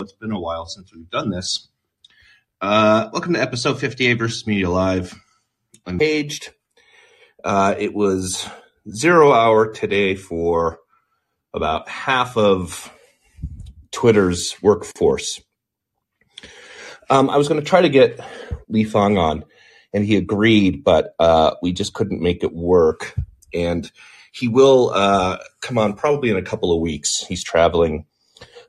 It's 0.00 0.12
been 0.12 0.30
a 0.30 0.38
while 0.38 0.64
since 0.66 0.94
we've 0.94 1.10
done 1.10 1.30
this. 1.30 1.66
Uh, 2.60 3.08
welcome 3.12 3.34
to 3.34 3.40
episode 3.40 3.80
58 3.80 4.14
versus 4.14 4.46
Media 4.46 4.70
Live. 4.70 5.12
Uncaged. 5.86 6.50
Uh, 7.42 7.74
it 7.76 7.92
was 7.92 8.48
zero 8.88 9.32
hour 9.32 9.72
today 9.72 10.14
for 10.14 10.78
about 11.52 11.88
half 11.88 12.36
of 12.36 12.92
Twitter's 13.90 14.54
workforce. 14.62 15.40
Um, 17.10 17.28
I 17.28 17.36
was 17.36 17.48
going 17.48 17.60
to 17.60 17.66
try 17.66 17.82
to 17.82 17.88
get 17.88 18.20
Lee 18.68 18.84
Fang 18.84 19.18
on, 19.18 19.44
and 19.92 20.04
he 20.04 20.14
agreed, 20.14 20.84
but 20.84 21.16
uh, 21.18 21.54
we 21.60 21.72
just 21.72 21.92
couldn't 21.92 22.22
make 22.22 22.44
it 22.44 22.52
work. 22.52 23.16
And 23.52 23.90
he 24.30 24.46
will 24.46 24.90
uh, 24.90 25.38
come 25.60 25.76
on 25.76 25.94
probably 25.94 26.30
in 26.30 26.36
a 26.36 26.42
couple 26.42 26.72
of 26.72 26.80
weeks. 26.80 27.26
He's 27.26 27.42
traveling 27.42 28.06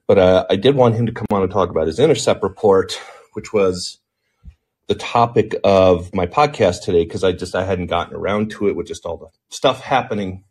but 0.09 0.17
uh, 0.17 0.47
I 0.49 0.55
did 0.55 0.73
want 0.73 0.95
him 0.95 1.05
to 1.05 1.11
come 1.11 1.27
on 1.29 1.43
and 1.43 1.51
talk 1.51 1.69
about 1.69 1.85
his 1.85 1.99
intercept 1.99 2.41
report, 2.41 2.99
which 3.33 3.53
was 3.53 3.99
the 4.87 4.95
topic 4.95 5.55
of 5.63 6.15
my 6.15 6.25
podcast 6.25 6.81
today 6.81 7.03
because 7.03 7.23
I 7.23 7.31
just 7.31 7.53
I 7.53 7.63
hadn't 7.63 7.91
gotten 7.91 8.15
around 8.15 8.49
to 8.53 8.69
it 8.69 8.75
with 8.75 8.87
just 8.87 9.05
all 9.05 9.17
the 9.17 9.27
stuff 9.49 9.81
happening. 9.81 10.45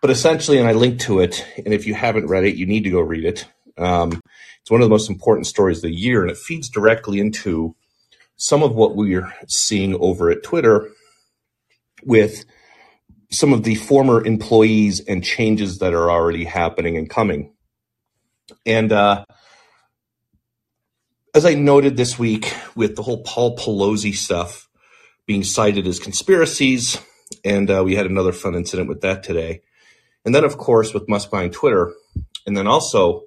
But 0.00 0.08
essentially, 0.08 0.56
and 0.56 0.66
I 0.66 0.72
linked 0.72 1.02
to 1.02 1.20
it, 1.20 1.44
and 1.58 1.74
if 1.74 1.86
you 1.86 1.92
haven't 1.92 2.26
read 2.26 2.44
it, 2.44 2.56
you 2.56 2.64
need 2.64 2.84
to 2.84 2.90
go 2.90 3.00
read 3.00 3.26
it. 3.26 3.44
Um, 3.76 4.18
it's 4.62 4.70
one 4.70 4.80
of 4.80 4.86
the 4.86 4.94
most 4.94 5.10
important 5.10 5.46
stories 5.46 5.76
of 5.78 5.82
the 5.82 5.94
year, 5.94 6.22
and 6.22 6.30
it 6.30 6.38
feeds 6.38 6.70
directly 6.70 7.20
into 7.20 7.76
some 8.38 8.62
of 8.62 8.74
what 8.74 8.96
we're 8.96 9.30
seeing 9.46 9.94
over 9.96 10.30
at 10.30 10.42
Twitter 10.42 10.88
with 12.02 12.46
some 13.30 13.52
of 13.52 13.64
the 13.64 13.74
former 13.74 14.24
employees 14.24 15.00
and 15.00 15.22
changes 15.22 15.80
that 15.80 15.92
are 15.92 16.10
already 16.10 16.46
happening 16.46 16.96
and 16.96 17.10
coming. 17.10 17.52
And 18.66 18.92
uh, 18.92 19.24
as 21.34 21.46
I 21.46 21.54
noted 21.54 21.96
this 21.96 22.18
week 22.18 22.54
with 22.74 22.96
the 22.96 23.02
whole 23.02 23.22
Paul 23.22 23.56
Pelosi 23.56 24.14
stuff 24.14 24.68
being 25.26 25.44
cited 25.44 25.86
as 25.86 25.98
conspiracies, 25.98 26.98
and 27.44 27.70
uh, 27.70 27.82
we 27.84 27.94
had 27.94 28.06
another 28.06 28.32
fun 28.32 28.54
incident 28.54 28.88
with 28.88 29.02
that 29.02 29.22
today. 29.22 29.62
And 30.24 30.34
then, 30.34 30.44
of 30.44 30.58
course, 30.58 30.92
with 30.92 31.08
Musk 31.08 31.30
buying 31.30 31.50
Twitter, 31.50 31.94
and 32.46 32.56
then 32.56 32.66
also 32.66 33.24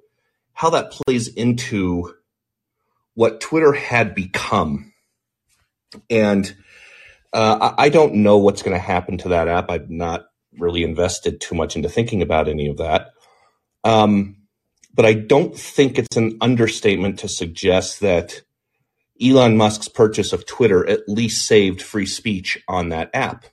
how 0.52 0.70
that 0.70 0.92
plays 0.92 1.28
into 1.28 2.14
what 3.14 3.40
Twitter 3.40 3.72
had 3.72 4.14
become. 4.14 4.92
And 6.10 6.54
uh, 7.32 7.74
I 7.76 7.88
don't 7.88 8.16
know 8.16 8.38
what's 8.38 8.62
going 8.62 8.76
to 8.76 8.82
happen 8.82 9.18
to 9.18 9.30
that 9.30 9.48
app. 9.48 9.70
I've 9.70 9.90
not 9.90 10.26
really 10.58 10.84
invested 10.84 11.40
too 11.40 11.54
much 11.54 11.74
into 11.74 11.88
thinking 11.88 12.22
about 12.22 12.48
any 12.48 12.68
of 12.68 12.76
that. 12.76 13.10
Um, 13.82 14.36
but 14.94 15.04
I 15.04 15.14
don't 15.14 15.56
think 15.56 15.98
it's 15.98 16.16
an 16.16 16.38
understatement 16.40 17.18
to 17.20 17.28
suggest 17.28 18.00
that 18.00 18.42
Elon 19.20 19.56
Musk's 19.56 19.88
purchase 19.88 20.32
of 20.32 20.46
Twitter 20.46 20.88
at 20.88 21.08
least 21.08 21.46
saved 21.46 21.82
free 21.82 22.06
speech 22.06 22.62
on 22.68 22.90
that 22.90 23.10
app. 23.12 23.46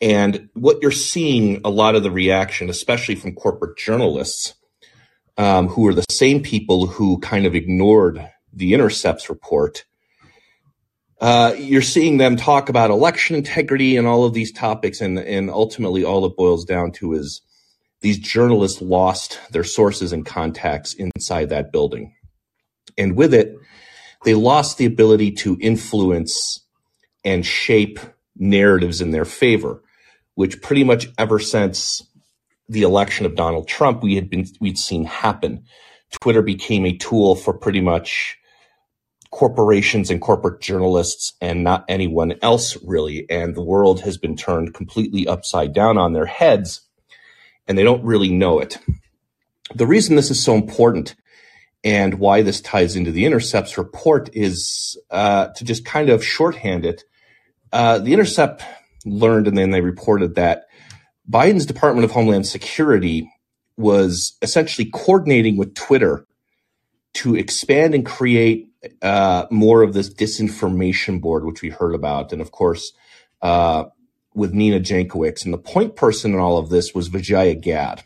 And 0.00 0.48
what 0.54 0.78
you're 0.80 0.90
seeing 0.92 1.60
a 1.64 1.70
lot 1.70 1.94
of 1.94 2.02
the 2.02 2.10
reaction, 2.10 2.68
especially 2.70 3.16
from 3.16 3.34
corporate 3.34 3.76
journalists, 3.76 4.54
um, 5.36 5.68
who 5.68 5.86
are 5.86 5.94
the 5.94 6.04
same 6.10 6.42
people 6.42 6.86
who 6.86 7.18
kind 7.18 7.46
of 7.46 7.54
ignored 7.54 8.28
the 8.52 8.74
Intercepts 8.74 9.28
report, 9.28 9.84
uh, 11.20 11.54
you're 11.58 11.82
seeing 11.82 12.18
them 12.18 12.36
talk 12.36 12.68
about 12.68 12.90
election 12.90 13.34
integrity 13.34 13.96
and 13.96 14.06
all 14.06 14.24
of 14.24 14.34
these 14.34 14.52
topics, 14.52 15.00
and 15.00 15.18
and 15.18 15.50
ultimately 15.50 16.04
all 16.04 16.24
it 16.24 16.36
boils 16.36 16.64
down 16.64 16.92
to 16.92 17.12
is 17.12 17.40
these 18.00 18.18
journalists 18.18 18.80
lost 18.80 19.38
their 19.50 19.64
sources 19.64 20.12
and 20.12 20.24
contacts 20.24 20.94
inside 20.94 21.48
that 21.48 21.72
building. 21.72 22.14
And 22.96 23.16
with 23.16 23.34
it, 23.34 23.54
they 24.24 24.34
lost 24.34 24.78
the 24.78 24.86
ability 24.86 25.32
to 25.32 25.58
influence 25.60 26.64
and 27.24 27.44
shape 27.44 27.98
narratives 28.36 29.00
in 29.00 29.10
their 29.10 29.24
favor, 29.24 29.82
which 30.34 30.62
pretty 30.62 30.84
much 30.84 31.08
ever 31.18 31.38
since 31.38 32.02
the 32.68 32.82
election 32.82 33.26
of 33.26 33.34
Donald 33.34 33.66
Trump, 33.66 34.02
we 34.02 34.14
had 34.14 34.30
been, 34.30 34.46
we'd 34.60 34.78
seen 34.78 35.04
happen. 35.04 35.64
Twitter 36.20 36.42
became 36.42 36.86
a 36.86 36.96
tool 36.96 37.34
for 37.34 37.52
pretty 37.52 37.80
much 37.80 38.36
corporations 39.30 40.10
and 40.10 40.20
corporate 40.20 40.60
journalists 40.60 41.34
and 41.40 41.62
not 41.62 41.84
anyone 41.88 42.34
else 42.42 42.76
really. 42.84 43.26
And 43.28 43.54
the 43.54 43.62
world 43.62 44.00
has 44.00 44.16
been 44.16 44.36
turned 44.36 44.74
completely 44.74 45.26
upside 45.26 45.74
down 45.74 45.98
on 45.98 46.12
their 46.12 46.26
heads 46.26 46.87
and 47.68 47.76
they 47.76 47.84
don't 47.84 48.02
really 48.02 48.30
know 48.30 48.58
it. 48.58 48.78
The 49.74 49.86
reason 49.86 50.16
this 50.16 50.30
is 50.30 50.42
so 50.42 50.54
important 50.54 51.14
and 51.84 52.14
why 52.14 52.42
this 52.42 52.60
ties 52.60 52.96
into 52.96 53.12
the 53.12 53.26
Intercepts 53.26 53.78
report 53.78 54.30
is 54.32 54.98
uh, 55.10 55.48
to 55.48 55.64
just 55.64 55.84
kind 55.84 56.08
of 56.08 56.24
shorthand 56.24 56.84
it. 56.84 57.04
Uh, 57.72 57.98
the 57.98 58.14
Intercept 58.14 58.64
learned 59.04 59.46
and 59.46 59.56
then 59.56 59.70
they 59.70 59.82
reported 59.82 60.34
that 60.34 60.64
Biden's 61.30 61.66
Department 61.66 62.04
of 62.04 62.10
Homeland 62.10 62.46
Security 62.46 63.30
was 63.76 64.36
essentially 64.42 64.90
coordinating 64.90 65.56
with 65.56 65.74
Twitter 65.74 66.26
to 67.14 67.36
expand 67.36 67.94
and 67.94 68.04
create 68.04 68.68
uh, 69.02 69.46
more 69.50 69.82
of 69.82 69.92
this 69.92 70.12
disinformation 70.12 71.20
board, 71.20 71.44
which 71.44 71.62
we 71.62 71.68
heard 71.68 71.94
about. 71.94 72.32
And 72.32 72.40
of 72.40 72.50
course, 72.50 72.92
uh, 73.42 73.84
with 74.34 74.52
Nina 74.52 74.80
Jankowicz. 74.80 75.44
And 75.44 75.52
the 75.52 75.58
point 75.58 75.96
person 75.96 76.34
in 76.34 76.40
all 76.40 76.58
of 76.58 76.70
this 76.70 76.94
was 76.94 77.08
Vijaya 77.08 77.54
Gadde. 77.54 78.02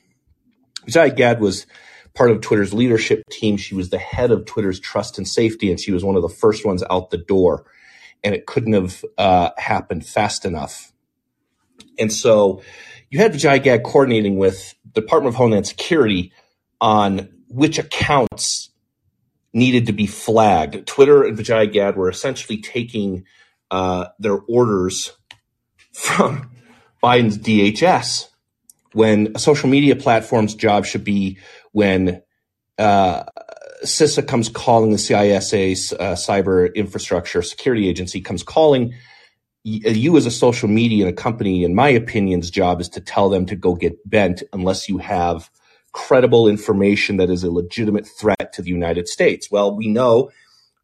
Vijaya 0.86 1.10
Gadde 1.10 1.40
was 1.40 1.66
part 2.14 2.30
of 2.30 2.40
Twitter's 2.40 2.74
leadership 2.74 3.22
team. 3.30 3.56
She 3.56 3.74
was 3.74 3.90
the 3.90 3.98
head 3.98 4.30
of 4.30 4.44
Twitter's 4.44 4.80
trust 4.80 5.18
and 5.18 5.26
safety, 5.26 5.70
and 5.70 5.80
she 5.80 5.92
was 5.92 6.04
one 6.04 6.16
of 6.16 6.22
the 6.22 6.28
first 6.28 6.64
ones 6.64 6.82
out 6.90 7.10
the 7.10 7.18
door. 7.18 7.64
And 8.24 8.34
it 8.34 8.46
couldn't 8.46 8.74
have 8.74 9.04
uh, 9.18 9.50
happened 9.58 10.06
fast 10.06 10.44
enough. 10.44 10.92
And 11.98 12.12
so 12.12 12.62
you 13.10 13.18
had 13.18 13.32
Vijaya 13.32 13.58
Gadde 13.58 13.82
coordinating 13.84 14.36
with 14.36 14.74
the 14.94 15.00
Department 15.00 15.34
of 15.34 15.38
Homeland 15.38 15.66
Security 15.66 16.32
on 16.80 17.28
which 17.48 17.78
accounts 17.78 18.70
needed 19.52 19.86
to 19.86 19.92
be 19.92 20.06
flagged. 20.06 20.86
Twitter 20.86 21.22
and 21.22 21.36
Vijaya 21.36 21.66
Gadde 21.66 21.96
were 21.96 22.08
essentially 22.08 22.58
taking 22.58 23.24
uh, 23.70 24.06
their 24.18 24.38
orders 24.48 25.12
from 25.92 26.50
Biden's 27.02 27.38
DHS 27.38 28.28
when 28.92 29.32
a 29.34 29.38
social 29.38 29.68
media 29.68 29.96
platform's 29.96 30.54
job 30.54 30.84
should 30.84 31.04
be 31.04 31.38
when 31.72 32.22
uh, 32.78 33.24
CISA 33.84 34.26
comes 34.26 34.48
calling 34.48 34.90
the 34.90 34.96
CISA 34.96 35.92
uh, 35.94 36.12
Cyber 36.14 36.74
Infrastructure 36.74 37.42
Security 37.42 37.88
Agency 37.88 38.20
comes 38.20 38.42
calling 38.42 38.94
you 39.64 40.16
as 40.16 40.26
a 40.26 40.30
social 40.30 40.68
media 40.68 41.06
and 41.06 41.16
a 41.16 41.20
company, 41.20 41.64
in 41.64 41.74
my 41.74 41.88
opinion's 41.88 42.50
job 42.50 42.80
is 42.80 42.88
to 42.90 43.00
tell 43.00 43.28
them 43.28 43.46
to 43.46 43.56
go 43.56 43.74
get 43.74 44.08
bent 44.08 44.42
unless 44.52 44.88
you 44.88 44.98
have 44.98 45.50
credible 45.92 46.48
information 46.48 47.18
that 47.18 47.30
is 47.30 47.44
a 47.44 47.50
legitimate 47.50 48.06
threat 48.06 48.52
to 48.52 48.62
the 48.62 48.70
United 48.70 49.06
States. 49.08 49.50
Well, 49.50 49.74
we 49.74 49.86
know 49.86 50.30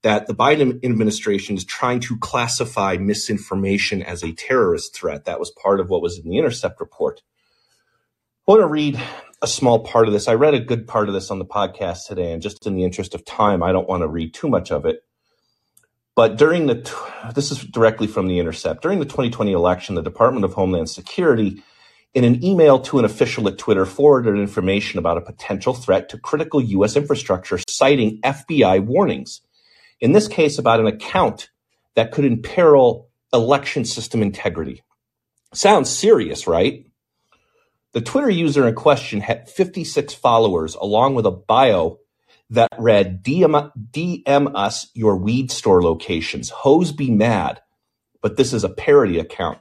that 0.03 0.27
the 0.27 0.35
Biden 0.35 0.85
administration 0.85 1.57
is 1.57 1.65
trying 1.65 2.01
to 2.01 2.19
classify 2.19 2.97
misinformation 2.97 4.03
as 4.03 4.23
a 4.23 4.33
terrorist 4.33 4.95
threat. 4.95 5.25
That 5.25 5.41
was 5.41 5.51
part 5.51 5.81
of 5.81 5.91
what 5.91 6.03
was 6.03 6.19
in 6.19 6.29
the 6.29 6.39
Intercept 6.39 6.81
report. 6.81 7.23
I 8.47 8.53
want 8.53 8.63
to 8.63 8.67
read 8.67 9.01
a 9.43 9.47
small 9.47 9.81
part 9.81 10.07
of 10.07 10.13
this. 10.13 10.29
I 10.29 10.35
read 10.35 10.55
a 10.55 10.61
good 10.61 10.87
part 10.87 11.09
of 11.09 11.15
this 11.15 11.31
on 11.31 11.39
the 11.39 11.45
podcast 11.45 12.07
today, 12.07 12.33
and 12.33 12.41
just 12.41 12.67
in 12.67 12.77
the 12.77 12.85
interest 12.85 13.15
of 13.15 13.25
time, 13.25 13.63
I 13.63 13.73
don't 13.73 13.89
want 13.89 14.03
to 14.03 14.09
read 14.09 14.35
too 14.35 14.49
much 14.49 14.71
of 14.71 14.87
it. 14.87 15.01
But 16.15 16.37
during 16.37 16.67
the, 16.67 17.31
this 17.35 17.51
is 17.51 17.59
directly 17.65 18.07
from 18.07 18.27
the 18.27 18.39
Intercept. 18.39 18.83
During 18.83 18.99
the 19.01 19.05
2020 19.05 19.53
election, 19.53 19.95
the 19.95 20.03
Department 20.03 20.45
of 20.45 20.55
Homeland 20.55 20.91
Security, 20.91 21.63
in 22.15 22.25
an 22.25 22.43
email 22.43 22.81
to 22.81 22.99
an 22.99 23.05
official 23.05 23.47
at 23.49 23.59
Twitter, 23.59 23.85
forwarded 23.85 24.37
information 24.37 24.99
about 24.99 25.19
a 25.19 25.21
potential 25.21 25.75
threat 25.75 26.09
to 26.09 26.19
critical 26.19 26.61
U.S. 26.61 26.97
infrastructure, 26.97 27.59
citing 27.69 28.21
FBI 28.23 28.85
warnings 28.85 29.43
in 30.01 30.13
this 30.13 30.29
case 30.29 30.59
about 30.59 30.81
an 30.81 30.87
account 30.87 31.51
that 31.95 32.13
could 32.13 32.25
imperil 32.25 33.09
election 33.33 33.85
system 33.85 34.23
integrity. 34.23 34.83
Sounds 35.53 35.91
serious, 35.91 36.47
right? 36.47 36.87
The 37.93 38.01
Twitter 38.01 38.31
user 38.31 38.69
in 38.69 38.75
question 38.75 39.21
had 39.21 39.49
56 39.49 40.15
followers 40.15 40.75
along 40.75 41.15
with 41.15 41.27
a 41.27 41.31
bio 41.31 41.99
that 42.51 42.69
read 42.79 43.23
DM, 43.25 43.73
DM 43.91 44.53
us 44.55 44.91
your 44.95 45.17
weed 45.17 45.51
store 45.51 45.83
locations. 45.83 46.51
Hose 46.51 46.93
be 46.93 47.11
mad. 47.11 47.61
But 48.21 48.37
this 48.37 48.53
is 48.53 48.65
a 48.65 48.69
parody 48.69 49.19
account. 49.19 49.59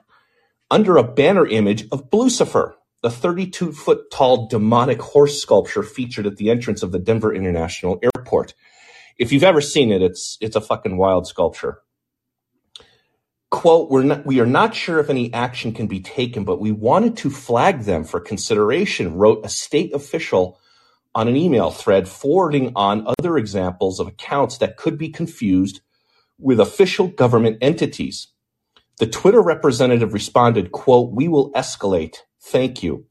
Under 0.69 0.97
a 0.97 1.03
banner 1.03 1.45
image 1.45 1.87
of 1.91 2.09
Blucifer, 2.09 2.73
the 3.01 3.11
32 3.11 3.71
foot 3.71 4.11
tall 4.11 4.47
demonic 4.47 5.01
horse 5.01 5.41
sculpture 5.41 5.83
featured 5.83 6.25
at 6.25 6.37
the 6.37 6.49
entrance 6.49 6.83
of 6.83 6.91
the 6.91 6.99
Denver 6.99 7.33
International 7.33 7.99
Airport 8.03 8.53
if 9.17 9.31
you've 9.31 9.43
ever 9.43 9.61
seen 9.61 9.91
it, 9.91 10.01
it's 10.01 10.37
it's 10.41 10.55
a 10.55 10.61
fucking 10.61 10.97
wild 10.97 11.27
sculpture. 11.27 11.81
Quote, 13.49 13.89
we're 13.89 14.03
not, 14.03 14.25
we 14.25 14.41
are 14.41 14.45
not 14.45 14.75
sure 14.75 14.99
if 14.99 15.09
any 15.09 15.33
action 15.33 15.71
can 15.71 15.87
be 15.87 16.01
taken, 16.01 16.43
but 16.43 16.59
we 16.59 16.71
wanted 16.73 17.15
to 17.17 17.29
flag 17.29 17.83
them 17.83 18.03
for 18.03 18.19
consideration, 18.19 19.15
wrote 19.15 19.45
a 19.45 19.49
state 19.49 19.93
official 19.93 20.59
on 21.15 21.29
an 21.29 21.37
email 21.37 21.71
thread 21.71 22.09
forwarding 22.09 22.73
on 22.75 23.07
other 23.19 23.37
examples 23.37 23.99
of 23.99 24.07
accounts 24.07 24.57
that 24.57 24.75
could 24.75 24.97
be 24.97 25.09
confused 25.09 25.79
with 26.37 26.59
official 26.59 27.07
government 27.07 27.57
entities. 27.61 28.27
The 28.99 29.07
Twitter 29.07 29.41
representative 29.41 30.13
responded, 30.13 30.71
quote, 30.71 31.13
we 31.13 31.27
will 31.27 31.51
escalate. 31.53 32.17
Thank 32.41 32.83
you. 32.83 33.05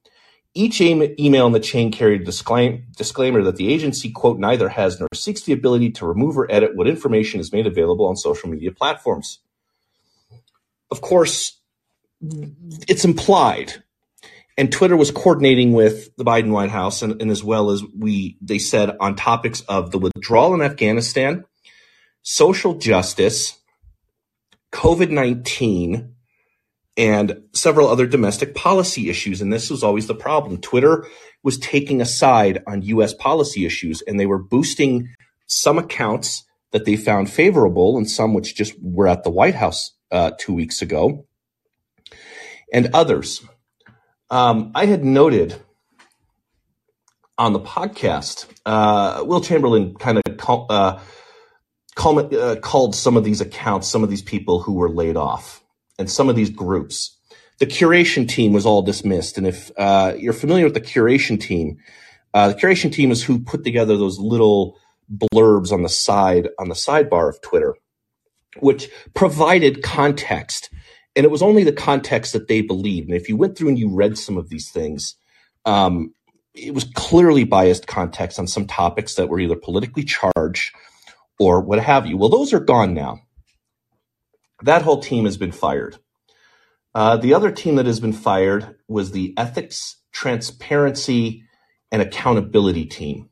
Each 0.57 0.81
email 0.81 1.47
in 1.47 1.53
the 1.53 1.61
chain 1.61 1.93
carried 1.93 2.23
a 2.23 2.25
disclaim- 2.25 2.87
disclaimer 2.97 3.43
that 3.43 3.57
the 3.57 3.71
agency, 3.71 4.11
quote, 4.11 4.39
neither 4.39 4.71
has 4.71 4.99
nor 4.99 5.09
seeks 5.13 5.43
the 5.43 5.53
ability 5.53 5.91
to 5.91 6.07
remove 6.07 6.39
or 6.39 6.51
edit 6.51 6.75
what 6.75 6.89
information 6.89 7.41
is 7.41 7.53
made 7.53 7.67
available 7.67 8.07
on 8.07 8.17
social 8.17 8.49
media 8.49 8.73
platforms. 8.73 9.41
Of 10.91 11.03
course, 11.03 11.59
it's 12.89 13.05
implied. 13.05 13.83
And 14.57 14.73
Twitter 14.73 14.97
was 14.97 15.11
coordinating 15.11 15.75
with 15.75 16.17
the 16.17 16.25
Biden 16.25 16.53
White 16.53 16.71
House 16.71 17.03
and, 17.03 17.21
and 17.21 17.31
as 17.31 17.45
well 17.45 17.69
as 17.69 17.83
we 17.95 18.39
they 18.41 18.59
said 18.59 18.97
on 18.99 19.15
topics 19.15 19.61
of 19.63 19.91
the 19.91 19.99
withdrawal 19.99 20.55
in 20.55 20.63
Afghanistan, 20.63 21.45
social 22.23 22.73
justice, 22.77 23.59
COVID 24.73 25.11
19, 25.11 26.16
and 26.97 27.43
several 27.53 27.89
other 27.89 28.07
domestic 28.07 28.55
policy 28.55 29.11
issues. 29.11 29.41
And 29.41 29.53
this 29.53 29.71
was 29.71 29.83
always 29.83 30.07
the 30.07 30.15
problem. 30.15 30.59
Twitter 30.59 31.07
was 31.43 31.59
taking 31.59 32.01
a 32.01 32.07
side 32.07 32.63
on 32.67 32.83
US 32.83 33.13
policy 33.15 33.67
issues, 33.67 34.03
and 34.03 34.19
they 34.19 34.27
were 34.27 34.43
boosting 34.43 35.09
some 35.47 35.79
accounts 35.79 36.45
that 36.73 36.85
they 36.85 36.97
found 36.97 37.31
favorable 37.31 37.97
and 37.97 38.11
some 38.11 38.35
which 38.35 38.57
just 38.57 38.75
were 38.83 39.09
at 39.09 39.25
the 39.25 39.31
White 39.31 39.55
House 39.55 39.93
uh, 40.11 40.33
two 40.39 40.55
weeks 40.55 40.83
ago, 40.83 41.27
and 42.73 42.91
others. 42.95 43.45
Um, 44.31 44.73
I 44.75 44.87
had 44.87 45.05
noted 45.05 45.55
on 47.39 47.53
the 47.53 47.61
podcast, 47.61 48.47
uh, 48.65 49.23
Will 49.25 49.41
Chamberlain 49.41 49.95
kind 49.95 50.19
of 50.19 50.37
call, 50.39 50.67
uh, 50.71 51.01
call, 51.95 52.35
uh, 52.35 52.57
called 52.57 52.95
some 52.95 53.17
of 53.17 53.25
these 53.25 53.41
accounts, 53.41 53.87
some 53.87 54.03
of 54.03 54.11
these 54.11 54.23
people 54.23 54.61
who 54.61 54.73
were 54.73 54.89
laid 54.89 55.17
off 55.17 55.63
and 55.99 56.11
some 56.11 56.29
of 56.29 56.37
these 56.37 56.51
groups. 56.51 57.17
The 57.59 57.67
curation 57.67 58.29
team 58.29 58.53
was 58.53 58.67
all 58.67 58.83
dismissed. 58.83 59.39
And 59.39 59.47
if 59.47 59.71
uh, 59.79 60.15
you're 60.19 60.33
familiar 60.33 60.65
with 60.65 60.75
the 60.75 60.81
curation 60.81 61.41
team, 61.41 61.79
uh, 62.35 62.49
the 62.49 62.55
curation 62.55 62.93
team 62.93 63.11
is 63.11 63.23
who 63.23 63.39
put 63.39 63.65
together 63.65 63.97
those 63.97 64.19
little 64.19 64.79
blurbs 65.11 65.73
on 65.73 65.83
the 65.83 65.89
side, 65.89 66.49
on 66.59 66.69
the 66.69 66.75
sidebar 66.75 67.29
of 67.29 67.41
Twitter, 67.41 67.75
which 68.59 68.91
provided 69.15 69.83
context. 69.83 70.69
And 71.15 71.25
it 71.25 71.31
was 71.31 71.43
only 71.43 71.65
the 71.65 71.73
context 71.73 72.35
that 72.35 72.49
they 72.49 72.61
believed. 72.61 73.09
And 73.09 73.17
if 73.17 73.29
you 73.29 73.37
went 73.37 73.57
through 73.57 73.69
and 73.69 73.79
you 73.79 73.89
read 73.89 74.19
some 74.19 74.37
of 74.37 74.51
these 74.51 74.71
things, 74.71 75.15
um, 75.65 76.13
it 76.55 76.75
was 76.75 76.85
clearly 76.95 77.45
biased 77.45 77.87
context 77.87 78.39
on 78.39 78.47
some 78.47 78.67
topics 78.67 79.15
that 79.15 79.29
were 79.29 79.41
either 79.41 79.57
politically 79.57 80.05
charged 80.05 80.75
or 81.39 81.61
what 81.61 81.79
have 81.79 82.07
you. 82.07 82.17
Well, 82.17 82.29
those 82.29 82.53
are 82.53 82.61
gone 82.61 82.95
now. 82.95 83.21
That 84.63 84.83
whole 84.83 85.01
team 85.01 85.25
has 85.25 85.37
been 85.37 85.53
fired. 85.53 85.99
Uh, 86.95 87.17
the 87.19 87.35
other 87.35 87.51
team 87.51 87.77
that 87.77 87.87
has 87.87 88.01
been 88.01 88.13
fired 88.13 88.77
was 88.89 89.11
the 89.11 89.35
ethics, 89.37 89.97
transparency, 90.13 91.45
and 91.93 92.01
accountability 92.01 92.87
team. 92.87 93.29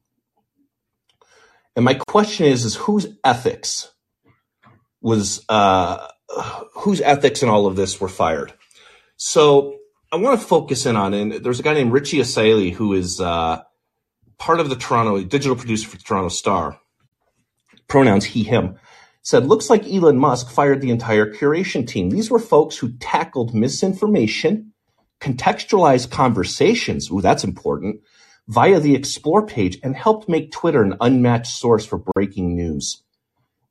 And 1.75 1.85
my 1.85 1.94
question 1.94 2.47
is, 2.47 2.65
is 2.65 2.76
whose 2.76 3.06
ethics 3.25 3.91
was 5.00 5.44
uh, 5.49 6.06
whose 6.75 7.00
ethics 7.00 7.43
in 7.43 7.49
all 7.49 7.67
of 7.67 7.77
this 7.77 8.00
were 8.00 8.09
fired? 8.09 8.53
So 9.17 9.79
I 10.12 10.17
want 10.17 10.41
to 10.41 10.47
focus 10.47 10.87
in 10.87 10.97
on, 10.97 11.15
and 11.15 11.32
there's 11.32 11.61
a 11.61 11.62
guy 11.62 11.75
named 11.75 11.93
Richie 11.93 12.19
Asaeli 12.19 12.73
who 12.73 12.93
is 12.93 13.20
uh, 13.20 13.62
part 14.38 14.61
of 14.61 14.69
the 14.69 14.77
Toronto 14.77 15.23
digital 15.25 15.56
producer 15.56 15.88
for 15.88 15.97
the 15.97 16.03
Toronto 16.03 16.29
Star. 16.29 16.79
Pronouns 17.88 18.25
he, 18.25 18.44
him 18.44 18.79
said, 19.25 19.47
looks 19.47 19.69
like 19.69 19.88
Elon 19.88 20.19
Musk 20.19 20.50
fired 20.50 20.81
the 20.81 20.91
entire 20.91 21.32
curation 21.32 21.87
team. 21.87 22.11
These 22.11 22.31
were 22.31 22.38
folks 22.38 22.76
who 22.76 22.97
tackled 22.99 23.55
misinformation, 23.55 24.73
contextualized 25.21 26.11
conversations. 26.11 27.11
Ooh, 27.11 27.21
that's 27.21 27.43
important 27.43 28.00
via 28.47 28.79
the 28.81 28.94
explore 28.94 29.47
page 29.47 29.79
and 29.82 29.97
helped 29.97 30.29
make 30.29 30.53
Twitter 30.53 30.82
an 30.82 30.97
unmatched 31.00 31.56
source 31.56 31.87
for 31.87 31.99
breaking 32.15 32.55
news. 32.55 33.03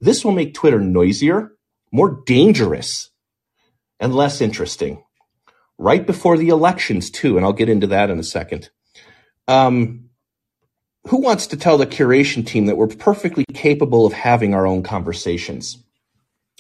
This 0.02 0.26
will 0.26 0.32
make 0.32 0.54
Twitter 0.54 0.80
noisier, 0.80 1.52
more 1.92 2.22
dangerous, 2.26 3.10
and 4.00 4.16
less 4.16 4.42
interesting. 4.42 5.04
Right 5.78 6.06
before 6.06 6.38
the 6.38 6.50
elections, 6.50 7.10
too, 7.10 7.38
and 7.38 7.46
I'll 7.46 7.54
get 7.54 7.70
into 7.70 7.88
that 7.88 8.10
in 8.10 8.20
a 8.20 8.24
second. 8.24 8.70
Um, 9.48 10.03
who 11.08 11.18
wants 11.18 11.48
to 11.48 11.58
tell 11.58 11.78
the 11.78 11.86
curation 11.86 12.46
team 12.46 12.66
that 12.68 12.78
we're 12.78 12.88
perfectly 12.88 13.46
capable 13.54 14.06
of 14.06 14.14
having 14.14 14.54
our 14.54 14.66
own 14.66 14.84
conversations? 14.84 15.78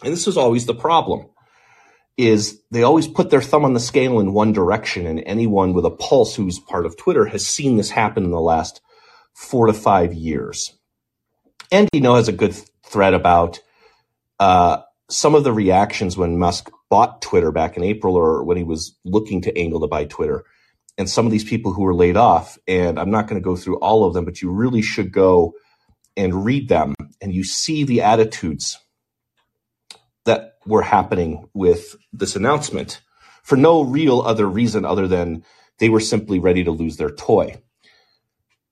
And 0.04 0.12
this 0.12 0.28
was 0.28 0.38
always 0.38 0.66
the 0.66 0.74
problem 0.74 1.28
is 2.18 2.62
they 2.70 2.84
always 2.84 3.08
put 3.08 3.32
their 3.32 3.42
thumb 3.42 3.66
on 3.66 3.74
the 3.74 3.80
scale 3.80 4.20
in 4.20 4.34
one 4.34 4.54
direction 4.54 5.08
and 5.08 5.24
anyone 5.26 5.74
with 5.74 5.86
a 5.86 5.90
pulse 5.90 6.36
who's 6.36 6.60
part 6.60 6.86
of 6.86 6.96
Twitter 6.96 7.26
has 7.26 7.46
seen 7.46 7.78
this 7.78 7.90
happen 7.90 8.24
in 8.24 8.32
the 8.32 8.40
last 8.40 8.82
four 9.34 9.66
to 9.66 9.74
five 9.74 10.14
years. 10.14 10.78
And 11.72 11.90
you 11.92 12.02
know 12.02 12.16
has 12.16 12.28
a 12.28 12.34
good 12.34 12.56
thread 12.86 13.16
about 13.16 13.60
uh, 14.40 14.82
some 15.10 15.34
of 15.34 15.44
the 15.44 15.54
reactions 15.54 16.16
when 16.16 16.38
Musk 16.38 16.70
bought 16.90 17.22
Twitter 17.22 17.52
back 17.52 17.78
in 17.78 17.84
April 17.84 18.16
or 18.16 18.44
when 18.44 18.58
he 18.58 18.64
was 18.64 18.96
looking 19.04 19.42
to 19.42 19.58
angle 19.58 19.80
to 19.82 19.88
buy 19.88 20.06
Twitter 20.06 20.46
and 20.98 21.10
some 21.10 21.26
of 21.26 21.32
these 21.32 21.44
people 21.44 21.74
who 21.74 21.84
were 21.84 21.96
laid 21.96 22.18
off. 22.18 22.58
And 22.68 23.00
I'm 23.00 23.12
not 23.12 23.28
going 23.28 23.42
to 23.42 23.44
go 23.44 23.56
through 23.56 23.78
all 23.80 24.06
of 24.06 24.14
them, 24.14 24.26
but 24.26 24.42
you 24.42 24.52
really 24.52 24.82
should 24.82 25.12
go 25.12 25.54
and 26.16 26.46
read 26.46 26.70
them. 26.70 26.94
And 27.22 27.34
you 27.34 27.44
see 27.44 27.84
the 27.84 28.02
attitudes 28.02 28.78
that 30.26 30.54
were 30.66 30.82
happening 30.82 31.50
with 31.54 31.96
this 32.12 32.36
announcement 32.36 33.02
for 33.44 33.58
no 33.58 33.84
real 33.84 34.22
other 34.22 34.48
reason 34.48 34.86
other 34.86 35.08
than 35.08 35.44
they 35.80 35.90
were 35.90 36.00
simply 36.00 36.40
ready 36.40 36.64
to 36.64 36.72
lose 36.72 36.98
their 36.98 37.10
toy. 37.10 37.56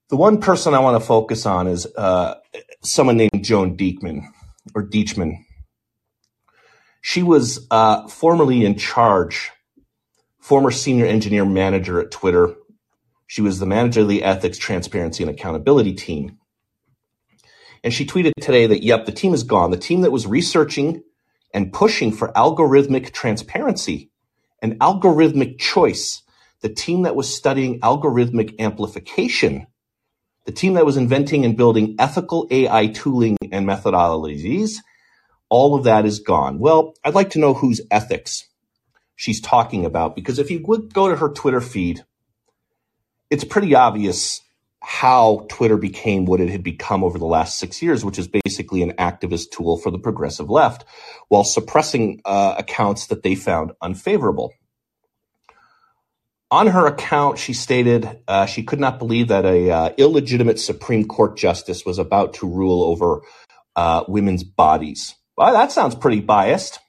The 0.10 0.18
one 0.18 0.40
person 0.40 0.74
I 0.74 0.80
want 0.80 1.02
to 1.02 1.06
focus 1.06 1.46
on 1.46 1.68
is 1.68 1.88
uh, 1.98 2.36
someone 2.84 3.18
named 3.18 3.44
Joan 3.44 3.78
Diekman 3.78 4.26
or 4.76 4.88
Deachman. 4.88 5.38
She 7.02 7.24
was 7.24 7.66
uh, 7.72 8.08
formerly 8.08 8.66
in 8.66 8.78
charge 8.78 9.52
former 10.42 10.72
senior 10.72 11.06
engineer 11.06 11.46
manager 11.46 12.02
at 12.02 12.12
Twitter. 12.12 12.56
She 13.28 13.42
was 13.42 13.60
the 13.60 13.66
manager 13.66 14.02
of 14.02 14.10
the 14.10 14.24
ethics, 14.24 14.58
transparency, 14.58 15.24
and 15.24 15.30
accountability 15.30 15.94
team. 15.94 16.38
And 17.84 17.94
she 17.94 18.06
tweeted 18.06 18.34
today 18.42 18.68
that, 18.68 18.84
yep, 18.84 19.06
the 19.06 19.12
team 19.12 19.34
is 19.34 19.44
gone. 19.44 19.72
The 19.72 19.78
team 19.78 20.02
that 20.02 20.12
was 20.12 20.28
researching 20.28 21.04
and 21.54 21.72
pushing 21.72 22.12
for 22.12 22.32
algorithmic 22.34 23.14
transparency 23.14 24.12
and 24.62 24.80
algorithmic 24.80 25.60
choice, 25.60 26.22
the 26.62 26.70
team 26.70 27.04
that 27.04 27.16
was 27.16 27.34
studying 27.34 27.80
algorithmic 27.82 28.60
amplification, 28.60 29.68
the 30.46 30.52
team 30.52 30.74
that 30.74 30.86
was 30.86 30.98
inventing 30.98 31.46
and 31.46 31.58
building 31.58 31.96
ethical 32.00 32.48
AI 32.52 32.88
tooling 32.88 33.38
and 33.52 33.68
methodologies, 33.68 34.78
all 35.50 35.76
of 35.76 35.84
that 35.84 36.06
is 36.06 36.20
gone. 36.20 36.60
Well, 36.60 36.94
I'd 37.04 37.16
like 37.16 37.32
to 37.32 37.40
know 37.40 37.54
whose 37.54 37.82
ethics 37.92 38.48
she's 39.22 39.40
talking 39.40 39.86
about. 39.86 40.16
Because 40.16 40.40
if 40.40 40.50
you 40.50 40.62
would 40.66 40.94
go 40.94 41.08
to 41.08 41.16
her 41.16 41.30
Twitter 41.30 41.62
feed, 41.62 42.04
it's 43.30 43.44
pretty 43.44 43.76
obvious 43.76 44.42
how 44.84 45.46
Twitter 45.48 45.78
became 45.78 46.26
what 46.26 46.42
it 46.42 46.50
had 46.50 46.64
become 46.64 47.04
over 47.04 47.20
the 47.20 47.26
last 47.26 47.60
six 47.60 47.84
years, 47.84 48.04
which 48.04 48.18
is 48.18 48.28
basically 48.28 48.82
an 48.82 48.94
activist 48.94 49.52
tool 49.52 49.78
for 49.78 49.92
the 49.92 50.00
progressive 50.00 50.50
left, 50.50 50.86
while 51.28 51.44
suppressing 51.44 52.20
uh, 52.26 52.56
accounts 52.58 53.08
that 53.08 53.22
they 53.22 53.36
found 53.36 53.74
unfavorable. 53.80 54.52
On 56.50 56.66
her 56.68 56.88
account, 56.88 57.38
she 57.38 57.54
stated 57.54 58.20
uh, 58.28 58.48
she 58.48 58.64
could 58.64 58.80
not 58.80 58.98
believe 58.98 59.28
that 59.28 59.46
a 59.46 59.70
uh, 59.70 59.90
illegitimate 59.98 60.60
Supreme 60.60 61.08
Court 61.08 61.38
justice 61.38 61.86
was 61.86 62.00
about 62.00 62.34
to 62.36 62.50
rule 62.50 62.82
over 62.84 63.22
uh, 63.76 64.04
women's 64.08 64.44
bodies. 64.44 65.16
Well, 65.38 65.54
that 65.54 65.72
sounds 65.72 65.94
pretty 65.94 66.22
biased. 66.22 66.80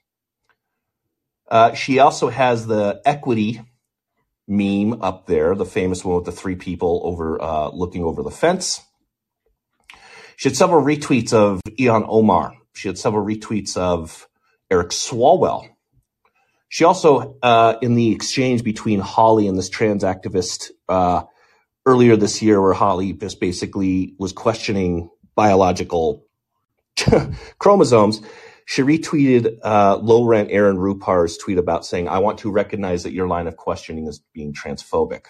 Uh, 1.53 1.71
she 1.75 1.99
also 1.99 2.29
has 2.29 2.65
the 2.65 2.99
equity 3.05 3.61
meme 4.47 5.03
up 5.03 5.27
there, 5.27 5.53
the 5.53 5.67
famous 5.67 6.03
one 6.03 6.15
with 6.15 6.25
the 6.25 6.31
three 6.31 6.55
people 6.55 7.01
over 7.03 7.39
uh, 7.39 7.69
looking 7.69 8.03
over 8.03 8.23
the 8.23 8.31
fence. 8.31 8.81
She 10.35 10.49
had 10.49 10.55
several 10.57 10.83
retweets 10.83 11.31
of 11.31 11.61
Ilhan 11.79 12.05
Omar. 12.07 12.55
She 12.73 12.87
had 12.87 12.97
several 12.97 13.23
retweets 13.23 13.77
of 13.77 14.27
Eric 14.71 14.89
Swalwell. 14.89 15.69
She 16.69 16.85
also, 16.85 17.37
uh, 17.43 17.75
in 17.83 17.93
the 17.93 18.11
exchange 18.11 18.63
between 18.63 18.99
Holly 18.99 19.47
and 19.47 19.55
this 19.55 19.69
trans 19.69 20.03
activist 20.03 20.71
uh, 20.89 21.21
earlier 21.85 22.15
this 22.15 22.41
year, 22.41 22.59
where 22.59 22.73
Holly 22.73 23.13
just 23.13 23.39
basically 23.39 24.15
was 24.17 24.33
questioning 24.33 25.11
biological 25.35 26.25
chromosomes, 27.59 28.23
she 28.65 28.81
retweeted 28.81 29.57
uh, 29.63 29.97
low 29.97 30.25
rent 30.25 30.49
Aaron 30.51 30.77
Rupar's 30.77 31.37
tweet 31.37 31.57
about 31.57 31.85
saying, 31.85 32.07
I 32.07 32.19
want 32.19 32.39
to 32.39 32.51
recognize 32.51 33.03
that 33.03 33.13
your 33.13 33.27
line 33.27 33.47
of 33.47 33.57
questioning 33.57 34.07
is 34.07 34.21
being 34.33 34.53
transphobic. 34.53 35.25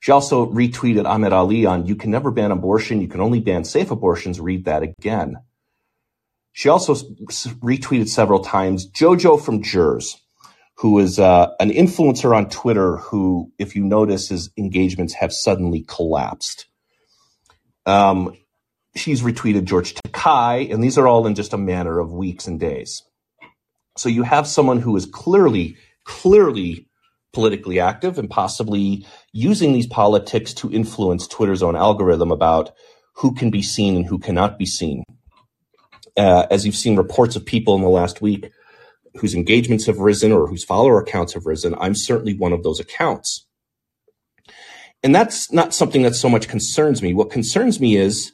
She 0.00 0.12
also 0.12 0.46
retweeted 0.46 1.06
Ahmed 1.06 1.32
Ali 1.32 1.66
on 1.66 1.86
You 1.86 1.96
can 1.96 2.10
never 2.10 2.30
ban 2.30 2.50
abortion, 2.50 3.00
you 3.00 3.08
can 3.08 3.20
only 3.20 3.40
ban 3.40 3.64
safe 3.64 3.90
abortions. 3.90 4.40
Read 4.40 4.64
that 4.66 4.82
again. 4.82 5.36
She 6.52 6.68
also 6.68 6.94
retweeted 6.94 8.08
several 8.08 8.40
times 8.40 8.90
JoJo 8.90 9.42
from 9.42 9.62
Jerz, 9.62 10.16
who 10.76 10.98
is 10.98 11.18
uh, 11.18 11.50
an 11.60 11.70
influencer 11.70 12.34
on 12.34 12.48
Twitter 12.48 12.96
who, 12.96 13.52
if 13.58 13.76
you 13.76 13.84
notice, 13.84 14.28
his 14.28 14.50
engagements 14.56 15.14
have 15.14 15.32
suddenly 15.32 15.84
collapsed. 15.86 16.66
Um, 17.84 18.36
she's 18.96 19.22
retweeted 19.22 19.64
George 19.64 19.94
Takei, 19.94 20.72
and 20.72 20.82
these 20.82 20.98
are 20.98 21.06
all 21.06 21.26
in 21.26 21.34
just 21.34 21.52
a 21.52 21.58
matter 21.58 21.98
of 21.98 22.12
weeks 22.12 22.46
and 22.46 22.58
days. 22.58 23.02
So 23.96 24.08
you 24.08 24.22
have 24.22 24.46
someone 24.46 24.80
who 24.80 24.96
is 24.96 25.06
clearly, 25.06 25.76
clearly 26.04 26.88
politically 27.32 27.78
active 27.78 28.18
and 28.18 28.30
possibly 28.30 29.06
using 29.32 29.72
these 29.72 29.86
politics 29.86 30.54
to 30.54 30.72
influence 30.72 31.26
Twitter's 31.26 31.62
own 31.62 31.76
algorithm 31.76 32.30
about 32.30 32.72
who 33.16 33.34
can 33.34 33.50
be 33.50 33.62
seen 33.62 33.96
and 33.96 34.06
who 34.06 34.18
cannot 34.18 34.58
be 34.58 34.66
seen. 34.66 35.04
Uh, 36.16 36.46
as 36.50 36.64
you've 36.64 36.74
seen 36.74 36.96
reports 36.96 37.36
of 37.36 37.44
people 37.44 37.74
in 37.74 37.82
the 37.82 37.88
last 37.88 38.22
week 38.22 38.50
whose 39.16 39.34
engagements 39.34 39.84
have 39.84 39.98
risen 39.98 40.32
or 40.32 40.46
whose 40.46 40.64
follower 40.64 40.98
accounts 40.98 41.34
have 41.34 41.44
risen, 41.44 41.74
I'm 41.78 41.94
certainly 41.94 42.34
one 42.34 42.54
of 42.54 42.62
those 42.62 42.80
accounts. 42.80 43.46
And 45.02 45.14
that's 45.14 45.52
not 45.52 45.74
something 45.74 46.02
that 46.02 46.14
so 46.14 46.28
much 46.28 46.48
concerns 46.48 47.02
me. 47.02 47.12
What 47.12 47.30
concerns 47.30 47.80
me 47.80 47.96
is, 47.96 48.32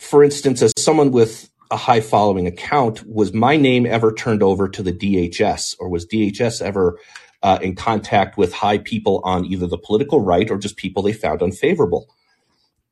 for 0.00 0.24
instance, 0.24 0.62
as 0.62 0.72
someone 0.78 1.10
with 1.10 1.50
a 1.70 1.76
high 1.76 2.00
following 2.00 2.46
account, 2.46 3.06
was 3.06 3.32
my 3.34 3.56
name 3.56 3.86
ever 3.86 4.12
turned 4.12 4.42
over 4.42 4.68
to 4.68 4.82
the 4.82 4.92
DHS 4.92 5.76
or 5.78 5.88
was 5.88 6.06
DHS 6.06 6.62
ever 6.62 6.98
uh, 7.42 7.58
in 7.60 7.76
contact 7.76 8.36
with 8.36 8.52
high 8.52 8.78
people 8.78 9.20
on 9.24 9.44
either 9.44 9.66
the 9.66 9.78
political 9.78 10.20
right 10.20 10.50
or 10.50 10.56
just 10.56 10.76
people 10.76 11.02
they 11.02 11.12
found 11.12 11.42
unfavorable? 11.42 12.08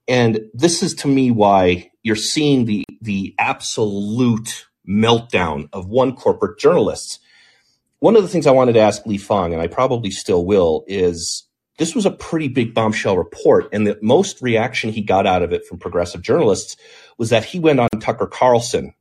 And 0.06 0.40
this 0.52 0.82
is 0.82 0.94
to 0.96 1.08
me 1.08 1.30
why 1.30 1.90
you're 2.02 2.14
seeing 2.14 2.66
the, 2.66 2.84
the 3.00 3.34
absolute 3.38 4.66
meltdown 4.86 5.68
of 5.72 5.88
one 5.88 6.14
corporate 6.14 6.58
journalist. 6.58 7.20
One 8.00 8.16
of 8.16 8.22
the 8.22 8.28
things 8.28 8.46
I 8.46 8.52
wanted 8.52 8.74
to 8.74 8.80
ask 8.80 9.04
Lee 9.06 9.18
Fang, 9.18 9.52
and 9.52 9.62
I 9.62 9.66
probably 9.66 10.10
still 10.10 10.44
will, 10.44 10.84
is 10.86 11.47
this 11.78 11.94
was 11.94 12.06
a 12.06 12.10
pretty 12.10 12.48
big 12.48 12.74
bombshell 12.74 13.16
report. 13.16 13.68
And 13.72 13.86
the 13.86 13.98
most 14.02 14.42
reaction 14.42 14.92
he 14.92 15.00
got 15.00 15.26
out 15.26 15.42
of 15.42 15.52
it 15.52 15.64
from 15.64 15.78
progressive 15.78 16.22
journalists 16.22 16.76
was 17.16 17.30
that 17.30 17.44
he 17.44 17.58
went 17.58 17.80
on 17.80 17.88
Tucker 18.00 18.26
Carlson. 18.26 18.94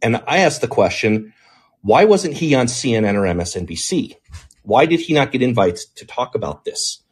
And 0.00 0.22
I 0.26 0.38
asked 0.38 0.62
the 0.62 0.68
question, 0.68 1.34
why 1.82 2.04
wasn't 2.04 2.34
he 2.34 2.54
on 2.54 2.66
CNN 2.66 3.14
or 3.14 3.22
MSNBC? 3.22 4.14
Why 4.62 4.86
did 4.86 5.00
he 5.00 5.14
not 5.14 5.32
get 5.32 5.42
invites 5.42 5.86
to 5.96 6.06
talk 6.06 6.34
about 6.34 6.64
this? 6.64 7.02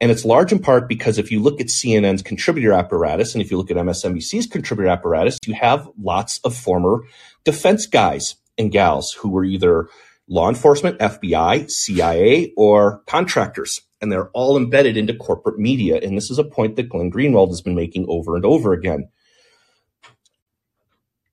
And 0.00 0.10
it's 0.10 0.24
large 0.24 0.52
in 0.52 0.58
part 0.58 0.88
because 0.88 1.18
if 1.18 1.30
you 1.30 1.40
look 1.40 1.60
at 1.60 1.68
CNN's 1.68 2.22
contributor 2.22 2.72
apparatus 2.72 3.34
and 3.34 3.42
if 3.42 3.50
you 3.50 3.56
look 3.56 3.70
at 3.70 3.76
MSNBC's 3.76 4.46
contributor 4.46 4.88
apparatus, 4.88 5.38
you 5.46 5.54
have 5.54 5.88
lots 6.00 6.40
of 6.40 6.54
former 6.54 7.04
defense 7.44 7.86
guys 7.86 8.36
and 8.58 8.72
gals 8.72 9.12
who 9.12 9.28
were 9.28 9.44
either 9.44 9.88
law 10.28 10.48
enforcement, 10.48 10.98
FBI, 10.98 11.70
CIA, 11.70 12.52
or 12.56 13.02
contractors. 13.06 13.80
And 14.00 14.10
they're 14.12 14.30
all 14.30 14.56
embedded 14.56 14.96
into 14.96 15.14
corporate 15.14 15.58
media. 15.58 15.98
And 16.02 16.16
this 16.16 16.30
is 16.30 16.38
a 16.38 16.44
point 16.44 16.76
that 16.76 16.88
Glenn 16.88 17.10
Greenwald 17.10 17.48
has 17.48 17.62
been 17.62 17.74
making 17.74 18.06
over 18.08 18.36
and 18.36 18.44
over 18.44 18.72
again. 18.72 19.08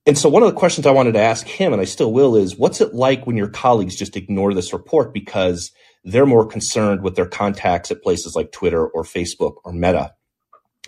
And 0.06 0.18
so 0.18 0.30
one 0.30 0.42
of 0.42 0.50
the 0.50 0.58
questions 0.58 0.88
I 0.88 0.92
wanted 0.92 1.14
to 1.14 1.22
ask 1.22 1.46
him, 1.46 1.74
and 1.74 1.82
I 1.82 1.86
still 1.86 2.12
will, 2.12 2.36
is 2.36 2.58
what's 2.58 2.82
it 2.82 2.94
like 2.94 3.28
when 3.28 3.38
your 3.38 3.50
colleagues 3.50 3.96
just 3.96 4.18
ignore 4.18 4.54
this 4.54 4.74
report 4.74 5.14
because 5.14 5.72
they're 6.04 6.26
more 6.26 6.46
concerned 6.46 7.04
with 7.04 7.16
their 7.16 7.28
contacts 7.28 7.92
at 7.92 8.02
places 8.02 8.36
like 8.36 8.52
Twitter 8.52 8.88
or 8.88 9.04
Facebook 9.04 9.58
or 9.64 9.72
Meta? 9.72 10.14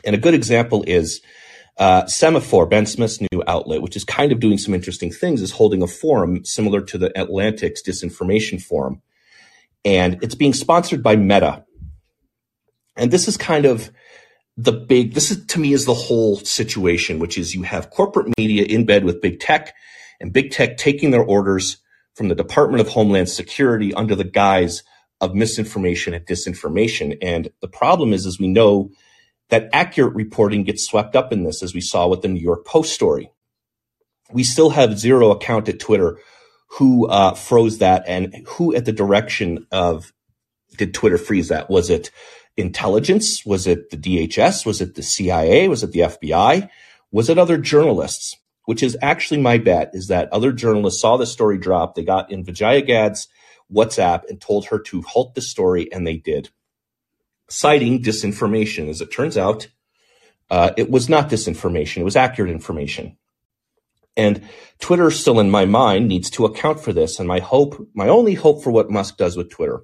And 0.04 0.16
a 0.16 0.20
good 0.20 0.34
example 0.34 0.84
is 0.88 1.22
uh, 1.78 2.04
Semafor, 2.04 2.70
Ben 2.70 2.86
Smith's 2.86 3.22
new 3.22 3.44
outlet, 3.48 3.82
which 3.82 3.96
is 3.96 4.04
kind 4.04 4.32
of 4.32 4.40
doing 4.40 4.58
some 4.58 4.74
interesting 4.74 5.12
things, 5.12 5.42
is 5.42 5.52
holding 5.52 5.82
a 5.82 5.88
forum 5.88 6.44
similar 6.44 6.82
to 6.82 6.98
the 6.98 7.18
Atlantic's 7.20 7.84
disinformation 7.84 8.62
forum. 8.62 9.02
And 9.86 10.20
it's 10.22 10.36
being 10.36 10.54
sponsored 10.54 11.04
by 11.04 11.16
Meta. 11.16 11.66
And 12.96 13.12
this 13.12 13.28
is 13.28 13.38
kind 13.38 13.66
of 13.66 13.92
the 14.56 14.72
big, 14.72 15.14
this 15.14 15.32
is 15.32 15.46
to 15.48 15.60
me 15.60 15.74
is 15.74 15.86
the 15.86 15.94
whole 15.94 16.38
situation, 16.38 17.20
which 17.20 17.38
is 17.38 17.56
you 17.56 17.64
have 17.64 17.90
corporate 17.90 18.38
media 18.38 18.64
in 18.64 18.86
bed 18.86 19.04
with 19.04 19.22
big 19.22 19.40
tech 19.40 19.74
and 20.20 20.32
big 20.32 20.52
tech 20.52 20.78
taking 20.78 21.12
their 21.12 21.24
orders 21.24 21.78
from 22.16 22.28
the 22.28 22.36
Department 22.36 22.82
of 22.82 22.90
Homeland 22.90 23.30
Security 23.30 23.94
under 23.94 24.16
the 24.16 24.24
guise 24.24 24.84
of 25.20 25.34
misinformation 25.34 26.14
and 26.14 26.26
disinformation. 26.26 27.18
And 27.22 27.50
the 27.62 27.68
problem 27.68 28.14
is, 28.14 28.26
as 28.26 28.40
we 28.40 28.48
know, 28.48 28.92
that 29.50 29.70
accurate 29.74 30.14
reporting 30.14 30.64
gets 30.64 30.86
swept 30.86 31.16
up 31.16 31.34
in 31.34 31.44
this, 31.44 31.64
as 31.64 31.74
we 31.74 31.82
saw 31.82 32.08
with 32.08 32.22
the 32.22 32.28
New 32.28 32.40
York 32.40 32.66
Post 32.66 32.94
story. 32.94 33.32
We 34.32 34.44
still 34.44 34.72
have 34.72 35.00
zero 35.00 35.32
account 35.32 35.70
at 35.70 35.80
Twitter 35.80 36.18
who 36.78 37.08
uh, 37.08 37.34
froze 37.36 37.78
that 37.78 38.04
and 38.08 38.34
who 38.48 38.76
at 38.76 38.86
the 38.86 38.92
direction 38.92 39.68
of 39.72 40.12
did 40.78 40.94
Twitter 40.94 41.18
freeze 41.20 41.50
that? 41.50 41.70
Was 41.70 41.90
it 41.90 42.10
intelligence? 42.58 43.46
Was 43.46 43.68
it 43.68 43.92
the 43.92 43.98
DHS? 43.98 44.66
Was 44.66 44.82
it 44.82 44.96
the 44.96 45.04
CIA? 45.04 45.68
Was 45.68 45.84
it 45.84 45.92
the 45.92 46.00
FBI? 46.00 46.70
Was 47.12 47.30
it 47.30 47.38
other 47.38 47.58
journalists? 47.58 48.38
Which 48.66 48.82
is 48.82 48.98
actually 49.02 49.42
my 49.42 49.58
bet 49.58 49.92
is 49.94 50.08
that 50.08 50.32
other 50.32 50.52
journalists 50.52 51.02
saw 51.02 51.18
the 51.18 51.26
story 51.26 51.58
drop. 51.58 51.94
They 51.94 52.04
got 52.04 52.32
in 52.32 52.44
Vijaya 52.44 52.82
Gadde's 52.82 53.28
WhatsApp 53.72 54.24
and 54.30 54.40
told 54.42 54.68
her 54.68 54.80
to 54.80 55.02
halt 55.02 55.36
the 55.36 55.42
story, 55.42 55.92
and 55.92 56.08
they 56.08 56.18
did. 56.18 56.50
Citing 57.50 58.02
disinformation. 58.02 58.90
As 58.90 59.02
it 59.02 59.12
turns 59.12 59.38
out, 59.38 59.68
uh, 60.50 60.72
it 60.78 60.90
was 60.90 61.10
not 61.10 61.30
disinformation, 61.30 61.98
it 61.98 62.06
was 62.06 62.16
accurate 62.16 62.52
information. 62.52 63.18
And 64.16 64.48
Twitter, 64.80 65.10
still 65.12 65.40
in 65.40 65.50
my 65.50 65.66
mind, 65.66 66.08
needs 66.08 66.30
to 66.32 66.46
account 66.46 66.80
for 66.80 66.94
this. 66.94 67.20
And 67.20 67.28
my 67.28 67.40
hope, 67.40 67.88
my 67.94 68.08
only 68.08 68.36
hope 68.36 68.64
for 68.64 68.72
what 68.72 68.92
Musk 68.92 69.18
does 69.18 69.36
with 69.36 69.50
Twitter 69.50 69.82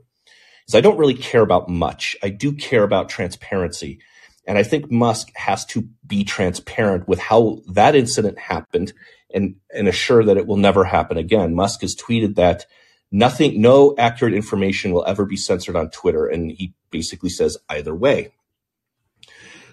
is 0.67 0.75
I 0.75 0.81
don't 0.81 0.97
really 0.97 1.15
care 1.15 1.41
about 1.41 1.69
much. 1.69 2.15
I 2.21 2.29
do 2.29 2.53
care 2.53 2.83
about 2.83 3.09
transparency. 3.09 3.99
And 4.45 4.57
I 4.57 4.63
think 4.63 4.91
Musk 4.91 5.29
has 5.35 5.65
to 5.67 5.87
be 6.05 6.23
transparent 6.23 7.07
with 7.07 7.19
how 7.19 7.61
that 7.67 7.95
incident 7.95 8.39
happened 8.39 8.93
and, 9.33 9.55
and 9.73 9.87
assure 9.87 10.23
that 10.23 10.37
it 10.37 10.47
will 10.47 10.57
never 10.57 10.83
happen 10.83 11.17
again. 11.17 11.55
Musk 11.55 11.81
has 11.81 11.95
tweeted 11.95 12.35
that 12.35 12.65
nothing, 13.11 13.61
no 13.61 13.95
accurate 13.97 14.33
information 14.33 14.91
will 14.91 15.05
ever 15.05 15.25
be 15.25 15.37
censored 15.37 15.75
on 15.75 15.89
Twitter. 15.89 16.27
And 16.27 16.51
he 16.51 16.73
basically 16.91 17.29
says 17.29 17.57
either 17.69 17.95
way. 17.95 18.31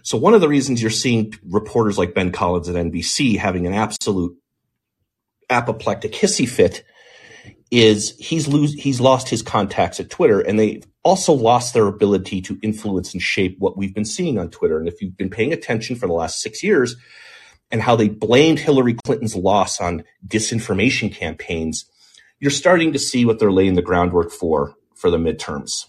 So 0.02 0.16
one 0.16 0.34
of 0.34 0.40
the 0.40 0.48
reasons 0.48 0.80
you're 0.80 0.90
seeing 0.90 1.34
reporters 1.48 1.98
like 1.98 2.14
Ben 2.14 2.30
Collins 2.30 2.68
at 2.68 2.76
NBC 2.76 3.38
having 3.38 3.66
an 3.66 3.74
absolute 3.74 4.36
apoplectic 5.50 6.12
hissy 6.12 6.48
fit 6.48 6.84
is 7.70 8.16
he's 8.18 8.46
lose 8.46 8.74
he's 8.74 9.00
lost 9.00 9.28
his 9.28 9.42
contacts 9.42 9.98
at 9.98 10.10
Twitter 10.10 10.40
and 10.40 10.58
they 10.58 10.82
also 11.02 11.32
lost 11.32 11.72
their 11.72 11.86
ability 11.86 12.40
to 12.42 12.58
influence 12.62 13.12
and 13.12 13.22
shape 13.22 13.56
what 13.58 13.76
we've 13.76 13.94
been 13.94 14.04
seeing 14.04 14.38
on 14.38 14.50
Twitter. 14.50 14.78
And 14.78 14.88
if 14.88 15.00
you've 15.00 15.16
been 15.16 15.30
paying 15.30 15.52
attention 15.52 15.94
for 15.94 16.06
the 16.06 16.12
last 16.12 16.40
six 16.40 16.62
years 16.62 16.96
and 17.70 17.80
how 17.80 17.94
they 17.94 18.08
blamed 18.08 18.58
Hillary 18.58 18.96
Clinton's 19.04 19.36
loss 19.36 19.80
on 19.80 20.04
disinformation 20.26 21.12
campaigns, 21.12 21.88
you're 22.40 22.50
starting 22.50 22.92
to 22.92 22.98
see 22.98 23.24
what 23.24 23.38
they're 23.38 23.52
laying 23.52 23.74
the 23.74 23.82
groundwork 23.82 24.30
for 24.30 24.74
for 24.94 25.10
the 25.10 25.16
midterms. 25.16 25.86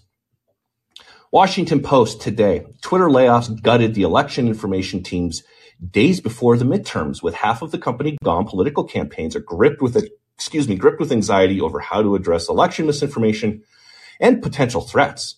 Washington 1.31 1.81
Post 1.81 2.21
today, 2.21 2.65
Twitter 2.81 3.07
layoffs 3.07 3.61
gutted 3.61 3.95
the 3.95 4.03
election 4.03 4.47
information 4.47 5.03
teams 5.03 5.43
days 5.91 6.21
before 6.21 6.57
the 6.57 6.65
midterms 6.65 7.21
with 7.21 7.35
half 7.35 7.61
of 7.61 7.71
the 7.71 7.77
company 7.77 8.17
gone. 8.23 8.45
Political 8.45 8.85
campaigns 8.85 9.35
are 9.35 9.41
gripped 9.41 9.81
with 9.81 9.95
a 9.95 10.09
excuse 10.37 10.67
me, 10.67 10.75
gripped 10.75 10.99
with 10.99 11.11
anxiety 11.11 11.59
over 11.59 11.79
how 11.79 12.03
to 12.03 12.15
address 12.15 12.47
election 12.47 12.85
misinformation 12.85 13.63
and 14.19 14.41
potential 14.41 14.81
threats. 14.81 15.37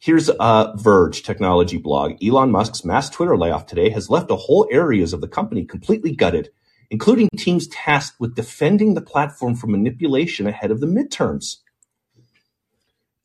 Here's 0.00 0.28
a 0.28 0.72
Verge 0.76 1.22
technology 1.22 1.78
blog. 1.78 2.14
Elon 2.20 2.50
Musk's 2.50 2.84
mass 2.84 3.08
Twitter 3.08 3.38
layoff 3.38 3.66
today 3.66 3.88
has 3.90 4.10
left 4.10 4.32
a 4.32 4.36
whole 4.36 4.66
areas 4.68 5.12
of 5.12 5.20
the 5.20 5.28
company 5.28 5.64
completely 5.64 6.12
gutted, 6.12 6.50
including 6.90 7.28
teams 7.36 7.68
tasked 7.68 8.18
with 8.18 8.34
defending 8.34 8.94
the 8.94 9.00
platform 9.00 9.54
from 9.54 9.70
manipulation 9.70 10.48
ahead 10.48 10.72
of 10.72 10.80
the 10.80 10.88
midterms. 10.88 11.58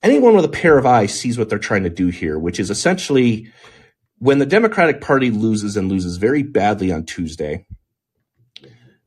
Anyone 0.03 0.35
with 0.35 0.45
a 0.45 0.49
pair 0.49 0.77
of 0.77 0.85
eyes 0.85 1.19
sees 1.19 1.39
what 1.39 1.49
they're 1.49 1.57
trying 1.57 1.81
to 1.81 1.89
do 1.89 2.09
here, 2.09 2.37
which 2.37 2.59
is 2.59 2.69
essentially 2.69 3.51
when 4.19 4.39
the 4.39 4.45
Democratic 4.45 5.01
Party 5.01 5.31
loses 5.31 5.77
and 5.77 5.89
loses 5.89 6.17
very 6.17 6.43
badly 6.43 6.91
on 6.91 7.05
Tuesday, 7.05 7.65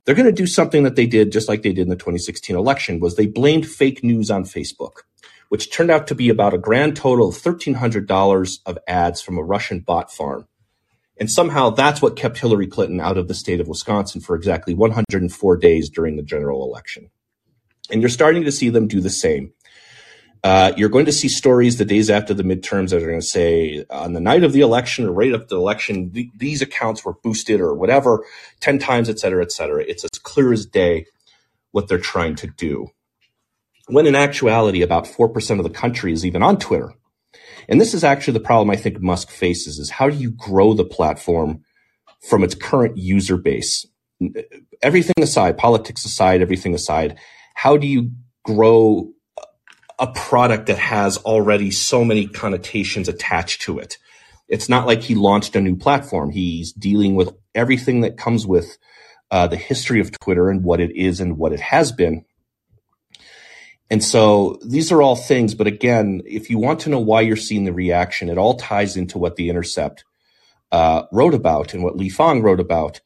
they're 0.05 0.15
going 0.15 0.27
to 0.27 0.33
do 0.33 0.47
something 0.47 0.85
that 0.85 0.97
they 0.97 1.07
did 1.07 1.33
just 1.33 1.49
like 1.49 1.63
they 1.63 1.73
did 1.73 1.83
in 1.83 1.89
the 1.89 1.97
2016 1.97 2.57
election 2.57 3.01
was 3.01 3.17
they 3.17 3.27
blamed 3.27 3.67
fake 3.67 4.03
news 4.03 4.31
on 4.31 4.45
Facebook, 4.45 5.03
which 5.49 5.73
turned 5.73 5.91
out 5.91 6.07
to 6.07 6.15
be 6.15 6.29
about 6.29 6.55
a 6.55 6.59
grand 6.59 6.97
total 6.97 7.29
of 7.29 7.37
$1,300 7.37 8.59
of 8.67 8.79
ads 8.87 9.21
from 9.21 9.39
a 9.39 9.43
Russian 9.43 9.81
bot 9.81 10.13
farm. 10.13 10.47
And 11.19 11.31
somehow 11.31 11.71
that's 11.71 12.01
what 12.01 12.17
kept 12.17 12.39
Hillary 12.39 12.67
Clinton 12.67 12.99
out 12.99 13.19
of 13.19 13.29
the 13.29 13.35
state 13.35 13.61
of 13.61 13.69
Wisconsin 13.69 14.23
for 14.23 14.35
exactly 14.35 14.75
104 14.75 15.57
days 15.59 15.91
during 15.91 16.17
the 16.17 16.23
general 16.23 16.65
election. 16.65 17.11
And 17.91 18.01
you're 18.01 18.09
starting 18.09 18.45
to 18.45 18.53
see 18.53 18.71
them 18.71 18.89
do 18.89 19.01
the 19.01 19.11
same. 19.11 19.53
Uh, 20.43 20.73
you're 20.77 20.89
going 20.89 21.05
to 21.05 21.13
see 21.13 21.29
stories 21.29 21.77
the 21.77 21.85
days 21.85 22.09
after 22.09 22.33
the 22.33 22.43
midterms 22.43 22.91
that 22.91 23.03
are 23.03 23.07
going 23.07 23.21
to 23.21 23.27
say 23.27 23.85
on 23.91 24.15
the 24.15 24.21
night 24.21 24.43
of 24.43 24.53
the 24.53 24.63
election 24.63 25.07
or 25.07 25.13
right 25.13 25.35
after 25.35 25.47
the 25.47 25.57
election, 25.57 26.11
th- 26.13 26.29
these 26.35 26.63
accounts 26.63 27.05
were 27.05 27.15
boosted 27.23 27.61
or 27.61 27.75
whatever 27.75 28.25
10 28.61 28.79
times, 28.79 29.11
et 29.11 29.19
cetera, 29.19 29.43
et 29.43 29.53
cetera. 29.53 29.85
It's 29.87 30.05
as 30.05 30.19
clear 30.19 30.53
as 30.53 30.65
day 30.65 31.05
what 31.73 31.89
they're 31.89 31.99
trying 31.99 32.37
to 32.37 32.47
do. 32.47 32.89
When 33.89 34.07
in 34.07 34.15
actuality, 34.15 34.81
about 34.81 35.05
4% 35.05 35.59
of 35.59 35.65
the 35.65 35.71
country 35.71 36.13
is 36.13 36.25
even 36.25 36.43
on 36.43 36.59
Twitter. 36.59 36.95
And 37.69 37.81
this 37.81 37.93
is 37.93 38.03
actually 38.03 38.35
the 38.35 38.41
problem 38.41 38.71
I 38.71 38.77
think 38.77 39.01
Musk 39.01 39.31
faces 39.31 39.79
is 39.79 39.91
how 39.91 40.09
do 40.09 40.17
you 40.17 40.31
grow 40.31 40.73
the 40.73 40.85
platform 40.85 41.65
from 42.29 42.43
its 42.43 42.55
current 42.55 42.97
user 42.97 43.37
base? 43.37 43.87
Everything 44.83 45.15
aside, 45.23 45.59
politics 45.59 46.05
aside, 46.05 46.41
everything 46.41 46.75
aside, 46.75 47.19
how 47.55 47.77
do 47.77 47.87
you 47.87 48.13
grow 48.45 49.13
a 50.01 50.09
product 50.09 50.67
that 50.67 50.79
has 50.79 51.19
already 51.19 51.71
so 51.71 52.05
many 52.05 52.27
connotations 52.27 53.09
attached 53.09 53.63
to 53.63 53.79
it? 53.79 53.99
It's 54.49 54.69
not 54.69 54.87
like 54.87 55.03
he 55.03 55.15
launched 55.15 55.55
a 55.55 55.61
new 55.61 55.77
platform. 55.77 56.31
He's 56.31 56.73
dealing 56.73 57.15
with 57.15 57.33
everything 57.55 58.01
that 58.01 58.17
comes 58.17 58.47
with 58.47 58.79
uh, 59.31 59.47
the 59.47 59.57
history 59.57 60.01
of 60.01 60.11
Twitter 60.19 60.51
and 60.51 60.65
what 60.65 60.81
it 60.81 60.97
is 60.97 61.21
and 61.21 61.39
what 61.39 61.53
it 61.53 61.61
has 61.61 61.93
been. 61.93 62.25
And 63.91 64.03
so 64.03 64.59
these 64.65 64.93
are 64.93 65.03
all 65.03 65.17
things. 65.17 65.55
But 65.55 65.67
again, 65.67 66.23
if 66.25 66.51
you 66.51 66.59
want 66.59 66.81
to 66.81 66.91
know 66.91 67.01
why 67.01 67.21
you're 67.23 67.37
seeing 67.37 67.65
the 67.65 67.73
reaction, 67.73 68.29
it 68.29 68.39
all 68.39 68.55
ties 68.55 68.97
into 68.97 69.19
what 69.19 69.37
The 69.37 69.51
Intercept 69.51 70.05
uh, 70.73 71.05
wrote 71.13 71.35
about 71.35 71.75
and 71.75 71.83
what 71.83 71.97
Lee 71.97 72.09
Fang 72.09 72.43
wrote 72.43 72.61
about, 72.61 73.01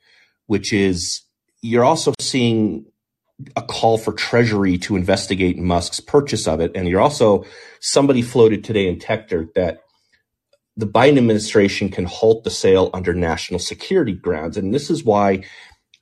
which 0.47 0.73
is 0.73 1.23
you're 1.63 1.85
also 1.85 2.13
seeing 2.21 2.85
a 3.57 3.63
call 3.63 3.99
for 3.99 4.13
Treasury 4.13 4.79
to 4.79 4.97
investigate 4.97 5.59
Musk's 5.59 6.01
purchase 6.01 6.47
of 6.47 6.61
it. 6.61 6.73
And 6.75 6.89
you're 6.89 7.01
also, 7.01 7.45
somebody 7.81 8.23
floated 8.23 8.63
today 8.63 8.89
in 8.89 8.99
TechDirt 8.99 9.55
that 9.55 9.81
the 10.77 10.87
Biden 10.87 11.19
administration 11.19 11.89
can 11.89 12.05
halt 12.05 12.45
the 12.45 12.51
sale 12.51 12.91
under 12.95 13.13
national 13.13 13.61
security 13.61 14.13
grounds. 14.13 14.57
And 14.57 14.75
this 14.75 14.91
is 14.91 15.05
why 15.05 15.45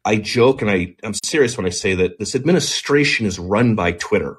I 0.04 0.16
joke 0.16 0.62
and 0.62 0.70
I, 0.70 0.96
I'm 1.02 1.14
serious 1.24 1.56
when 1.56 1.66
I 1.66 1.70
say 1.70 1.94
that 1.94 2.18
this 2.18 2.34
administration 2.34 3.26
is 3.26 3.38
run 3.38 3.74
by 3.74 3.92
Twitter. 3.92 4.38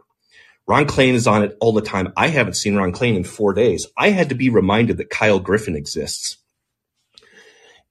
Ron 0.68 0.86
Klain 0.86 1.14
is 1.14 1.28
on 1.28 1.44
it 1.44 1.58
all 1.60 1.74
the 1.74 1.82
time. 1.82 2.14
I 2.16 2.28
haven't 2.28 2.56
seen 2.56 2.76
Ron 2.76 2.94
Klain 2.94 3.16
in 3.16 3.24
four 3.24 3.54
days. 3.54 3.88
I 3.98 4.10
had 4.10 4.30
to 4.30 4.36
be 4.36 4.50
reminded 4.50 4.98
that 4.98 5.10
Kyle 5.10 5.40
Griffin 5.40 5.76
exists. 5.76 6.38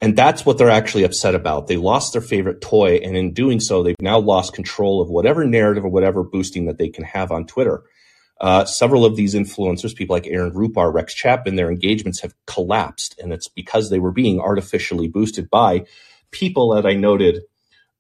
And 0.03 0.17
that's 0.17 0.45
what 0.45 0.59
they're 0.59 0.69
actually 0.69 1.05
upset 1.05 1.37
about. 1.37 1.69
They 1.69 1.77
lost 1.77 2.13
their 2.13 2.21
favorite 2.21 2.61
toy. 2.61 2.97
And 2.97 3.17
in 3.17 3.33
doing 3.33 3.61
so, 3.61 3.85
they've 3.85 3.95
now 4.01 4.19
lost 4.19 4.53
control 4.53 5.01
of 5.01 5.09
whatever 5.09 5.45
narrative 5.45 5.85
or 5.85 5.91
whatever 5.91 6.25
boosting 6.25 6.67
that 6.67 6.77
they 6.77 6.89
can 6.89 7.05
have 7.05 7.31
on 7.31 7.47
Twitter. 7.47 7.85
Uh, 8.41 8.65
several 8.65 9.05
of 9.05 9.15
these 9.15 9.37
influencers, 9.37 9.95
people 9.95 10.17
like 10.17 10.27
Aaron 10.27 10.51
Rupar, 10.51 10.93
Rex 10.93 11.15
Chapman, 11.15 11.55
their 11.55 11.71
engagements 11.71 12.21
have 12.21 12.35
collapsed. 12.49 13.15
And 13.23 13.33
it's 13.33 13.47
because 13.47 13.91
they 13.91 14.01
were 14.01 14.11
being 14.11 14.41
artificially 14.41 15.07
boosted 15.07 15.49
by 15.49 15.87
people 16.33 16.75
that 16.75 16.85
I 16.85 16.95
noted 16.95 17.43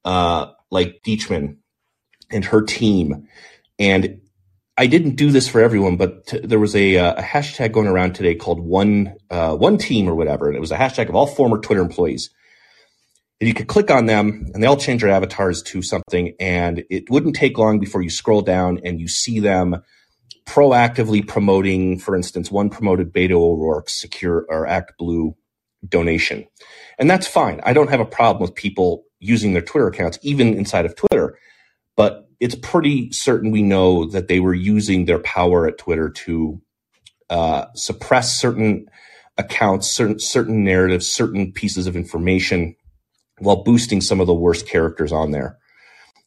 uh, 0.05 0.47
like 0.73 1.03
Deichmann 1.07 1.59
and 2.33 2.45
her 2.47 2.63
team. 2.63 3.29
And 3.79 4.21
I 4.79 4.87
didn't 4.87 5.17
do 5.17 5.31
this 5.31 5.49
for 5.49 5.61
everyone, 5.61 5.97
but 5.97 6.27
t- 6.27 6.41
there 6.41 6.59
was 6.59 6.75
a, 6.75 6.97
uh, 6.97 7.15
a, 7.15 7.23
hashtag 7.23 7.73
going 7.73 7.87
around 7.87 8.15
today 8.15 8.35
called 8.35 8.59
one 8.59 9.15
uh, 9.31 9.55
one 9.55 9.77
team 9.77 10.09
or 10.09 10.15
whatever, 10.15 10.49
and 10.49 10.57
it 10.57 10.61
was 10.61 10.73
a 10.73 10.77
hashtag 10.77 11.09
of 11.09 11.15
all 11.15 11.27
former 11.27 11.59
Twitter 11.59 11.83
employees. 11.83 12.31
And 13.41 13.49
you 13.49 13.55
could 13.55 13.67
click 13.67 13.91
on 13.91 14.07
them, 14.07 14.47
and 14.55 14.63
they 14.63 14.67
all 14.67 14.77
change 14.77 15.03
their 15.03 15.11
avatars 15.11 15.63
to 15.65 15.83
something, 15.83 16.35
and 16.41 16.85
it 16.89 17.11
wouldn't 17.11 17.37
take 17.37 17.59
long 17.59 17.81
before 17.81 18.01
you 18.01 18.09
scroll 18.09 18.41
down 18.41 18.81
and 18.85 19.01
you 19.01 19.09
see 19.09 19.41
them 19.41 19.83
proactively 20.47 21.27
promoting, 21.27 21.99
for 21.99 22.17
instance, 22.17 22.51
one 22.51 22.71
promoted 22.71 23.13
Beto 23.13 23.33
O'Rourke's 23.33 24.01
secure 24.01 24.47
or 24.49 24.67
Act 24.67 24.93
Blue 24.97 25.37
donation, 25.87 26.47
and 26.99 27.11
that's 27.11 27.27
fine. 27.27 27.61
I 27.65 27.75
don't 27.75 27.91
have 27.91 28.01
a 28.01 28.07
problem 28.07 28.41
with 28.41 28.55
people 28.55 29.05
using 29.19 29.53
their 29.53 29.63
Twitter 29.63 29.89
accounts, 29.89 30.19
even 30.23 30.55
inside 30.55 30.87
of 30.87 30.97
Twitter. 30.97 31.39
But 31.97 32.29
it's 32.41 32.55
pretty 32.55 33.13
certain 33.13 33.51
we 33.51 33.63
know 33.63 34.07
that 34.07 34.29
they 34.29 34.41
were 34.41 34.55
using 34.55 35.05
their 35.05 35.21
power 35.21 35.67
at 35.67 35.79
Twitter 35.79 36.11
to 36.11 36.61
uh, 37.31 37.67
suppress 37.75 38.39
certain 38.39 38.87
accounts, 39.39 39.89
certain 39.89 40.19
certain 40.19 40.65
narratives, 40.65 41.11
certain 41.11 41.53
pieces 41.53 41.87
of 41.87 41.97
information, 41.97 42.75
while 43.39 43.63
boosting 43.63 44.01
some 44.01 44.21
of 44.21 44.27
the 44.27 44.35
worst 44.35 44.69
characters 44.69 45.13
on 45.13 45.31
there. 45.31 45.59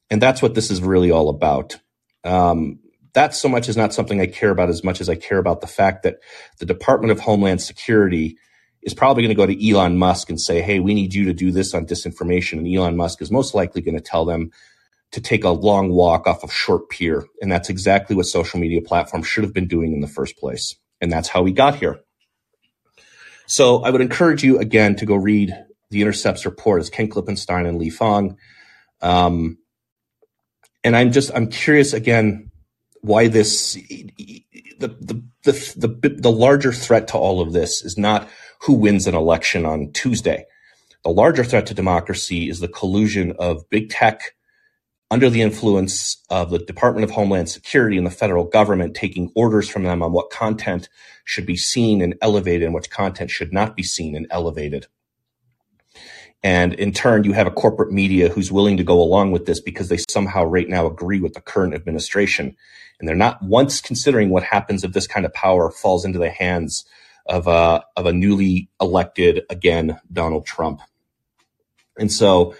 And 0.09 0.21
that's 0.21 0.41
what 0.41 0.55
this 0.55 0.71
is 0.71 0.81
really 0.81 1.11
all 1.11 1.29
about. 1.29 1.77
Um, 2.23 2.79
that 3.13 3.33
so 3.33 3.47
much 3.47 3.69
is 3.69 3.77
not 3.77 3.93
something 3.93 4.19
I 4.19 4.27
care 4.27 4.49
about 4.49 4.69
as 4.69 4.83
much 4.83 5.01
as 5.01 5.09
I 5.09 5.15
care 5.15 5.37
about 5.37 5.61
the 5.61 5.67
fact 5.67 6.03
that 6.03 6.17
the 6.59 6.65
Department 6.65 7.11
of 7.11 7.19
Homeland 7.19 7.61
Security 7.61 8.37
is 8.81 8.93
probably 8.93 9.23
going 9.23 9.35
to 9.35 9.35
go 9.35 9.45
to 9.45 9.69
Elon 9.69 9.97
Musk 9.97 10.29
and 10.29 10.39
say, 10.39 10.61
hey, 10.61 10.79
we 10.79 10.93
need 10.93 11.13
you 11.13 11.25
to 11.25 11.33
do 11.33 11.51
this 11.51 11.73
on 11.73 11.85
disinformation. 11.85 12.59
And 12.59 12.67
Elon 12.67 12.97
Musk 12.97 13.21
is 13.21 13.31
most 13.31 13.55
likely 13.55 13.81
going 13.81 13.95
to 13.95 14.03
tell 14.03 14.25
them 14.25 14.51
to 15.11 15.21
take 15.21 15.43
a 15.43 15.49
long 15.49 15.89
walk 15.89 16.27
off 16.27 16.43
of 16.43 16.51
Short 16.51 16.89
Pier. 16.89 17.25
And 17.41 17.51
that's 17.51 17.69
exactly 17.69 18.15
what 18.15 18.25
social 18.25 18.59
media 18.59 18.81
platforms 18.81 19.27
should 19.27 19.43
have 19.43 19.53
been 19.53 19.67
doing 19.67 19.93
in 19.93 20.01
the 20.01 20.07
first 20.07 20.37
place. 20.37 20.75
And 20.99 21.11
that's 21.11 21.29
how 21.29 21.41
we 21.41 21.51
got 21.51 21.75
here. 21.75 21.99
So 23.47 23.83
I 23.83 23.91
would 23.91 24.01
encourage 24.01 24.43
you 24.43 24.59
again 24.59 24.95
to 24.97 25.05
go 25.05 25.15
read 25.15 25.55
the 25.91 26.01
Intercepts 26.01 26.45
report. 26.45 26.81
It's 26.81 26.89
Ken 26.89 27.09
Klippenstein 27.09 27.67
and 27.67 27.77
Lee 27.77 27.89
Fang. 27.89 28.37
Um, 29.01 29.57
and 30.83 30.95
I'm 30.95 31.11
just, 31.11 31.31
I'm 31.33 31.47
curious 31.47 31.93
again 31.93 32.51
why 33.01 33.27
this, 33.27 33.73
the, 33.73 34.13
the, 34.79 35.23
the, 35.43 35.51
the, 36.01 36.09
the 36.17 36.31
larger 36.31 36.73
threat 36.73 37.07
to 37.09 37.17
all 37.17 37.39
of 37.39 37.53
this 37.53 37.83
is 37.83 37.97
not 37.97 38.27
who 38.61 38.73
wins 38.73 39.05
an 39.05 39.15
election 39.15 39.65
on 39.65 39.91
Tuesday. 39.93 40.45
The 41.03 41.11
larger 41.11 41.43
threat 41.43 41.67
to 41.67 41.75
democracy 41.75 42.49
is 42.49 42.59
the 42.59 42.67
collusion 42.67 43.33
of 43.37 43.69
big 43.69 43.89
tech 43.89 44.21
under 45.11 45.29
the 45.29 45.41
influence 45.41 46.23
of 46.29 46.49
the 46.49 46.59
Department 46.59 47.03
of 47.03 47.11
Homeland 47.11 47.49
Security 47.49 47.97
and 47.97 48.07
the 48.07 48.11
federal 48.11 48.45
government 48.45 48.95
taking 48.95 49.31
orders 49.35 49.69
from 49.69 49.83
them 49.83 50.01
on 50.01 50.11
what 50.11 50.31
content 50.31 50.89
should 51.23 51.45
be 51.45 51.55
seen 51.55 52.01
and 52.01 52.15
elevated 52.21 52.63
and 52.63 52.73
what 52.73 52.89
content 52.89 53.29
should 53.29 53.53
not 53.53 53.75
be 53.75 53.83
seen 53.83 54.15
and 54.15 54.27
elevated. 54.31 54.87
And 56.43 56.73
in 56.75 56.91
turn, 56.91 57.23
you 57.23 57.33
have 57.33 57.47
a 57.47 57.51
corporate 57.51 57.91
media 57.91 58.29
who's 58.29 58.51
willing 58.51 58.77
to 58.77 58.83
go 58.83 59.01
along 59.01 59.31
with 59.31 59.45
this 59.45 59.59
because 59.59 59.89
they 59.89 59.97
somehow 60.09 60.43
right 60.43 60.69
now 60.69 60.85
agree 60.85 61.19
with 61.19 61.33
the 61.33 61.41
current 61.41 61.73
administration. 61.73 62.55
And 62.99 63.09
they're 63.09 63.15
not 63.15 63.41
once 63.41 63.81
considering 63.81 64.29
what 64.29 64.43
happens 64.43 64.83
if 64.83 64.93
this 64.93 65.07
kind 65.07 65.25
of 65.25 65.33
power 65.33 65.71
falls 65.71 66.05
into 66.05 66.19
the 66.19 66.29
hands 66.29 66.85
of 67.25 67.47
a, 67.47 67.83
of 67.97 68.05
a 68.05 68.13
newly 68.13 68.69
elected, 68.79 69.41
again, 69.49 69.99
Donald 70.11 70.45
Trump. 70.45 70.81
And 71.97 72.11
so, 72.11 72.55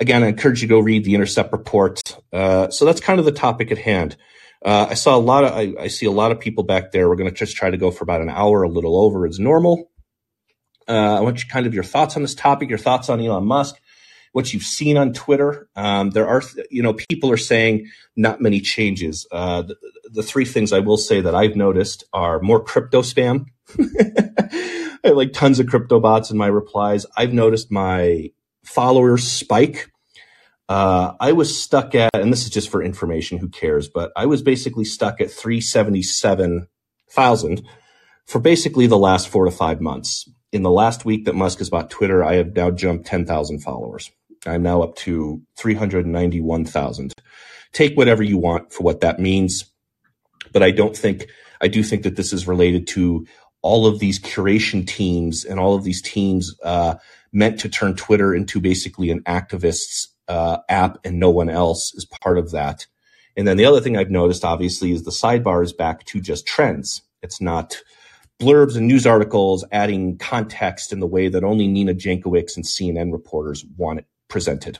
again, 0.00 0.22
I 0.22 0.28
encourage 0.28 0.62
you 0.62 0.68
to 0.68 0.74
go 0.74 0.80
read 0.80 1.04
the 1.04 1.14
Intercept 1.14 1.52
report. 1.52 2.02
Uh, 2.32 2.70
so 2.70 2.84
that's 2.84 3.00
kind 3.00 3.18
of 3.18 3.24
the 3.24 3.32
topic 3.32 3.70
at 3.70 3.78
hand. 3.78 4.16
Uh, 4.64 4.88
I 4.90 4.94
saw 4.94 5.16
a 5.16 5.18
lot 5.18 5.44
of, 5.44 5.52
I, 5.52 5.72
I, 5.78 5.86
see 5.86 6.06
a 6.06 6.10
lot 6.10 6.32
of 6.32 6.40
people 6.40 6.64
back 6.64 6.90
there. 6.90 7.08
We're 7.08 7.16
going 7.16 7.30
to 7.30 7.36
just 7.36 7.56
try 7.56 7.70
to 7.70 7.76
go 7.76 7.92
for 7.92 8.02
about 8.02 8.22
an 8.22 8.28
hour, 8.28 8.64
a 8.64 8.68
little 8.68 9.00
over 9.00 9.24
as 9.24 9.38
normal. 9.38 9.90
Uh, 10.88 11.16
I 11.18 11.20
want 11.20 11.42
you 11.42 11.48
kind 11.48 11.66
of 11.66 11.74
your 11.74 11.84
thoughts 11.84 12.16
on 12.16 12.22
this 12.22 12.34
topic, 12.34 12.68
your 12.68 12.78
thoughts 12.78 13.08
on 13.08 13.20
Elon 13.20 13.44
Musk, 13.44 13.76
what 14.32 14.52
you've 14.52 14.64
seen 14.64 14.96
on 14.96 15.12
Twitter. 15.12 15.68
Um, 15.76 16.10
there 16.10 16.26
are, 16.26 16.42
you 16.70 16.82
know, 16.82 16.94
people 16.94 17.30
are 17.30 17.36
saying 17.36 17.88
not 18.16 18.40
many 18.40 18.60
changes. 18.60 19.26
Uh, 19.30 19.62
the, 19.62 19.76
the, 20.10 20.22
three 20.22 20.44
things 20.44 20.72
I 20.72 20.80
will 20.80 20.96
say 20.96 21.20
that 21.20 21.34
I've 21.34 21.54
noticed 21.54 22.04
are 22.12 22.40
more 22.40 22.62
crypto 22.62 23.02
spam. 23.02 23.46
I 23.78 25.00
have 25.04 25.16
like 25.16 25.32
tons 25.32 25.60
of 25.60 25.68
crypto 25.68 26.00
bots 26.00 26.30
in 26.30 26.38
my 26.38 26.46
replies. 26.48 27.06
I've 27.16 27.32
noticed 27.32 27.70
my 27.70 28.30
followers 28.68 29.24
spike. 29.24 29.90
Uh, 30.68 31.14
I 31.18 31.32
was 31.32 31.58
stuck 31.58 31.94
at, 31.94 32.14
and 32.14 32.30
this 32.30 32.44
is 32.44 32.50
just 32.50 32.68
for 32.68 32.82
information, 32.82 33.38
who 33.38 33.48
cares, 33.48 33.88
but 33.88 34.12
I 34.14 34.26
was 34.26 34.42
basically 34.42 34.84
stuck 34.84 35.18
at 35.20 35.30
377,000 35.30 37.62
for 38.26 38.38
basically 38.38 38.86
the 38.86 38.98
last 38.98 39.28
four 39.28 39.46
to 39.46 39.50
five 39.50 39.80
months. 39.80 40.28
In 40.52 40.62
the 40.62 40.70
last 40.70 41.06
week 41.06 41.24
that 41.24 41.34
Musk 41.34 41.58
has 41.58 41.70
bought 41.70 41.90
Twitter, 41.90 42.22
I 42.22 42.34
have 42.34 42.54
now 42.54 42.70
jumped 42.70 43.06
10,000 43.06 43.60
followers. 43.60 44.10
I'm 44.46 44.62
now 44.62 44.82
up 44.82 44.94
to 44.96 45.40
391,000. 45.56 47.14
Take 47.72 47.96
whatever 47.96 48.22
you 48.22 48.36
want 48.38 48.72
for 48.72 48.82
what 48.82 49.00
that 49.00 49.18
means. 49.18 49.64
But 50.52 50.62
I 50.62 50.70
don't 50.70 50.96
think, 50.96 51.26
I 51.60 51.66
do 51.68 51.82
think 51.82 52.02
that 52.02 52.16
this 52.16 52.34
is 52.34 52.46
related 52.46 52.86
to 52.88 53.26
all 53.62 53.86
of 53.86 53.98
these 53.98 54.20
curation 54.20 54.86
teams 54.86 55.44
and 55.44 55.58
all 55.58 55.74
of 55.74 55.82
these 55.84 56.02
teams 56.02 56.54
uh, 56.62 56.96
meant 57.32 57.60
to 57.60 57.68
turn 57.68 57.94
Twitter 57.94 58.34
into 58.34 58.60
basically 58.60 59.10
an 59.10 59.22
activist's 59.22 60.08
uh, 60.28 60.58
app 60.68 60.98
and 61.04 61.18
no 61.18 61.30
one 61.30 61.48
else 61.48 61.94
is 61.94 62.04
part 62.04 62.38
of 62.38 62.50
that. 62.52 62.86
And 63.36 63.46
then 63.46 63.56
the 63.56 63.66
other 63.66 63.80
thing 63.80 63.96
I've 63.96 64.10
noticed, 64.10 64.44
obviously, 64.44 64.92
is 64.92 65.04
the 65.04 65.10
sidebar 65.10 65.62
is 65.62 65.72
back 65.72 66.04
to 66.06 66.20
just 66.20 66.46
trends. 66.46 67.02
It's 67.22 67.40
not 67.40 67.80
blurbs 68.40 68.76
and 68.76 68.86
news 68.86 69.06
articles 69.06 69.64
adding 69.72 70.18
context 70.18 70.92
in 70.92 71.00
the 71.00 71.06
way 71.06 71.28
that 71.28 71.44
only 71.44 71.66
Nina 71.66 71.94
Jankowicz 71.94 72.56
and 72.56 72.64
CNN 72.64 73.12
reporters 73.12 73.64
want 73.76 74.00
it 74.00 74.06
presented. 74.28 74.78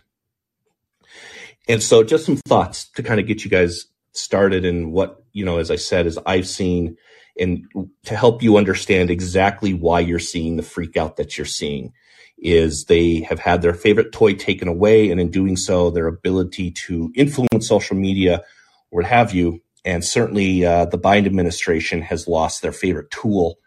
And 1.69 1.83
so 1.83 2.03
just 2.03 2.27
some 2.27 2.37
thoughts 2.37 2.89
to 2.93 3.03
kind 3.03 3.21
of 3.21 3.27
get 3.27 3.45
you 3.45 3.51
guys 3.51 3.87
started 4.13 4.65
in 4.65 4.91
what 4.91 5.23
you 5.33 5.45
know, 5.45 5.59
as 5.59 5.71
I 5.71 5.77
said, 5.77 6.07
is 6.07 6.19
I've 6.27 6.49
seen 6.49 6.97
and 7.39 7.65
to 8.05 8.17
help 8.17 8.43
you 8.43 8.57
understand 8.57 9.11
exactly 9.11 9.73
why 9.73 10.01
you're 10.01 10.19
seeing 10.19 10.57
the 10.57 10.63
freak 10.63 10.97
out 10.97 11.17
that 11.17 11.39
you're 11.39 11.45
seeing 11.45 11.93
is 12.41 12.85
they 12.85 13.21
have 13.21 13.39
had 13.39 13.63
their 13.63 13.75
favorite 13.75 14.13
toy 14.13 14.35
taken 14.35 14.69
away 14.69 15.11
and 15.11 15.21
in 15.21 15.31
doing 15.31 15.57
so 15.57 15.91
their 15.91 16.07
ability 16.07 16.71
to 16.71 17.13
influence 17.15 17.69
social 17.69 17.97
media 17.97 18.43
or 18.91 19.03
what 19.03 19.05
have 19.05 19.33
you 19.33 19.61
and 19.85 20.05
certainly 20.05 20.65
uh, 20.65 20.85
the 20.87 20.99
biden 20.99 21.27
administration 21.27 22.01
has 22.01 22.29
lost 22.29 22.63
their 22.63 22.73
favorite 22.73 23.11
tool 23.11 23.59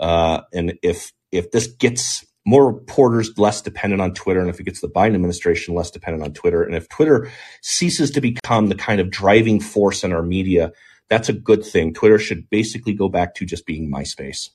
uh, 0.00 0.40
and 0.52 0.74
if 0.82 1.12
if 1.30 1.50
this 1.50 1.66
gets 1.66 2.24
more 2.46 2.70
reporters 2.70 3.36
less 3.38 3.62
dependent 3.62 4.02
on 4.02 4.12
Twitter, 4.12 4.40
and 4.40 4.50
if 4.50 4.60
it 4.60 4.64
gets 4.64 4.80
the 4.80 4.88
Biden 4.88 5.14
administration 5.14 5.74
less 5.74 5.90
dependent 5.90 6.22
on 6.22 6.32
Twitter, 6.32 6.62
and 6.62 6.74
if 6.74 6.88
Twitter 6.88 7.30
ceases 7.62 8.10
to 8.12 8.20
become 8.20 8.68
the 8.68 8.74
kind 8.74 9.00
of 9.00 9.10
driving 9.10 9.60
force 9.60 10.04
in 10.04 10.12
our 10.12 10.22
media, 10.22 10.72
that's 11.08 11.28
a 11.28 11.32
good 11.32 11.64
thing. 11.64 11.94
Twitter 11.94 12.18
should 12.18 12.48
basically 12.50 12.92
go 12.92 13.08
back 13.08 13.34
to 13.36 13.46
just 13.46 13.66
being 13.66 13.90
MySpace. 13.90 14.50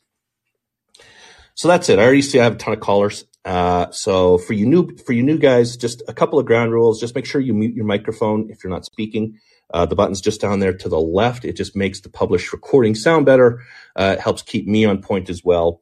So 1.55 1.67
that's 1.67 1.89
it. 1.89 1.99
I 1.99 2.03
already 2.03 2.21
see 2.21 2.39
I 2.39 2.43
have 2.43 2.53
a 2.53 2.57
ton 2.57 2.73
of 2.73 2.79
callers. 2.79 3.25
Uh, 3.45 3.89
so 3.91 4.37
for 4.37 4.53
you 4.53 4.65
new 4.65 4.95
for 4.97 5.13
you 5.13 5.23
new 5.23 5.37
guys, 5.37 5.77
just 5.77 6.03
a 6.07 6.13
couple 6.13 6.39
of 6.39 6.45
ground 6.45 6.71
rules. 6.71 6.99
Just 6.99 7.15
make 7.15 7.25
sure 7.25 7.41
you 7.41 7.53
mute 7.53 7.75
your 7.75 7.85
microphone 7.85 8.49
if 8.49 8.63
you're 8.63 8.71
not 8.71 8.85
speaking. 8.85 9.39
Uh, 9.73 9.85
the 9.85 9.95
button's 9.95 10.21
just 10.21 10.41
down 10.41 10.59
there 10.59 10.73
to 10.73 10.89
the 10.89 10.99
left. 10.99 11.45
It 11.45 11.53
just 11.53 11.75
makes 11.75 12.01
the 12.01 12.09
published 12.09 12.51
recording 12.51 12.95
sound 12.95 13.25
better. 13.25 13.61
Uh, 13.95 14.15
it 14.17 14.21
helps 14.21 14.41
keep 14.41 14.67
me 14.67 14.85
on 14.85 15.01
point 15.01 15.29
as 15.29 15.43
well, 15.43 15.81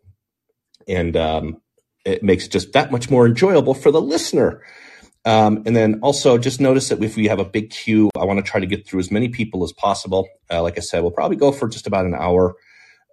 and 0.87 1.15
um, 1.17 1.61
it 2.05 2.21
makes 2.23 2.45
it 2.45 2.51
just 2.51 2.73
that 2.73 2.91
much 2.91 3.09
more 3.09 3.25
enjoyable 3.25 3.73
for 3.73 3.91
the 3.91 4.01
listener. 4.01 4.61
Um, 5.25 5.63
and 5.65 5.75
then 5.75 5.99
also 6.01 6.37
just 6.37 6.61
notice 6.61 6.87
that 6.87 7.03
if 7.03 7.17
we 7.17 7.27
have 7.27 7.39
a 7.39 7.45
big 7.45 7.69
queue, 7.69 8.09
I 8.15 8.23
want 8.23 8.37
to 8.37 8.49
try 8.49 8.61
to 8.61 8.65
get 8.65 8.87
through 8.87 9.01
as 9.01 9.11
many 9.11 9.27
people 9.27 9.63
as 9.65 9.73
possible. 9.73 10.27
Uh, 10.49 10.61
like 10.61 10.77
I 10.77 10.81
said, 10.81 11.01
we'll 11.01 11.11
probably 11.11 11.35
go 11.35 11.51
for 11.51 11.67
just 11.67 11.85
about 11.85 12.05
an 12.05 12.15
hour 12.15 12.55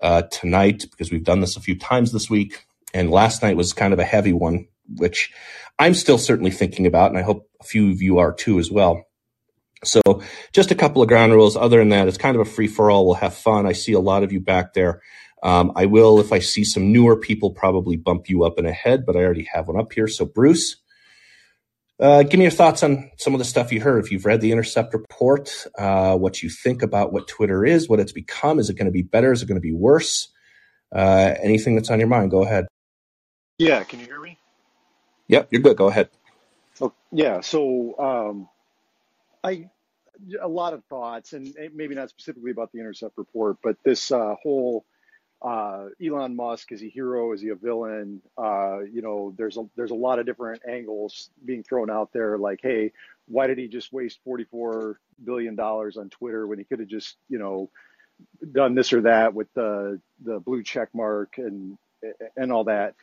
uh, 0.01 0.23
tonight 0.31 0.85
because 0.91 1.11
we've 1.11 1.25
done 1.25 1.41
this 1.41 1.57
a 1.57 1.61
few 1.61 1.77
times 1.77 2.13
this 2.13 2.31
week. 2.31 2.67
And 2.95 3.11
last 3.11 3.43
night 3.43 3.57
was 3.57 3.73
kind 3.73 3.93
of 3.93 3.99
a 3.99 4.05
heavy 4.05 4.33
one, 4.33 4.69
which 4.97 5.33
I'm 5.79 5.95
still 5.95 6.19
certainly 6.19 6.53
thinking 6.53 6.87
about, 6.87 7.11
and 7.11 7.19
I 7.19 7.23
hope 7.23 7.49
a 7.61 7.65
few 7.65 7.91
of 7.91 8.01
you 8.01 8.19
are 8.19 8.33
too 8.33 8.59
as 8.59 8.71
well. 8.71 9.03
So 9.83 10.01
just 10.53 10.71
a 10.71 10.77
couple 10.77 11.03
of 11.03 11.09
ground 11.09 11.33
rules. 11.33 11.57
Other 11.57 11.79
than 11.79 11.91
that, 11.91 12.09
it's 12.09 12.17
kind 12.17 12.37
of 12.37 12.41
a 12.41 12.51
free 12.51 12.69
for 12.69 12.91
all. 12.91 13.05
We'll 13.05 13.17
have 13.17 13.35
fun. 13.35 13.67
I 13.67 13.73
see 13.73 13.93
a 13.93 14.01
lot 14.01 14.23
of 14.23 14.33
you 14.33 14.41
back 14.41 14.73
there. 14.73 15.03
Um, 15.43 15.73
I 15.77 15.87
will, 15.87 16.21
if 16.21 16.33
I 16.33 16.39
see 16.39 16.65
some 16.65 16.91
newer 16.91 17.17
people, 17.17 17.51
probably 17.51 17.97
bump 17.97 18.31
you 18.31 18.45
up 18.45 18.57
and 18.57 18.67
ahead, 18.67 19.05
but 19.05 19.15
I 19.17 19.21
already 19.21 19.47
have 19.53 19.69
one 19.69 19.79
up 19.79 19.93
here. 19.93 20.09
So, 20.09 20.25
Bruce, 20.25 20.77
uh, 22.01 22.23
give 22.23 22.39
me 22.39 22.45
your 22.45 22.51
thoughts 22.51 22.83
on 22.83 23.11
some 23.19 23.35
of 23.35 23.39
the 23.39 23.45
stuff 23.45 23.73
you 23.73 23.81
heard. 23.81 24.03
If 24.03 24.11
you've 24.11 24.25
read 24.25 24.41
the 24.41 24.53
Intercept 24.53 24.95
report, 24.95 25.67
uh, 25.79 26.17
what 26.17 26.43
you 26.43 26.49
think 26.49 26.83
about 26.83 27.13
what 27.13 27.29
Twitter 27.29 27.65
is, 27.65 27.89
what 27.89 28.01
it's 28.01 28.13
become. 28.13 28.59
Is 28.59 28.71
it 28.71 28.75
going 28.75 28.87
to 28.87 28.93
be 28.93 29.03
better? 29.03 29.33
Is 29.33 29.43
it 29.43 29.47
going 29.47 29.57
to 29.57 29.61
be 29.61 29.73
worse? 29.75 30.29
Uh, 30.95 31.35
anything 31.43 31.75
that's 31.75 31.91
on 31.91 31.99
your 31.99 32.09
mind, 32.09 32.31
go 32.31 32.43
ahead. 32.43 32.67
Yeah, 33.59 33.85
can 33.85 34.01
you 34.01 34.07
hear 34.07 34.21
me? 34.21 34.39
Yep, 35.29 35.49
you're 35.53 35.63
good. 35.63 35.77
Go 35.77 35.89
ahead. 35.89 36.11
Oh, 36.81 36.95
yeah. 37.13 37.41
So, 37.43 37.99
um, 37.99 38.49
I 39.45 39.71
a 40.41 40.49
lot 40.49 40.75
of 40.75 40.85
thoughts, 40.87 41.33
and 41.33 41.55
maybe 41.75 41.95
not 41.95 42.11
specifically 42.11 42.51
about 42.51 42.73
the 42.73 42.81
Intercept 42.81 43.19
report, 43.19 43.59
but 43.63 43.77
this 43.85 44.13
uh, 44.13 44.35
whole 44.43 44.85
uh, 45.43 45.87
Elon 46.05 46.37
Musk 46.37 46.73
is 46.73 46.81
he 46.81 46.89
a 46.89 46.91
hero? 46.91 47.33
Is 47.33 47.41
he 47.43 47.51
a 47.51 47.55
villain? 47.55 48.23
Uh, 48.37 48.81
you 48.93 49.03
know, 49.03 49.35
there's 49.39 49.57
a 49.57 49.65
there's 49.77 49.91
a 49.93 49.95
lot 49.97 50.19
of 50.19 50.27
different 50.27 50.63
angles 50.69 51.31
being 51.45 51.63
thrown 51.63 51.91
out 51.91 52.13
there. 52.13 52.39
Like, 52.39 52.61
hey, 52.63 52.93
why 53.27 53.47
did 53.47 53.59
he 53.59 53.69
just 53.69 53.93
waste 53.93 54.19
44 54.25 55.01
billion 55.25 55.57
dollars 55.57 55.97
on 55.97 56.11
Twitter 56.11 56.47
when 56.47 56.59
he 56.59 56.65
could 56.65 56.81
have 56.81 56.89
just 56.89 57.17
you 57.29 57.39
know 57.39 57.71
done 58.53 58.75
this 58.75 58.93
or 58.93 59.03
that 59.03 59.35
with 59.35 59.53
the 59.55 60.01
the 60.25 60.41
blue 60.41 60.63
check 60.63 60.91
mark 60.95 61.35
and 61.39 61.79
and 62.37 62.53
all 62.53 62.65
that? 62.65 62.95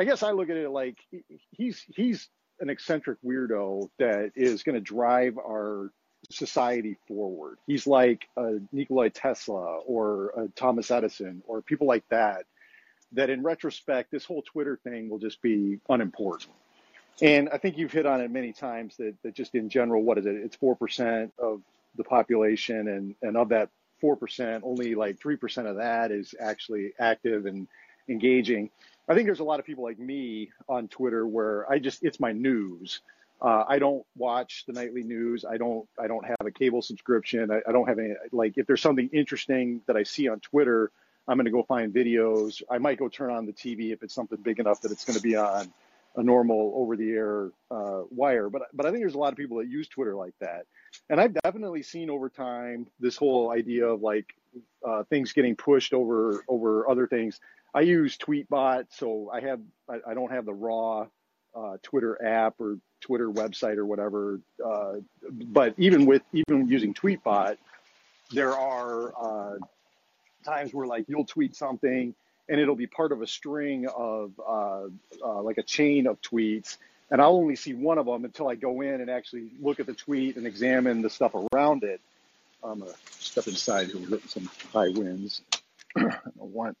I, 0.00 0.04
guess 0.04 0.22
I 0.22 0.30
look 0.30 0.50
at 0.50 0.56
it 0.56 0.70
like 0.70 0.96
he's 1.50 1.84
he's 1.94 2.28
an 2.60 2.70
eccentric 2.70 3.18
weirdo 3.24 3.88
that 3.98 4.32
is 4.34 4.62
going 4.62 4.74
to 4.74 4.80
drive 4.80 5.38
our 5.38 5.90
society 6.30 6.96
forward. 7.08 7.58
He's 7.66 7.86
like 7.86 8.28
a 8.36 8.58
Nikolai 8.72 9.08
Tesla 9.08 9.78
or 9.78 10.48
Thomas 10.56 10.90
Edison 10.90 11.42
or 11.46 11.62
people 11.62 11.86
like 11.86 12.04
that, 12.10 12.44
that 13.12 13.30
in 13.30 13.42
retrospect, 13.42 14.10
this 14.10 14.24
whole 14.24 14.42
Twitter 14.42 14.78
thing 14.84 15.08
will 15.08 15.18
just 15.18 15.40
be 15.42 15.80
unimportant. 15.88 16.54
And 17.22 17.48
I 17.50 17.58
think 17.58 17.76
you've 17.76 17.92
hit 17.92 18.06
on 18.06 18.20
it 18.20 18.30
many 18.30 18.52
times 18.52 18.96
that, 18.96 19.14
that 19.24 19.34
just 19.34 19.54
in 19.54 19.68
general, 19.68 20.02
what 20.02 20.18
is 20.18 20.26
it? 20.26 20.36
It's 20.36 20.56
4% 20.56 21.30
of 21.38 21.60
the 21.96 22.04
population. 22.04 22.88
And, 22.88 23.14
and 23.22 23.36
of 23.36 23.50
that 23.50 23.68
4%, 24.02 24.60
only 24.62 24.94
like 24.94 25.18
3% 25.18 25.66
of 25.66 25.76
that 25.76 26.12
is 26.12 26.34
actually 26.40 26.92
active 26.98 27.46
and 27.46 27.66
engaging. 28.08 28.70
I 29.10 29.14
think 29.14 29.26
there's 29.26 29.40
a 29.40 29.44
lot 29.44 29.60
of 29.60 29.66
people 29.66 29.84
like 29.84 29.98
me 29.98 30.50
on 30.68 30.88
Twitter 30.88 31.26
where 31.26 31.70
I 31.70 31.80
just, 31.80 32.04
it's 32.04 32.20
my 32.20 32.32
news 32.32 33.00
uh, 33.42 33.64
I 33.66 33.78
don't 33.78 34.04
watch 34.16 34.64
the 34.66 34.72
nightly 34.72 35.02
news. 35.02 35.44
I 35.48 35.56
don't. 35.56 35.88
I 35.98 36.06
don't 36.06 36.24
have 36.26 36.46
a 36.46 36.50
cable 36.50 36.82
subscription. 36.82 37.50
I, 37.50 37.60
I 37.66 37.72
don't 37.72 37.88
have 37.88 37.98
any. 37.98 38.14
Like, 38.32 38.58
if 38.58 38.66
there's 38.66 38.82
something 38.82 39.08
interesting 39.12 39.80
that 39.86 39.96
I 39.96 40.02
see 40.02 40.28
on 40.28 40.40
Twitter, 40.40 40.90
I'm 41.26 41.38
going 41.38 41.46
to 41.46 41.50
go 41.50 41.62
find 41.62 41.92
videos. 41.92 42.62
I 42.70 42.78
might 42.78 42.98
go 42.98 43.08
turn 43.08 43.30
on 43.30 43.46
the 43.46 43.52
TV 43.52 43.92
if 43.92 44.02
it's 44.02 44.14
something 44.14 44.38
big 44.42 44.60
enough 44.60 44.82
that 44.82 44.92
it's 44.92 45.04
going 45.04 45.16
to 45.16 45.22
be 45.22 45.36
on 45.36 45.72
a 46.16 46.22
normal 46.22 46.72
over-the-air 46.74 47.50
uh, 47.70 48.02
wire. 48.10 48.50
But 48.50 48.62
but 48.74 48.84
I 48.84 48.90
think 48.90 49.02
there's 49.02 49.14
a 49.14 49.18
lot 49.18 49.32
of 49.32 49.38
people 49.38 49.56
that 49.58 49.68
use 49.68 49.88
Twitter 49.88 50.14
like 50.14 50.34
that, 50.40 50.66
and 51.08 51.18
I've 51.18 51.32
definitely 51.42 51.82
seen 51.82 52.10
over 52.10 52.28
time 52.28 52.88
this 52.98 53.16
whole 53.16 53.50
idea 53.52 53.86
of 53.86 54.02
like 54.02 54.34
uh, 54.86 55.04
things 55.04 55.32
getting 55.32 55.56
pushed 55.56 55.94
over 55.94 56.44
over 56.46 56.90
other 56.90 57.06
things. 57.06 57.40
I 57.74 57.82
use 57.82 58.16
Tweetbot, 58.16 58.86
so 58.90 59.30
I 59.32 59.40
have 59.40 59.60
I, 59.88 59.98
I 60.08 60.14
don't 60.14 60.32
have 60.32 60.44
the 60.44 60.54
raw 60.54 61.06
uh, 61.54 61.76
Twitter 61.82 62.22
app 62.24 62.60
or 62.60 62.78
Twitter 63.00 63.30
website 63.30 63.76
or 63.76 63.86
whatever. 63.86 64.40
Uh, 64.64 64.94
but 65.30 65.74
even 65.78 66.06
with 66.06 66.22
even 66.32 66.68
using 66.68 66.94
Tweetbot, 66.94 67.56
there 68.32 68.52
are 68.52 69.12
uh, 69.20 69.58
times 70.44 70.72
where 70.72 70.86
like 70.86 71.04
you'll 71.08 71.24
tweet 71.24 71.54
something 71.54 72.14
and 72.48 72.60
it'll 72.60 72.76
be 72.76 72.86
part 72.86 73.12
of 73.12 73.22
a 73.22 73.26
string 73.26 73.86
of 73.86 74.32
uh, 74.44 74.82
uh, 75.24 75.42
like 75.42 75.58
a 75.58 75.62
chain 75.62 76.08
of 76.08 76.20
tweets, 76.20 76.78
and 77.10 77.22
I'll 77.22 77.36
only 77.36 77.54
see 77.54 77.74
one 77.74 77.96
of 77.96 78.06
them 78.06 78.24
until 78.24 78.48
I 78.48 78.56
go 78.56 78.80
in 78.80 79.00
and 79.00 79.08
actually 79.08 79.52
look 79.60 79.78
at 79.78 79.86
the 79.86 79.94
tweet 79.94 80.36
and 80.36 80.46
examine 80.46 81.00
the 81.00 81.10
stuff 81.10 81.32
around 81.52 81.84
it. 81.84 82.00
I'm 82.62 82.80
gonna 82.80 82.92
step 83.10 83.46
inside 83.46 83.86
here. 83.88 84.00
Getting 84.00 84.28
some 84.28 84.50
high 84.72 84.88
winds. 84.88 85.42
I 85.96 86.02
don't 86.36 86.50
want 86.52 86.76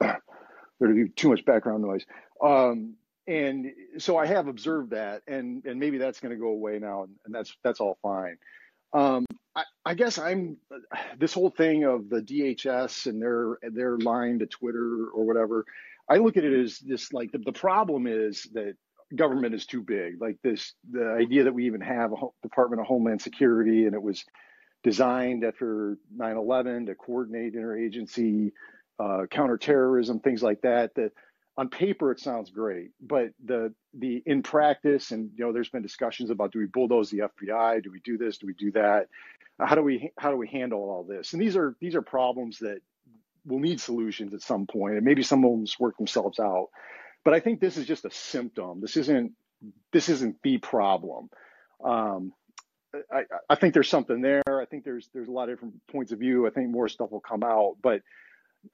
there 0.78 0.88
to 0.88 0.94
be 0.94 1.08
too 1.10 1.28
much 1.28 1.44
background 1.44 1.82
noise. 1.82 2.04
Um, 2.42 2.94
and 3.26 3.72
so 3.98 4.16
I 4.16 4.26
have 4.26 4.48
observed 4.48 4.90
that, 4.90 5.22
and 5.26 5.64
and 5.64 5.80
maybe 5.80 5.98
that's 5.98 6.20
going 6.20 6.34
to 6.34 6.40
go 6.40 6.48
away 6.48 6.78
now, 6.78 7.04
and, 7.04 7.14
and 7.24 7.34
that's 7.34 7.56
that's 7.62 7.80
all 7.80 7.98
fine. 8.02 8.36
Um, 8.92 9.24
I, 9.56 9.64
I, 9.84 9.94
guess 9.94 10.18
I'm 10.18 10.56
this 11.18 11.32
whole 11.32 11.50
thing 11.50 11.84
of 11.84 12.08
the 12.08 12.20
DHS 12.20 13.06
and 13.06 13.20
their 13.20 13.58
their 13.62 13.98
line 13.98 14.38
to 14.40 14.46
Twitter 14.46 15.06
or 15.12 15.24
whatever. 15.24 15.64
I 16.08 16.18
look 16.18 16.36
at 16.36 16.44
it 16.44 16.52
as 16.52 16.78
this 16.78 17.12
like 17.12 17.32
the, 17.32 17.38
the 17.38 17.52
problem 17.52 18.06
is 18.06 18.46
that 18.52 18.76
government 19.16 19.54
is 19.54 19.66
too 19.66 19.82
big. 19.82 20.20
Like 20.20 20.36
this, 20.42 20.74
the 20.90 21.16
idea 21.18 21.44
that 21.44 21.54
we 21.54 21.66
even 21.66 21.80
have 21.80 22.12
a 22.12 22.16
Department 22.42 22.80
of 22.80 22.86
Homeland 22.86 23.22
Security 23.22 23.86
and 23.86 23.94
it 23.94 24.02
was 24.02 24.24
designed 24.82 25.44
after 25.44 25.96
9/11 26.16 26.86
to 26.86 26.94
coordinate 26.94 27.54
interagency 27.54 28.52
uh, 28.98 29.26
counterterrorism, 29.30 30.20
things 30.20 30.42
like 30.42 30.62
that. 30.62 30.94
That 30.94 31.12
on 31.56 31.68
paper 31.68 32.10
it 32.10 32.20
sounds 32.20 32.50
great, 32.50 32.90
but 33.00 33.30
the 33.44 33.72
the 33.92 34.22
in 34.26 34.42
practice, 34.42 35.10
and 35.10 35.30
you 35.36 35.44
know, 35.44 35.52
there's 35.52 35.68
been 35.68 35.82
discussions 35.82 36.30
about 36.30 36.52
do 36.52 36.58
we 36.58 36.66
bulldoze 36.66 37.10
the 37.10 37.18
FBI? 37.20 37.82
Do 37.82 37.90
we 37.90 38.00
do 38.00 38.18
this? 38.18 38.38
Do 38.38 38.46
we 38.46 38.54
do 38.54 38.72
that? 38.72 39.08
How 39.60 39.74
do 39.74 39.82
we 39.82 40.10
how 40.18 40.30
do 40.30 40.36
we 40.36 40.48
handle 40.48 40.80
all 40.80 41.04
this? 41.04 41.32
And 41.32 41.40
these 41.40 41.56
are 41.56 41.76
these 41.80 41.94
are 41.94 42.02
problems 42.02 42.58
that 42.58 42.80
will 43.46 43.60
need 43.60 43.80
solutions 43.80 44.34
at 44.34 44.42
some 44.42 44.66
point, 44.66 44.96
and 44.96 45.04
maybe 45.04 45.22
some 45.22 45.44
of 45.44 45.50
them 45.52 45.66
work 45.78 45.96
themselves 45.96 46.40
out. 46.40 46.68
But 47.24 47.34
I 47.34 47.40
think 47.40 47.60
this 47.60 47.76
is 47.76 47.86
just 47.86 48.04
a 48.04 48.10
symptom. 48.10 48.80
This 48.80 48.96
isn't 48.96 49.32
this 49.92 50.08
isn't 50.08 50.36
the 50.42 50.58
problem. 50.58 51.30
Um, 51.84 52.32
I, 53.12 53.24
I 53.48 53.54
think 53.56 53.74
there's 53.74 53.88
something 53.88 54.20
there. 54.20 54.42
I 54.46 54.64
think 54.66 54.84
there's 54.84 55.08
there's 55.14 55.28
a 55.28 55.32
lot 55.32 55.48
of 55.48 55.56
different 55.56 55.74
points 55.88 56.12
of 56.12 56.18
view. 56.18 56.46
I 56.46 56.50
think 56.50 56.70
more 56.70 56.88
stuff 56.88 57.10
will 57.10 57.20
come 57.20 57.42
out, 57.42 57.76
but 57.82 58.02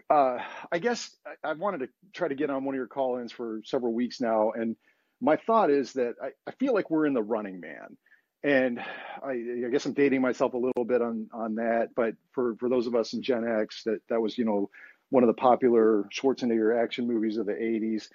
uh, 0.09 0.39
I 0.71 0.79
guess 0.79 1.15
I, 1.27 1.51
I 1.51 1.53
wanted 1.55 1.79
to 1.79 1.89
try 2.13 2.29
to 2.29 2.35
get 2.35 2.51
on 2.51 2.65
one 2.65 2.75
of 2.75 2.79
your 2.79 2.87
call-ins 2.87 3.33
for 3.33 3.61
several 3.65 3.93
weeks 3.93 4.21
now, 4.21 4.53
and 4.53 4.77
my 5.21 5.37
thought 5.37 5.71
is 5.71 5.93
that 5.95 6.15
I, 6.23 6.31
I 6.47 6.53
feel 6.53 6.75
like 6.75 6.91
we're 6.91 7.07
in 7.07 7.15
the 7.15 7.23
running 7.23 7.61
man, 7.61 7.97
and 8.43 8.79
I, 8.79 9.33
I, 9.67 9.71
guess 9.71 9.85
I'm 9.85 9.93
dating 9.93 10.23
myself 10.23 10.55
a 10.55 10.59
little 10.59 10.85
bit 10.85 11.03
on 11.03 11.29
on 11.33 11.57
that. 11.57 11.89
But 11.95 12.15
for 12.33 12.57
for 12.57 12.69
those 12.69 12.87
of 12.87 12.95
us 12.95 13.13
in 13.13 13.23
Gen 13.23 13.47
X, 13.47 13.85
that 13.85 14.01
that 14.09 14.21
was 14.21 14.39
you 14.39 14.45
know 14.45 14.71
one 15.11 15.23
of 15.23 15.29
the 15.29 15.35
popular 15.35 16.05
Schwarzenegger 16.15 16.83
action 16.83 17.07
movies 17.07 17.37
of 17.37 17.47
the 17.47 17.53
'80s, 17.53 18.09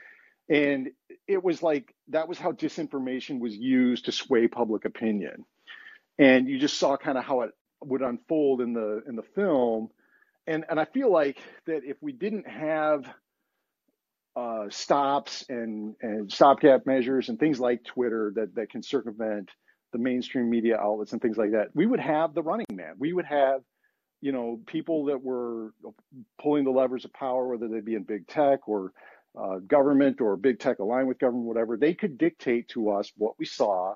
and 0.50 0.90
it 1.28 1.44
was 1.44 1.62
like 1.62 1.94
that 2.10 2.28
was 2.28 2.40
how 2.40 2.52
disinformation 2.52 3.40
was 3.40 3.56
used 3.56 4.06
to 4.06 4.12
sway 4.12 4.48
public 4.48 4.86
opinion, 4.86 5.46
and 6.18 6.48
you 6.48 6.58
just 6.60 6.78
saw 6.78 6.98
kind 6.98 7.18
of 7.18 7.24
how 7.24 7.42
it 7.42 7.52
would 7.84 8.02
unfold 8.02 8.62
in 8.62 8.74
the 8.74 9.04
in 9.08 9.16
the 9.16 9.24
film, 9.36 9.90
and 10.48 10.66
and 10.70 10.80
I 10.80 10.86
feel 10.86 11.12
like 11.12 11.38
that 11.68 11.82
if 11.84 11.98
we 12.02 12.12
didn't 12.12 12.48
have 12.48 13.06
uh, 14.36 14.66
stops 14.70 15.46
and 15.50 15.96
and 16.02 16.32
stopgap 16.32 16.86
measures 16.86 17.30
and 17.30 17.40
things 17.40 17.60
like 17.60 17.84
Twitter 17.84 18.32
that 18.36 18.56
that 18.56 18.70
can 18.70 18.84
circumvent 18.84 19.50
the 19.94 20.00
mainstream 20.00 20.50
media 20.50 20.78
outlets 20.78 21.14
and 21.14 21.22
things 21.22 21.38
like 21.38 21.52
that, 21.52 21.68
we 21.74 21.86
would 21.86 22.00
have 22.00 22.34
the 22.34 22.44
running 22.44 22.66
man. 22.72 22.96
We 22.98 23.14
would 23.14 23.26
have 23.26 23.62
you 24.22 24.32
know 24.32 24.60
people 24.68 25.06
that 25.06 25.22
were 25.22 25.74
pulling 26.42 26.64
the 26.64 26.72
levers 26.72 27.06
of 27.06 27.14
power, 27.14 27.48
whether 27.48 27.68
they 27.68 27.82
be 27.82 27.96
in 27.96 28.04
big 28.04 28.28
tech 28.28 28.68
or 28.68 28.92
uh, 29.40 29.60
government 29.68 30.22
or 30.22 30.38
big 30.38 30.60
tech 30.60 30.80
aligned 30.80 31.08
with 31.08 31.20
government, 31.20 31.48
whatever. 31.48 31.78
They 31.78 31.94
could 31.94 32.18
dictate 32.18 32.70
to 32.70 32.92
us 32.92 33.12
what 33.18 33.38
we 33.38 33.46
saw 33.46 33.96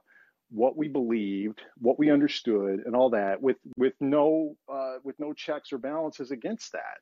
what 0.51 0.77
we 0.77 0.87
believed, 0.87 1.61
what 1.79 1.99
we 1.99 2.11
understood, 2.11 2.81
and 2.85 2.95
all 2.95 3.11
that, 3.11 3.41
with 3.41 3.57
with 3.77 3.93
no 3.99 4.55
uh, 4.71 4.95
with 5.03 5.19
no 5.19 5.33
checks 5.33 5.73
or 5.73 5.77
balances 5.77 6.31
against 6.31 6.73
that. 6.73 6.99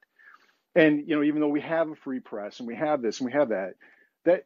And 0.76 1.08
you 1.08 1.16
know, 1.16 1.24
even 1.24 1.42
though 1.42 1.48
we 1.50 1.62
have 1.62 1.90
a 1.90 1.96
free 1.96 2.20
press 2.20 2.60
and 2.60 2.68
we 2.68 2.76
have 2.76 3.02
this 3.02 3.20
and 3.20 3.28
we 3.28 3.34
have 3.34 3.50
that, 3.50 3.74
that 4.26 4.46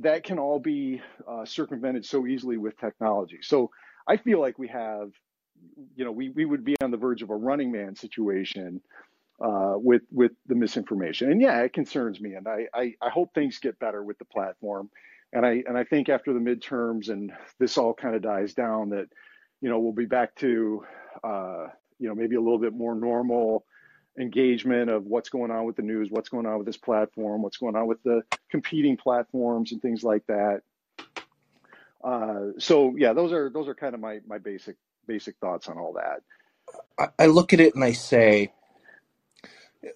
that 0.00 0.24
can 0.24 0.38
all 0.38 0.58
be 0.58 1.00
uh, 1.28 1.44
circumvented 1.44 2.04
so 2.04 2.26
easily 2.26 2.56
with 2.58 2.78
technology. 2.78 3.38
So 3.42 3.70
I 4.08 4.16
feel 4.16 4.40
like 4.40 4.58
we 4.58 4.68
have, 4.68 5.10
you 5.96 6.04
know, 6.04 6.12
we 6.12 6.30
we 6.30 6.44
would 6.44 6.64
be 6.64 6.76
on 6.82 6.90
the 6.90 6.96
verge 6.96 7.22
of 7.22 7.30
a 7.30 7.36
running 7.36 7.72
man 7.72 7.96
situation 7.96 8.80
uh, 9.44 9.74
with 9.76 10.02
with 10.10 10.32
the 10.46 10.54
misinformation. 10.54 11.30
And 11.30 11.40
yeah, 11.40 11.60
it 11.62 11.72
concerns 11.72 12.20
me, 12.20 12.34
and 12.34 12.48
I, 12.48 12.66
I 12.74 12.94
I 13.02 13.10
hope 13.10 13.34
things 13.34 13.58
get 13.58 13.78
better 13.78 14.02
with 14.02 14.18
the 14.18 14.24
platform 14.26 14.90
and 15.32 15.44
I 15.44 15.62
and 15.66 15.76
I 15.76 15.84
think 15.84 16.08
after 16.08 16.32
the 16.32 16.40
midterms 16.40 17.08
and 17.08 17.32
this 17.58 17.78
all 17.78 17.94
kind 17.94 18.14
of 18.14 18.22
dies 18.22 18.54
down, 18.54 18.90
that 18.90 19.06
you 19.60 19.68
know 19.68 19.78
we'll 19.78 19.92
be 19.92 20.06
back 20.06 20.34
to 20.36 20.84
uh, 21.22 21.66
you 21.98 22.08
know 22.08 22.14
maybe 22.14 22.36
a 22.36 22.40
little 22.40 22.58
bit 22.58 22.72
more 22.72 22.94
normal 22.94 23.64
engagement 24.18 24.90
of 24.90 25.04
what's 25.04 25.28
going 25.28 25.50
on 25.50 25.64
with 25.64 25.76
the 25.76 25.82
news, 25.82 26.08
what's 26.10 26.28
going 26.28 26.46
on 26.46 26.58
with 26.58 26.66
this 26.66 26.76
platform, 26.76 27.42
what's 27.42 27.56
going 27.58 27.76
on 27.76 27.86
with 27.86 28.02
the 28.02 28.22
competing 28.50 28.96
platforms 28.96 29.72
and 29.72 29.80
things 29.80 30.02
like 30.02 30.26
that. 30.26 30.62
Uh, 32.02 32.52
so 32.58 32.94
yeah, 32.96 33.12
those 33.12 33.32
are 33.32 33.50
those 33.50 33.68
are 33.68 33.74
kind 33.74 33.94
of 33.94 34.00
my 34.00 34.20
my 34.26 34.38
basic 34.38 34.76
basic 35.06 35.36
thoughts 35.38 35.68
on 35.68 35.78
all 35.78 35.94
that. 35.94 36.22
I, 37.18 37.26
look 37.26 37.52
at 37.52 37.60
it 37.60 37.74
and 37.74 37.82
I 37.82 37.92
say, 37.92 38.52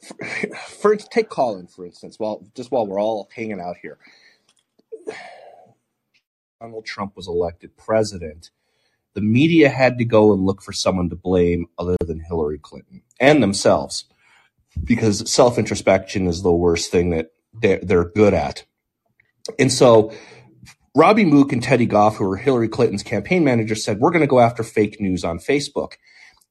for, 0.02 0.16
for 0.68 0.96
take 0.96 1.28
Callin 1.28 1.66
for 1.66 1.84
instance. 1.84 2.18
Well, 2.18 2.44
just 2.54 2.70
while 2.70 2.86
we're 2.86 3.00
all 3.00 3.28
hanging 3.34 3.60
out 3.60 3.76
here, 3.80 3.98
Donald 6.60 6.86
Trump 6.86 7.16
was 7.16 7.26
elected 7.26 7.76
president, 7.76 8.50
the 9.14 9.20
media 9.20 9.68
had 9.68 9.98
to 9.98 10.04
go 10.04 10.32
and 10.32 10.42
look 10.44 10.62
for 10.62 10.72
someone 10.72 11.10
to 11.10 11.16
blame 11.16 11.66
other 11.78 11.96
than 12.06 12.20
Hillary 12.20 12.58
Clinton 12.58 13.02
and 13.20 13.42
themselves 13.42 14.04
because 14.82 15.30
self 15.30 15.58
introspection 15.58 16.26
is 16.26 16.42
the 16.42 16.52
worst 16.52 16.90
thing 16.90 17.10
that 17.10 17.32
they're, 17.52 17.80
they're 17.82 18.08
good 18.08 18.32
at. 18.32 18.64
And 19.58 19.72
so 19.72 20.12
Robby 20.94 21.24
Mook 21.24 21.52
and 21.52 21.62
Teddy 21.62 21.86
Goff, 21.86 22.16
who 22.16 22.26
were 22.26 22.36
Hillary 22.36 22.68
Clinton's 22.68 23.02
campaign 23.02 23.44
managers, 23.44 23.84
said, 23.84 23.98
We're 23.98 24.10
going 24.10 24.20
to 24.20 24.26
go 24.26 24.40
after 24.40 24.62
fake 24.62 25.00
news 25.00 25.24
on 25.24 25.38
Facebook. 25.38 25.94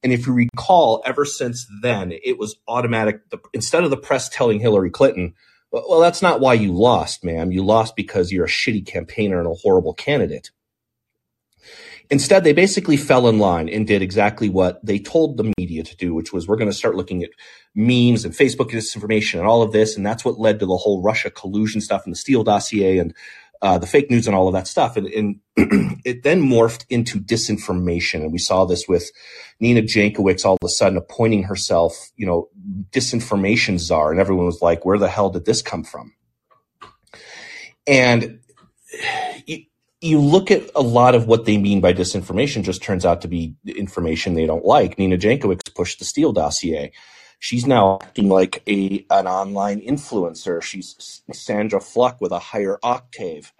And 0.03 0.11
if 0.11 0.25
you 0.25 0.33
recall, 0.33 1.03
ever 1.05 1.25
since 1.25 1.67
then, 1.83 2.11
it 2.11 2.39
was 2.39 2.55
automatic. 2.67 3.21
Instead 3.53 3.83
of 3.83 3.91
the 3.91 3.97
press 3.97 4.29
telling 4.29 4.59
Hillary 4.59 4.89
Clinton, 4.89 5.35
well, 5.71 5.99
that's 6.01 6.21
not 6.21 6.39
why 6.39 6.53
you 6.53 6.73
lost, 6.73 7.23
ma'am. 7.23 7.51
You 7.51 7.63
lost 7.63 7.95
because 7.95 8.31
you're 8.31 8.45
a 8.45 8.49
shitty 8.49 8.85
campaigner 8.85 9.39
and 9.39 9.47
a 9.47 9.53
horrible 9.53 9.93
candidate. 9.93 10.51
Instead, 12.09 12.43
they 12.43 12.51
basically 12.51 12.97
fell 12.97 13.29
in 13.29 13.39
line 13.39 13.69
and 13.69 13.87
did 13.87 14.01
exactly 14.01 14.49
what 14.49 14.85
they 14.85 14.99
told 14.99 15.37
the 15.37 15.53
media 15.57 15.81
to 15.81 15.95
do, 15.95 16.13
which 16.13 16.33
was 16.33 16.45
we're 16.45 16.57
going 16.57 16.69
to 16.69 16.75
start 16.75 16.95
looking 16.95 17.23
at 17.23 17.29
memes 17.73 18.25
and 18.25 18.33
Facebook 18.33 18.69
disinformation 18.69 19.39
and 19.39 19.47
all 19.47 19.61
of 19.61 19.71
this. 19.71 19.95
And 19.95 20.05
that's 20.05 20.25
what 20.25 20.37
led 20.37 20.59
to 20.59 20.65
the 20.65 20.75
whole 20.75 21.01
Russia 21.01 21.31
collusion 21.31 21.79
stuff 21.79 22.03
and 22.03 22.11
the 22.11 22.17
Steele 22.17 22.43
dossier 22.43 22.97
and 22.97 23.15
uh, 23.61 23.77
the 23.77 23.87
fake 23.87 24.09
news 24.09 24.27
and 24.27 24.35
all 24.35 24.47
of 24.47 24.53
that 24.53 24.67
stuff. 24.67 24.97
And, 24.97 25.07
and 25.07 25.39
it 26.05 26.23
then 26.23 26.41
morphed 26.41 26.85
into 26.89 27.19
disinformation. 27.19 28.21
And 28.21 28.31
we 28.31 28.39
saw 28.39 28.65
this 28.65 28.87
with 28.87 29.11
Nina 29.59 29.81
Jankowicz 29.81 30.45
all 30.45 30.57
of 30.61 30.65
a 30.65 30.69
sudden 30.69 30.97
appointing 30.97 31.43
herself, 31.43 32.09
you 32.15 32.25
know, 32.25 32.49
disinformation 32.91 33.77
czar. 33.77 34.11
And 34.11 34.19
everyone 34.19 34.45
was 34.45 34.61
like, 34.61 34.83
where 34.83 34.97
the 34.97 35.09
hell 35.09 35.29
did 35.29 35.45
this 35.45 35.61
come 35.61 35.83
from? 35.83 36.13
And 37.85 38.39
you, 39.45 39.63
you 40.01 40.19
look 40.19 40.49
at 40.49 40.69
a 40.75 40.81
lot 40.81 41.13
of 41.13 41.27
what 41.27 41.45
they 41.45 41.57
mean 41.57 41.81
by 41.81 41.93
disinformation 41.93 42.63
just 42.63 42.81
turns 42.81 43.05
out 43.05 43.21
to 43.21 43.27
be 43.27 43.55
information 43.65 44.33
they 44.33 44.47
don't 44.47 44.65
like. 44.65 44.97
Nina 44.97 45.17
Jankowicz 45.17 45.73
pushed 45.75 45.99
the 45.99 46.05
Steele 46.05 46.33
dossier 46.33 46.91
she's 47.41 47.67
now 47.67 47.97
acting 48.01 48.29
like 48.29 48.63
a 48.67 49.05
an 49.09 49.27
online 49.27 49.81
influencer. 49.81 50.61
She's 50.61 51.21
Sandra 51.33 51.81
Fluke 51.81 52.21
with 52.21 52.31
a 52.31 52.39
higher 52.39 52.79
octave. 52.81 53.51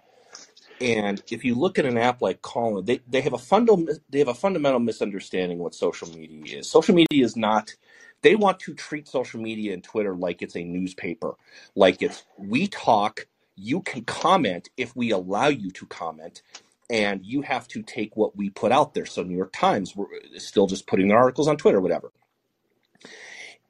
And 0.80 1.22
if 1.30 1.44
you 1.44 1.54
look 1.54 1.78
at 1.78 1.84
an 1.84 1.98
app 1.98 2.22
like 2.22 2.42
Callin, 2.42 2.84
they, 2.84 3.00
they 3.06 3.20
have 3.20 3.34
a 3.34 3.38
fundamental 3.38 3.98
they 4.08 4.20
have 4.20 4.28
a 4.28 4.34
fundamental 4.34 4.80
misunderstanding 4.80 5.58
what 5.58 5.74
social 5.74 6.08
media 6.08 6.60
is. 6.60 6.70
Social 6.70 6.94
media 6.94 7.24
is 7.24 7.36
not 7.36 7.74
they 8.22 8.36
want 8.36 8.60
to 8.60 8.74
treat 8.74 9.08
social 9.08 9.40
media 9.40 9.74
and 9.74 9.82
Twitter 9.82 10.14
like 10.14 10.42
it's 10.42 10.56
a 10.56 10.62
newspaper, 10.62 11.34
like 11.74 12.02
it's 12.02 12.24
we 12.38 12.68
talk, 12.68 13.26
you 13.56 13.80
can 13.80 14.02
comment 14.02 14.70
if 14.76 14.94
we 14.94 15.10
allow 15.10 15.48
you 15.48 15.72
to 15.72 15.86
comment, 15.86 16.42
and 16.88 17.26
you 17.26 17.42
have 17.42 17.66
to 17.68 17.82
take 17.82 18.16
what 18.16 18.36
we 18.36 18.48
put 18.48 18.70
out 18.70 18.94
there. 18.94 19.06
So 19.06 19.24
New 19.24 19.36
York 19.36 19.52
Times, 19.52 19.96
we're 19.96 20.06
still 20.36 20.68
just 20.68 20.86
putting 20.86 21.08
their 21.08 21.18
articles 21.18 21.48
on 21.48 21.56
Twitter, 21.56 21.80
whatever. 21.80 22.12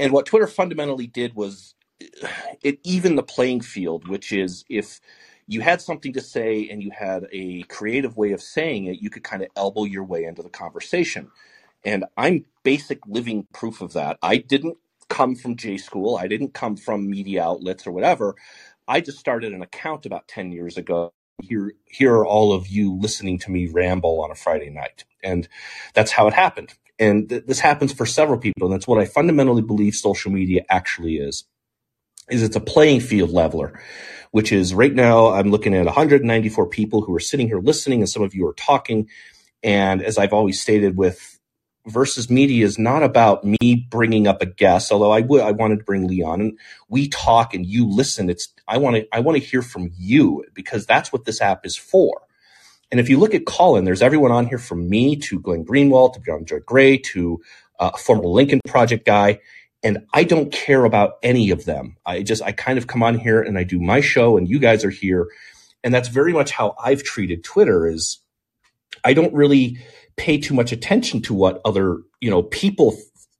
And 0.03 0.13
what 0.13 0.27
Twitter 0.27 0.49
fundamentally 0.49 1.09
did 1.09 1.37
was 1.37 1.77
it 2.65 2.81
evened 2.85 3.19
the 3.19 3.25
playing 3.25 3.63
field, 3.63 4.09
which 4.09 4.33
is 4.33 4.67
if 4.71 5.01
you 5.49 5.63
had 5.63 5.83
something 5.83 6.15
to 6.15 6.23
say 6.23 6.69
and 6.71 6.83
you 6.83 6.93
had 6.93 7.27
a 7.33 7.65
creative 7.65 8.19
way 8.19 8.33
of 8.33 8.43
saying 8.43 8.87
it, 8.87 9.03
you 9.03 9.11
could 9.11 9.25
kind 9.25 9.43
of 9.43 9.51
elbow 9.57 9.85
your 9.85 10.05
way 10.05 10.25
into 10.25 10.43
the 10.43 10.51
conversation. 10.51 11.31
And 11.85 12.05
I'm 12.17 12.47
basic 12.65 13.01
living 13.07 13.47
proof 13.55 13.81
of 13.83 13.95
that. 13.95 14.19
I 14.23 14.39
didn't 14.39 14.79
come 15.09 15.37
from 15.37 15.57
J 15.57 15.79
school. 15.79 16.17
I 16.19 16.29
didn't 16.29 16.55
come 16.55 16.77
from 16.77 17.11
media 17.11 17.45
outlets 17.45 17.87
or 17.87 17.93
whatever. 17.93 18.37
I 18.89 19.01
just 19.01 19.19
started 19.21 19.53
an 19.55 19.63
account 19.63 20.07
about 20.07 20.29
10 20.29 20.53
years 20.53 20.79
ago. 20.79 21.13
Here, 21.43 21.73
here 21.87 22.15
are 22.15 22.27
all 22.27 22.53
of 22.53 22.69
you 22.69 22.95
listening 22.95 23.39
to 23.41 23.53
me 23.53 23.69
ramble 23.69 24.23
on 24.23 24.31
a 24.33 24.37
Friday 24.37 24.71
night. 24.71 25.05
And 25.25 25.49
that's 25.95 26.13
how 26.13 26.29
it 26.29 26.35
happened. 26.35 26.75
And 27.03 27.29
th- 27.29 27.47
this 27.47 27.59
happens 27.59 27.93
for 27.93 28.07
several 28.07 28.39
people. 28.39 28.67
And 28.67 28.73
that's 28.73 28.87
what 28.87 29.01
I 29.01 29.07
fundamentally 29.07 29.63
believe 29.63 29.97
social 29.97 30.31
media 30.31 30.63
actually 30.71 31.17
is, 31.17 31.45
is 32.31 32.45
it's 32.45 32.55
a 32.55 32.61
playing 32.61 33.01
field 33.01 33.31
leveler, 33.31 33.81
which 34.31 34.53
is 34.53 34.73
right 34.73 34.95
now 34.95 35.33
I'm 35.33 35.51
looking 35.51 35.75
at 35.75 35.85
194 35.85 36.69
people 36.69 37.03
who 37.03 37.13
are 37.13 37.21
sitting 37.21 37.49
here 37.49 37.59
listening 37.59 38.01
and 38.01 38.09
some 38.09 38.23
of 38.23 38.37
you 38.37 38.47
are 38.47 38.55
talking. 38.55 39.09
And 39.65 40.01
as 40.01 40.17
I've 40.17 40.33
always 40.33 40.63
stated 40.63 40.97
with 40.97 41.41
versus 41.89 42.31
media 42.31 42.65
is 42.65 42.79
not 42.79 43.03
about 43.03 43.45
me 43.45 43.89
bringing 43.91 44.29
up 44.29 44.41
a 44.41 44.47
guest, 44.47 44.93
although 44.93 45.11
I 45.11 45.23
would, 45.23 45.41
I 45.41 45.51
wanted 45.51 45.81
to 45.81 45.85
bring 45.85 46.07
Leon 46.07 46.41
and 46.41 46.59
we 46.89 47.09
talk 47.09 47.53
and 47.53 47.67
you 47.67 47.85
listen. 47.85 48.31
It's, 48.31 48.47
I 48.69 48.79
want 48.79 48.95
to, 48.95 49.09
I 49.13 49.19
want 49.19 49.37
to 49.39 49.45
hear 49.45 49.63
from 49.63 49.91
you 49.99 50.45
because 50.55 50.87
that's 50.87 51.13
what 51.13 51.25
this 51.25 51.41
app 51.41 51.67
is 51.67 51.77
for. 51.77 52.23
And 52.93 53.01
if 53.01 53.09
you 53.09 53.19
look 53.19 53.35
at 53.35 53.47
Callin, 53.47 53.87
there's 53.87 54.03
everyone 54.03 54.33
on 54.33 54.47
here 54.47 54.59
from 54.59 54.89
me 54.89 55.17
to 55.17 55.41
Glenn 55.41 55.65
Greenwald 55.65 56.13
to 56.13 56.21
John 56.21 56.45
Joy 56.45 56.61
Gray 56.61 56.99
to 56.99 57.41
uh, 57.81 57.91
a 57.95 57.97
former 57.97 58.27
Lincoln 58.27 58.61
Project 58.69 59.07
guy. 59.07 59.41
And 59.83 60.07
I 60.13 60.25
don't 60.25 60.53
care 60.53 60.85
about 60.85 61.15
any 61.23 61.51
of 61.51 61.65
them. 61.65 61.97
I 62.05 62.23
just, 62.23 62.43
I 62.43 62.53
kind 62.53 62.77
of 62.77 62.87
come 62.87 63.03
on 63.03 63.19
here 63.19 63.41
and 63.41 63.59
I 63.59 63.65
do 63.65 63.81
my 63.81 64.03
show 64.03 64.37
and 64.37 64.47
you 64.47 64.59
guys 64.59 64.85
are 64.85 64.91
here. 64.91 65.29
And 65.83 65.93
that's 65.93 66.09
very 66.09 66.35
much 66.35 66.51
how 66.51 66.77
I've 66.79 67.03
treated 67.03 67.43
Twitter 67.43 67.87
is 67.87 68.19
I 69.03 69.15
don't 69.15 69.33
really 69.33 69.79
pay 70.17 70.39
too 70.39 70.53
much 70.53 70.71
attention 70.71 71.23
to 71.23 71.35
what 71.35 71.63
other, 71.65 72.03
you 72.21 72.31
know, 72.31 72.43
people 72.43 72.97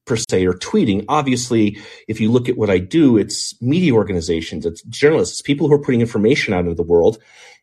per 0.07 0.17
se 0.17 0.47
are 0.47 0.55
tweeting. 0.55 1.05
Obviously, 1.09 1.79
if 2.09 2.21
you 2.21 2.33
look 2.33 2.49
at 2.49 2.57
what 2.57 2.71
I 2.71 2.79
do, 2.79 3.19
it's 3.19 3.61
media 3.61 3.93
organizations, 3.93 4.65
it's 4.65 4.83
journalists, 4.85 5.35
it's 5.35 5.43
people 5.43 5.69
who 5.69 5.75
are 5.75 5.79
putting 5.79 6.01
information 6.01 6.55
out 6.55 6.65
into 6.65 6.75
the 6.75 6.83
world 6.83 7.19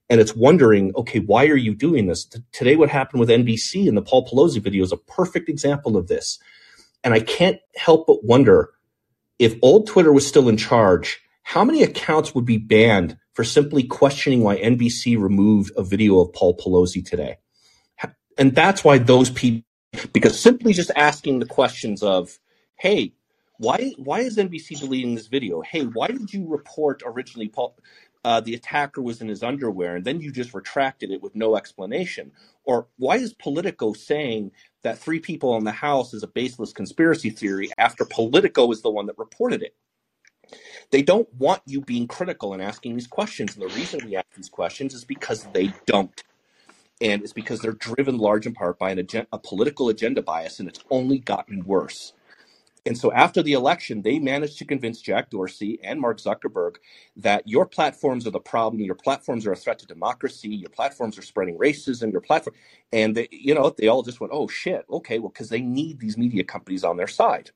and 0.10 0.20
it's 0.20 0.36
wondering, 0.36 0.94
okay, 0.96 1.20
why 1.20 1.46
are 1.48 1.58
you 1.58 1.76
doing 1.76 2.08
this? 2.08 2.26
T- 2.26 2.40
today, 2.52 2.76
what 2.76 2.90
happened 2.90 3.20
with 3.20 3.30
NBC 3.30 3.88
and 3.88 3.96
the 3.96 4.02
Paul 4.02 4.28
Pelosi 4.28 4.62
video 4.62 4.84
is 4.84 4.92
a 4.92 4.98
perfect 4.98 5.50
example 5.50 5.96
of 5.98 6.08
this. 6.08 6.40
And 7.04 7.14
I 7.14 7.20
can't 7.20 7.60
help 7.76 8.08
but 8.08 8.24
wonder 8.24 8.72
if 9.38 9.56
old 9.62 9.88
Twitter 9.88 10.12
was 10.12 10.28
still 10.28 10.50
in 10.50 10.58
charge, 10.58 11.22
how 11.44 11.64
many 11.64 11.84
accounts 11.84 12.36
would 12.36 12.46
be 12.46 12.58
banned 12.58 13.18
for 13.34 13.44
simply 13.44 13.84
questioning 13.84 14.42
why 14.42 14.58
NBC 14.60 15.20
removed 15.20 15.72
a 15.78 15.84
video 15.84 16.20
of 16.20 16.34
Paul 16.34 16.58
Pelosi 16.58 17.06
today? 17.06 17.38
And 18.38 18.56
that's 18.56 18.84
why 18.84 18.98
those 18.98 19.30
people, 19.30 19.64
because 20.14 20.40
simply 20.40 20.74
just 20.74 20.92
asking 20.96 21.40
the 21.40 21.46
questions 21.46 22.02
of, 22.02 22.40
hey, 22.76 23.14
why 23.58 23.94
why 23.98 24.22
is 24.22 24.38
NBC 24.38 24.80
deleting 24.80 25.16
this 25.16 25.28
video? 25.28 25.60
Hey, 25.62 25.84
why 25.84 26.08
did 26.08 26.34
you 26.34 26.48
report 26.48 27.04
originally 27.06 27.50
Paul? 27.50 27.76
Uh, 28.26 28.42
the 28.42 28.56
attacker 28.56 29.02
was 29.02 29.22
in 29.22 29.30
his 29.30 29.44
underwear, 29.44 29.96
and 29.98 30.06
then 30.06 30.22
you 30.22 30.32
just 30.32 30.54
retracted 30.54 31.12
it 31.12 31.24
with 31.24 31.36
no 31.36 31.56
explanation? 31.58 32.32
Or 32.66 32.88
why 32.98 33.18
is 33.18 33.34
Politico 33.34 33.94
saying 33.94 34.52
that 34.84 35.00
three 35.00 35.20
people 35.20 35.58
in 35.58 35.66
the 35.66 35.72
House 35.72 36.14
is 36.14 36.24
a 36.24 36.28
baseless 36.28 36.74
conspiracy 36.74 37.32
theory 37.32 37.72
after 37.78 38.06
Politico 38.06 38.72
is 38.72 38.82
the 38.84 38.92
one 38.92 39.08
that 39.08 39.18
reported 39.20 39.64
it? 39.64 39.76
They 40.92 41.02
don't 41.02 41.32
want 41.36 41.62
you 41.66 41.82
being 41.82 42.08
critical 42.08 42.54
and 42.54 42.62
asking 42.62 42.96
these 42.96 43.08
questions. 43.08 43.56
And 43.56 43.64
the 43.70 43.76
reason 43.76 44.02
we 44.06 44.16
ask 44.16 44.28
these 44.36 44.50
questions 44.50 44.94
is 44.94 45.06
because 45.06 45.46
they 45.54 45.74
don't. 45.86 46.24
And 47.02 47.24
it's 47.24 47.34
because 47.34 47.62
they're 47.62 47.74
driven 47.74 48.18
large 48.18 48.48
in 48.48 48.54
part 48.54 48.80
by 48.80 48.92
an 48.92 49.00
agen- 49.00 49.28
a 49.34 49.40
political 49.40 49.90
agenda 49.90 50.22
bias, 50.24 50.60
and 50.60 50.70
it's 50.70 50.82
only 50.92 51.20
gotten 51.20 51.66
worse. 51.66 52.14
And 52.86 52.98
so 52.98 53.12
after 53.14 53.44
the 53.44 53.54
election, 53.54 54.02
they 54.04 54.20
managed 54.20 54.58
to 54.60 54.66
convince 54.66 55.02
Jack 55.02 55.32
Dorsey 55.32 55.80
and 55.84 56.02
Mark 56.02 56.20
Zuckerberg 56.20 56.78
that 57.18 57.48
your 57.48 57.66
platforms 57.68 58.28
are 58.28 58.32
the 58.32 58.40
problem. 58.42 58.82
Your 58.84 58.96
platforms 58.96 59.48
are 59.48 59.54
a 59.54 59.58
threat 59.58 59.80
to 59.80 59.88
democracy. 59.88 60.50
Your 60.50 60.70
platforms 60.72 61.18
are 61.18 61.24
spreading 61.24 61.58
racism. 61.58 62.12
Your 62.12 62.22
platform, 62.22 62.56
and 62.94 63.16
they, 63.18 63.30
you 63.32 63.56
know, 63.56 63.70
they 63.78 63.88
all 63.88 64.04
just 64.04 64.22
went, 64.22 64.34
"Oh 64.34 64.48
shit, 64.50 64.86
okay, 64.92 65.20
well, 65.20 65.30
because 65.30 65.50
they 65.50 65.62
need 65.62 66.00
these 66.00 66.18
media 66.18 66.44
companies 66.44 66.84
on 66.84 66.98
their 66.98 67.08
side." 67.08 67.52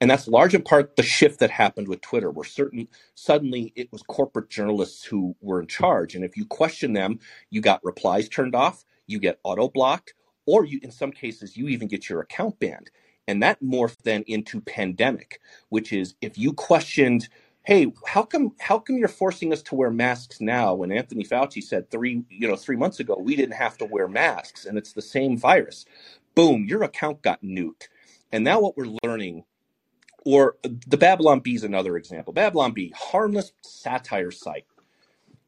And 0.00 0.10
that's 0.10 0.28
large 0.28 0.54
in 0.54 0.62
part 0.62 0.96
the 0.96 1.04
shift 1.04 1.40
that 1.40 1.50
happened 1.50 1.88
with 1.88 2.02
Twitter, 2.02 2.30
where 2.30 2.46
certain 2.46 2.88
suddenly 3.16 3.74
it 3.76 3.92
was 3.92 4.04
corporate 4.04 4.50
journalists 4.50 5.04
who 5.04 5.36
were 5.42 5.60
in 5.60 5.68
charge. 5.68 6.14
And 6.14 6.24
if 6.24 6.38
you 6.38 6.46
question 6.46 6.94
them, 6.94 7.20
you 7.50 7.62
got 7.62 7.84
replies 7.84 8.30
turned 8.30 8.54
off, 8.54 8.84
you 9.08 9.18
get 9.20 9.40
auto 9.44 9.68
blocked, 9.68 10.14
or 10.46 10.66
you 10.66 10.80
in 10.84 10.92
some 10.92 11.12
cases 11.12 11.58
you 11.58 11.68
even 11.68 11.88
get 11.88 12.10
your 12.10 12.20
account 12.22 12.60
banned. 12.60 12.90
And 13.26 13.42
that 13.42 13.62
morphed 13.62 14.02
then 14.04 14.24
into 14.26 14.60
pandemic, 14.60 15.40
which 15.68 15.92
is 15.92 16.14
if 16.20 16.36
you 16.36 16.52
questioned, 16.52 17.28
hey, 17.64 17.92
how 18.06 18.22
come 18.22 18.52
how 18.60 18.78
come 18.78 18.96
you're 18.96 19.08
forcing 19.08 19.52
us 19.52 19.62
to 19.62 19.74
wear 19.74 19.90
masks 19.90 20.40
now 20.40 20.74
when 20.74 20.92
Anthony 20.92 21.24
Fauci 21.24 21.62
said 21.62 21.90
three, 21.90 22.22
you 22.28 22.46
know, 22.46 22.56
three 22.56 22.76
months 22.76 23.00
ago 23.00 23.16
we 23.18 23.36
didn't 23.36 23.54
have 23.54 23.78
to 23.78 23.86
wear 23.86 24.08
masks 24.08 24.66
and 24.66 24.76
it's 24.76 24.92
the 24.92 25.02
same 25.02 25.38
virus. 25.38 25.84
Boom, 26.34 26.66
your 26.68 26.82
account 26.82 27.22
got 27.22 27.42
nuked. 27.42 27.88
And 28.32 28.44
now 28.44 28.60
what 28.60 28.76
we're 28.76 28.96
learning 29.04 29.44
or 30.24 30.56
the 30.62 30.96
Babylon 30.96 31.40
Bee 31.40 31.54
is 31.54 31.64
another 31.64 31.96
example. 31.96 32.32
Babylon 32.32 32.72
Bee, 32.72 32.92
harmless 32.96 33.52
satire 33.62 34.30
site. 34.30 34.66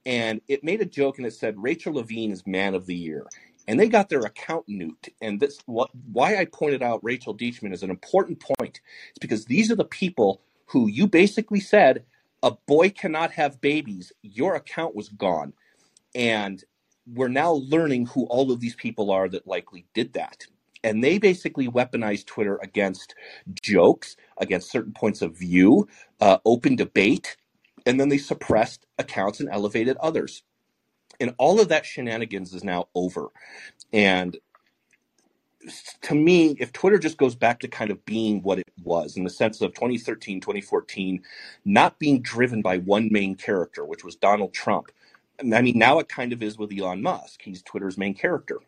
And 0.04 0.40
it 0.46 0.62
made 0.62 0.80
a 0.80 0.86
joke 0.86 1.18
and 1.18 1.26
it 1.26 1.32
said 1.32 1.56
Rachel 1.58 1.94
Levine 1.94 2.30
is 2.30 2.46
man 2.46 2.74
of 2.74 2.86
the 2.86 2.94
year. 2.94 3.26
And 3.68 3.80
they 3.80 3.88
got 3.88 4.08
their 4.08 4.20
account 4.20 4.66
nuked. 4.68 5.10
And 5.20 5.40
this 5.40 5.58
what 5.66 5.90
why 6.12 6.36
I 6.36 6.44
pointed 6.44 6.82
out 6.82 7.02
Rachel 7.02 7.36
Deitchman 7.36 7.72
is 7.72 7.82
an 7.82 7.90
important 7.90 8.40
point. 8.58 8.80
It's 9.10 9.18
because 9.20 9.46
these 9.46 9.70
are 9.70 9.76
the 9.76 9.84
people 9.84 10.40
who 10.66 10.88
you 10.88 11.06
basically 11.06 11.60
said 11.60 12.04
a 12.42 12.52
boy 12.66 12.90
cannot 12.90 13.32
have 13.32 13.60
babies. 13.60 14.12
Your 14.22 14.54
account 14.54 14.94
was 14.94 15.08
gone. 15.08 15.52
And 16.14 16.62
we're 17.06 17.28
now 17.28 17.52
learning 17.52 18.06
who 18.06 18.24
all 18.26 18.50
of 18.50 18.60
these 18.60 18.74
people 18.74 19.10
are 19.10 19.28
that 19.28 19.46
likely 19.46 19.86
did 19.94 20.12
that 20.14 20.46
and 20.86 21.02
they 21.02 21.18
basically 21.18 21.68
weaponized 21.68 22.26
Twitter 22.26 22.60
against 22.62 23.16
jokes, 23.60 24.16
against 24.38 24.70
certain 24.70 24.92
points 24.92 25.20
of 25.20 25.36
view, 25.36 25.88
uh, 26.20 26.38
open 26.44 26.76
debate, 26.76 27.36
and 27.84 27.98
then 27.98 28.08
they 28.08 28.18
suppressed 28.18 28.86
accounts 28.96 29.40
and 29.40 29.48
elevated 29.50 29.96
others. 29.96 30.44
And 31.20 31.34
all 31.38 31.60
of 31.60 31.68
that 31.68 31.86
shenanigans 31.86 32.54
is 32.54 32.64
now 32.64 32.88
over. 32.94 33.28
And 33.92 34.36
to 36.02 36.14
me, 36.14 36.56
if 36.60 36.72
Twitter 36.72 36.98
just 36.98 37.18
goes 37.18 37.34
back 37.34 37.60
to 37.60 37.68
kind 37.68 37.90
of 37.90 38.04
being 38.06 38.42
what 38.42 38.58
it 38.58 38.68
was 38.84 39.16
in 39.16 39.24
the 39.24 39.30
sense 39.30 39.60
of 39.60 39.74
2013, 39.74 40.40
2014, 40.40 41.22
not 41.64 41.98
being 41.98 42.22
driven 42.22 42.62
by 42.62 42.78
one 42.78 43.08
main 43.12 43.34
character, 43.36 43.84
which 43.84 44.04
was 44.04 44.16
Donald 44.16 44.54
Trump. 44.54 44.92
I 45.40 45.62
mean, 45.62 45.78
now 45.78 45.98
it 46.00 46.08
kind 46.08 46.32
of 46.32 46.42
is 46.42 46.58
with 46.58 46.72
Elon 46.72 47.02
Musk. 47.02 47.42
He's 47.42 47.62
Twitter's 47.62 47.98
main 47.98 48.14
character. 48.14 48.60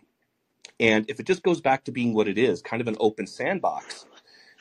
And 0.80 1.06
if 1.08 1.20
it 1.20 1.26
just 1.26 1.42
goes 1.42 1.60
back 1.60 1.84
to 1.84 1.92
being 1.92 2.14
what 2.14 2.28
it 2.28 2.38
is, 2.38 2.62
kind 2.62 2.80
of 2.80 2.88
an 2.88 2.96
open 3.00 3.26
sandbox, 3.26 4.06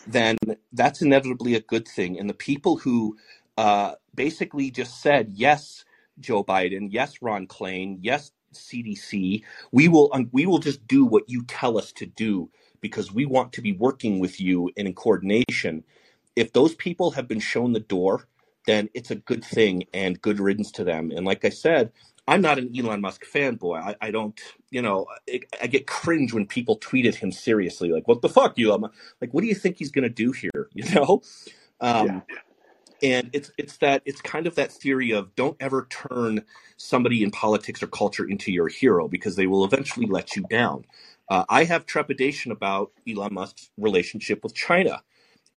then 0.07 0.37
that's 0.73 1.01
inevitably 1.01 1.55
a 1.55 1.61
good 1.61 1.87
thing. 1.87 2.19
And 2.19 2.29
the 2.29 2.33
people 2.35 2.77
who 2.77 3.17
uh, 3.57 3.93
basically 4.15 4.71
just 4.71 5.01
said, 5.01 5.31
yes, 5.35 5.85
Joe 6.19 6.43
Biden, 6.43 6.87
yes, 6.91 7.21
Ron 7.21 7.47
Klain, 7.47 7.99
yes, 8.01 8.31
CDC, 8.53 9.43
we 9.71 9.87
will 9.87 10.09
um, 10.13 10.29
we 10.31 10.45
will 10.45 10.59
just 10.59 10.87
do 10.87 11.05
what 11.05 11.29
you 11.29 11.43
tell 11.43 11.77
us 11.77 11.91
to 11.93 12.05
do 12.05 12.49
because 12.81 13.11
we 13.11 13.25
want 13.25 13.53
to 13.53 13.61
be 13.61 13.73
working 13.73 14.19
with 14.19 14.39
you 14.39 14.71
and 14.77 14.87
in 14.87 14.93
coordination. 14.93 15.83
If 16.35 16.53
those 16.53 16.75
people 16.75 17.11
have 17.11 17.27
been 17.27 17.39
shown 17.39 17.73
the 17.73 17.79
door, 17.79 18.27
then 18.67 18.89
it's 18.93 19.11
a 19.11 19.15
good 19.15 19.43
thing 19.43 19.85
and 19.93 20.21
good 20.21 20.39
riddance 20.39 20.71
to 20.73 20.83
them. 20.83 21.11
And 21.11 21.25
like 21.25 21.43
I 21.45 21.49
said, 21.49 21.91
I'm 22.27 22.41
not 22.41 22.59
an 22.59 22.71
Elon 22.77 23.01
Musk 23.01 23.25
fanboy. 23.25 23.81
I, 23.81 23.95
I 24.01 24.11
don't, 24.11 24.39
you 24.69 24.81
know, 24.81 25.07
I, 25.29 25.39
I, 25.61 25.67
get 25.67 25.87
cringe 25.87 26.33
when 26.33 26.45
people 26.45 26.75
tweet 26.75 27.05
at 27.05 27.15
him 27.15 27.31
seriously, 27.31 27.89
like, 27.89 28.07
"What 28.07 28.21
the 28.21 28.27
fuck, 28.27 28.59
Elon? 28.59 28.89
Like, 29.21 29.33
what 29.33 29.41
do 29.41 29.47
you 29.47 29.55
think 29.55 29.77
he's 29.77 29.91
going 29.91 30.03
to 30.03 30.09
do 30.09 30.33
here?" 30.33 30.69
You 30.73 30.93
know, 30.93 31.21
um, 31.79 32.07
yeah. 32.07 32.21
And 33.03 33.29
it's 33.33 33.51
it's 33.57 33.77
that 33.77 34.01
it's 34.05 34.21
kind 34.21 34.47
of 34.47 34.55
that 34.55 34.71
theory 34.71 35.11
of 35.11 35.35
don't 35.35 35.57
ever 35.59 35.87
turn 35.89 36.43
somebody 36.77 37.23
in 37.23 37.31
politics 37.31 37.83
or 37.83 37.87
culture 37.87 38.27
into 38.27 38.51
your 38.51 38.67
hero 38.67 39.07
because 39.07 39.35
they 39.35 39.47
will 39.47 39.65
eventually 39.65 40.07
let 40.07 40.35
you 40.35 40.43
down. 40.49 40.85
Uh, 41.29 41.45
I 41.49 41.65
have 41.65 41.85
trepidation 41.85 42.51
about 42.51 42.91
Elon 43.07 43.33
Musk's 43.33 43.69
relationship 43.77 44.43
with 44.43 44.55
China. 44.55 45.03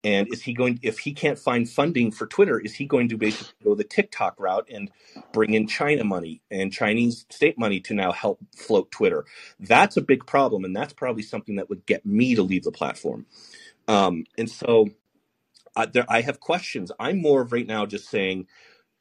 And 0.03 0.33
is 0.33 0.43
he 0.43 0.55
going, 0.55 0.79
if 0.83 1.01
he 1.01 1.13
can't 1.13 1.39
find 1.39 1.69
funding 1.69 2.11
for 2.11 2.27
Twitter, 2.27 2.59
is 2.59 2.75
he 2.75 2.87
going 2.87 3.09
to 3.11 3.19
basically 3.19 3.53
go 3.63 3.75
the 3.75 3.85
TikTok 3.85 4.41
route 4.41 4.67
and 4.73 4.91
bring 5.33 5.55
in 5.55 5.67
China 5.67 6.05
money 6.05 6.41
and 6.51 6.73
Chinese 6.73 7.27
state 7.31 7.59
money 7.59 7.81
to 7.81 7.95
now 7.95 8.13
help 8.13 8.41
float 8.57 8.91
Twitter? 8.91 9.27
That's 9.59 9.99
a 9.99 10.01
big 10.03 10.27
problem. 10.27 10.65
And 10.65 10.75
that's 10.75 10.95
probably 10.95 11.23
something 11.23 11.57
that 11.57 11.69
would 11.69 11.85
get 11.85 12.07
me 12.07 12.35
to 12.35 12.43
leave 12.43 12.65
the 12.65 12.73
platform. 12.73 13.27
Um, 13.89 14.25
and 14.39 14.51
so 14.51 14.89
uh, 15.77 15.87
there, 15.87 16.07
I 16.09 16.23
have 16.23 16.41
questions. 16.41 16.93
I'm 16.99 17.21
more 17.21 17.43
of 17.43 17.53
right 17.53 17.67
now 17.67 17.87
just 17.87 18.09
saying, 18.09 18.47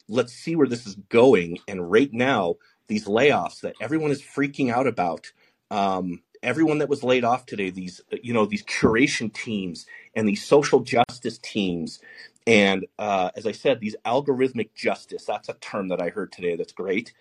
let's 0.07 0.33
see 0.33 0.55
where 0.55 0.67
this 0.67 0.85
is 0.85 0.95
going. 0.95 1.59
And 1.67 1.89
right 1.89 2.11
now, 2.13 2.55
these 2.87 3.05
layoffs 3.05 3.61
that 3.61 3.75
everyone 3.79 4.11
is 4.11 4.21
freaking 4.21 4.71
out 4.71 4.87
about, 4.87 5.31
um, 5.71 6.21
everyone 6.41 6.79
that 6.79 6.89
was 6.89 7.03
laid 7.03 7.23
off 7.23 7.45
today, 7.45 7.69
these 7.69 8.01
you 8.23 8.33
know 8.33 8.45
these 8.45 8.63
curation 8.63 9.31
teams 9.33 9.85
and 10.15 10.27
these 10.27 10.43
social 10.43 10.81
justice 10.81 11.37
teams, 11.37 11.99
and 12.47 12.85
uh, 12.97 13.29
as 13.35 13.45
I 13.45 13.51
said, 13.51 13.79
these 13.79 13.95
algorithmic 14.05 14.73
justice. 14.75 15.25
That's 15.25 15.49
a 15.49 15.53
term 15.53 15.89
that 15.89 16.01
I 16.01 16.09
heard 16.09 16.31
today. 16.31 16.55
That's 16.55 16.73
great. 16.73 17.13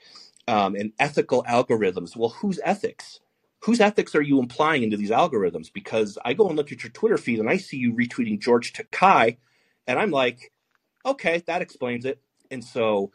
Um, 0.47 0.75
and 0.75 0.93
ethical 0.99 1.45
algorithms. 1.45 2.17
Well, 2.17 2.31
whose 2.31 2.59
ethics? 2.65 3.21
Whose 3.61 3.81
ethics 3.81 4.15
are 4.15 4.23
you 4.23 4.39
implying 4.39 4.83
into 4.83 4.97
these 4.97 5.11
algorithms? 5.11 5.73
Because 5.73 6.17
I 6.25 6.33
go 6.33 6.49
and 6.49 6.57
look 6.57 6.71
at 6.73 6.83
your 6.83 6.93
Twitter 6.93 7.19
feed 7.19 7.41
and 7.41 7.51
I 7.51 7.57
see 7.57 7.77
you 7.77 7.93
retweeting 7.93 8.41
George 8.41 8.73
Takei, 8.73 9.39
and 9.87 9.99
I'm 9.99 10.11
like, 10.11 10.53
okay, 11.05 11.43
that 11.47 11.63
explains 11.63 12.05
it. 12.05 12.21
And 12.51 12.65
so 12.65 13.11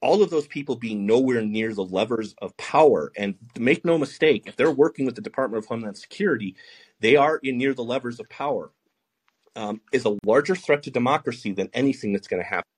all 0.00 0.22
of 0.22 0.30
those 0.30 0.46
people 0.46 0.76
being 0.76 1.06
nowhere 1.06 1.42
near 1.42 1.72
the 1.74 1.84
levers 1.84 2.34
of 2.42 2.56
power. 2.56 3.12
And 3.16 3.36
make 3.58 3.84
no 3.84 3.98
mistake, 3.98 4.44
if 4.46 4.56
they're 4.56 4.70
working 4.70 5.06
with 5.06 5.14
the 5.14 5.22
Department 5.22 5.64
of 5.64 5.68
Homeland 5.68 5.98
Security, 5.98 6.56
they 7.00 7.16
are 7.16 7.38
in 7.42 7.58
near 7.58 7.74
the 7.74 7.84
levers 7.84 8.20
of 8.20 8.28
power. 8.28 8.72
Um, 9.54 9.80
is 9.90 10.04
a 10.04 10.18
larger 10.22 10.54
threat 10.54 10.82
to 10.82 10.90
democracy 10.90 11.50
than 11.52 11.70
anything 11.72 12.12
that's 12.12 12.28
going 12.28 12.42
to 12.42 12.48
happen. 12.48 12.68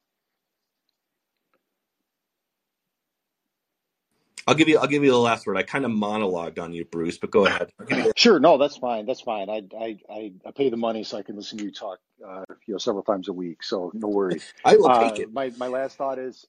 I'll 4.48 4.54
give 4.54 4.68
you. 4.68 4.78
I'll 4.78 4.86
give 4.86 5.04
you 5.04 5.10
the 5.10 5.18
last 5.18 5.46
word. 5.46 5.58
I 5.58 5.62
kind 5.62 5.84
of 5.84 5.90
monologued 5.90 6.58
on 6.58 6.72
you, 6.72 6.86
Bruce, 6.86 7.18
but 7.18 7.30
go 7.30 7.44
ahead. 7.44 7.70
Sure. 8.16 8.40
No, 8.40 8.56
that's 8.56 8.78
fine. 8.78 9.04
That's 9.04 9.20
fine. 9.20 9.50
I 9.50 9.62
I 9.78 9.98
I, 10.10 10.32
I 10.46 10.50
pay 10.52 10.70
the 10.70 10.78
money 10.78 11.04
so 11.04 11.18
I 11.18 11.22
can 11.22 11.36
listen 11.36 11.58
to 11.58 11.64
you 11.64 11.70
talk. 11.70 11.98
Uh, 12.26 12.44
you 12.66 12.72
know, 12.72 12.78
several 12.78 13.04
times 13.04 13.28
a 13.28 13.32
week. 13.34 13.62
So 13.62 13.92
no 13.92 14.08
worries. 14.08 14.50
I 14.64 14.76
will 14.76 14.88
take 14.88 15.18
uh, 15.18 15.22
it. 15.22 15.32
My 15.34 15.52
my 15.58 15.66
last 15.66 15.98
thought 15.98 16.18
is 16.18 16.46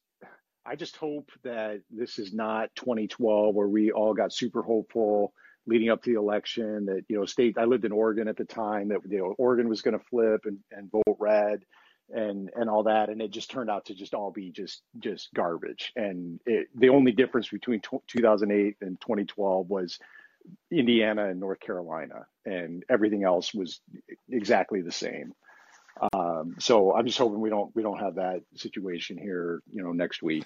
I 0.65 0.77
just 0.77 0.95
hope 0.95 1.29
that 1.43 1.81
this 1.91 2.19
is 2.19 2.33
not 2.33 2.69
2012 2.75 3.53
where 3.53 3.67
we 3.67 3.91
all 3.91 4.13
got 4.13 4.31
super 4.31 4.61
hopeful 4.61 5.33
leading 5.67 5.89
up 5.89 6.01
to 6.03 6.13
the 6.13 6.17
election 6.17 6.85
that 6.85 7.03
you 7.09 7.17
know 7.17 7.25
state 7.25 7.57
I 7.57 7.65
lived 7.65 7.83
in 7.83 7.91
Oregon 7.91 8.29
at 8.29 8.37
the 8.37 8.45
time 8.45 8.87
that 8.89 8.99
you 9.09 9.17
know 9.17 9.35
Oregon 9.37 9.67
was 9.67 9.81
going 9.81 9.99
to 9.99 10.05
flip 10.05 10.41
and, 10.45 10.59
and 10.71 10.89
vote 10.89 11.17
red 11.19 11.63
and 12.13 12.49
and 12.55 12.69
all 12.69 12.83
that 12.83 13.09
and 13.09 13.21
it 13.21 13.31
just 13.31 13.51
turned 13.51 13.69
out 13.69 13.85
to 13.85 13.93
just 13.93 14.13
all 14.13 14.31
be 14.31 14.51
just 14.51 14.81
just 14.99 15.29
garbage 15.33 15.91
and 15.95 16.39
it, 16.45 16.67
the 16.75 16.89
only 16.89 17.11
difference 17.11 17.49
between 17.49 17.79
t- 17.79 17.97
2008 18.07 18.77
and 18.81 18.99
2012 19.01 19.69
was 19.69 19.99
Indiana 20.71 21.29
and 21.29 21.39
North 21.39 21.59
Carolina 21.59 22.25
and 22.45 22.83
everything 22.89 23.23
else 23.23 23.53
was 23.53 23.81
exactly 24.29 24.81
the 24.81 24.91
same 24.91 25.33
um, 26.13 26.55
so 26.59 26.95
I'm 26.95 27.05
just 27.05 27.17
hoping 27.17 27.41
we 27.41 27.49
don't 27.49 27.75
we 27.75 27.83
don't 27.83 27.99
have 27.99 28.15
that 28.15 28.41
situation 28.55 29.17
here, 29.17 29.61
you 29.69 29.83
know, 29.83 29.91
next 29.91 30.21
week. 30.21 30.45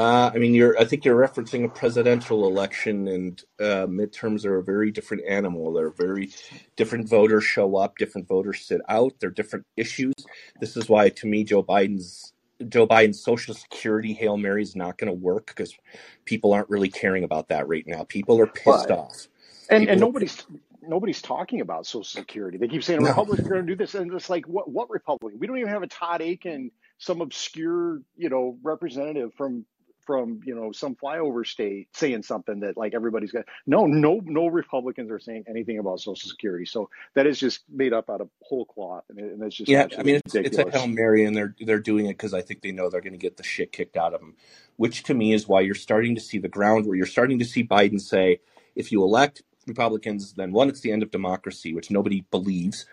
Uh, 0.00 0.30
I 0.34 0.38
mean, 0.38 0.54
you're. 0.54 0.78
I 0.80 0.86
think 0.86 1.04
you're 1.04 1.20
referencing 1.20 1.62
a 1.66 1.68
presidential 1.68 2.46
election, 2.46 3.06
and 3.06 3.44
uh, 3.60 3.86
midterms 3.86 4.46
are 4.46 4.56
a 4.56 4.62
very 4.62 4.90
different 4.90 5.24
animal. 5.28 5.74
They're 5.74 5.90
very 5.90 6.30
different. 6.74 7.06
Voters 7.06 7.44
show 7.44 7.76
up, 7.76 7.98
different 7.98 8.26
voters 8.26 8.62
sit 8.64 8.80
out. 8.88 9.12
They're 9.20 9.28
different 9.28 9.66
issues. 9.76 10.14
This 10.58 10.78
is 10.78 10.88
why, 10.88 11.10
to 11.10 11.26
me, 11.26 11.44
Joe 11.44 11.62
Biden's 11.62 12.32
Joe 12.66 12.86
Biden's 12.86 13.22
Social 13.22 13.52
Security 13.52 14.14
Hail 14.14 14.38
Mary 14.38 14.62
is 14.62 14.74
not 14.74 14.96
going 14.96 15.08
to 15.08 15.18
work 15.18 15.48
because 15.48 15.76
people 16.24 16.54
aren't 16.54 16.70
really 16.70 16.88
caring 16.88 17.22
about 17.22 17.48
that 17.48 17.68
right 17.68 17.84
now. 17.86 18.04
People 18.04 18.40
are 18.40 18.46
pissed 18.46 18.88
But 18.88 18.90
off. 18.90 19.28
and 19.68 19.80
People 19.82 19.92
and 19.92 20.00
nobody's 20.00 20.46
nobody's 20.80 21.20
talking 21.20 21.60
about 21.60 21.84
Social 21.84 22.04
Security. 22.04 22.56
They 22.56 22.68
keep 22.68 22.84
saying 22.84 23.02
no. 23.02 23.08
Republicans 23.08 23.46
are 23.46 23.50
going 23.50 23.66
to 23.66 23.72
do 23.72 23.76
this, 23.76 23.94
and 23.94 24.10
it's 24.14 24.30
like 24.30 24.46
what 24.46 24.70
what 24.70 24.88
Republican? 24.88 25.38
We 25.38 25.46
don't 25.46 25.58
even 25.58 25.68
have 25.68 25.82
a 25.82 25.88
Todd 25.88 26.22
Akin, 26.22 26.70
some 26.96 27.20
obscure 27.20 28.00
you 28.16 28.30
know 28.30 28.56
representative 28.62 29.34
from 29.34 29.66
from 30.10 30.40
you 30.44 30.56
know 30.56 30.72
some 30.72 30.96
flyover 30.96 31.46
state 31.46 31.86
saying 31.94 32.24
something 32.24 32.58
that 32.58 32.76
like 32.76 32.94
everybody's 32.94 33.30
got. 33.30 33.44
No, 33.64 33.86
no, 33.86 34.20
no 34.24 34.48
Republicans 34.48 35.08
are 35.08 35.20
saying 35.20 35.44
anything 35.48 35.78
about 35.78 36.00
Social 36.00 36.28
Security. 36.28 36.66
So 36.66 36.90
that 37.14 37.28
is 37.28 37.38
just 37.38 37.60
made 37.70 37.92
up 37.92 38.10
out 38.10 38.20
of 38.20 38.28
whole 38.42 38.64
cloth, 38.64 39.04
and, 39.08 39.20
it, 39.20 39.32
and 39.32 39.42
it's 39.44 39.54
just 39.54 39.68
Yeah, 39.68 39.86
I 39.96 40.02
mean 40.02 40.16
it's 40.16 40.34
it's 40.34 40.58
a 40.58 40.68
hail 40.68 40.88
mary, 40.88 41.24
and 41.24 41.36
they're 41.36 41.54
they're 41.60 41.78
doing 41.78 42.06
it 42.06 42.14
because 42.14 42.34
I 42.34 42.42
think 42.42 42.60
they 42.60 42.72
know 42.72 42.90
they're 42.90 43.00
going 43.00 43.12
to 43.12 43.18
get 43.18 43.36
the 43.36 43.44
shit 43.44 43.70
kicked 43.70 43.96
out 43.96 44.12
of 44.12 44.20
them. 44.20 44.34
Which 44.78 45.04
to 45.04 45.14
me 45.14 45.32
is 45.32 45.46
why 45.46 45.60
you're 45.60 45.76
starting 45.76 46.16
to 46.16 46.20
see 46.20 46.38
the 46.38 46.48
ground 46.48 46.86
where 46.86 46.96
you're 46.96 47.06
starting 47.06 47.38
to 47.38 47.44
see 47.44 47.62
Biden 47.62 48.00
say, 48.00 48.40
if 48.74 48.90
you 48.90 49.04
elect 49.04 49.42
Republicans, 49.68 50.32
then 50.32 50.50
one, 50.50 50.68
it's 50.68 50.80
the 50.80 50.90
end 50.90 51.04
of 51.04 51.12
democracy, 51.12 51.72
which 51.72 51.88
nobody 51.88 52.24
believes. 52.32 52.84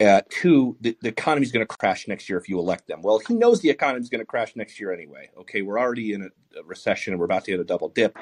Uh, 0.00 0.22
two, 0.30 0.76
the, 0.80 0.96
the 1.02 1.08
is 1.08 1.52
going 1.52 1.66
to 1.66 1.66
crash 1.66 2.08
next 2.08 2.28
year 2.28 2.38
if 2.38 2.48
you 2.48 2.58
elect 2.58 2.88
them. 2.88 3.02
Well, 3.02 3.20
he 3.26 3.34
knows 3.34 3.60
the 3.60 3.68
economy 3.68 4.00
is 4.00 4.08
going 4.08 4.20
to 4.20 4.26
crash 4.26 4.56
next 4.56 4.80
year 4.80 4.92
anyway. 4.92 5.28
Okay, 5.40 5.60
we're 5.60 5.78
already 5.78 6.14
in 6.14 6.22
a, 6.22 6.58
a 6.58 6.62
recession 6.64 7.12
and 7.12 7.20
we're 7.20 7.26
about 7.26 7.44
to 7.44 7.50
hit 7.50 7.60
a 7.60 7.64
double 7.64 7.90
dip, 7.90 8.16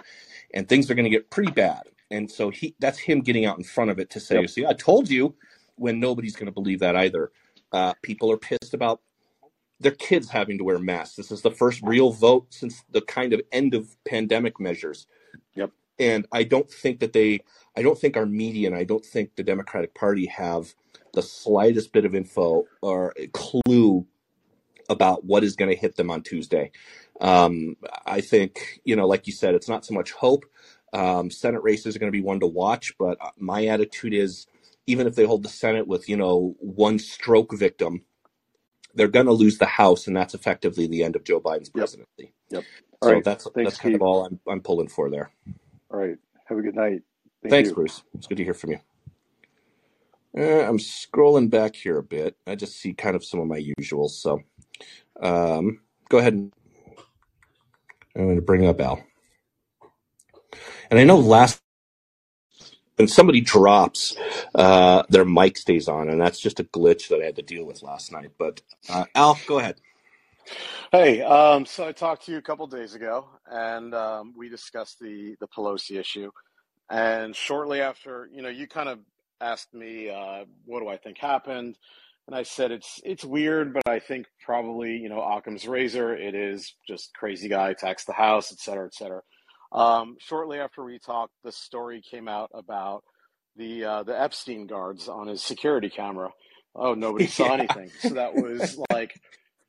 and 0.52 0.68
things 0.68 0.90
are 0.90 0.94
going 0.94 1.04
to 1.04 1.10
get 1.10 1.30
pretty 1.30 1.52
bad. 1.52 1.82
And 2.10 2.30
so 2.30 2.50
he 2.50 2.74
that's 2.80 2.98
him 2.98 3.20
getting 3.20 3.44
out 3.44 3.58
in 3.58 3.64
front 3.64 3.90
of 3.90 3.98
it 3.98 4.10
to 4.10 4.20
say, 4.20 4.40
Yep. 4.40 4.50
see, 4.50 4.66
I 4.66 4.72
told 4.72 5.08
you, 5.08 5.34
when 5.78 6.00
nobody's 6.00 6.36
going 6.36 6.46
to 6.46 6.52
believe 6.52 6.80
that 6.80 6.96
either. 6.96 7.30
Uh, 7.72 7.94
people 8.02 8.30
are 8.32 8.36
pissed 8.36 8.74
about 8.74 9.00
their 9.80 9.92
kids 9.92 10.28
having 10.28 10.58
to 10.58 10.64
wear 10.64 10.78
masks. 10.78 11.16
This 11.16 11.30
is 11.30 11.42
the 11.42 11.50
first 11.50 11.80
real 11.82 12.10
vote 12.10 12.46
since 12.50 12.82
the 12.90 13.00
kind 13.02 13.32
of 13.32 13.40
end 13.52 13.74
of 13.74 13.96
pandemic 14.04 14.58
measures. 14.58 15.06
Yep. 15.54 15.70
And 16.00 16.26
I 16.32 16.44
don't 16.44 16.70
think 16.70 17.00
that 17.00 17.12
they, 17.12 17.40
I 17.78 17.82
don't 17.82 17.98
think 18.00 18.18
our 18.18 18.26
media 18.26 18.68
and 18.68 18.76
I 18.76 18.84
don't 18.84 19.06
think 19.06 19.36
the 19.36 19.44
Democratic 19.44 19.94
Party 19.94 20.26
have 20.28 20.74
the 21.14 21.22
slightest 21.22 21.92
bit 21.92 22.06
of 22.06 22.14
info 22.16 22.66
or 22.82 23.14
a 23.18 23.28
clue 23.28 24.06
about 24.90 25.24
what 25.24 25.44
is 25.44 25.56
going 25.56 25.70
to 25.70 25.76
hit 25.76 25.96
them 25.96 26.10
on 26.10 26.22
Tuesday. 26.22 26.72
Um, 27.20 27.76
I 28.06 28.20
think, 28.22 28.80
you 28.84 28.96
know, 28.96 29.08
like 29.08 29.26
you 29.28 29.34
said, 29.34 29.54
it's 29.54 29.68
not 29.68 29.86
so 29.86 29.94
much 29.94 30.12
hope. 30.12 30.46
Um, 30.94 31.30
Senate 31.30 31.62
races 31.62 31.96
are 31.96 32.00
going 32.00 32.12
to 32.12 32.18
be 32.18 32.22
one 32.24 32.40
to 32.40 32.48
watch, 32.48 32.94
but 32.98 33.18
uh, 33.20 33.30
my 33.38 33.66
attitude 33.66 34.14
is 34.14 34.46
even 34.86 35.06
if 35.08 35.16
they 35.16 35.24
hold 35.24 35.44
the 35.44 35.50
Senate 35.50 35.88
with, 35.88 36.08
you 36.08 36.16
know, 36.16 36.56
one 36.60 36.98
stroke 37.00 37.54
victim, 37.56 38.04
they're 38.94 39.08
going 39.08 39.26
to 39.26 39.32
lose 39.32 39.58
the 39.58 39.66
House, 39.66 40.06
and 40.08 40.16
that's 40.16 40.34
effectively 40.34 40.86
the 40.88 41.04
end 41.04 41.16
of 41.16 41.24
Joe 41.24 41.40
Biden's 41.40 41.70
presidency. 41.70 42.34
Yep. 42.50 42.66
All 43.02 43.08
So 43.08 43.10
right. 43.10 43.24
that's 43.24 43.48
Thanks, 43.54 43.64
that's 43.64 43.78
kind 43.78 43.94
of 43.94 44.02
all 44.02 44.26
I'm 44.26 44.40
I'm 44.48 44.62
pulling 44.62 44.88
for 44.88 45.10
there. 45.10 45.32
All 45.92 46.00
right. 46.00 46.16
Have 46.46 46.58
a 46.58 46.62
good 46.62 46.76
night. 46.76 47.02
Thank 47.42 47.50
Thanks, 47.50 47.68
you. 47.70 47.74
Bruce. 47.74 48.02
It's 48.14 48.26
good 48.26 48.38
to 48.38 48.44
hear 48.44 48.54
from 48.54 48.72
you. 48.72 48.80
Uh, 50.36 50.68
I'm 50.68 50.78
scrolling 50.78 51.50
back 51.50 51.74
here 51.74 51.98
a 51.98 52.02
bit. 52.02 52.36
I 52.46 52.54
just 52.54 52.76
see 52.76 52.92
kind 52.92 53.16
of 53.16 53.24
some 53.24 53.40
of 53.40 53.46
my 53.46 53.62
usuals. 53.80 54.10
So 54.10 54.42
um, 55.20 55.80
go 56.08 56.18
ahead 56.18 56.34
and 56.34 56.52
I'm 58.14 58.24
going 58.24 58.36
to 58.36 58.42
bring 58.42 58.66
up 58.66 58.80
Al. 58.80 59.02
And 60.90 60.98
I 60.98 61.04
know 61.04 61.18
last 61.18 61.60
when 62.96 63.08
somebody 63.08 63.40
drops, 63.40 64.16
uh, 64.54 65.04
their 65.08 65.24
mic 65.24 65.56
stays 65.56 65.86
on, 65.86 66.08
and 66.08 66.20
that's 66.20 66.40
just 66.40 66.58
a 66.58 66.64
glitch 66.64 67.08
that 67.08 67.20
I 67.20 67.26
had 67.26 67.36
to 67.36 67.42
deal 67.42 67.64
with 67.64 67.82
last 67.82 68.10
night. 68.10 68.30
But 68.38 68.60
uh, 68.88 69.04
Al, 69.14 69.38
go 69.46 69.60
ahead. 69.60 69.76
Hey, 70.90 71.22
um, 71.22 71.64
so 71.66 71.86
I 71.86 71.92
talked 71.92 72.26
to 72.26 72.32
you 72.32 72.38
a 72.38 72.42
couple 72.42 72.66
days 72.66 72.94
ago, 72.94 73.26
and 73.46 73.94
um, 73.94 74.34
we 74.36 74.48
discussed 74.48 74.98
the 74.98 75.36
the 75.38 75.46
Pelosi 75.48 75.98
issue. 75.98 76.30
And 76.90 77.36
shortly 77.36 77.80
after, 77.80 78.28
you 78.32 78.42
know, 78.42 78.48
you 78.48 78.66
kind 78.66 78.88
of 78.88 78.98
asked 79.40 79.74
me, 79.74 80.10
uh, 80.10 80.44
what 80.64 80.80
do 80.80 80.88
I 80.88 80.96
think 80.96 81.18
happened? 81.18 81.76
And 82.26 82.36
I 82.36 82.42
said 82.42 82.72
it's 82.72 83.00
it's 83.04 83.24
weird, 83.24 83.72
but 83.72 83.88
I 83.88 84.00
think 84.00 84.26
probably, 84.44 84.96
you 84.96 85.08
know, 85.08 85.22
Occam's 85.22 85.66
razor. 85.66 86.14
It 86.14 86.34
is 86.34 86.74
just 86.86 87.14
crazy 87.14 87.48
guy 87.48 87.70
attacks 87.70 88.04
the 88.04 88.12
house, 88.12 88.52
et 88.52 88.58
cetera, 88.58 88.86
et 88.86 88.94
cetera. 88.94 89.22
Um, 89.72 90.16
shortly 90.18 90.58
after 90.58 90.84
we 90.84 90.98
talked, 90.98 91.32
the 91.42 91.52
story 91.52 92.02
came 92.02 92.28
out 92.28 92.50
about 92.52 93.02
the 93.56 93.84
uh, 93.84 94.02
the 94.02 94.18
Epstein 94.18 94.66
guards 94.66 95.08
on 95.08 95.26
his 95.26 95.42
security 95.42 95.88
camera. 95.88 96.30
Oh, 96.74 96.94
nobody 96.94 97.26
saw 97.28 97.46
yeah. 97.46 97.52
anything. 97.54 97.90
So 98.00 98.10
that 98.10 98.34
was 98.34 98.78
like 98.90 99.18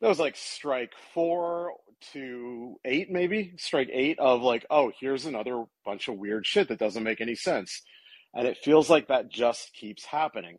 that 0.02 0.08
was 0.08 0.20
like 0.20 0.36
strike 0.36 0.92
four 1.14 1.74
to 2.14 2.76
eight, 2.86 3.12
maybe 3.12 3.54
strike 3.58 3.90
eight 3.92 4.20
of 4.20 4.42
like, 4.42 4.66
oh, 4.70 4.92
here's 5.00 5.26
another 5.26 5.64
bunch 5.86 6.08
of 6.08 6.18
weird 6.18 6.46
shit 6.46 6.68
that 6.70 6.80
doesn't 6.80 7.04
make 7.04 7.22
any 7.22 7.36
sense. 7.36 7.82
And 8.34 8.48
it 8.48 8.58
feels 8.58 8.90
like 8.90 9.08
that 9.08 9.30
just 9.30 9.74
keeps 9.74 10.06
happening. 10.06 10.58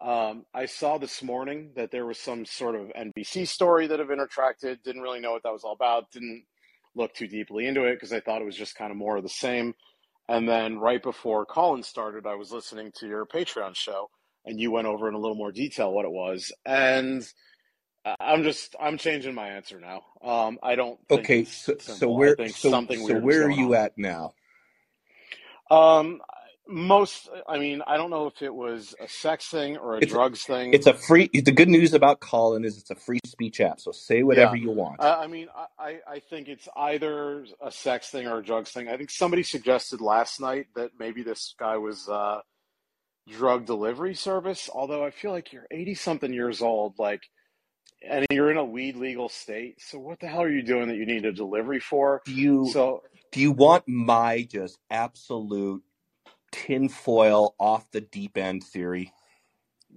Um, 0.00 0.44
I 0.54 0.66
saw 0.66 0.96
this 0.96 1.22
morning 1.22 1.72
that 1.76 1.90
there 1.90 2.06
was 2.06 2.18
some 2.18 2.46
sort 2.46 2.74
of 2.74 2.90
NBC 2.98 3.46
story 3.46 3.86
that 3.86 3.98
had 3.98 4.08
been 4.08 4.18
retracted. 4.18 4.82
Didn't 4.82 5.02
really 5.02 5.20
know 5.20 5.32
what 5.32 5.42
that 5.42 5.52
was 5.52 5.64
all 5.64 5.74
about. 5.74 6.10
Didn't 6.10 6.44
look 6.94 7.12
too 7.14 7.28
deeply 7.28 7.66
into 7.66 7.84
it 7.84 7.94
because 7.94 8.12
I 8.12 8.20
thought 8.20 8.40
it 8.40 8.46
was 8.46 8.56
just 8.56 8.76
kind 8.76 8.90
of 8.90 8.96
more 8.96 9.18
of 9.18 9.22
the 9.22 9.28
same. 9.28 9.74
And 10.28 10.48
then 10.48 10.78
right 10.78 11.02
before 11.02 11.44
Callin 11.44 11.82
started, 11.82 12.26
I 12.26 12.36
was 12.36 12.52
listening 12.52 12.92
to 12.96 13.06
your 13.06 13.26
Patreon 13.26 13.74
show, 13.74 14.08
and 14.46 14.58
you 14.58 14.70
went 14.70 14.86
over 14.86 15.08
in 15.08 15.14
a 15.14 15.18
little 15.18 15.36
more 15.36 15.52
detail 15.52 15.92
what 15.92 16.04
it 16.04 16.12
was. 16.12 16.52
And 16.64 17.22
I'm 18.20 18.42
just 18.44 18.76
I'm 18.80 18.98
changing 18.98 19.34
my 19.34 19.48
answer 19.50 19.80
now. 19.80 20.02
Um, 20.22 20.58
I 20.62 20.74
don't 20.74 20.98
think 21.08 21.18
Okay, 21.24 21.44
so 21.44 21.76
so 21.78 22.10
where 22.10 22.36
so 22.46 22.70
so 22.94 23.16
where 23.16 23.42
are 23.44 23.50
you 23.50 23.74
on. 23.74 23.74
at 23.74 23.96
now? 23.98 24.34
Um, 25.70 26.20
most, 26.68 27.28
I 27.48 27.58
mean, 27.58 27.82
I 27.86 27.96
don't 27.96 28.10
know 28.10 28.26
if 28.26 28.42
it 28.42 28.54
was 28.54 28.94
a 29.00 29.08
sex 29.08 29.46
thing 29.48 29.76
or 29.76 29.96
a 29.96 30.02
It's 30.02 30.12
drugs 30.12 30.44
thing. 30.44 30.72
it's 30.74 30.86
a 30.86 30.94
free. 30.94 31.30
The 31.32 31.52
good 31.52 31.68
news 31.68 31.94
about 31.94 32.20
Callin 32.20 32.64
is 32.64 32.78
it's 32.78 32.90
a 32.90 32.94
free 32.94 33.20
speech 33.26 33.60
app. 33.60 33.80
So 33.80 33.92
say 33.92 34.22
whatever 34.22 34.56
Yeah, 34.56 34.56
you 34.56 34.70
want. 34.70 35.00
I, 35.00 35.24
I 35.24 35.26
mean, 35.26 35.48
I, 35.54 35.66
I 35.78 35.98
I 36.14 36.18
think 36.20 36.48
it's 36.48 36.68
either 36.76 37.44
a 37.60 37.70
sex 37.70 38.08
thing 38.08 38.26
or 38.26 38.38
a 38.38 38.44
drugs 38.44 38.70
thing. 38.70 38.88
I 38.88 38.96
think 38.96 39.10
somebody 39.10 39.42
suggested 39.42 40.00
last 40.00 40.40
night 40.40 40.66
that 40.76 40.92
maybe 40.98 41.22
this 41.22 41.54
guy 41.58 41.76
was 41.78 42.08
uh, 42.08 42.40
drug 43.28 43.66
delivery 43.66 44.14
service. 44.14 44.70
Although 44.72 45.04
I 45.04 45.10
feel 45.10 45.32
like 45.32 45.52
you're 45.52 45.66
80 45.70 45.94
something 45.96 46.32
years 46.32 46.62
old, 46.62 46.98
like, 46.98 47.22
and 48.08 48.26
you're 48.30 48.50
in 48.50 48.56
a 48.56 48.64
weed 48.64 48.96
legal 48.96 49.28
state. 49.28 49.80
So 49.80 49.98
what 49.98 50.20
the 50.20 50.28
hell 50.28 50.42
are 50.42 50.50
you 50.50 50.62
doing 50.62 50.88
that 50.88 50.96
you 50.96 51.06
need 51.06 51.24
a 51.24 51.32
delivery 51.32 51.80
for? 51.80 52.22
Do 52.24 52.32
you 52.32 52.66
So 52.72 53.02
do 53.32 53.40
you 53.40 53.52
want 53.52 53.84
my 53.88 54.42
just 54.50 54.78
absolute 54.90 55.82
tinfoil 56.52 57.54
off 57.58 57.90
the 57.92 58.00
deep 58.02 58.38
end 58.38 58.64
theory? 58.64 59.12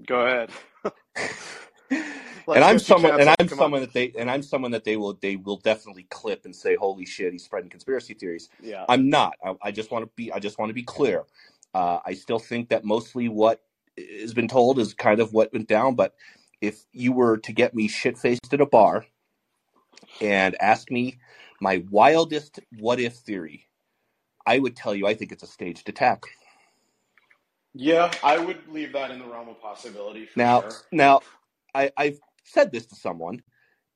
go 0.07 0.25
ahead. 0.25 0.51
and 1.91 2.63
I'm 2.63 2.79
someone 2.79 3.19
and. 3.19 3.29
I'm 3.39 3.49
someone 3.49 3.81
that 3.81 3.93
they 3.93 4.13
and 4.17 4.29
I'm 4.31 4.43
someone 4.43 4.71
that 4.71 4.83
they 4.83 4.97
will 4.97 5.17
they 5.21 5.35
will 5.37 5.57
definitely 5.57 6.03
clip 6.09 6.45
and 6.45 6.55
say 6.55 6.75
holy 6.75 7.05
shit 7.05 7.33
he's 7.33 7.43
spreading 7.45 7.69
conspiracy 7.69 8.13
theories. 8.13 8.49
Yeah. 8.61 8.85
I'm 8.89 9.09
not. 9.09 9.35
I, 9.43 9.55
I 9.63 9.71
just 9.71 9.91
want 9.91 10.05
to 10.05 10.11
be 10.15 10.31
I 10.31 10.39
just 10.39 10.59
want 10.59 10.69
to 10.69 10.73
be 10.73 10.83
clear. 10.83 11.23
Uh, 11.73 11.99
I 12.05 12.13
still 12.13 12.39
think 12.39 12.69
that 12.69 12.85
mostly 12.85 13.29
what 13.29 13.61
has 13.97 14.33
been 14.33 14.47
told 14.47 14.79
is 14.79 14.93
kind 14.93 15.19
of 15.19 15.33
what 15.33 15.53
went 15.53 15.67
down. 15.67 15.95
But 15.95 16.15
if 16.63 16.85
you 16.93 17.11
were 17.11 17.37
to 17.37 17.51
get 17.51 17.75
me 17.75 17.89
shit 17.89 18.17
faced 18.17 18.53
at 18.53 18.61
a 18.61 18.65
bar 18.65 19.05
and 20.21 20.55
ask 20.61 20.89
me 20.89 21.19
my 21.59 21.83
wildest 21.91 22.61
what 22.79 23.01
if 23.01 23.15
theory, 23.15 23.67
I 24.47 24.59
would 24.59 24.75
tell 24.75 24.95
you 24.95 25.05
I 25.05 25.13
think 25.13 25.33
it's 25.33 25.43
a 25.43 25.47
staged 25.47 25.89
attack. 25.89 26.23
Yeah, 27.73 28.11
I 28.23 28.37
would 28.37 28.59
leave 28.69 28.93
that 28.93 29.11
in 29.11 29.19
the 29.19 29.25
realm 29.25 29.49
of 29.49 29.61
possibility 29.61 30.25
for 30.25 30.39
Now, 30.39 30.61
sure. 30.61 30.73
now 30.93 31.21
I, 31.75 31.91
I've 31.97 32.19
said 32.45 32.71
this 32.71 32.85
to 32.87 32.95
someone, 32.95 33.43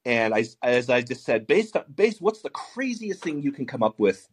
and 0.03 0.33
I, 0.35 0.45
as 0.61 0.89
I 0.89 1.01
just 1.01 1.23
said, 1.23 1.47
based 1.47 1.77
on 1.77 1.85
based, 1.95 2.21
what's 2.21 2.41
the 2.41 2.49
craziest 2.49 3.23
thing 3.23 3.41
you 3.41 3.53
can 3.53 3.65
come 3.65 3.83
up 3.83 3.97
with, 3.97 4.27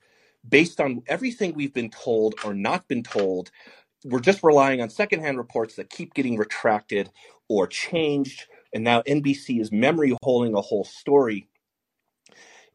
based 0.49 0.81
on 0.81 1.03
everything 1.07 1.55
we've 1.55 1.75
been 1.75 1.91
told 1.91 2.35
or 2.45 2.53
not 2.53 2.89
been 2.89 3.05
told? 3.05 3.53
We're 4.05 4.21
just 4.21 4.43
relying 4.43 4.83
on 4.83 4.91
secondhand 4.91 5.39
reports 5.39 5.77
that 5.77 5.89
keep 5.89 6.15
getting 6.15 6.37
retracted 6.37 7.11
or 7.49 7.67
changed, 7.67 8.47
and 8.73 8.85
now 8.85 9.03
NBC 9.03 9.61
is 9.61 9.73
memory 9.73 10.17
holding 10.23 10.55
a 10.55 10.61
whole 10.61 10.85
story. 10.85 11.49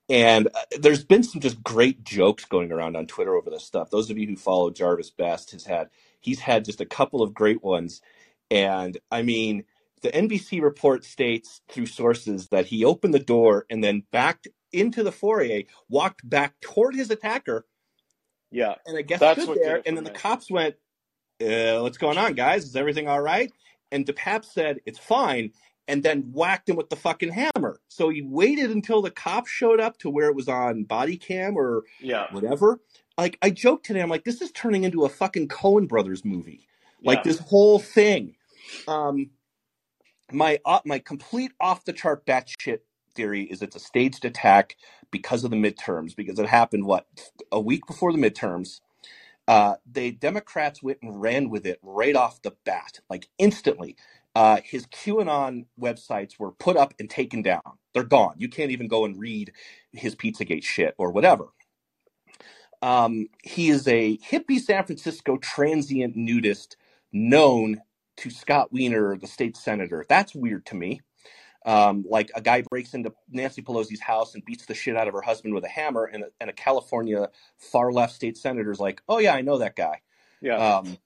And 0.09 0.47
uh, 0.47 0.77
there's 0.79 1.03
been 1.03 1.23
some 1.23 1.39
just 1.39 1.63
great 1.63 2.03
jokes 2.03 2.45
going 2.45 2.71
around 2.71 2.95
on 2.95 3.05
Twitter 3.05 3.35
over 3.35 3.49
this 3.49 3.63
stuff. 3.63 3.91
Those 3.91 4.09
of 4.09 4.17
you 4.17 4.27
who 4.27 4.35
follow 4.35 4.71
Jarvis 4.71 5.11
Best 5.11 5.51
has 5.51 5.65
had 5.65 5.89
he's 6.19 6.39
had 6.39 6.65
just 6.65 6.81
a 6.81 6.85
couple 6.85 7.21
of 7.21 7.33
great 7.33 7.63
ones. 7.63 8.01
And 8.49 8.97
I 9.11 9.21
mean, 9.21 9.65
the 10.01 10.09
NBC 10.09 10.61
report 10.61 11.03
states 11.03 11.61
through 11.69 11.85
sources 11.85 12.47
that 12.47 12.65
he 12.65 12.85
opened 12.85 13.13
the 13.13 13.19
door 13.19 13.65
and 13.69 13.83
then 13.83 14.03
backed 14.11 14.47
into 14.71 15.03
the 15.03 15.11
foyer, 15.11 15.63
walked 15.89 16.27
back 16.27 16.59
toward 16.61 16.95
his 16.95 17.11
attacker, 17.11 17.65
Yeah, 18.51 18.75
and 18.85 18.97
I 18.97 19.01
guess 19.01 19.19
that's 19.19 19.43
stood 19.43 19.59
there. 19.61 19.81
And 19.85 19.95
then 19.95 20.03
the 20.03 20.11
cops 20.11 20.49
went, 20.49 20.75
uh, 21.41 21.79
"What's 21.79 21.97
going 21.97 22.17
on, 22.17 22.33
guys? 22.33 22.65
Is 22.65 22.75
everything 22.75 23.07
all 23.07 23.21
right?" 23.21 23.51
And 23.91 24.05
DePape 24.05 24.45
said, 24.45 24.79
"It's 24.85 24.99
fine." 24.99 25.51
and 25.89 26.03
then 26.03 26.31
whacked 26.33 26.69
him 26.69 26.75
with 26.75 26.89
the 26.89 26.95
fucking 26.95 27.31
hammer. 27.31 27.81
So 27.89 28.09
he 28.09 28.21
waited 28.21 28.71
until 28.71 29.01
the 29.01 29.11
cops 29.11 29.49
showed 29.49 29.81
up 29.81 29.97
to 29.99 30.09
where 30.09 30.29
it 30.29 30.35
was 30.35 30.47
on 30.47 30.83
body 30.83 31.17
cam 31.17 31.57
or 31.57 31.83
Yeah. 31.99 32.27
whatever. 32.31 32.79
Like 33.17 33.39
I 33.41 33.49
joked 33.49 33.87
today, 33.87 34.01
I'm 34.01 34.09
like, 34.09 34.23
this 34.23 34.41
is 34.41 34.51
turning 34.51 34.83
into 34.83 35.03
a 35.05 35.09
fucking 35.09 35.47
Coen 35.49 35.87
Brothers 35.87 36.23
movie. 36.23 36.67
Like 37.03 37.19
Yeah. 37.19 37.23
this 37.23 37.39
whole 37.39 37.79
thing. 37.79 38.35
Um, 38.87 39.31
my 40.31 40.59
uh, 40.65 40.79
my 40.85 40.99
complete 40.99 41.53
off 41.59 41.85
the 41.85 41.93
chart 41.93 42.25
batshit 42.25 42.79
theory 43.15 43.43
is 43.43 43.61
it's 43.61 43.75
a 43.75 43.79
staged 43.79 44.25
attack 44.25 44.75
because 45.11 45.43
of 45.43 45.51
the 45.51 45.57
midterms 45.57 46.15
because 46.15 46.39
it 46.39 46.47
happened 46.47 46.85
what 46.85 47.07
a 47.51 47.59
week 47.59 47.85
before 47.87 48.13
the 48.13 48.19
midterms. 48.19 48.81
Uh, 49.49 49.75
they 49.91 50.11
Democrats 50.11 50.83
went 50.83 50.99
and 51.03 51.21
ran 51.21 51.49
with 51.51 51.67
it 51.67 51.79
right 51.83 52.15
off 52.17 52.43
the 52.43 52.53
bat, 52.65 53.01
like 53.11 53.29
instantly. 53.39 53.97
Uh, 54.35 54.59
his 54.65 54.87
QAnon 54.87 55.65
websites 55.81 56.39
were 56.39 56.53
put 56.53 56.77
up 56.77 56.93
and 56.99 57.09
taken 57.09 57.43
down. 57.43 57.63
They're 57.93 58.03
gone. 58.05 58.35
You 58.39 58.49
can't 58.49 58.71
even 58.71 58.89
go 58.89 59.05
and 59.05 59.19
read 59.19 59.53
his 59.93 60.15
Pizzagate 60.15 60.65
shit 60.65 60.95
or 60.99 61.11
whatever. 61.11 61.47
Um, 62.81 63.27
he 63.43 63.69
is 63.69 63.87
a 63.89 64.17
hippie 64.19 64.59
San 64.61 64.85
Francisco 64.85 65.37
transient 65.37 66.15
nudist 66.17 66.77
known 67.13 67.81
to 68.17 68.31
Scott 68.31 68.71
Wiener, 68.73 69.17
the 69.17 69.27
state 69.27 69.57
senator. 69.57 70.05
That's 70.09 70.35
weird 70.35 70.65
to 70.67 70.75
me. 70.75 71.01
Um, 71.69 72.03
like 72.09 72.31
a 72.33 72.41
guy 72.41 72.63
breaks 72.63 72.95
into 72.95 73.13
Nancy 73.29 73.61
Pelosi's 73.61 74.01
house 74.01 74.33
and 74.33 74.43
beats 74.43 74.65
the 74.65 74.73
shit 74.73 74.95
out 74.95 75.07
of 75.07 75.13
her 75.13 75.21
husband 75.21 75.53
with 75.53 75.63
a 75.63 75.67
hammer, 75.67 76.05
and 76.05 76.23
a, 76.23 76.27
and 76.41 76.49
a 76.49 76.53
California 76.53 77.29
far 77.57 77.91
left 77.91 78.15
state 78.15 78.37
senator's 78.37 78.79
like, 78.79 79.03
"Oh 79.07 79.19
yeah, 79.19 79.35
I 79.35 79.41
know 79.41 79.59
that 79.59 79.75
guy." 79.75 80.01
Yeah. 80.41 80.55
Um, 80.55 80.97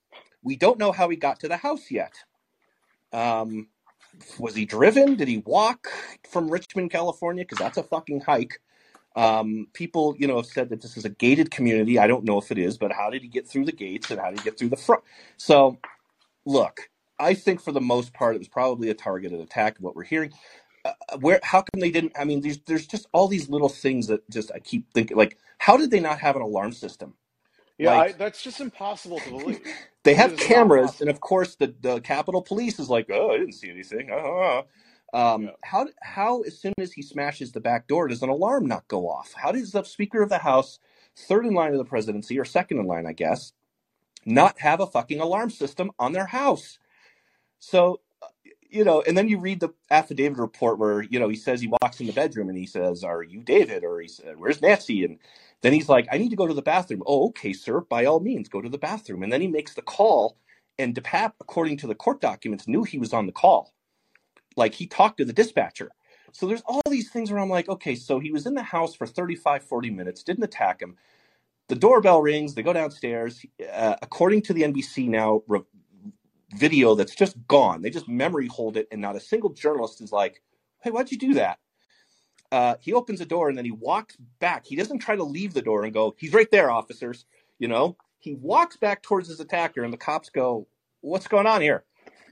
we 0.42 0.56
don't 0.56 0.80
know 0.80 0.94
how 0.94 1.10
he 1.10 1.18
got 1.18 1.42
to 1.42 1.50
the 1.50 1.58
house 1.58 1.92
yet. 1.92 2.14
Um, 3.12 3.68
was 4.40 4.56
he 4.56 4.64
driven? 4.64 5.16
Did 5.16 5.28
he 5.28 5.40
walk 5.40 5.90
from 6.32 6.50
Richmond, 6.50 6.92
California? 6.92 7.44
Because 7.44 7.58
that's 7.58 7.78
a 7.78 7.84
fucking 7.84 8.22
hike. 8.22 8.62
Um, 9.18 9.68
people, 9.74 10.16
you 10.18 10.28
know, 10.28 10.38
have 10.38 10.46
said 10.46 10.70
that 10.70 10.82
this 10.82 10.96
is 10.96 11.04
a 11.04 11.10
gated 11.10 11.52
community. 11.52 12.00
I 12.00 12.08
don't 12.08 12.24
know 12.24 12.38
if 12.38 12.52
it 12.52 12.58
is, 12.58 12.78
but 12.78 12.94
how 12.94 13.10
did 13.10 13.22
he 13.22 13.28
get 13.28 13.50
through 13.50 13.66
the 13.66 13.74
gates 13.74 14.12
and 14.12 14.20
how 14.22 14.30
did 14.30 14.40
he 14.40 14.46
get 14.46 14.58
through 14.58 14.70
the 14.70 14.78
front? 14.78 15.04
So, 15.36 15.78
look, 16.46 16.90
I 17.20 17.34
think 17.36 17.62
for 17.62 17.72
the 17.72 17.82
most 17.82 18.14
part, 18.14 18.36
it 18.36 18.40
was 18.40 18.48
probably 18.50 18.90
a 18.90 18.94
targeted 18.96 19.40
attack. 19.42 19.78
What 19.80 19.96
we're 19.96 20.04
hearing, 20.04 20.34
uh, 20.86 20.94
where, 21.20 21.40
how 21.44 21.60
come 21.62 21.82
they 21.82 21.92
didn't? 21.92 22.14
I 22.20 22.26
mean, 22.26 22.42
there's 22.42 22.60
there's 22.68 22.88
just 22.88 23.08
all 23.14 23.28
these 23.28 23.50
little 23.50 23.70
things 23.70 24.08
that 24.08 24.30
just 24.30 24.52
I 24.54 24.60
keep 24.60 24.94
thinking, 24.94 25.18
like, 25.18 25.38
how 25.60 25.78
did 25.78 25.92
they 25.92 26.00
not 26.02 26.20
have 26.20 26.36
an 26.38 26.44
alarm 26.44 26.74
system? 26.74 27.16
yeah. 27.80 27.92
Like, 27.92 28.10
I, 28.10 28.14
that's 28.14 28.42
just 28.44 28.62
impossible 28.62 29.22
to 29.22 29.30
believe. 29.30 29.62
they 30.06 30.16
have 30.16 30.38
cameras, 30.38 31.02
and 31.02 31.10
of 31.10 31.22
course, 31.22 31.56
the 31.56 31.76
the 31.82 32.02
Capitol 32.02 32.42
Police 32.44 32.80
is 32.80 32.90
like, 32.90 33.10
oh, 33.12 33.32
I 33.32 33.40
didn't 33.40 33.54
see 33.56 33.72
anything. 33.72 34.12
Uh-huh. 34.12 34.64
Um, 35.14 35.46
Yeah. 35.46 35.52
how 35.64 35.88
how 36.02 36.42
as 36.44 36.60
soon 36.60 36.74
as 36.80 36.94
he 36.94 37.02
smashes 37.04 37.52
the 37.54 37.62
back 37.62 37.88
door, 37.88 38.08
does 38.10 38.24
an 38.24 38.30
alarm 38.30 38.68
not 38.68 38.88
go 38.90 39.10
off? 39.10 39.34
How 39.36 39.52
does 39.54 39.72
the 39.72 39.84
Speaker 39.84 40.24
of 40.24 40.30
the 40.30 40.40
House, 40.40 40.80
third 41.18 41.46
in 41.46 41.54
line 41.56 41.74
of 41.74 41.80
the 41.80 41.86
presidency 41.86 42.40
or 42.40 42.46
second 42.46 42.80
in 42.80 42.88
line, 42.88 43.08
I 43.08 43.14
guess, 43.14 43.54
not 44.26 44.60
have 44.62 44.80
a 44.82 44.88
fucking 44.88 45.22
alarm 45.22 45.52
system 45.52 45.92
on 46.00 46.14
their 46.14 46.28
house? 46.28 46.80
So, 47.64 48.02
uh, 48.22 48.28
you 48.70 48.84
know, 48.84 49.02
and 49.08 49.18
then 49.18 49.30
you 49.30 49.40
read 49.40 49.62
the 49.62 49.70
affidavit 49.90 50.38
report 50.38 50.80
where, 50.80 51.02
you 51.02 51.18
know, 51.18 51.30
he 51.30 51.38
says 51.38 51.62
he 51.62 51.72
walks 51.82 52.02
in 52.02 52.08
the 52.08 52.14
bedroom 52.14 52.50
and 52.50 52.58
he 52.58 52.66
says, 52.66 53.04
Are 53.04 53.24
you 53.24 53.42
David? 53.42 53.86
Or 53.86 54.02
he 54.02 54.08
said, 54.10 54.38
Where's 54.38 54.62
Nancy? 54.62 55.06
And 55.06 55.18
then 55.62 55.72
he's 55.72 55.88
like, 55.88 56.08
I 56.12 56.18
need 56.18 56.30
to 56.32 56.36
go 56.36 56.46
to 56.46 56.54
the 56.54 56.62
bathroom. 56.62 57.04
Oh, 57.06 57.28
okay, 57.28 57.54
sir. 57.54 57.80
By 57.80 58.04
all 58.04 58.20
means, 58.20 58.50
go 58.50 58.62
to 58.62 58.68
the 58.68 58.78
bathroom. 58.78 59.24
And 59.24 59.32
then 59.32 59.40
he 59.40 59.48
makes 59.48 59.74
the 59.76 59.82
call. 59.82 60.38
And 60.78 60.94
DePape, 60.94 61.34
according 61.40 61.78
to 61.78 61.88
the 61.88 61.96
court 61.96 62.20
documents, 62.20 62.68
knew 62.68 62.84
he 62.84 62.98
was 62.98 63.14
on 63.14 63.28
the 63.28 63.32
call. 63.32 63.74
Like 64.58 64.74
he 64.74 64.86
talked 64.86 65.18
to 65.20 65.26
the 65.26 65.34
dispatcher. 65.34 65.92
So 66.34 66.48
there's 66.48 66.64
all 66.66 66.82
these 66.90 67.12
things 67.12 67.32
where 67.32 67.40
I'm 67.40 67.50
like, 67.50 67.70
okay, 67.70 67.96
so 67.96 68.20
he 68.20 68.32
was 68.32 68.46
in 68.46 68.56
the 68.56 68.64
house 68.64 68.94
for 68.94 69.08
35, 69.08 69.64
40 69.64 69.90
minutes, 69.90 70.24
didn't 70.24 70.44
attack 70.44 70.82
him. 70.82 70.98
The 71.70 71.76
doorbell 71.76 72.22
rings. 72.22 72.56
They 72.56 72.64
go 72.64 72.74
downstairs. 72.74 73.46
Uh, 73.72 73.96
according 74.02 74.42
to 74.44 74.54
the 74.54 74.64
NBC 74.64 75.08
now 75.08 75.44
re- 75.48 75.62
video 76.56 76.96
that's 76.96 77.16
just 77.16 77.36
gone, 77.48 77.82
they 77.82 77.90
just 77.90 78.08
memory 78.08 78.48
hold 78.48 78.78
it, 78.78 78.88
and 78.92 79.02
not 79.02 79.16
a 79.16 79.20
single 79.20 79.52
journalist 79.52 80.02
is 80.02 80.12
like, 80.12 80.42
"Hey, 80.82 80.92
why'd 80.92 81.12
you 81.12 81.18
do 81.18 81.34
that?" 81.36 81.60
Uh, 82.52 82.76
he 82.80 82.94
opens 82.94 83.20
the 83.20 83.26
door 83.26 83.50
and 83.50 83.58
then 83.58 83.66
he 83.66 83.72
walks 83.72 84.16
back. 84.40 84.66
He 84.66 84.76
doesn't 84.76 85.00
try 85.00 85.16
to 85.16 85.24
leave 85.24 85.54
the 85.54 85.62
door 85.62 85.84
and 85.84 85.94
go, 85.94 86.16
"He's 86.18 86.34
right 86.34 86.50
there, 86.52 86.70
officers." 86.70 87.26
You 87.60 87.68
know, 87.68 87.98
he 88.20 88.36
walks 88.36 88.78
back 88.78 89.02
towards 89.02 89.28
his 89.28 89.40
attacker, 89.40 89.84
and 89.84 89.94
the 89.94 89.98
cops 89.98 90.30
go, 90.30 90.68
"What's 91.02 91.28
going 91.28 91.48
on 91.48 91.62
here?" 91.62 91.86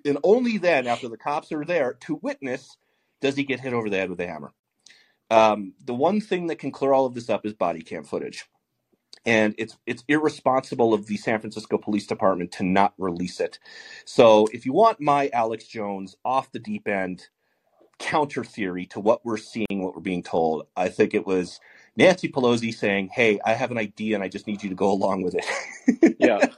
And 0.06 0.18
only 0.24 0.58
then, 0.58 0.88
after 0.88 1.08
the 1.08 1.18
cops 1.18 1.52
are 1.52 1.66
there 1.66 1.94
to 2.02 2.16
witness, 2.22 2.78
does 3.22 3.36
he 3.36 3.44
get 3.44 3.60
hit 3.60 3.74
over 3.74 3.90
the 3.90 3.98
head 3.98 4.10
with 4.10 4.20
a 4.20 4.28
hammer. 4.28 4.52
Um, 5.30 5.74
the 5.86 5.94
one 5.94 6.20
thing 6.20 6.48
that 6.48 6.60
can 6.60 6.72
clear 6.72 6.92
all 6.92 7.06
of 7.06 7.14
this 7.14 7.30
up 7.30 7.46
is 7.46 7.54
body 7.54 7.82
cam 7.82 8.04
footage 8.04 8.46
and 9.26 9.54
it's 9.58 9.78
it's 9.86 10.04
irresponsible 10.08 10.94
of 10.94 11.08
the 11.08 11.18
San 11.18 11.40
Francisco 11.40 11.78
Police 11.78 12.08
Department 12.08 12.52
to 12.54 12.64
not 12.64 12.94
release 12.98 13.40
it. 13.40 13.60
So 14.06 14.48
if 14.54 14.66
you 14.66 14.74
want 14.74 15.00
my 15.00 15.30
Alex 15.34 15.68
Jones 15.68 16.16
off 16.26 16.52
the 16.52 16.60
deep 16.60 16.88
end 16.88 17.28
counter 18.00 18.44
theory 18.44 18.88
to 18.88 19.00
what 19.00 19.24
we're 19.24 19.38
seeing, 19.38 19.68
what 19.70 19.96
we're 19.96 20.02
being 20.02 20.24
told, 20.24 20.66
I 20.76 20.90
think 20.90 21.14
it 21.14 21.28
was 21.28 21.60
Nancy 21.96 22.30
Pelosi 22.30 22.74
saying, 22.74 23.10
"Hey, 23.14 23.40
I 23.46 23.54
have 23.54 23.72
an 23.72 23.78
idea, 23.78 24.16
and 24.16 24.24
I 24.24 24.28
just 24.28 24.48
need 24.48 24.64
you 24.64 24.70
to 24.70 24.76
go 24.76 24.92
along 24.92 25.24
with 25.24 25.36
it." 25.36 26.16
Yeah. 26.20 26.40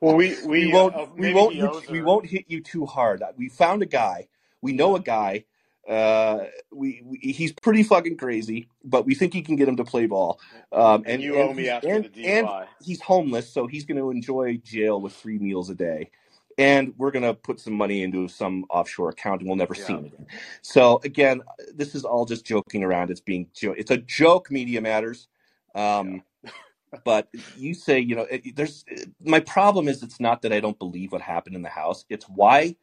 Well, 0.00 0.16
we 0.16 0.34
we, 0.46 0.66
we 0.66 0.72
won't 0.72 0.94
uh, 0.94 1.06
we 1.14 1.34
won't 1.34 1.54
hit, 1.54 1.90
we 1.90 2.00
won't 2.00 2.24
hit 2.24 2.46
you 2.48 2.62
too 2.62 2.86
hard. 2.86 3.22
We 3.36 3.50
found 3.50 3.82
a 3.82 3.86
guy. 3.86 4.28
We 4.62 4.72
know 4.72 4.96
a 4.96 5.00
guy. 5.00 5.44
Uh, 5.88 6.44
we, 6.72 7.02
we 7.04 7.18
he's 7.18 7.52
pretty 7.52 7.82
fucking 7.82 8.16
crazy, 8.16 8.68
but 8.84 9.06
we 9.06 9.14
think 9.14 9.32
he 9.32 9.42
can 9.42 9.56
get 9.56 9.68
him 9.68 9.76
to 9.76 9.84
play 9.84 10.06
ball. 10.06 10.40
Um, 10.72 11.02
And 11.06 11.22
you 11.22 11.36
owe 11.36 11.52
me 11.52 11.64
he's- 11.64 11.74
after 11.76 11.88
and, 11.88 12.04
the 12.04 12.28
and 12.28 12.46
DUI. 12.46 12.66
he's 12.82 13.00
homeless, 13.00 13.52
so 13.52 13.66
he's 13.66 13.84
going 13.84 13.98
to 13.98 14.10
enjoy 14.10 14.58
jail 14.58 15.00
with 15.00 15.12
three 15.14 15.38
meals 15.38 15.70
a 15.70 15.74
day. 15.74 16.10
And 16.58 16.92
we're 16.98 17.10
going 17.10 17.22
to 17.22 17.32
put 17.34 17.58
some 17.58 17.72
money 17.74 18.02
into 18.02 18.28
some 18.28 18.66
offshore 18.68 19.08
account, 19.08 19.40
and 19.40 19.48
we'll 19.48 19.56
never 19.56 19.74
see 19.74 19.92
Yeah. 19.94 19.98
him 20.00 20.04
again. 20.06 20.26
So 20.60 21.00
again, 21.04 21.42
this 21.74 21.94
is 21.94 22.04
all 22.04 22.26
just 22.26 22.44
joking 22.44 22.84
around. 22.84 23.10
It's 23.10 23.20
being 23.20 23.48
jo- 23.54 23.74
it's 23.76 23.90
a 23.90 23.96
joke. 23.96 24.50
Media 24.50 24.80
matters. 24.80 25.28
Um, 25.74 26.22
but 27.04 27.28
you 27.56 27.72
say 27.72 28.00
you 28.00 28.16
know 28.16 28.26
it, 28.30 28.56
there's 28.56 28.84
my 29.24 29.40
problem 29.40 29.88
is 29.88 30.02
it's 30.02 30.20
not 30.20 30.42
that 30.42 30.52
I 30.52 30.60
don't 30.60 30.78
believe 30.78 31.12
what 31.12 31.22
happened 31.22 31.56
in 31.56 31.62
the 31.62 31.68
house. 31.70 32.04
It's 32.10 32.26
why 32.28 32.76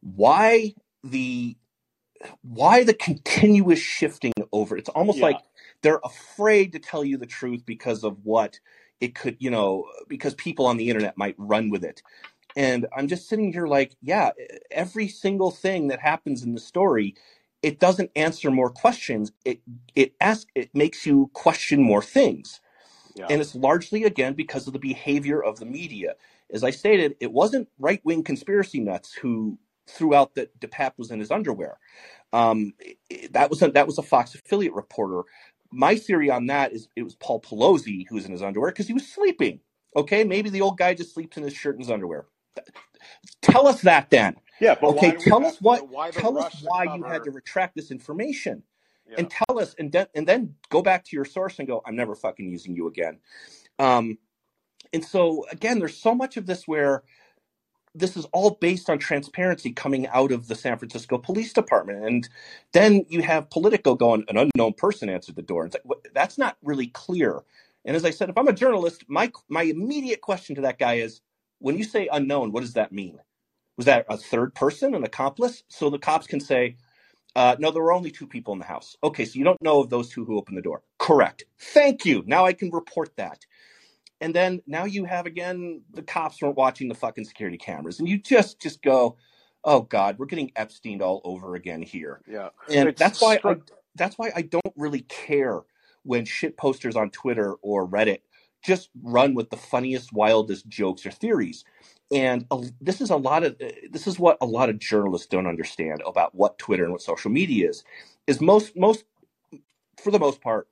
why 0.00 0.74
the 1.02 1.56
why 2.42 2.84
the 2.84 2.94
continuous 2.94 3.80
shifting 3.80 4.32
over. 4.52 4.76
It's 4.76 4.90
almost 4.90 5.18
Yeah. 5.18 5.26
like 5.26 5.40
they're 5.82 6.00
afraid 6.04 6.72
to 6.72 6.78
tell 6.78 7.04
you 7.04 7.16
the 7.18 7.26
truth 7.26 7.64
because 7.66 8.04
of 8.04 8.24
what 8.24 8.60
it 9.00 9.14
could, 9.14 9.36
you 9.40 9.50
know, 9.50 9.86
because 10.08 10.34
people 10.34 10.66
on 10.66 10.76
the 10.78 10.88
internet 10.90 11.18
might 11.18 11.34
run 11.38 11.70
with 11.70 11.84
it. 11.84 12.02
And 12.56 12.86
I'm 12.96 13.08
just 13.08 13.28
sitting 13.28 13.52
here 13.52 13.66
like, 13.66 13.96
yeah, 14.02 14.30
every 14.70 15.08
single 15.08 15.50
thing 15.50 15.88
that 15.88 16.00
happens 16.00 16.42
in 16.42 16.54
the 16.54 16.60
story, 16.60 17.14
it 17.62 17.80
doesn't 17.80 18.10
answer 18.16 18.50
more 18.50 18.70
questions. 18.70 19.32
It 19.44 19.60
it 19.94 20.14
asks 20.20 20.50
it 20.54 20.70
makes 20.74 21.06
you 21.06 21.30
question 21.34 21.82
more 21.82 22.02
things. 22.02 22.60
Yeah. 23.16 23.26
And 23.30 23.40
it's 23.40 23.54
largely 23.54 24.04
again 24.04 24.34
because 24.34 24.66
of 24.66 24.74
the 24.74 24.78
behavior 24.78 25.42
of 25.42 25.58
the 25.60 25.66
media. 25.66 26.16
As 26.52 26.64
I 26.64 26.70
stated, 26.70 27.16
it 27.20 27.32
wasn't 27.32 27.68
right 27.78 28.00
wing 28.04 28.24
conspiracy 28.24 28.80
nuts 28.80 29.14
who 29.14 29.58
threw 29.88 30.14
out 30.14 30.34
that 30.36 30.58
DePape 30.60 30.92
was 30.98 31.10
in 31.10 31.20
his 31.20 31.30
underwear. 31.30 31.78
Um, 32.32 32.74
that 33.30 33.50
was 33.50 33.62
a, 33.62 33.70
that 33.72 33.86
was 33.86 33.98
a 33.98 34.02
Fox 34.02 34.34
affiliate 34.34 34.74
reporter. 34.74 35.22
My 35.72 35.96
theory 35.96 36.30
on 36.30 36.46
that 36.46 36.72
is 36.72 36.88
it 36.96 37.02
was 37.04 37.16
Paul 37.16 37.40
Pelosi 37.40 38.06
who 38.08 38.16
was 38.16 38.24
in 38.26 38.32
his 38.32 38.42
underwear 38.42 38.70
because 38.70 38.86
he 38.88 38.94
was 38.94 39.06
sleeping. 39.08 39.60
Okay, 39.96 40.24
maybe 40.24 40.50
the 40.50 40.60
old 40.62 40.78
guy 40.78 40.94
just 40.94 41.14
sleeps 41.14 41.36
in 41.36 41.44
his 41.44 41.54
shirt 41.54 41.76
and 41.76 41.84
his 41.84 41.90
underwear. 41.90 42.26
Tell 43.42 43.66
us 43.68 43.82
that 43.82 44.10
then. 44.10 44.36
yeah, 44.60 44.76
but 44.80 44.88
okay, 44.90 45.12
tell 45.12 45.44
us 45.46 45.60
what. 45.60 45.88
why 45.88 46.10
Tell 46.10 46.38
us 46.38 46.54
why 46.62 46.84
you 46.84 47.02
had 47.04 47.24
to 47.24 47.30
retract 47.30 47.76
this 47.76 47.90
information 47.90 48.62
Yeah. 49.08 49.16
and 49.18 49.30
tell 49.30 49.58
us 49.58 49.74
and 49.78 49.92
then 49.92 50.06
and 50.14 50.26
then 50.26 50.54
go 50.70 50.82
back 50.82 51.04
to 51.04 51.16
your 51.16 51.24
source 51.24 51.58
and 51.58 51.68
go 51.68 51.82
i'm 51.86 51.96
never 51.96 52.14
fucking 52.14 52.50
using 52.50 52.74
you 52.76 52.88
again 52.88 53.18
um 53.78 54.18
and 54.92 55.04
so 55.04 55.46
again 55.52 55.78
there's 55.78 55.96
so 55.96 56.14
much 56.14 56.36
of 56.36 56.46
this 56.46 56.66
where 56.68 57.04
this 57.98 58.16
is 58.16 58.26
all 58.32 58.50
based 58.60 58.90
on 58.90 58.98
transparency 58.98 59.72
coming 59.72 60.06
out 60.08 60.32
of 60.32 60.48
the 60.48 60.54
san 60.54 60.78
francisco 60.78 61.18
police 61.18 61.52
department 61.52 62.04
and 62.04 62.28
then 62.72 63.04
you 63.08 63.22
have 63.22 63.50
politico 63.50 63.94
going 63.94 64.24
an 64.28 64.36
unknown 64.36 64.72
person 64.74 65.08
answered 65.08 65.36
the 65.36 65.42
door 65.42 65.66
it's 65.66 65.76
like 65.84 65.98
that's 66.14 66.38
not 66.38 66.56
really 66.62 66.88
clear 66.88 67.42
and 67.84 67.96
as 67.96 68.04
i 68.04 68.10
said 68.10 68.28
if 68.30 68.38
i'm 68.38 68.48
a 68.48 68.52
journalist 68.52 69.04
my 69.08 69.30
my 69.48 69.62
immediate 69.62 70.20
question 70.20 70.54
to 70.54 70.62
that 70.62 70.78
guy 70.78 70.94
is 70.94 71.20
when 71.60 71.78
you 71.78 71.84
say 71.84 72.08
unknown 72.12 72.52
what 72.52 72.60
does 72.62 72.74
that 72.74 72.92
mean 72.92 73.18
was 73.76 73.86
that 73.86 74.06
a 74.08 74.16
third 74.16 74.54
person 74.54 74.94
an 74.94 75.04
accomplice 75.04 75.64
so 75.68 75.90
the 75.90 75.98
cops 75.98 76.26
can 76.26 76.40
say 76.40 76.76
uh, 77.34 77.56
no, 77.58 77.70
there 77.70 77.82
were 77.82 77.92
only 77.92 78.10
two 78.10 78.26
people 78.26 78.52
in 78.54 78.58
the 78.58 78.64
house. 78.64 78.96
Okay, 79.04 79.24
so 79.24 79.38
you 79.38 79.44
don't 79.44 79.60
know 79.62 79.80
of 79.80 79.90
those 79.90 80.08
two 80.08 80.24
who 80.24 80.38
opened 80.38 80.56
the 80.58 80.62
door. 80.62 80.82
Correct. 80.98 81.44
Thank 81.58 82.04
you. 82.04 82.22
Now 82.26 82.46
I 82.46 82.52
can 82.52 82.70
report 82.70 83.16
that. 83.16 83.44
And 84.20 84.34
then 84.34 84.62
now 84.66 84.84
you 84.84 85.04
have 85.04 85.26
again 85.26 85.82
the 85.92 86.02
cops 86.02 86.40
weren't 86.40 86.56
watching 86.56 86.88
the 86.88 86.94
fucking 86.94 87.24
security 87.24 87.58
cameras, 87.58 87.98
and 87.98 88.08
you 88.08 88.18
just 88.18 88.60
just 88.60 88.82
go, 88.82 89.16
oh 89.64 89.82
God, 89.82 90.18
we're 90.18 90.26
getting 90.26 90.52
Epstein 90.56 91.02
all 91.02 91.20
over 91.24 91.54
again 91.54 91.82
here. 91.82 92.22
Yeah. 92.26 92.48
And 92.72 92.88
It's 92.88 92.98
that's 92.98 93.20
why 93.20 93.38
I, 93.44 93.56
that's 93.94 94.16
why 94.16 94.32
I 94.34 94.42
don't 94.42 94.74
really 94.76 95.02
care 95.02 95.62
when 96.04 96.24
shit 96.24 96.56
posters 96.56 96.96
on 96.96 97.10
Twitter 97.10 97.54
or 97.62 97.86
Reddit 97.86 98.20
just 98.64 98.90
run 99.02 99.34
with 99.34 99.50
the 99.50 99.56
funniest, 99.56 100.12
wildest 100.12 100.66
jokes 100.68 101.06
or 101.06 101.10
theories. 101.10 101.64
And 102.12 102.46
this 102.80 103.00
is 103.00 103.10
a 103.10 103.16
lot 103.16 103.42
of 103.44 103.56
uh, 103.60 103.68
this 103.90 104.06
is 104.06 104.18
what 104.18 104.38
a 104.40 104.46
lot 104.46 104.68
of 104.68 104.78
journalists 104.78 105.26
don't 105.26 105.46
understand 105.46 106.02
about 106.06 106.34
what 106.34 106.58
Twitter 106.58 106.84
and 106.84 106.92
what 106.92 107.02
social 107.02 107.30
media 107.30 107.68
is. 107.68 107.84
Is 108.26 108.40
most 108.40 108.76
most 108.76 109.04
for 110.02 110.10
the 110.10 110.18
most 110.18 110.40
part, 110.40 110.68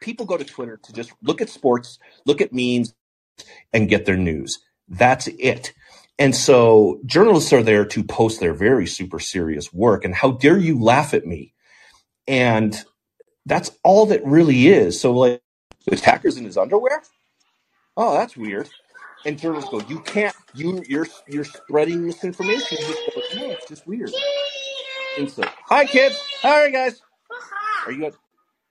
people 0.00 0.26
go 0.26 0.36
to 0.36 0.44
Twitter 0.44 0.78
to 0.84 0.92
just 0.92 1.12
look 1.22 1.40
at 1.40 1.50
sports, 1.50 1.98
look 2.26 2.40
at 2.40 2.52
memes, 2.52 2.94
and 3.72 3.88
get 3.88 4.06
their 4.06 4.16
news. 4.16 4.60
That's 4.88 5.28
it. 5.28 5.72
And 6.18 6.34
so 6.36 7.00
journalists 7.06 7.52
are 7.52 7.62
there 7.62 7.84
to 7.86 8.04
post 8.04 8.40
their 8.40 8.54
very 8.54 8.86
super 8.86 9.18
serious 9.20 9.72
work. 9.72 10.04
And 10.04 10.14
how 10.14 10.32
dare 10.32 10.58
you 10.58 10.80
laugh 10.82 11.14
at 11.14 11.26
me? 11.26 11.54
And 12.28 12.78
that's 13.46 13.70
all 13.84 14.06
that 14.06 14.24
really 14.24 14.68
is. 14.68 15.00
So 15.00 15.12
like 15.12 15.42
the 15.86 15.96
attacker's 15.96 16.36
in 16.36 16.44
his 16.44 16.58
underwear? 16.58 17.02
Oh, 17.96 18.14
that's 18.14 18.36
weird. 18.36 18.68
And 19.26 19.38
journalists 19.38 19.70
go, 19.70 19.80
you 19.88 20.00
can't, 20.00 20.34
you, 20.54 20.82
you're, 20.88 21.06
you're 21.28 21.44
spreading 21.44 22.06
misinformation. 22.06 22.78
Just 22.78 23.36
no, 23.36 23.50
it's 23.50 23.68
just 23.68 23.86
weird. 23.86 24.10
And 25.18 25.30
so, 25.30 25.44
hi 25.66 25.84
kids. 25.86 26.18
Hi 26.42 26.70
guys. 26.70 27.02
Are 27.86 27.92
you? 27.92 28.12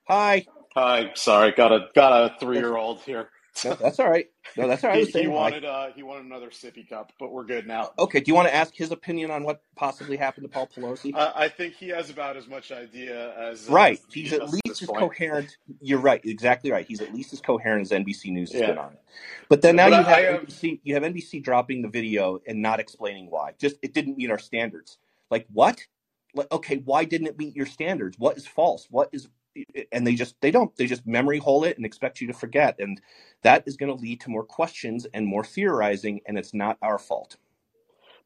Hi. 0.08 0.46
Hi, 0.74 1.10
sorry, 1.14 1.52
got 1.52 1.72
a 1.72 1.88
got 1.94 2.12
a 2.12 2.36
three 2.38 2.58
year 2.58 2.76
old 2.76 3.00
here. 3.00 3.28
No, 3.64 3.74
that's 3.74 3.98
all 3.98 4.08
right. 4.08 4.26
No, 4.56 4.68
that's 4.68 4.84
all 4.84 4.90
right. 4.90 5.04
He, 5.06 5.22
he 5.22 5.26
wanted 5.26 5.64
uh 5.64 5.88
he 5.94 6.02
wanted 6.02 6.26
another 6.26 6.50
sippy 6.50 6.88
cup, 6.88 7.12
but 7.18 7.32
we're 7.32 7.44
good 7.44 7.66
now. 7.66 7.90
Okay, 7.98 8.20
do 8.20 8.30
you 8.30 8.34
want 8.34 8.48
to 8.48 8.54
ask 8.54 8.74
his 8.74 8.92
opinion 8.92 9.30
on 9.30 9.44
what 9.44 9.62
possibly 9.76 10.16
happened 10.16 10.44
to 10.44 10.48
Paul 10.48 10.68
Pelosi? 10.74 11.12
Uh, 11.14 11.32
I 11.34 11.48
think 11.48 11.74
he 11.74 11.88
has 11.88 12.10
about 12.10 12.36
as 12.36 12.46
much 12.48 12.70
idea 12.72 13.36
as 13.38 13.68
uh, 13.68 13.72
right. 13.72 13.98
as 13.98 14.14
He's 14.14 14.32
at 14.32 14.48
least 14.50 14.82
as 14.82 14.86
point. 14.88 15.00
coherent. 15.00 15.56
You're 15.80 15.98
right. 15.98 16.24
Exactly 16.24 16.70
right. 16.70 16.86
He's 16.86 17.00
at 17.00 17.12
least 17.12 17.32
as 17.32 17.40
coherent 17.40 17.82
as 17.82 17.90
NBC 17.90 18.26
News 18.32 18.52
has 18.52 18.62
Yeah, 18.62 18.68
been 18.68 18.78
on 18.78 18.92
it. 18.92 19.00
But 19.48 19.62
then 19.62 19.76
now 19.76 19.88
but 19.88 19.98
you 19.98 20.04
I, 20.06 20.12
I 20.14 20.20
have 20.22 20.34
have 20.34 20.42
NBC. 20.42 20.80
You 20.84 20.94
have 20.94 21.02
NBC 21.02 21.42
dropping 21.42 21.82
the 21.82 21.88
video 21.88 22.40
and 22.46 22.62
not 22.62 22.80
explaining 22.80 23.26
why. 23.30 23.54
Just 23.58 23.76
it 23.82 23.92
didn't 23.94 24.16
meet 24.16 24.30
our 24.30 24.38
standards. 24.38 24.98
Like 25.30 25.46
what? 25.52 25.84
Like 26.34 26.50
okay, 26.52 26.76
why 26.78 27.04
didn't 27.04 27.26
it 27.26 27.38
meet 27.38 27.56
your 27.56 27.66
standards? 27.66 28.18
What 28.18 28.36
is 28.36 28.46
false? 28.46 28.86
What 28.90 29.08
is 29.12 29.28
and 29.92 30.06
they 30.06 30.14
just 30.14 30.36
they 30.40 30.50
don't 30.50 30.74
they 30.76 30.86
just 30.86 31.06
memory 31.06 31.38
hole 31.38 31.64
it 31.64 31.76
and 31.76 31.86
expect 31.86 32.20
you 32.20 32.26
to 32.28 32.32
forget. 32.32 32.76
And 32.78 33.00
that 33.42 33.64
is 33.66 33.76
going 33.76 33.94
to 33.94 34.00
lead 34.00 34.20
to 34.22 34.30
more 34.30 34.44
questions 34.44 35.06
and 35.12 35.26
more 35.26 35.44
theorizing 35.44 36.20
and 36.26 36.38
it's 36.38 36.54
not 36.54 36.78
our 36.82 36.98
fault. 36.98 37.36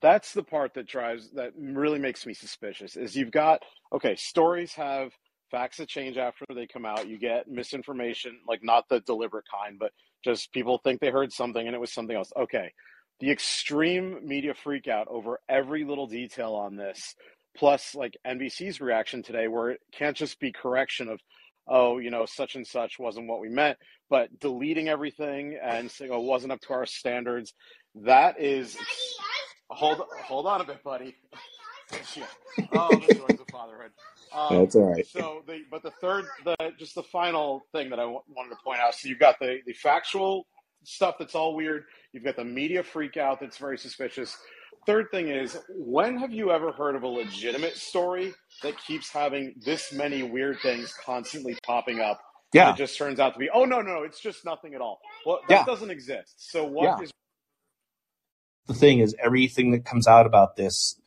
That's 0.00 0.32
the 0.32 0.42
part 0.42 0.74
that 0.74 0.86
drives 0.86 1.30
that 1.32 1.52
really 1.58 1.98
makes 1.98 2.26
me 2.26 2.34
suspicious 2.34 2.96
is 2.96 3.16
you've 3.16 3.30
got 3.30 3.62
okay 3.92 4.16
stories 4.16 4.72
have 4.74 5.12
facts 5.50 5.76
that 5.78 5.88
change 5.88 6.16
after 6.16 6.44
they 6.54 6.66
come 6.66 6.84
out. 6.84 7.08
You 7.08 7.18
get 7.18 7.48
misinformation 7.48 8.40
like 8.46 8.62
not 8.62 8.88
the 8.88 9.00
deliberate 9.00 9.46
kind 9.50 9.78
but 9.78 9.92
just 10.22 10.52
people 10.52 10.78
think 10.78 11.00
they 11.00 11.10
heard 11.10 11.32
something 11.32 11.66
and 11.66 11.74
it 11.74 11.80
was 11.80 11.92
something 11.92 12.16
else. 12.16 12.32
Okay. 12.36 12.72
The 13.20 13.30
extreme 13.30 14.18
media 14.26 14.54
freak 14.54 14.88
out 14.88 15.06
over 15.08 15.38
every 15.48 15.84
little 15.84 16.08
detail 16.08 16.54
on 16.54 16.76
this 16.76 17.14
plus 17.56 17.94
like 17.94 18.16
nbc's 18.26 18.80
reaction 18.80 19.22
today 19.22 19.48
where 19.48 19.70
it 19.70 19.80
can't 19.92 20.16
just 20.16 20.40
be 20.40 20.52
correction 20.52 21.08
of 21.08 21.20
oh 21.68 21.98
you 21.98 22.10
know 22.10 22.26
such 22.26 22.56
and 22.56 22.66
such 22.66 22.98
wasn't 22.98 23.26
what 23.26 23.40
we 23.40 23.48
meant 23.48 23.78
but 24.10 24.38
deleting 24.40 24.88
everything 24.88 25.58
and 25.62 25.90
saying 25.90 26.10
oh 26.12 26.20
it 26.20 26.24
wasn't 26.24 26.52
up 26.52 26.60
to 26.60 26.72
our 26.72 26.86
standards. 26.86 27.54
That 27.96 28.40
is 28.40 28.76
hold 29.70 30.02
hold 30.24 30.46
on 30.46 30.60
a 30.60 30.64
bit 30.64 30.82
buddy. 30.82 31.16
Yeah. 32.16 32.24
oh 32.74 32.88
the 32.90 33.14
joys 33.14 33.38
of 33.40 33.46
fatherhood. 33.52 33.90
Um, 34.32 34.58
that's 34.60 34.74
all 34.74 34.92
right. 34.92 35.06
so 35.06 35.42
the 35.46 35.60
but 35.70 35.82
the 35.82 35.90
third 36.00 36.24
the 36.44 36.56
just 36.78 36.94
the 36.96 37.02
final 37.04 37.66
thing 37.72 37.90
that 37.90 37.98
I 38.00 38.02
w- 38.02 38.22
wanted 38.28 38.50
to 38.50 38.56
point 38.64 38.80
out 38.80 38.94
so 38.94 39.08
you've 39.08 39.20
got 39.20 39.38
the 39.38 39.58
the 39.66 39.74
factual 39.74 40.46
stuff 40.84 41.16
that's 41.18 41.34
all 41.34 41.54
weird. 41.54 41.84
You've 42.12 42.24
got 42.24 42.36
the 42.36 42.44
media 42.44 42.82
freak 42.82 43.16
out 43.16 43.38
that's 43.38 43.58
very 43.58 43.78
suspicious 43.78 44.36
third 44.86 45.06
thing 45.10 45.28
is 45.28 45.58
when 45.68 46.18
have 46.18 46.32
you 46.32 46.50
ever 46.50 46.72
heard 46.72 46.94
of 46.94 47.02
a 47.02 47.08
legitimate 47.08 47.76
story 47.76 48.32
that 48.62 48.76
keeps 48.78 49.10
having 49.10 49.54
this 49.64 49.92
many 49.92 50.22
weird 50.22 50.58
things 50.60 50.94
constantly 51.04 51.56
popping 51.64 52.00
up 52.00 52.20
yeah. 52.54 52.72
it 52.72 52.76
just 52.76 52.96
turns 52.96 53.20
out 53.20 53.32
to 53.34 53.38
be 53.38 53.50
oh 53.52 53.64
no 53.64 53.80
no 53.82 54.02
it's 54.02 54.20
just 54.20 54.44
nothing 54.44 54.74
at 54.74 54.80
all. 54.80 55.00
Well 55.26 55.40
that 55.48 55.54
yeah. 55.54 55.64
doesn't 55.64 55.90
exist. 55.90 56.34
So 56.36 56.64
what 56.64 56.84
yeah. 56.84 57.04
is 57.04 57.10
the 58.66 58.74
thing 58.74 59.00
is 59.00 59.14
everything 59.22 59.72
that 59.72 59.84
comes 59.84 60.06
out 60.06 60.24
about 60.24 60.56
this 60.56 60.98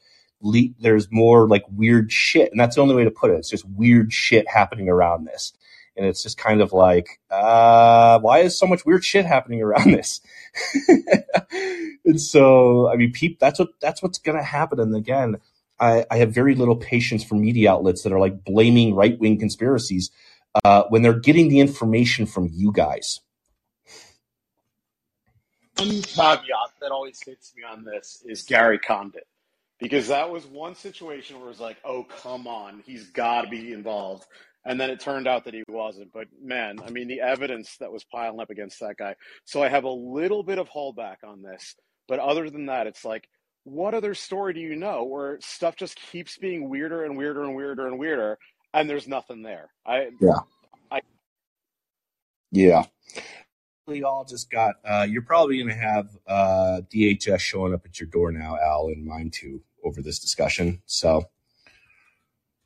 le- 0.42 0.74
there's 0.80 1.08
more 1.12 1.48
like 1.48 1.64
weird 1.72 2.12
shit 2.12 2.52
and 2.52 2.60
that's 2.60 2.76
the 2.76 2.82
only 2.82 2.96
way 2.96 3.04
to 3.04 3.12
put 3.12 3.32
it. 3.32 3.36
It's 3.36 3.50
just 3.50 3.66
weird 3.66 4.12
shit 4.14 4.48
happening 4.48 4.90
around 4.90 5.26
this 5.26 5.54
and 5.98 6.06
it's 6.06 6.24
just 6.24 6.38
kind 6.38 6.62
of 6.62 6.72
like 6.72 7.20
uh 7.32 8.20
why 8.20 8.40
is 8.40 8.58
so 8.58 8.68
much 8.68 8.86
weird 8.86 9.04
shit 9.04 9.26
happening 9.26 9.62
around 9.62 9.92
this 9.92 10.22
and 12.06 12.22
so 12.22 12.90
i 12.90 12.96
mean 12.96 13.12
peep 13.12 13.40
that's 13.40 13.60
what 13.60 13.70
that's 13.82 14.02
what's 14.02 14.20
gonna 14.20 14.44
happen 14.44 14.80
and 14.80 14.96
again 14.96 15.38
I, 15.80 16.06
I 16.10 16.18
have 16.18 16.34
very 16.34 16.56
little 16.56 16.76
patience 16.76 17.24
for 17.24 17.36
media 17.36 17.72
outlets 17.72 18.04
that 18.04 18.12
are 18.12 18.20
like 18.20 18.44
blaming 18.44 18.96
right 18.96 19.20
wing 19.20 19.38
conspiracies 19.38 20.10
uh, 20.64 20.84
when 20.90 21.02
they're 21.02 21.20
getting 21.20 21.50
the 21.50 21.60
information 21.60 22.26
from 22.26 22.50
you 22.52 22.72
guys. 22.72 23.20
one 25.78 26.02
caveat 26.02 26.72
that 26.82 26.92
always 26.92 27.22
hits 27.22 27.54
me 27.56 27.64
on 27.64 27.84
this 27.84 28.24
is 28.26 28.44
Gary 28.44 28.80
Condit. 28.80 29.28
Because 29.80 30.08
that 30.08 30.32
was 30.32 30.44
one 30.48 30.74
situation 30.74 31.36
where 31.36 31.46
it 31.46 31.50
was 31.50 31.60
like, 31.60 31.78
oh, 31.86 32.04
come 32.04 32.48
on, 32.48 32.82
he's 32.84 33.12
got 33.12 33.44
to 33.44 33.48
be 33.48 33.74
involved. 33.74 34.26
And 34.68 34.80
then 34.80 34.90
it 34.90 35.00
turned 35.00 35.28
out 35.28 35.46
that 35.46 35.54
he 35.54 35.64
wasn't. 35.70 36.12
But 36.14 36.28
man, 36.44 36.80
I 36.86 36.90
mean, 36.90 37.08
the 37.08 37.22
evidence 37.22 37.78
that 37.80 37.92
was 37.92 38.04
piling 38.04 38.40
up 38.40 38.50
against 38.50 38.80
that 38.82 38.98
guy. 38.98 39.16
So 39.46 39.64
I 39.64 39.70
have 39.70 39.86
a 39.86 39.90
little 39.90 40.44
bit 40.44 40.60
of 40.60 40.70
holdback 40.70 41.18
on 41.24 41.42
this. 41.42 41.76
But 42.08 42.20
other 42.20 42.50
than 42.50 42.66
that, 42.68 42.86
it's 42.86 43.06
like, 43.06 43.28
what 43.64 43.94
other 43.94 44.14
story 44.14 44.54
do 44.54 44.60
you 44.60 44.76
know 44.76 45.04
where 45.04 45.40
stuff 45.42 45.76
just 45.76 46.00
keeps 46.00 46.38
being 46.38 46.70
weirder 46.70 47.04
and 47.04 47.18
weirder 47.18 47.44
and 47.44 47.56
weirder 47.56 47.88
and 47.88 48.00
weirder, 48.00 48.38
and 48.74 48.90
there's 48.90 49.08
nothing 49.08 49.42
there? 49.42 49.70
I, 49.86 50.10
Yeah. 50.22 50.40
I, 50.90 51.02
Yeah. 52.52 52.86
We 53.88 54.04
all 54.04 54.26
just 54.26 54.50
got. 54.50 54.76
Uh, 54.86 55.06
you're 55.10 55.22
probably 55.22 55.58
going 55.58 55.70
to 55.70 55.76
have 55.76 56.10
uh, 56.28 56.82
DHS 56.94 57.40
showing 57.40 57.74
up 57.74 57.86
at 57.86 58.00
your 58.00 58.08
door 58.08 58.32
now, 58.32 58.58
Al, 58.58 58.88
and 58.88 59.06
mine 59.06 59.32
too, 59.32 59.62
over 59.84 60.02
this 60.02 60.20
discussion. 60.20 60.82
So 60.86 61.26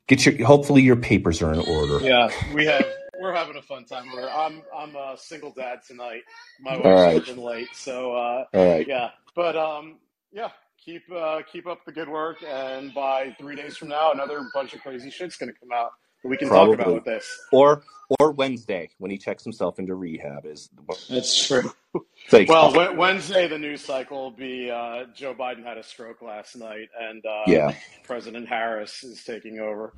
get 0.08 0.24
your. 0.26 0.46
Hopefully, 0.46 0.82
your 0.82 0.96
papers 0.96 1.42
are 1.42 1.52
in 1.52 1.60
order. 1.60 2.00
yeah, 2.04 2.30
we 2.54 2.66
have. 2.66 2.84
We're 3.20 3.34
having 3.34 3.56
a 3.56 3.62
fun 3.62 3.84
time. 3.84 4.06
We're, 4.12 4.28
I'm 4.28 4.62
I'm 4.76 4.96
a 4.96 5.16
single 5.16 5.52
dad 5.52 5.80
tonight. 5.86 6.22
My 6.60 6.74
wife's 6.74 6.86
right. 6.86 7.14
working 7.14 7.38
late, 7.38 7.68
so 7.72 8.12
uh, 8.12 8.44
All 8.52 8.72
right. 8.72 8.86
yeah. 8.86 9.10
But 9.36 9.56
um, 9.56 9.98
yeah, 10.32 10.48
keep 10.84 11.02
uh, 11.14 11.42
keep 11.50 11.66
up 11.66 11.84
the 11.84 11.92
good 11.92 12.08
work, 12.08 12.38
and 12.46 12.92
by 12.92 13.36
three 13.38 13.54
days 13.54 13.76
from 13.76 13.88
now, 13.88 14.12
another 14.12 14.48
bunch 14.52 14.74
of 14.74 14.80
crazy 14.80 15.10
shit's 15.10 15.36
gonna 15.36 15.52
come 15.52 15.70
out 15.72 15.92
we 16.24 16.36
can 16.36 16.48
talk 16.48 16.72
about 16.74 16.94
with 16.94 17.04
this. 17.04 17.26
Or 17.52 17.82
or 18.20 18.32
Wednesday 18.32 18.90
when 18.98 19.10
he 19.10 19.16
checks 19.16 19.42
himself 19.42 19.78
into 19.78 19.94
rehab 19.94 20.44
is. 20.44 20.68
That's 21.08 21.46
true. 21.46 21.72
Thanks. 22.28 22.50
Well, 22.50 22.72
Wed- 22.74 22.96
Wednesday 22.96 23.48
the 23.48 23.58
news 23.58 23.80
cycle 23.82 24.24
will 24.24 24.30
be 24.30 24.70
uh, 24.70 25.04
Joe 25.14 25.34
Biden 25.34 25.64
had 25.64 25.78
a 25.78 25.82
stroke 25.82 26.20
last 26.22 26.56
night, 26.56 26.88
and 27.00 27.24
uh, 27.24 27.42
Yeah. 27.46 27.74
President 28.04 28.48
Harris 28.48 29.02
is 29.02 29.24
taking 29.24 29.60
over. 29.60 29.94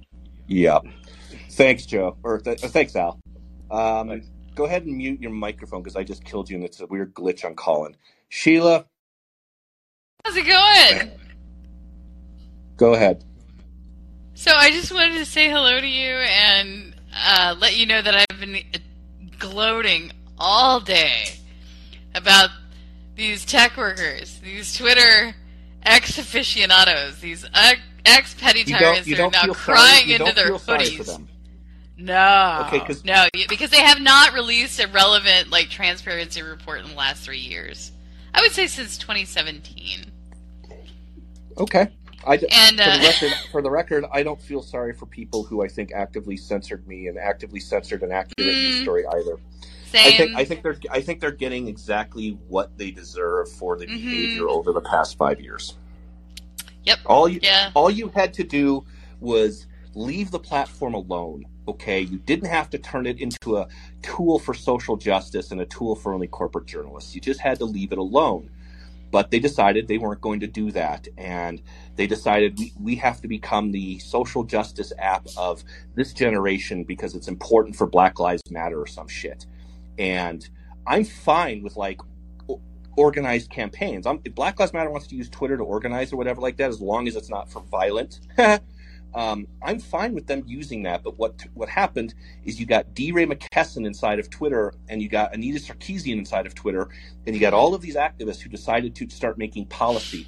Yeah. 0.47 0.79
Thanks, 1.53 1.87
Joe. 1.87 2.17
Or 2.23 2.39
th- 2.39 2.63
uh, 2.63 2.69
thanks, 2.69 2.95
Al. 2.95 3.19
Um, 3.71 4.09
Thanks. 4.09 4.31
go 4.55 4.65
ahead 4.67 4.85
and 4.85 4.97
mute 4.97 5.21
your 5.21 5.33
microphone 5.33 5.83
because 5.83 5.97
I 5.97 6.05
just 6.05 6.25
killed 6.25 6.49
you 6.51 6.57
and 6.57 6.65
it's 6.65 6.81
a 6.81 6.87
weird 6.87 7.15
glitch 7.15 7.45
on 7.45 7.57
Callin. 7.57 7.97
Sheila, 8.29 8.85
How's 10.25 10.37
it 10.37 10.47
going? 10.47 11.11
go 12.77 12.95
ahead. 12.95 13.25
So 14.35 14.53
I 14.53 14.71
just 14.71 14.93
wanted 14.93 15.19
to 15.19 15.25
say 15.27 15.49
hello 15.49 15.81
to 15.81 15.87
you 15.87 16.13
and 16.15 16.95
uh, 17.17 17.55
let 17.59 17.77
you 17.77 17.87
know 17.87 18.03
that 18.03 18.15
I've 18.31 18.41
been 18.41 18.59
gloating 19.39 20.11
all 20.39 20.81
day 20.81 21.25
about 22.15 22.51
these 23.15 23.45
tech 23.45 23.77
workers, 23.77 24.41
these 24.43 24.77
Twitter 24.77 25.35
ex 25.85 26.19
aficionados, 26.19 27.21
these 27.21 27.47
ex 28.05 28.35
petty 28.35 28.65
tyrants 28.65 29.09
who 29.09 29.15
are 29.23 29.31
now 29.31 29.43
crying 29.55 30.09
into 30.11 30.33
their 30.35 30.47
feel 30.49 30.59
sorry 30.59 30.97
for 30.97 31.03
hoodies. 31.05 31.27
No, 31.97 32.65
Okay, 32.67 32.81
'cause- 32.81 33.05
no, 33.05 33.29
because 33.49 33.71
they 33.71 33.81
have 33.81 34.01
not 34.01 34.35
released 34.35 34.81
a 34.81 34.89
relevant 34.89 35.51
like 35.51 35.71
transparency 35.71 36.43
report 36.43 36.81
in 36.81 36.89
the 36.89 36.95
last 36.97 37.23
three 37.23 37.39
years. 37.39 37.93
I 38.35 38.41
would 38.43 38.51
say 38.51 38.67
since 38.67 38.99
2017. 38.99 40.11
Okay. 41.57 41.87
I 42.27 42.35
And 42.51 42.79
for 42.79 42.85
the 42.85 42.91
uh, 42.91 43.03
record, 43.03 43.33
for 43.51 43.63
the 43.63 43.71
record, 43.71 44.05
I 44.13 44.23
don't 44.23 44.41
feel 44.41 44.63
sorry 44.63 44.93
for 44.93 45.07
people 45.07 45.43
who 45.45 45.63
I 45.63 45.69
think 45.69 45.93
actively 45.93 46.37
censored 46.37 46.87
me 46.87 47.07
and 47.09 47.19
actively 47.19 47.61
censored 47.61 48.03
an 48.03 48.13
accurate 48.13 48.55
news 48.55 48.77
Mm. 48.77 48.83
story 48.83 49.07
either. 49.07 49.39
I 49.93 50.11
same. 50.11 50.17
think 50.17 50.37
I 50.37 50.45
think 50.45 50.63
they're 50.63 50.79
I 50.91 51.01
think 51.01 51.21
they're 51.21 51.31
getting 51.31 51.69
exactly 51.69 52.37
what 52.49 52.77
they 52.77 52.91
deserve 52.91 53.51
for 53.53 53.77
the 53.79 53.87
Mhm. 53.87 53.95
behavior 54.03 54.49
over 54.49 54.73
the 54.73 54.81
past 54.81 55.17
five 55.17 55.41
years. 55.41 55.77
Yep. 56.85 56.99
All 57.07 57.29
you 57.29 57.41
Yeah. 57.43 57.71
all 57.75 57.91
you 57.91 58.09
had 58.09 58.35
to 58.35 58.45
do 58.45 58.85
was 59.21 59.67
leave 59.95 60.31
the 60.31 60.41
platform 60.41 60.95
alone. 60.95 61.47
Okay, 61.67 62.01
you 62.01 62.19
didn't 62.19 62.49
have 62.49 62.69
to 62.71 62.79
turn 62.79 63.07
it 63.07 63.21
into 63.21 63.57
a 63.57 63.69
tool 64.03 64.39
for 64.39 64.53
social 64.53 64.97
justice 64.97 65.51
and 65.51 65.61
a 65.61 65.67
tool 65.67 65.95
for 65.95 66.13
only 66.13 66.27
corporate 66.27 66.67
journalists. 66.67 67.15
You 67.15 67.21
just 67.21 67.41
had 67.41 67.59
to 67.61 67.65
leave 67.65 67.93
it 67.93 67.99
alone. 67.99 68.51
But 69.11 69.31
they 69.31 69.39
decided 69.39 69.87
they 69.87 69.97
weren't 69.99 70.21
going 70.21 70.41
to 70.41 70.49
do 70.49 70.73
that, 70.73 71.07
and 71.17 71.63
they 71.97 72.07
decided 72.07 72.59
we, 72.59 72.73
we 72.81 72.95
have 72.97 73.21
to 73.21 73.29
become 73.29 73.73
the 73.73 73.99
social 73.99 74.45
justice 74.45 74.93
app 74.99 75.27
of 75.37 75.63
this 75.95 76.13
generation 76.13 76.85
because 76.85 77.15
it's 77.15 77.29
important 77.29 77.77
for 77.77 77.87
Black 77.87 78.19
Lives 78.19 78.43
Matter 78.51 78.81
or 78.81 78.87
some 78.87 79.09
shit. 79.09 79.47
And 79.99 80.49
I'm 80.87 81.05
fine 81.05 81.63
with 81.63 81.77
like 81.77 82.01
organized 82.97 83.51
campaigns. 83.51 84.07
I'm, 84.07 84.21
if 84.25 84.35
Black 84.35 84.59
Lives 84.59 84.73
Matter 84.73 84.91
wants 84.91 85.07
to 85.09 85.17
use 85.17 85.29
Twitter 85.29 85.57
to 85.57 85.65
organize 85.65 86.13
or 86.13 86.17
whatever 86.17 86.41
like 86.41 86.57
that, 86.59 86.69
as 86.69 86.81
long 86.81 87.09
as 87.09 87.17
it's 87.17 87.31
not 87.31 87.51
for 87.51 87.61
violent. 87.61 88.21
um, 89.15 89.47
I'm 89.63 89.79
fine 89.79 90.15
with 90.15 90.27
them 90.27 90.43
using 90.47 90.83
that. 90.85 91.03
But 91.03 91.19
what 91.19 91.45
what 91.55 91.69
happened 91.69 92.15
is 92.45 92.61
you 92.61 92.67
got 92.67 92.95
DeRay 92.95 93.27
Mckesson 93.27 93.87
inside 93.87 94.19
of 94.19 94.31
Twitter, 94.31 94.75
and 94.89 95.03
you 95.03 95.09
got 95.09 95.35
Anita 95.35 95.59
Sarkeesian 95.59 96.19
inside 96.19 96.47
of 96.47 96.55
Twitter, 96.55 96.89
and 97.27 97.35
you 97.35 97.41
got 97.41 97.55
all 97.55 97.75
of 97.75 97.83
these 97.83 97.97
activists 97.97 98.41
who 98.41 98.49
decided 98.49 98.95
to 98.97 99.09
start 99.09 99.39
making 99.39 99.67
policy, 99.67 100.27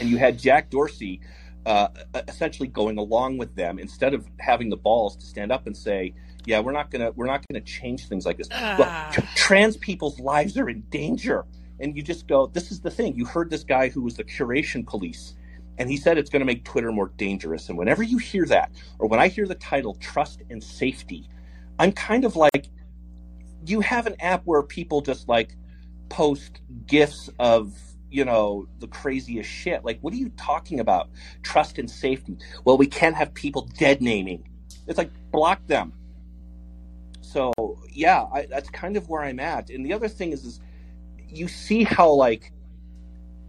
and 0.00 0.08
you 0.08 0.18
had 0.18 0.38
Jack 0.38 0.70
Dorsey. 0.70 1.20
Uh, 1.64 1.88
essentially 2.28 2.68
going 2.68 2.96
along 2.96 3.38
with 3.38 3.56
them 3.56 3.80
instead 3.80 4.14
of 4.14 4.24
having 4.38 4.70
the 4.70 4.76
balls 4.76 5.16
to 5.16 5.26
stand 5.26 5.50
up 5.50 5.66
and 5.66 5.76
say, 5.76 6.14
"Yeah, 6.44 6.60
we're 6.60 6.70
not 6.70 6.92
gonna 6.92 7.10
we're 7.16 7.26
not 7.26 7.44
gonna 7.48 7.60
change 7.60 8.06
things 8.06 8.24
like 8.24 8.38
this." 8.38 8.48
Well, 8.50 9.10
tr- 9.10 9.22
trans 9.34 9.76
people's 9.76 10.20
lives 10.20 10.56
are 10.56 10.68
in 10.68 10.82
danger, 10.90 11.44
and 11.80 11.96
you 11.96 12.04
just 12.04 12.28
go, 12.28 12.46
"This 12.46 12.70
is 12.70 12.82
the 12.82 12.90
thing." 12.92 13.16
You 13.16 13.24
heard 13.24 13.50
this 13.50 13.64
guy 13.64 13.88
who 13.88 14.02
was 14.02 14.14
the 14.14 14.22
curation 14.22 14.86
police, 14.86 15.34
and 15.76 15.90
he 15.90 15.96
said 15.96 16.18
it's 16.18 16.30
going 16.30 16.38
to 16.38 16.46
make 16.46 16.64
Twitter 16.64 16.92
more 16.92 17.10
dangerous. 17.16 17.68
And 17.68 17.76
whenever 17.76 18.04
you 18.04 18.18
hear 18.18 18.44
that, 18.46 18.70
or 19.00 19.08
when 19.08 19.18
I 19.18 19.26
hear 19.26 19.48
the 19.48 19.56
title 19.56 19.96
"Trust 19.96 20.42
and 20.48 20.62
Safety," 20.62 21.28
I'm 21.80 21.90
kind 21.90 22.24
of 22.24 22.36
like, 22.36 22.68
you 23.66 23.80
have 23.80 24.06
an 24.06 24.14
app 24.20 24.42
where 24.44 24.62
people 24.62 25.00
just 25.00 25.28
like 25.28 25.56
post 26.10 26.60
gifs 26.86 27.28
of 27.40 27.76
you 28.10 28.24
know 28.24 28.66
the 28.78 28.88
craziest 28.88 29.48
shit. 29.48 29.84
Like, 29.84 29.98
what 30.00 30.12
are 30.12 30.16
you 30.16 30.30
talking 30.36 30.80
about? 30.80 31.10
Trust 31.42 31.78
and 31.78 31.90
safety. 31.90 32.36
Well, 32.64 32.78
we 32.78 32.86
can't 32.86 33.16
have 33.16 33.34
people 33.34 33.68
dead 33.78 34.00
naming. 34.00 34.48
It's 34.86 34.98
like 34.98 35.10
block 35.30 35.66
them. 35.66 35.92
So 37.20 37.52
yeah, 37.90 38.26
I, 38.32 38.46
that's 38.46 38.70
kind 38.70 38.96
of 38.96 39.08
where 39.08 39.22
I'm 39.22 39.40
at. 39.40 39.70
And 39.70 39.84
the 39.84 39.92
other 39.92 40.08
thing 40.08 40.32
is, 40.32 40.44
is 40.44 40.60
you 41.28 41.48
see 41.48 41.84
how 41.84 42.10
like 42.10 42.52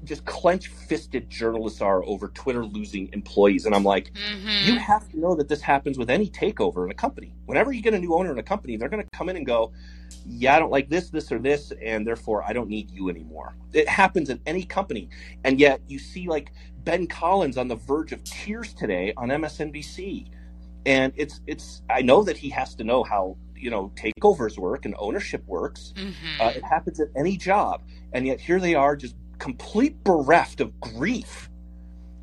just 0.07 0.25
clench 0.25 0.69
fisted 0.69 1.29
journalists 1.29 1.81
are 1.81 2.03
over 2.05 2.29
Twitter 2.29 2.65
losing 2.65 3.09
employees, 3.13 3.65
and 3.65 3.75
I'm 3.75 3.83
like, 3.83 4.11
Mhm. 4.13 4.65
you 4.65 4.75
have 4.79 5.07
to 5.09 5.19
know 5.19 5.35
that 5.35 5.47
this 5.49 5.61
happens 5.61 5.97
with 5.97 6.09
any 6.09 6.29
takeover 6.29 6.85
in 6.85 6.91
a 6.91 6.95
company. 6.95 7.33
Whenever 7.45 7.71
you 7.71 7.81
get 7.81 7.93
a 7.93 7.99
new 7.99 8.13
owner 8.15 8.31
in 8.31 8.39
a 8.39 8.43
company, 8.43 8.77
they're 8.77 8.89
going 8.89 9.03
to 9.03 9.09
come 9.17 9.29
in 9.29 9.35
and 9.35 9.45
go, 9.45 9.71
"Yeah, 10.25 10.55
I 10.55 10.59
don't 10.59 10.71
like 10.71 10.89
this, 10.89 11.09
this, 11.09 11.31
or 11.31 11.39
this, 11.39 11.71
and 11.83 12.07
therefore 12.07 12.43
I 12.43 12.53
don't 12.53 12.69
need 12.69 12.89
you 12.91 13.09
anymore." 13.09 13.55
It 13.73 13.87
happens 13.87 14.29
in 14.29 14.39
any 14.45 14.63
company, 14.63 15.09
and 15.43 15.59
yet 15.59 15.81
you 15.87 15.99
see 15.99 16.27
like 16.27 16.51
Ben 16.83 17.05
Collins 17.07 17.57
on 17.57 17.67
the 17.67 17.75
verge 17.75 18.13
of 18.13 18.23
tears 18.23 18.73
today 18.73 19.13
on 19.17 19.29
MSNBC, 19.29 20.27
and 20.85 21.11
it's 21.17 21.41
it's. 21.47 21.81
I 21.89 22.01
know 22.01 22.23
that 22.23 22.37
he 22.37 22.49
has 22.49 22.73
to 22.75 22.83
know 22.85 23.03
how 23.03 23.35
you 23.55 23.69
know 23.69 23.91
takeovers 23.95 24.57
work 24.57 24.85
and 24.85 24.95
ownership 24.97 25.43
works. 25.47 25.93
Mhm. 25.97 26.13
Uh, 26.39 26.53
it 26.55 26.63
happens 26.63 26.99
at 27.01 27.09
any 27.17 27.35
job, 27.35 27.81
and 28.13 28.25
yet 28.25 28.39
here 28.39 28.59
they 28.59 28.73
are, 28.75 28.95
just 28.95 29.15
complete 29.39 30.03
bereft 30.03 30.61
of 30.61 30.79
grief 30.79 31.49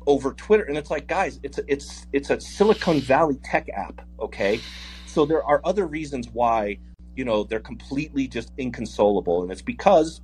over 0.07 0.33
Twitter. 0.33 0.63
And 0.63 0.77
it's 0.77 0.91
like, 0.91 1.07
guys, 1.07 1.39
it's 1.43 1.57
a, 1.57 1.63
it's 1.67 2.07
it's 2.13 2.29
a 2.29 2.39
Silicon 2.39 2.99
Valley 3.01 3.39
tech 3.43 3.69
app, 3.69 4.01
okay? 4.19 4.59
So 5.05 5.25
there 5.25 5.43
are 5.43 5.61
other 5.63 5.87
reasons 5.87 6.29
why 6.29 6.77
you 7.15 7.25
know 7.25 7.43
they're 7.43 7.59
completely 7.59 8.27
just 8.27 8.51
inconsolable, 8.57 9.43
and 9.43 9.51
it's 9.51 9.61
because 9.61 10.21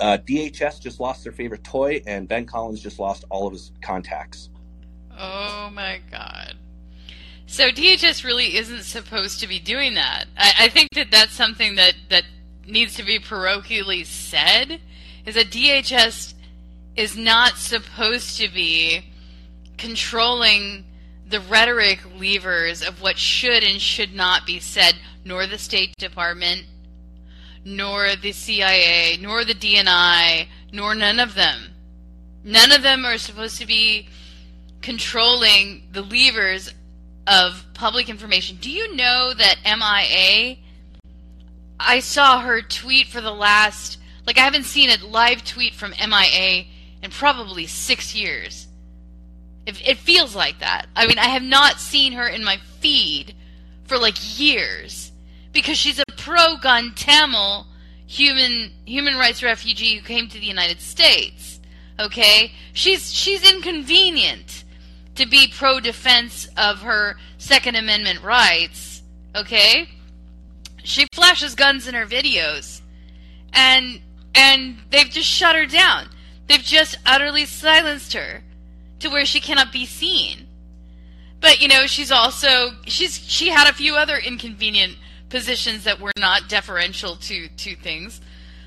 uh, 0.00 0.18
DHS 0.26 0.80
just 0.80 1.00
lost 1.00 1.24
their 1.24 1.32
favorite 1.32 1.64
toy, 1.64 2.02
and 2.06 2.28
Ben 2.28 2.46
Collins 2.46 2.80
just 2.80 2.98
lost 2.98 3.24
all 3.30 3.46
of 3.46 3.52
his 3.52 3.72
contacts. 3.82 4.50
Oh 5.18 5.70
my 5.72 6.00
god. 6.10 6.56
So 7.46 7.70
DHS 7.70 8.24
really 8.24 8.56
isn't 8.56 8.82
supposed 8.84 9.40
to 9.40 9.46
be 9.46 9.58
doing 9.60 9.94
that. 9.94 10.24
I, 10.36 10.52
I 10.60 10.68
think 10.68 10.90
that 10.94 11.10
that's 11.10 11.32
something 11.32 11.76
that, 11.76 11.94
that 12.08 12.24
needs 12.66 12.94
to 12.96 13.04
be 13.04 13.18
parochially 13.18 14.04
said, 14.06 14.80
is 15.26 15.34
that 15.34 15.50
DHS 15.50 16.34
is 16.96 17.16
not 17.16 17.56
supposed 17.56 18.36
to 18.38 18.48
be 18.48 19.02
controlling 19.76 20.84
the 21.26 21.40
rhetoric 21.40 22.00
levers 22.18 22.82
of 22.82 23.00
what 23.00 23.18
should 23.18 23.64
and 23.64 23.80
should 23.80 24.14
not 24.14 24.46
be 24.46 24.60
said, 24.60 24.94
nor 25.24 25.46
the 25.46 25.58
State 25.58 25.96
Department, 25.96 26.64
nor 27.64 28.14
the 28.16 28.32
CIA, 28.32 29.16
nor 29.20 29.44
the 29.44 29.54
DNI, 29.54 30.46
nor 30.72 30.94
none 30.94 31.18
of 31.18 31.34
them. 31.34 31.70
None 32.44 32.72
of 32.72 32.82
them 32.82 33.06
are 33.06 33.18
supposed 33.18 33.58
to 33.58 33.66
be 33.66 34.08
controlling 34.82 35.88
the 35.92 36.02
levers 36.02 36.72
of 37.26 37.64
public 37.72 38.10
information. 38.10 38.58
Do 38.60 38.70
you 38.70 38.94
know 38.94 39.32
that 39.32 39.56
MIA? 39.64 40.58
I 41.80 42.00
saw 42.00 42.40
her 42.40 42.60
tweet 42.60 43.06
for 43.06 43.22
the 43.22 43.32
last, 43.32 43.98
like, 44.26 44.38
I 44.38 44.42
haven't 44.42 44.64
seen 44.64 44.90
a 44.90 45.04
live 45.04 45.44
tweet 45.44 45.74
from 45.74 45.92
MIA 45.92 46.64
in 47.02 47.10
probably 47.10 47.66
six 47.66 48.14
years. 48.14 48.68
It, 49.66 49.86
it 49.86 49.98
feels 49.98 50.34
like 50.34 50.60
that. 50.60 50.86
I 50.96 51.06
mean, 51.06 51.18
I 51.18 51.28
have 51.28 51.42
not 51.42 51.80
seen 51.80 52.12
her 52.12 52.26
in 52.26 52.44
my 52.44 52.58
feed 52.80 53.34
for 53.84 53.98
like 53.98 54.38
years 54.38 55.12
because 55.52 55.78
she's 55.78 55.98
a 55.98 56.04
pro-gun 56.16 56.92
Tamil 56.94 57.66
human 58.06 58.70
human 58.84 59.16
rights 59.16 59.42
refugee 59.42 59.96
who 59.96 60.02
came 60.02 60.28
to 60.28 60.38
the 60.38 60.46
United 60.46 60.80
States. 60.80 61.60
Okay, 61.98 62.52
she's 62.72 63.12
she's 63.12 63.48
inconvenient 63.48 64.64
to 65.14 65.26
be 65.26 65.48
pro 65.48 65.80
defense 65.80 66.48
of 66.56 66.82
her 66.82 67.16
Second 67.38 67.76
Amendment 67.76 68.22
rights. 68.22 69.02
Okay, 69.36 69.88
she 70.82 71.06
flashes 71.14 71.54
guns 71.54 71.86
in 71.86 71.94
her 71.94 72.06
videos, 72.06 72.80
and 73.52 74.00
and 74.34 74.78
they've 74.90 75.10
just 75.10 75.28
shut 75.28 75.56
her 75.56 75.66
down. 75.66 76.08
They've 76.46 76.60
just 76.60 76.98
utterly 77.06 77.46
silenced 77.46 78.12
her 78.12 78.42
to 79.00 79.08
where 79.08 79.24
she 79.24 79.40
cannot 79.40 79.72
be 79.72 79.86
seen. 79.86 80.46
But 81.40 81.60
you 81.60 81.68
know, 81.68 81.86
she's 81.86 82.10
also 82.10 82.72
she's 82.86 83.18
she 83.18 83.48
had 83.48 83.68
a 83.68 83.74
few 83.74 83.96
other 83.96 84.16
inconvenient 84.16 84.96
positions 85.28 85.84
that 85.84 86.00
were 86.00 86.12
not 86.18 86.48
deferential 86.48 87.16
to 87.16 87.48
to 87.48 87.76
things, 87.76 88.20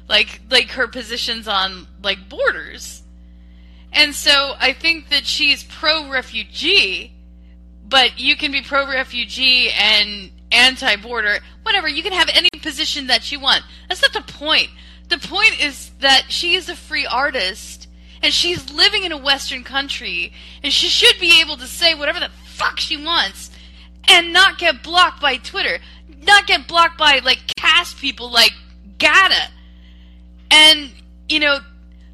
like 0.08 0.42
like 0.50 0.70
her 0.72 0.88
positions 0.88 1.48
on 1.48 1.88
like 2.04 2.30
borders. 2.30 3.04
And 3.92 4.14
so 4.14 4.54
I 4.60 4.74
think 4.74 5.10
that 5.10 5.26
she's 5.26 5.64
pro 5.64 6.10
refugee, 6.10 7.14
but 7.88 8.20
you 8.20 8.36
can 8.36 8.52
be 8.52 8.62
pro 8.62 8.88
refugee 8.88 9.72
and 9.72 10.30
anti 10.52 10.98
border, 10.98 11.40
whatever. 11.64 11.88
You 11.88 12.04
can 12.04 12.14
have 12.14 12.30
any 12.34 12.50
position 12.62 13.08
that 13.08 13.32
you 13.32 13.40
want. 13.40 13.64
That's 13.88 14.02
not 14.02 14.14
the 14.14 14.34
point. 14.34 14.70
The 15.08 15.18
point 15.18 15.64
is 15.64 15.92
that 16.00 16.26
she 16.30 16.56
is 16.56 16.70
a 16.70 16.76
free 16.76 17.06
artist 17.06 17.88
and 18.22 18.34
she's 18.34 18.72
living 18.72 19.04
in 19.04 19.12
a 19.12 19.18
Western 19.18 19.64
country 19.64 20.34
and 20.64 20.74
she 20.74 20.88
should 20.88 21.20
be 21.20 21.40
able 21.42 21.58
to 21.58 21.68
say 21.68 21.94
whatever 21.94 22.20
the 22.20 22.32
fuck 22.46 22.80
she 22.80 22.98
wants 22.98 23.52
and 24.08 24.34
not 24.34 24.58
get 24.58 24.84
blocked 24.84 25.22
by 25.22 25.38
Twitter, 25.38 25.80
not 26.24 26.48
get 26.48 26.68
blocked 26.68 26.98
by 26.98 27.20
like 27.24 27.40
cast 27.58 27.98
people 27.98 28.32
like 28.32 28.54
Gadde. 28.98 29.52
And, 30.52 30.92
you 31.30 31.40
know, 31.40 31.60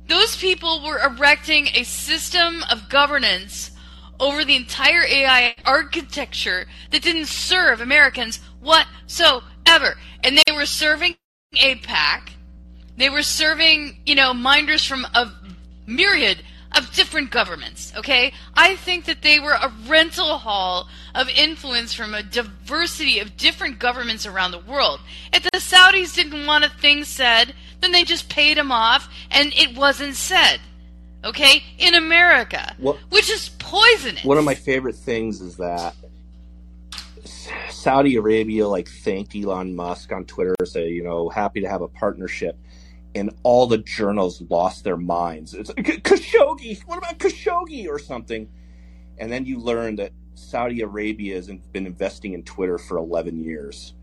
those 0.07 0.35
people 0.35 0.83
were 0.83 0.99
erecting 0.99 1.69
a 1.73 1.83
system 1.83 2.63
of 2.69 2.89
governance 2.89 3.71
over 4.19 4.45
the 4.45 4.55
entire 4.55 5.03
AI 5.03 5.55
architecture 5.65 6.67
that 6.91 7.01
didn't 7.01 7.27
serve 7.27 7.81
Americans 7.81 8.39
whatsoever. 8.61 9.97
And 10.23 10.37
they 10.45 10.53
were 10.53 10.65
serving 10.65 11.15
a 11.55 11.75
APAC. 11.75 12.32
They 12.97 13.09
were 13.09 13.23
serving, 13.23 13.97
you 14.05 14.15
know, 14.15 14.33
minders 14.33 14.85
from 14.85 15.05
a 15.13 15.31
myriad 15.87 16.43
of 16.75 16.91
different 16.93 17.29
governments, 17.29 17.93
okay? 17.95 18.33
I 18.55 18.75
think 18.75 19.05
that 19.05 19.21
they 19.21 19.39
were 19.39 19.53
a 19.53 19.71
rental 19.87 20.37
hall 20.39 20.87
of 21.13 21.29
influence 21.29 21.93
from 21.93 22.13
a 22.13 22.23
diversity 22.23 23.19
of 23.19 23.37
different 23.37 23.79
governments 23.79 24.25
around 24.25 24.51
the 24.51 24.59
world. 24.59 24.99
If 25.31 25.43
the 25.43 25.59
Saudis 25.59 26.15
didn't 26.15 26.45
want 26.45 26.65
a 26.65 26.69
thing 26.69 27.03
said, 27.03 27.53
then 27.81 27.91
they 27.91 28.03
just 28.03 28.29
paid 28.29 28.57
them 28.57 28.71
off 28.71 29.07
and 29.29 29.53
it 29.53 29.77
wasn't 29.77 30.15
said. 30.15 30.59
Okay? 31.23 31.63
In 31.77 31.93
America. 31.93 32.75
Which 33.09 33.29
is 33.29 33.49
poisonous. 33.59 34.23
One 34.23 34.37
of 34.37 34.43
my 34.43 34.55
favorite 34.55 34.95
things 34.95 35.41
is 35.41 35.57
that 35.57 35.95
Saudi 37.69 38.15
Arabia 38.15 38.67
like 38.67 38.87
thanked 38.87 39.35
Elon 39.35 39.75
Musk 39.75 40.11
on 40.11 40.25
Twitter, 40.25 40.55
say 40.65 40.89
you 40.89 41.03
know 41.03 41.29
happy 41.29 41.61
to 41.61 41.67
have 41.67 41.81
a 41.81 41.87
partnership, 41.87 42.57
and 43.15 43.35
all 43.43 43.67
the 43.67 43.77
journals 43.77 44.41
lost 44.49 44.83
their 44.83 44.97
minds. 44.97 45.53
It's 45.53 45.69
like 45.69 46.03
Khashoggi. 46.03 46.81
What 46.85 46.97
about 46.97 47.19
Khashoggi 47.19 47.87
or 47.87 47.99
something? 47.99 48.49
And 49.17 49.31
then 49.31 49.45
you 49.45 49.59
learn 49.59 49.97
that 49.97 50.11
Saudi 50.35 50.81
Arabia 50.81 51.35
has 51.35 51.47
been 51.47 51.85
investing 51.85 52.33
in 52.33 52.43
Twitter 52.43 52.77
for 52.77 52.97
11 52.97 53.43
years. 53.43 53.93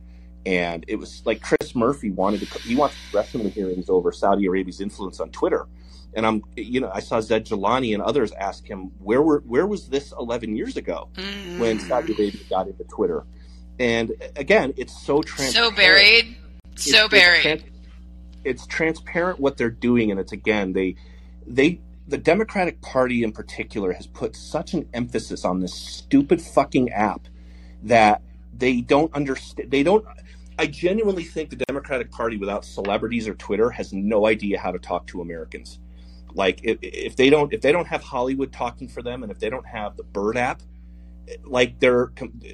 And 0.47 0.85
it 0.89 0.97
was 0.97 1.23
like 1.27 1.43
Chris 1.43 1.75
Murphy 1.75 2.11
wanted 2.11 2.41
to, 2.41 2.59
he 2.61 2.77
wants 2.77 2.97
congressional 3.05 3.51
hearings 3.51 3.91
over 3.91 4.11
Saudi 4.13 4.47
Arabia's 4.47 4.81
influence 4.81 5.21
on 5.21 5.31
Twitter. 5.31 5.67
And 6.15 6.27
I'm, 6.27 6.43
you 6.57 6.81
know, 6.81 6.91
I 6.93 7.01
saw 7.01 7.21
Zaid 7.21 7.47
Jilani 7.47 7.95
and 7.95 8.03
others 8.03 8.33
ask 8.33 8.67
him, 8.67 8.91
where 8.99 9.23
were, 9.23 9.41
where 9.41 9.67
was 9.67 9.89
this 9.89 10.13
11 10.19 10.57
years 10.57 10.77
ago 10.77 11.09
when 11.15 11.79
mm. 11.79 11.89
Saudi 11.89 12.15
Arabia 12.15 12.41
got 12.49 12.69
into 12.69 12.85
Twitter? 12.85 13.27
And 13.79 14.13
again, 14.37 14.75
it's 14.77 14.99
so 15.01 15.23
transparent. 15.23 15.73
So 15.73 15.77
buried. 15.77 16.37
So 16.77 17.05
It's- 17.05 17.11
buried. 17.11 17.70
It's, 18.45 18.67
transparent 18.67 19.39
what 19.41 19.57
they're 19.57 19.71
doing, 19.71 20.11
and 20.11 20.19
it's 20.19 20.33
again 20.33 20.73
they 20.73 20.97
they 21.47 21.81
the 22.09 22.19
Democratic 22.19 22.81
Party 22.81 23.23
in 23.23 23.33
particular 23.33 23.93
has 23.93 24.07
put 24.07 24.35
such 24.35 24.75
an 24.75 24.89
emphasis 24.93 25.45
on 25.45 25.61
this 25.61 25.75
stupid 25.75 26.43
fucking 26.43 26.91
app 26.91 27.29
that 27.85 28.23
they 28.53 28.81
don't 28.81 29.13
understand. 29.15 29.71
They 29.71 29.83
don't. 29.83 30.05
I 30.59 30.67
genuinely 30.67 31.25
think 31.25 31.51
the 31.51 31.65
Democratic 31.69 32.11
Party, 32.11 32.37
without 32.37 32.65
celebrities 32.65 33.27
or 33.29 33.35
Twitter, 33.35 33.71
has 33.71 33.93
no 33.93 34.27
idea 34.27 34.59
how 34.59 34.73
to 34.73 34.79
talk 34.79 35.07
to 35.09 35.23
Americans. 35.23 35.79
Like 36.35 36.61
if, 36.63 36.79
if 36.83 37.17
they 37.17 37.31
don't 37.31 37.53
if 37.53 37.61
they 37.61 37.73
don't 37.73 37.87
have 37.87 38.03
Hollywood 38.03 38.53
talking 38.53 38.89
for 38.89 39.03
them, 39.03 39.23
and 39.23 39.33
if 39.33 39.39
they 39.39 39.51
don't 39.51 39.67
have 39.67 39.97
the 39.97 40.05
Bird 40.05 40.37
app, 40.37 40.63
like 41.45 41.79
they're 41.81 42.13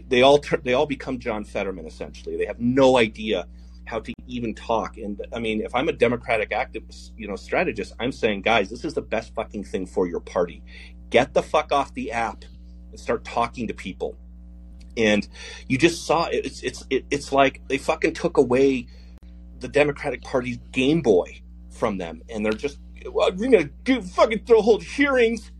they 0.08 0.22
all 0.22 0.42
they 0.62 0.74
all 0.74 0.86
become 0.86 1.18
John 1.18 1.44
Fetterman 1.44 1.86
essentially. 1.86 2.36
They 2.36 2.46
have 2.46 2.60
no 2.60 2.98
idea 2.98 3.46
how 3.86 4.00
to 4.00 4.12
even 4.26 4.54
talk. 4.54 4.98
And 4.98 5.24
I 5.32 5.38
mean, 5.38 5.62
if 5.62 5.74
I'm 5.74 5.88
a 5.88 5.92
Democratic 5.92 6.50
activist, 6.50 7.12
you 7.16 7.26
know, 7.28 7.36
strategist, 7.36 7.94
I'm 7.98 8.12
saying, 8.12 8.42
guys, 8.42 8.68
this 8.68 8.84
is 8.84 8.94
the 8.94 9.02
best 9.02 9.34
fucking 9.34 9.64
thing 9.64 9.86
for 9.86 10.06
your 10.06 10.20
party. 10.20 10.62
Get 11.10 11.32
the 11.34 11.42
fuck 11.42 11.72
off 11.72 11.94
the 11.94 12.12
app 12.12 12.44
and 12.90 13.00
start 13.00 13.24
talking 13.24 13.68
to 13.68 13.74
people. 13.74 14.18
And 14.96 15.26
you 15.68 15.78
just 15.78 16.06
saw 16.06 16.26
it. 16.26 16.44
It's 16.46 16.62
it's 16.62 16.84
it, 16.90 17.06
it's 17.10 17.32
like 17.32 17.62
they 17.68 17.78
fucking 17.78 18.14
took 18.14 18.38
away 18.38 18.88
the 19.60 19.68
Democratic 19.68 20.22
Party's 20.22 20.58
Game 20.72 21.02
Boy 21.02 21.42
from 21.70 21.98
them, 21.98 22.22
and 22.30 22.44
they're 22.44 22.52
just 22.52 22.78
well, 23.10 23.30
we're 23.34 23.50
gonna 23.50 23.70
do, 23.84 24.00
fucking 24.00 24.44
throw 24.46 24.62
hold 24.62 24.82
hearings 24.82 25.52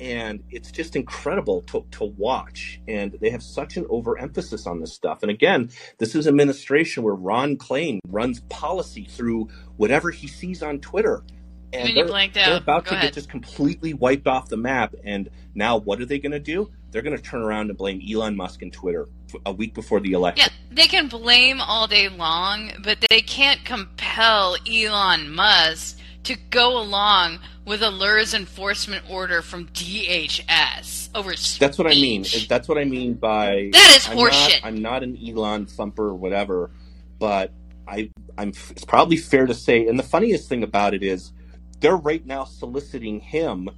and 0.00 0.42
it's 0.50 0.70
just 0.70 0.96
incredible 0.96 1.62
to, 1.62 1.86
to 1.92 2.04
watch. 2.04 2.80
And 2.88 3.16
they 3.20 3.30
have 3.30 3.42
such 3.42 3.76
an 3.76 3.86
overemphasis 3.88 4.66
on 4.66 4.80
this 4.80 4.92
stuff. 4.92 5.22
And 5.22 5.30
again, 5.30 5.70
this 5.98 6.14
is 6.14 6.26
administration 6.26 7.02
where 7.02 7.14
Ron 7.14 7.56
Klain 7.56 8.00
runs 8.08 8.40
policy 8.48 9.04
through 9.04 9.48
whatever 9.76 10.10
he 10.10 10.26
sees 10.26 10.62
on 10.62 10.80
Twitter. 10.80 11.24
And 11.72 11.96
they're, 11.96 12.06
blanked 12.06 12.36
they're 12.36 12.56
about 12.56 12.84
Go 12.84 12.90
to 12.90 12.96
ahead. 12.96 13.08
get 13.08 13.14
just 13.14 13.28
completely 13.28 13.94
wiped 13.94 14.28
off 14.28 14.48
the 14.48 14.56
map. 14.56 14.94
And 15.04 15.28
now 15.54 15.76
what 15.78 16.00
are 16.00 16.06
they 16.06 16.18
going 16.18 16.32
to 16.32 16.38
do? 16.38 16.70
They're 16.90 17.02
going 17.02 17.16
to 17.16 17.22
turn 17.22 17.42
around 17.42 17.70
and 17.70 17.76
blame 17.76 18.00
Elon 18.08 18.36
Musk 18.36 18.62
and 18.62 18.72
Twitter 18.72 19.08
a 19.44 19.52
week 19.52 19.74
before 19.74 19.98
the 19.98 20.12
election. 20.12 20.48
Yeah, 20.48 20.76
they 20.76 20.86
can 20.86 21.08
blame 21.08 21.60
all 21.60 21.88
day 21.88 22.08
long, 22.08 22.70
but 22.84 22.98
they 23.10 23.20
can't 23.20 23.64
compel 23.64 24.56
Elon 24.70 25.34
Musk 25.34 25.98
to 26.24 26.36
go 26.50 26.78
along 26.78 27.38
with 27.64 27.82
a 27.82 27.90
LURS 27.90 28.34
enforcement 28.34 29.04
order 29.08 29.42
from 29.42 29.68
DHS 29.68 31.10
over 31.14 31.34
speech. 31.36 31.58
That's 31.58 31.78
what 31.78 31.86
I 31.86 31.94
mean. 31.94 32.24
That's 32.48 32.68
what 32.68 32.78
I 32.78 32.84
mean 32.84 33.14
by 33.14 33.70
That 33.72 33.96
is 33.96 34.08
I'm 34.08 34.16
horseshit. 34.16 34.62
Not, 34.62 34.68
I'm 34.68 34.82
not 34.82 35.02
an 35.02 35.18
Elon 35.26 35.66
thumper 35.66 36.08
or 36.08 36.14
whatever, 36.14 36.70
but 37.18 37.52
I 37.86 38.10
I'm 38.36 38.48
it's 38.48 38.84
probably 38.84 39.16
fair 39.16 39.46
to 39.46 39.54
say. 39.54 39.86
And 39.86 39.98
the 39.98 40.04
funniest 40.04 40.48
thing 40.48 40.62
about 40.62 40.94
it 40.94 41.02
is 41.02 41.32
they're 41.80 41.96
right 41.96 42.24
now 42.24 42.44
soliciting 42.44 43.20
him 43.20 43.68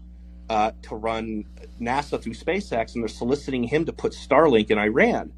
uh, 0.49 0.73
to 0.83 0.95
run 0.95 1.45
NASA 1.81 2.21
through 2.23 2.35
SpaceX, 2.35 2.95
and 2.95 3.03
they're 3.03 3.09
soliciting 3.09 3.65
him 3.65 3.85
to 3.87 3.93
put 3.93 4.13
Starlink 4.13 4.71
in 4.71 4.79
Iran. 4.79 5.33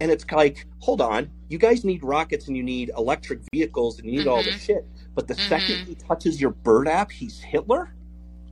And 0.00 0.10
it's 0.10 0.30
like, 0.30 0.66
hold 0.80 1.00
on, 1.00 1.30
you 1.48 1.58
guys 1.58 1.84
need 1.84 2.04
rockets 2.04 2.48
and 2.48 2.56
you 2.56 2.62
need 2.62 2.90
electric 2.96 3.40
vehicles 3.52 3.98
and 3.98 4.10
you 4.10 4.18
need 4.18 4.26
all 4.26 4.42
this 4.42 4.62
shit. 4.62 4.86
But 5.16 5.26
the 5.26 5.34
second 5.34 5.78
Mhm. 5.78 5.86
he 5.88 5.94
touches 5.96 6.40
your 6.40 6.50
bird 6.50 6.86
app, 6.86 7.10
he's 7.10 7.40
Hitler? 7.40 7.92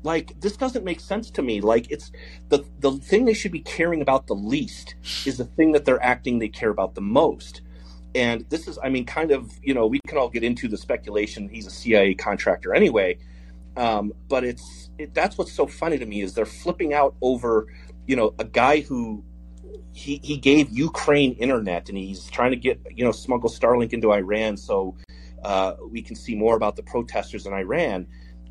Like 0.02 0.38
this 0.40 0.56
doesn't 0.56 0.84
make 0.84 0.98
sense 1.00 1.30
to 1.30 1.42
me. 1.42 1.60
Like 1.60 1.90
it's 1.90 2.10
the 2.48 2.64
the 2.80 2.92
thing 2.92 3.24
they 3.24 3.34
should 3.34 3.52
be 3.52 3.60
caring 3.60 4.02
about 4.02 4.26
the 4.26 4.34
least 4.34 4.96
is 5.24 5.36
the 5.38 5.44
thing 5.44 5.72
that 5.72 5.84
they're 5.84 6.02
acting 6.02 6.38
they 6.40 6.48
care 6.48 6.70
about 6.70 6.94
the 6.94 7.00
most. 7.00 7.60
And 8.14 8.44
this 8.48 8.68
is, 8.68 8.78
I 8.82 8.90
mean, 8.90 9.04
kind 9.06 9.30
of, 9.32 9.52
you 9.62 9.74
know, 9.74 9.86
we 9.86 9.98
can 10.06 10.18
all 10.18 10.28
get 10.28 10.44
into 10.44 10.68
the 10.68 10.76
speculation 10.76 11.48
he's 11.48 11.66
a 11.66 11.70
CIA 11.70 12.14
contractor 12.14 12.74
anyway. 12.74 13.18
Um, 13.76 14.12
but 14.28 14.44
it's 14.44 14.90
it, 14.98 15.14
that's 15.14 15.36
what's 15.38 15.52
so 15.52 15.66
funny 15.66 15.98
to 15.98 16.06
me 16.06 16.20
is 16.22 16.34
they're 16.34 16.46
flipping 16.46 16.94
out 16.94 17.14
over, 17.20 17.66
you 18.06 18.16
know, 18.16 18.34
a 18.38 18.44
guy 18.44 18.80
who 18.80 19.24
he 19.92 20.20
he 20.22 20.36
gave 20.36 20.70
Ukraine 20.70 21.32
internet 21.34 21.88
and 21.88 21.96
he's 21.96 22.24
trying 22.26 22.50
to 22.50 22.56
get 22.56 22.80
you 22.90 23.04
know 23.04 23.12
smuggle 23.12 23.48
Starlink 23.48 23.92
into 23.92 24.12
Iran 24.12 24.56
so 24.56 24.94
uh, 25.44 25.74
we 25.90 26.02
can 26.02 26.16
see 26.16 26.34
more 26.34 26.56
about 26.56 26.76
the 26.76 26.82
protesters 26.82 27.46
in 27.46 27.52
Iran. 27.52 28.06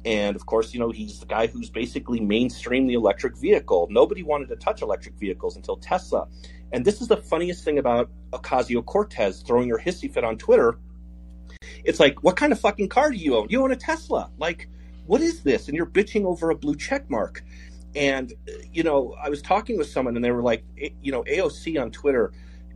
And 0.06 0.36
of 0.36 0.46
course, 0.46 0.74
you 0.74 0.80
know, 0.80 0.92
he's 0.92 1.20
the 1.20 1.26
guy 1.26 1.48
who's 1.48 1.70
basically 1.70 2.20
mainstreamed 2.20 2.88
the 2.88 2.94
electric 2.94 3.38
vehicle. 3.38 3.88
Nobody 3.90 4.22
wanted 4.22 4.50
to 4.50 4.56
touch 4.58 4.82
electric 4.82 5.16
vehicles 5.16 5.56
until 5.56 5.78
Tesla. 5.78 6.28
And 6.72 6.84
this 6.84 7.02
is 7.02 7.08
the 7.08 7.18
funniest 7.18 7.64
thing 7.64 7.80
about 7.80 8.10
Ocasio 8.32 8.86
Cortez 8.86 9.42
throwing 9.42 9.70
her 9.70 9.78
hissy 9.78 10.12
fit 10.12 10.24
on 10.24 10.38
Twitter. 10.38 10.80
It's 11.84 12.00
like, 12.00 12.24
what 12.24 12.36
kind 12.36 12.52
of 12.52 12.60
fucking 12.60 12.90
car 12.90 13.12
do 13.12 13.18
you 13.18 13.36
own? 13.38 13.48
You 13.50 13.64
own 13.64 13.72
a 13.72 13.76
Tesla. 13.76 14.30
Like, 14.38 14.70
what 15.06 15.22
is 15.22 15.44
this? 15.44 15.68
And 15.68 15.78
you're 15.78 15.86
bitching 15.86 16.26
over 16.26 16.50
a 16.50 16.56
blue 16.56 16.76
check 16.76 17.10
mark. 17.10 17.44
And, 17.96 18.34
you 18.72 18.84
know, 18.84 19.16
I 19.22 19.30
was 19.30 19.42
talking 19.42 19.78
with 19.78 19.88
someone 19.88 20.16
and 20.16 20.26
they 20.26 20.32
were 20.32 20.42
like, 20.42 20.64
you 20.76 21.12
know, 21.12 21.24
AOC 21.24 21.80
on 21.80 21.92
Twitter 21.92 22.34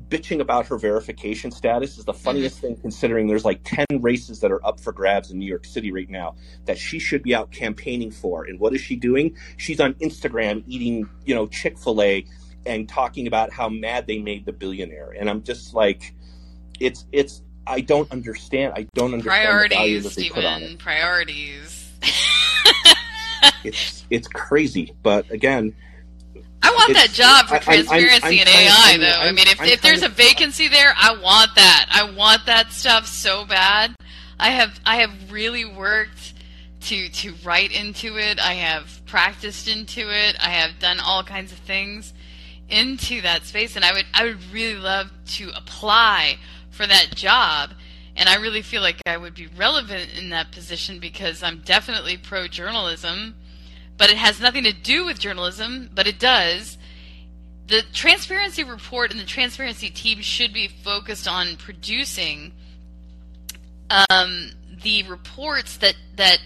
bitching 0.09 0.39
about 0.39 0.65
her 0.67 0.77
verification 0.77 1.51
status 1.51 1.97
is 1.97 2.05
the 2.05 2.13
funniest 2.13 2.59
thing 2.59 2.75
considering 2.77 3.27
there's 3.27 3.45
like 3.45 3.61
10 3.63 3.85
races 3.99 4.39
that 4.39 4.51
are 4.51 4.65
up 4.65 4.79
for 4.79 4.91
grabs 4.93 5.31
in 5.31 5.39
New 5.39 5.45
York 5.45 5.65
City 5.65 5.91
right 5.91 6.09
now 6.09 6.35
that 6.65 6.77
she 6.77 6.99
should 6.99 7.23
be 7.23 7.35
out 7.35 7.51
campaigning 7.51 8.11
for. 8.11 8.45
And 8.45 8.59
what 8.59 8.73
is 8.73 8.81
she 8.81 8.95
doing? 8.95 9.35
She's 9.57 9.79
on 9.79 9.93
Instagram 9.95 10.63
eating, 10.67 11.09
you 11.25 11.35
know, 11.35 11.47
Chick 11.47 11.77
fil 11.77 12.01
A 12.01 12.25
and 12.65 12.87
talking 12.87 13.27
about 13.27 13.51
how 13.51 13.69
mad 13.69 14.07
they 14.07 14.19
made 14.19 14.45
the 14.45 14.53
billionaire. 14.53 15.13
And 15.17 15.29
I'm 15.29 15.43
just 15.43 15.73
like, 15.73 16.13
it's, 16.79 17.05
it's, 17.11 17.41
I 17.65 17.81
don't 17.81 18.09
understand. 18.11 18.73
I 18.75 18.87
don't 18.93 19.13
understand 19.13 19.71
the 19.71 19.75
value 19.75 20.01
Priorities, 20.01 20.03
that 20.03 20.15
they 20.15 20.29
put 20.29 20.45
on 20.45 20.61
it. 20.61 20.65
Stephen. 20.65 20.77
Priorities. 20.77 21.91
It's, 23.63 24.05
it's 24.09 24.27
crazy. 24.27 24.95
But 25.03 25.29
again, 25.31 25.75
I 26.63 26.71
want 26.71 26.93
that 26.93 27.11
job 27.11 27.47
for 27.47 27.55
I- 27.55 27.59
transparency 27.59 28.41
I'm 28.41 28.47
and 28.47 28.49
AI, 28.49 28.91
I'm- 28.91 28.99
though. 28.99 29.07
i 29.07 29.25
I'm- 29.25 29.35
mean, 29.35 29.47
if, 29.47 29.61
I'm 29.61 29.67
if 29.67 29.81
there's 29.81 30.03
a 30.03 30.09
vacancy 30.09 30.67
there, 30.67 30.93
I 30.97 31.11
want 31.15 31.55
that. 31.55 31.85
I 31.89 32.09
want 32.11 32.45
that 32.47 32.71
stuff 32.71 33.07
so 33.07 33.45
bad. 33.45 33.95
I 34.39 34.49
have 34.49 34.79
I 34.85 34.97
have 34.97 35.31
really 35.31 35.65
worked 35.65 36.33
to 36.81 37.09
to 37.09 37.33
write 37.43 37.71
into 37.71 38.17
it. 38.17 38.39
I 38.39 38.53
have 38.53 39.01
practiced 39.05 39.67
into 39.67 40.01
it. 40.09 40.35
I 40.39 40.49
have 40.49 40.79
done 40.79 40.99
all 40.99 41.23
kinds 41.23 41.51
of 41.51 41.57
things 41.59 42.13
into 42.69 43.21
that 43.21 43.45
space, 43.45 43.75
and 43.75 43.85
I 43.85 43.93
would 43.93 44.05
I 44.13 44.23
would 44.25 44.51
really 44.51 44.79
love 44.79 45.11
to 45.35 45.49
apply 45.55 46.37
for 46.69 46.85
that 46.85 47.15
job. 47.15 47.71
And 48.15 48.27
I 48.27 48.35
really 48.35 48.63
feel 48.63 48.81
like 48.81 48.99
I 49.05 49.15
would 49.17 49.35
be 49.35 49.45
relevant 49.47 50.09
in 50.17 50.29
that 50.29 50.51
position 50.51 50.99
because 50.99 51.43
I'm 51.43 51.59
definitely 51.59 52.17
pro 52.17 52.47
journalism 52.47 53.35
but 53.97 54.09
it 54.09 54.17
has 54.17 54.39
nothing 54.39 54.63
to 54.63 54.73
do 54.73 55.05
with 55.05 55.19
journalism, 55.19 55.89
but 55.93 56.07
it 56.07 56.19
does. 56.19 56.77
The 57.67 57.81
transparency 57.91 58.63
report 58.63 59.11
and 59.11 59.19
the 59.19 59.25
transparency 59.25 59.89
team 59.89 60.21
should 60.21 60.53
be 60.53 60.67
focused 60.67 61.27
on 61.27 61.57
producing 61.57 62.53
um, 64.09 64.51
the 64.83 65.03
reports 65.03 65.77
that 65.77 65.95
that 66.15 66.39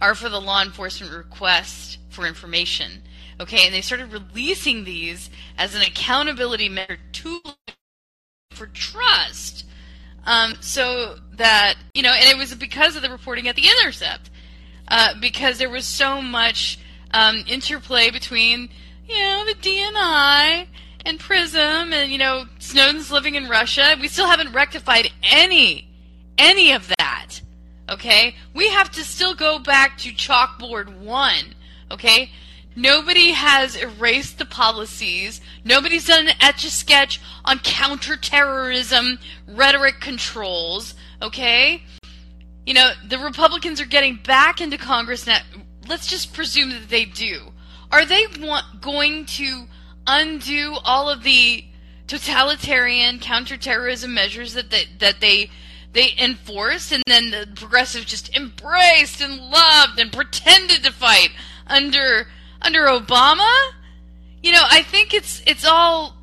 are 0.00 0.14
for 0.14 0.28
the 0.28 0.40
law 0.40 0.62
enforcement 0.62 1.12
request 1.12 1.98
for 2.08 2.26
information. 2.26 3.02
Okay, 3.40 3.66
and 3.66 3.74
they 3.74 3.80
started 3.80 4.12
releasing 4.12 4.84
these 4.84 5.30
as 5.56 5.74
an 5.74 5.82
accountability 5.82 6.68
measure 6.68 6.98
tool 7.12 7.40
for 8.50 8.66
trust. 8.66 9.64
Um, 10.24 10.56
so 10.60 11.16
that 11.34 11.74
you 11.94 12.02
know, 12.02 12.12
and 12.12 12.28
it 12.28 12.36
was 12.36 12.54
because 12.54 12.96
of 12.96 13.02
the 13.02 13.10
reporting 13.10 13.48
at 13.48 13.56
the 13.56 13.66
Intercept 13.68 14.27
uh, 14.88 15.14
because 15.20 15.58
there 15.58 15.70
was 15.70 15.86
so 15.86 16.20
much 16.20 16.78
um, 17.12 17.44
interplay 17.46 18.10
between, 18.10 18.68
you 19.08 19.18
know, 19.18 19.44
the 19.46 19.54
DNI 19.54 20.66
and 21.04 21.18
Prism, 21.18 21.92
and 21.92 22.10
you 22.10 22.18
know, 22.18 22.44
Snowden's 22.58 23.10
living 23.10 23.34
in 23.34 23.48
Russia. 23.48 23.96
We 24.00 24.08
still 24.08 24.26
haven't 24.26 24.52
rectified 24.52 25.10
any, 25.22 25.88
any 26.36 26.72
of 26.72 26.88
that. 26.98 27.40
Okay, 27.88 28.34
we 28.54 28.68
have 28.68 28.90
to 28.92 29.04
still 29.04 29.34
go 29.34 29.58
back 29.58 29.96
to 29.98 30.10
chalkboard 30.10 30.98
one. 30.98 31.54
Okay, 31.90 32.30
nobody 32.76 33.30
has 33.30 33.76
erased 33.76 34.38
the 34.38 34.44
policies. 34.44 35.40
Nobody's 35.64 36.06
done 36.06 36.28
an 36.28 36.34
etch 36.40 36.64
a 36.64 36.70
sketch 36.70 37.20
on 37.44 37.60
counterterrorism 37.60 39.18
rhetoric 39.46 40.00
controls. 40.00 40.94
Okay 41.22 41.82
you 42.68 42.74
know, 42.74 42.92
the 43.02 43.18
Republicans 43.18 43.80
are 43.80 43.86
getting 43.86 44.16
back 44.16 44.60
into 44.60 44.76
Congress 44.76 45.26
now. 45.26 45.38
Let's 45.88 46.06
just 46.06 46.34
presume 46.34 46.68
that 46.68 46.90
they 46.90 47.06
do. 47.06 47.54
Are 47.90 48.04
they 48.04 48.26
want, 48.38 48.82
going 48.82 49.24
to 49.24 49.68
undo 50.06 50.76
all 50.84 51.08
of 51.08 51.22
the 51.22 51.64
totalitarian 52.06 53.20
counterterrorism 53.20 54.12
measures 54.12 54.52
that 54.52 54.68
they, 54.68 54.84
that 54.98 55.20
they 55.20 55.50
they 55.94 56.10
enforced 56.18 56.92
and 56.92 57.02
then 57.06 57.30
the 57.30 57.48
progressives 57.56 58.04
just 58.04 58.36
embraced 58.36 59.22
and 59.22 59.38
loved 59.38 59.98
and 59.98 60.12
pretended 60.12 60.84
to 60.84 60.92
fight 60.92 61.30
under 61.66 62.28
under 62.60 62.80
Obama? 62.80 63.70
You 64.42 64.52
know, 64.52 64.64
I 64.68 64.82
think 64.82 65.14
it's 65.14 65.42
it's 65.46 65.64
all 65.64 66.18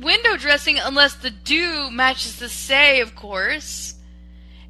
window 0.00 0.36
dressing 0.36 0.76
unless 0.76 1.14
the 1.14 1.30
do 1.30 1.88
matches 1.92 2.40
the 2.40 2.48
say, 2.48 3.00
of 3.00 3.14
course. 3.14 3.94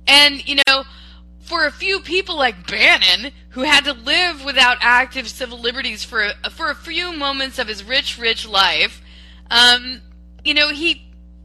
And, 0.07 0.47
you 0.47 0.57
know, 0.68 0.85
for 1.45 1.66
a 1.66 1.70
few 1.70 2.01
people 2.01 2.36
like 2.36 2.66
Bannon, 2.66 3.32
who 3.51 3.62
had 3.62 3.84
to 3.84 3.92
live 3.92 4.45
without 4.45 4.78
active 4.80 5.28
civil 5.28 5.61
liberties 5.61 6.03
for 6.03 6.30
a, 6.42 6.51
for 6.51 6.70
a 6.70 6.74
few 6.74 7.12
moments 7.12 7.59
of 7.59 7.68
his 7.68 7.84
rich, 7.84 8.18
rich 8.18 8.49
life, 8.49 9.03
um, 9.51 10.01
you 10.42 10.55
know, 10.55 10.70
he 10.70 11.03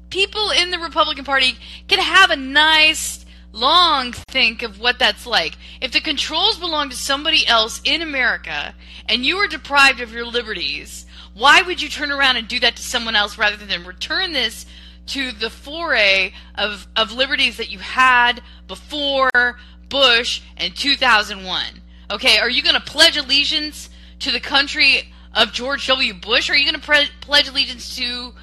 people 0.09 0.49
in 0.51 0.71
the 0.71 0.79
Republican 0.79 1.25
Party 1.25 1.55
can 1.87 1.99
have 1.99 2.31
a 2.31 2.35
nice 2.35 3.25
long 3.51 4.13
think 4.29 4.63
of 4.63 4.79
what 4.79 4.99
that's 4.99 5.25
like. 5.25 5.57
If 5.81 5.91
the 5.91 6.01
controls 6.01 6.57
belong 6.57 6.89
to 6.89 6.95
somebody 6.95 7.45
else 7.45 7.81
in 7.83 8.01
America 8.01 8.73
and 9.07 9.25
you 9.25 9.37
are 9.37 9.47
deprived 9.47 10.01
of 10.01 10.13
your 10.13 10.25
liberties, 10.25 11.05
why 11.33 11.61
would 11.61 11.81
you 11.81 11.89
turn 11.89 12.11
around 12.11 12.37
and 12.37 12.47
do 12.47 12.59
that 12.61 12.75
to 12.77 12.81
someone 12.81 13.15
else 13.15 13.37
rather 13.37 13.57
than 13.57 13.85
return 13.85 14.33
this 14.33 14.65
to 15.07 15.31
the 15.31 15.49
foray 15.49 16.31
of, 16.55 16.87
of 16.95 17.11
liberties 17.11 17.57
that 17.57 17.71
you 17.71 17.79
had 17.79 18.41
before 18.67 19.29
Bush 19.89 20.41
and 20.57 20.75
2001? 20.75 21.81
Okay, 22.11 22.37
are 22.39 22.49
you 22.49 22.63
going 22.63 22.75
to 22.75 22.81
pledge 22.81 23.17
allegiance 23.17 23.89
to 24.19 24.31
the 24.31 24.39
country 24.39 25.11
of 25.33 25.51
George 25.51 25.87
W. 25.87 26.13
Bush? 26.13 26.49
Or 26.49 26.53
are 26.53 26.55
you 26.55 26.65
going 26.65 26.79
to 26.79 26.85
pre- 26.85 27.09
pledge 27.21 27.47
allegiance 27.47 27.95
to 27.97 28.33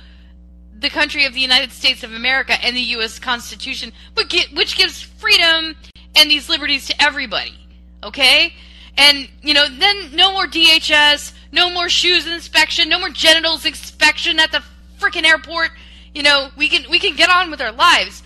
the 0.78 0.90
country 0.90 1.24
of 1.24 1.34
the 1.34 1.40
United 1.40 1.72
States 1.72 2.02
of 2.02 2.12
America 2.12 2.52
and 2.64 2.76
the 2.76 2.80
U.S. 2.80 3.18
Constitution, 3.18 3.92
which 4.14 4.76
gives 4.76 5.00
freedom 5.00 5.76
and 6.14 6.30
these 6.30 6.48
liberties 6.48 6.86
to 6.86 7.02
everybody? 7.02 7.58
Okay? 8.02 8.52
And, 8.96 9.28
you 9.42 9.52
know, 9.52 9.66
then 9.68 10.14
no 10.14 10.32
more 10.32 10.46
DHS, 10.46 11.32
no 11.52 11.70
more 11.70 11.88
shoes 11.88 12.26
inspection, 12.26 12.88
no 12.88 12.98
more 12.98 13.10
genitals 13.10 13.66
inspection 13.66 14.38
at 14.38 14.52
the 14.52 14.62
freaking 14.98 15.24
airport. 15.24 15.70
You 16.14 16.22
know, 16.22 16.48
we 16.56 16.68
can 16.68 16.90
we 16.90 16.98
can 16.98 17.14
get 17.14 17.28
on 17.28 17.50
with 17.50 17.60
our 17.60 17.72
lives. 17.72 18.22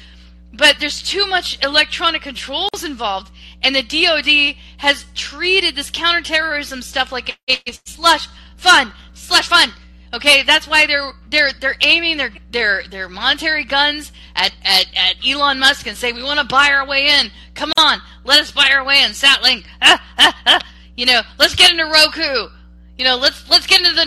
But 0.53 0.76
there's 0.80 1.03
too 1.03 1.26
much 1.26 1.62
electronic 1.64 2.22
controls 2.22 2.82
involved, 2.84 3.30
and 3.62 3.74
the 3.74 3.82
DoD 3.82 4.57
has 4.78 5.05
treated 5.14 5.76
this 5.76 5.90
counterterrorism 5.90 6.82
stuff 6.82 7.12
like 7.12 7.38
a 7.48 7.72
slush 7.86 8.28
fund, 8.57 8.92
slush 9.14 9.48
fund. 9.48 9.72
Okay, 10.12 10.42
that's 10.42 10.66
why 10.66 10.86
they're 10.86 11.12
they're 11.30 11.53
they're 11.61 11.76
aiming 11.82 12.16
their 12.16 12.32
their 12.51 12.82
their 12.88 13.09
monetary 13.09 13.62
guns 13.64 14.11
at, 14.34 14.53
at, 14.64 14.86
at 14.96 15.14
Elon 15.24 15.61
Musk 15.61 15.86
and 15.86 15.96
say 15.96 16.12
we 16.12 16.22
want 16.22 16.40
to 16.40 16.46
buy 16.46 16.70
our 16.72 16.84
way 16.84 17.07
in. 17.07 17.30
Come 17.55 17.72
on, 17.78 18.01
let 18.24 18.40
us 18.40 18.51
buy 18.51 18.70
our 18.72 18.84
way 18.84 19.05
in. 19.05 19.12
Starlink, 19.12 19.64
ah, 19.82 20.03
ah, 20.18 20.42
ah. 20.46 20.61
you 20.96 21.07
know, 21.07 21.20
let's 21.38 21.55
get 21.55 21.70
into 21.70 21.84
Roku. 21.84 22.48
You 22.98 23.05
know, 23.05 23.16
let's 23.16 23.48
let's 23.48 23.68
get 23.68 23.82
into 23.82 23.94
the 23.94 24.05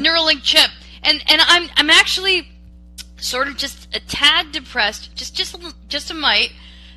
Neuralink 0.00 0.42
chip. 0.42 0.70
And 1.04 1.22
and 1.28 1.40
I'm 1.44 1.70
I'm 1.76 1.90
actually 1.90 2.48
sort 3.24 3.48
of 3.48 3.56
just 3.56 3.88
a 3.94 4.00
tad 4.00 4.52
depressed, 4.52 5.14
just 5.14 5.34
just 5.34 5.56
just 5.88 6.10
a 6.10 6.14
mite, 6.14 6.52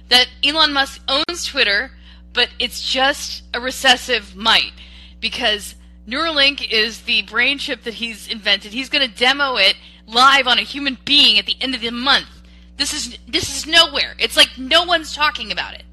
that 0.09 0.27
Elon 0.43 0.73
Musk 0.73 1.01
owns 1.07 1.45
Twitter, 1.45 1.91
but 2.33 2.49
it's 2.59 2.81
just 2.81 3.43
a 3.53 3.59
recessive 3.59 4.35
mite 4.35 4.73
because 5.19 5.75
Neuralink 6.07 6.69
is 6.71 7.01
the 7.01 7.23
brain 7.23 7.57
chip 7.57 7.83
that 7.83 7.95
he's 7.95 8.27
invented. 8.27 8.71
He's 8.71 8.89
going 8.89 9.07
to 9.09 9.17
demo 9.17 9.55
it 9.55 9.75
live 10.05 10.47
on 10.47 10.57
a 10.57 10.63
human 10.63 10.97
being 11.03 11.37
at 11.37 11.45
the 11.45 11.57
end 11.59 11.75
of 11.75 11.81
the 11.81 11.91
month. 11.91 12.27
This 12.77 12.93
is 12.93 13.17
this 13.27 13.55
is 13.55 13.65
nowhere. 13.65 14.15
It's 14.19 14.37
like 14.37 14.57
no 14.57 14.83
one's 14.83 15.15
talking 15.15 15.51
about 15.51 15.73
it. 15.73 15.83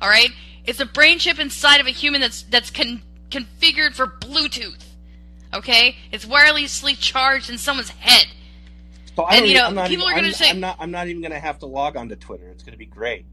All 0.00 0.08
right, 0.08 0.30
it's 0.64 0.80
a 0.80 0.86
brain 0.86 1.18
chip 1.18 1.38
inside 1.38 1.80
of 1.80 1.86
a 1.86 1.90
human 1.90 2.20
that's 2.20 2.42
that's 2.42 2.70
con- 2.70 3.02
configured 3.30 3.94
for 3.94 4.06
Bluetooth. 4.06 4.84
Okay, 5.52 5.96
it's 6.12 6.26
wirelessly 6.26 6.96
charged 6.98 7.50
in 7.50 7.58
someone's 7.58 7.90
head. 7.90 8.26
So 9.18 9.24
I 9.24 9.34
and 9.34 9.48
you 9.48 9.54
know, 9.54 9.70
people 9.88 10.04
even, 10.04 10.06
are 10.06 10.20
going 10.20 10.32
to 10.32 10.32
say, 10.32 10.48
"I'm 10.48 10.60
not. 10.60 10.76
I'm 10.78 10.92
not 10.92 11.08
even 11.08 11.20
going 11.20 11.32
to 11.32 11.40
have 11.40 11.58
to 11.58 11.66
log 11.66 11.96
on 11.96 12.08
to 12.10 12.14
Twitter. 12.14 12.50
It's 12.50 12.62
going 12.62 12.74
to 12.74 12.78
be 12.78 12.86
great." 12.86 13.26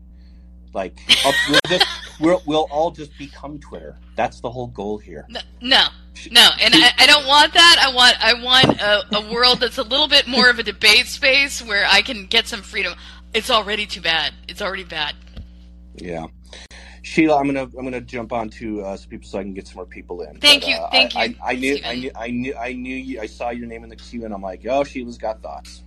Like 0.74 1.00
uh, 1.24 1.32
we'll, 1.48 1.60
just, 1.68 1.86
we'll, 2.20 2.42
we'll 2.48 2.68
all 2.72 2.90
just 2.90 3.16
become 3.20 3.60
Twitter. 3.60 4.00
That's 4.16 4.40
the 4.40 4.50
whole 4.50 4.66
goal 4.66 4.98
here. 4.98 5.28
No, 5.30 5.42
no, 5.62 5.86
no. 6.32 6.50
and 6.60 6.74
I, 6.74 6.92
I, 6.98 7.06
don't 7.06 7.28
want 7.28 7.54
that. 7.54 7.78
I 7.80 7.94
want 7.94 8.16
I 8.20 8.34
want 8.34 8.82
a, 8.82 9.28
a 9.30 9.32
world 9.32 9.60
that's 9.60 9.78
a 9.78 9.84
little 9.84 10.08
bit 10.08 10.26
more 10.26 10.50
of 10.50 10.58
a 10.58 10.64
debate 10.64 11.06
space 11.06 11.62
where 11.62 11.86
I 11.88 12.02
can 12.02 12.26
get 12.26 12.48
some 12.48 12.64
freedom. 12.64 12.96
It's 13.36 13.52
already 13.52 13.86
too 13.86 14.02
bad. 14.02 14.34
It's 14.48 14.64
already 14.64 14.86
bad. 14.86 15.14
Yeah. 15.98 16.26
Sheila, 17.06 17.38
I'm 17.38 17.46
gonna 17.46 17.62
I'm 17.62 17.84
gonna 17.84 18.02
jump 18.02 18.34
on 18.34 18.50
to 18.50 18.82
uh, 18.82 18.98
some 18.98 19.12
people 19.12 19.30
so 19.30 19.38
I 19.38 19.44
can 19.44 19.54
get 19.54 19.68
some 19.68 19.76
more 19.76 19.86
people 19.86 20.24
in. 20.24 20.40
Thank 20.40 20.64
but, 20.64 20.70
you, 20.70 20.76
uh, 20.76 20.90
thank 20.90 21.16
I, 21.16 21.26
you. 21.26 21.36
I, 21.40 21.52
I 21.52 21.56
knew 21.56 21.80
I 21.86 21.96
knew 21.96 22.12
I 22.16 22.32
knew 22.32 22.56
I 22.56 22.74
knew 22.74 22.96
you. 22.96 23.22
I 23.22 23.28
saw 23.28 23.52
your 23.52 23.68
name 23.68 23.84
in 23.84 23.90
the 23.92 23.96
queue, 23.96 24.26
and 24.26 24.34
I'm 24.34 24.42
like, 24.42 24.66
oh, 24.68 24.84
Sheila's 24.84 25.20
got 25.20 25.40
thoughts. 25.44 25.84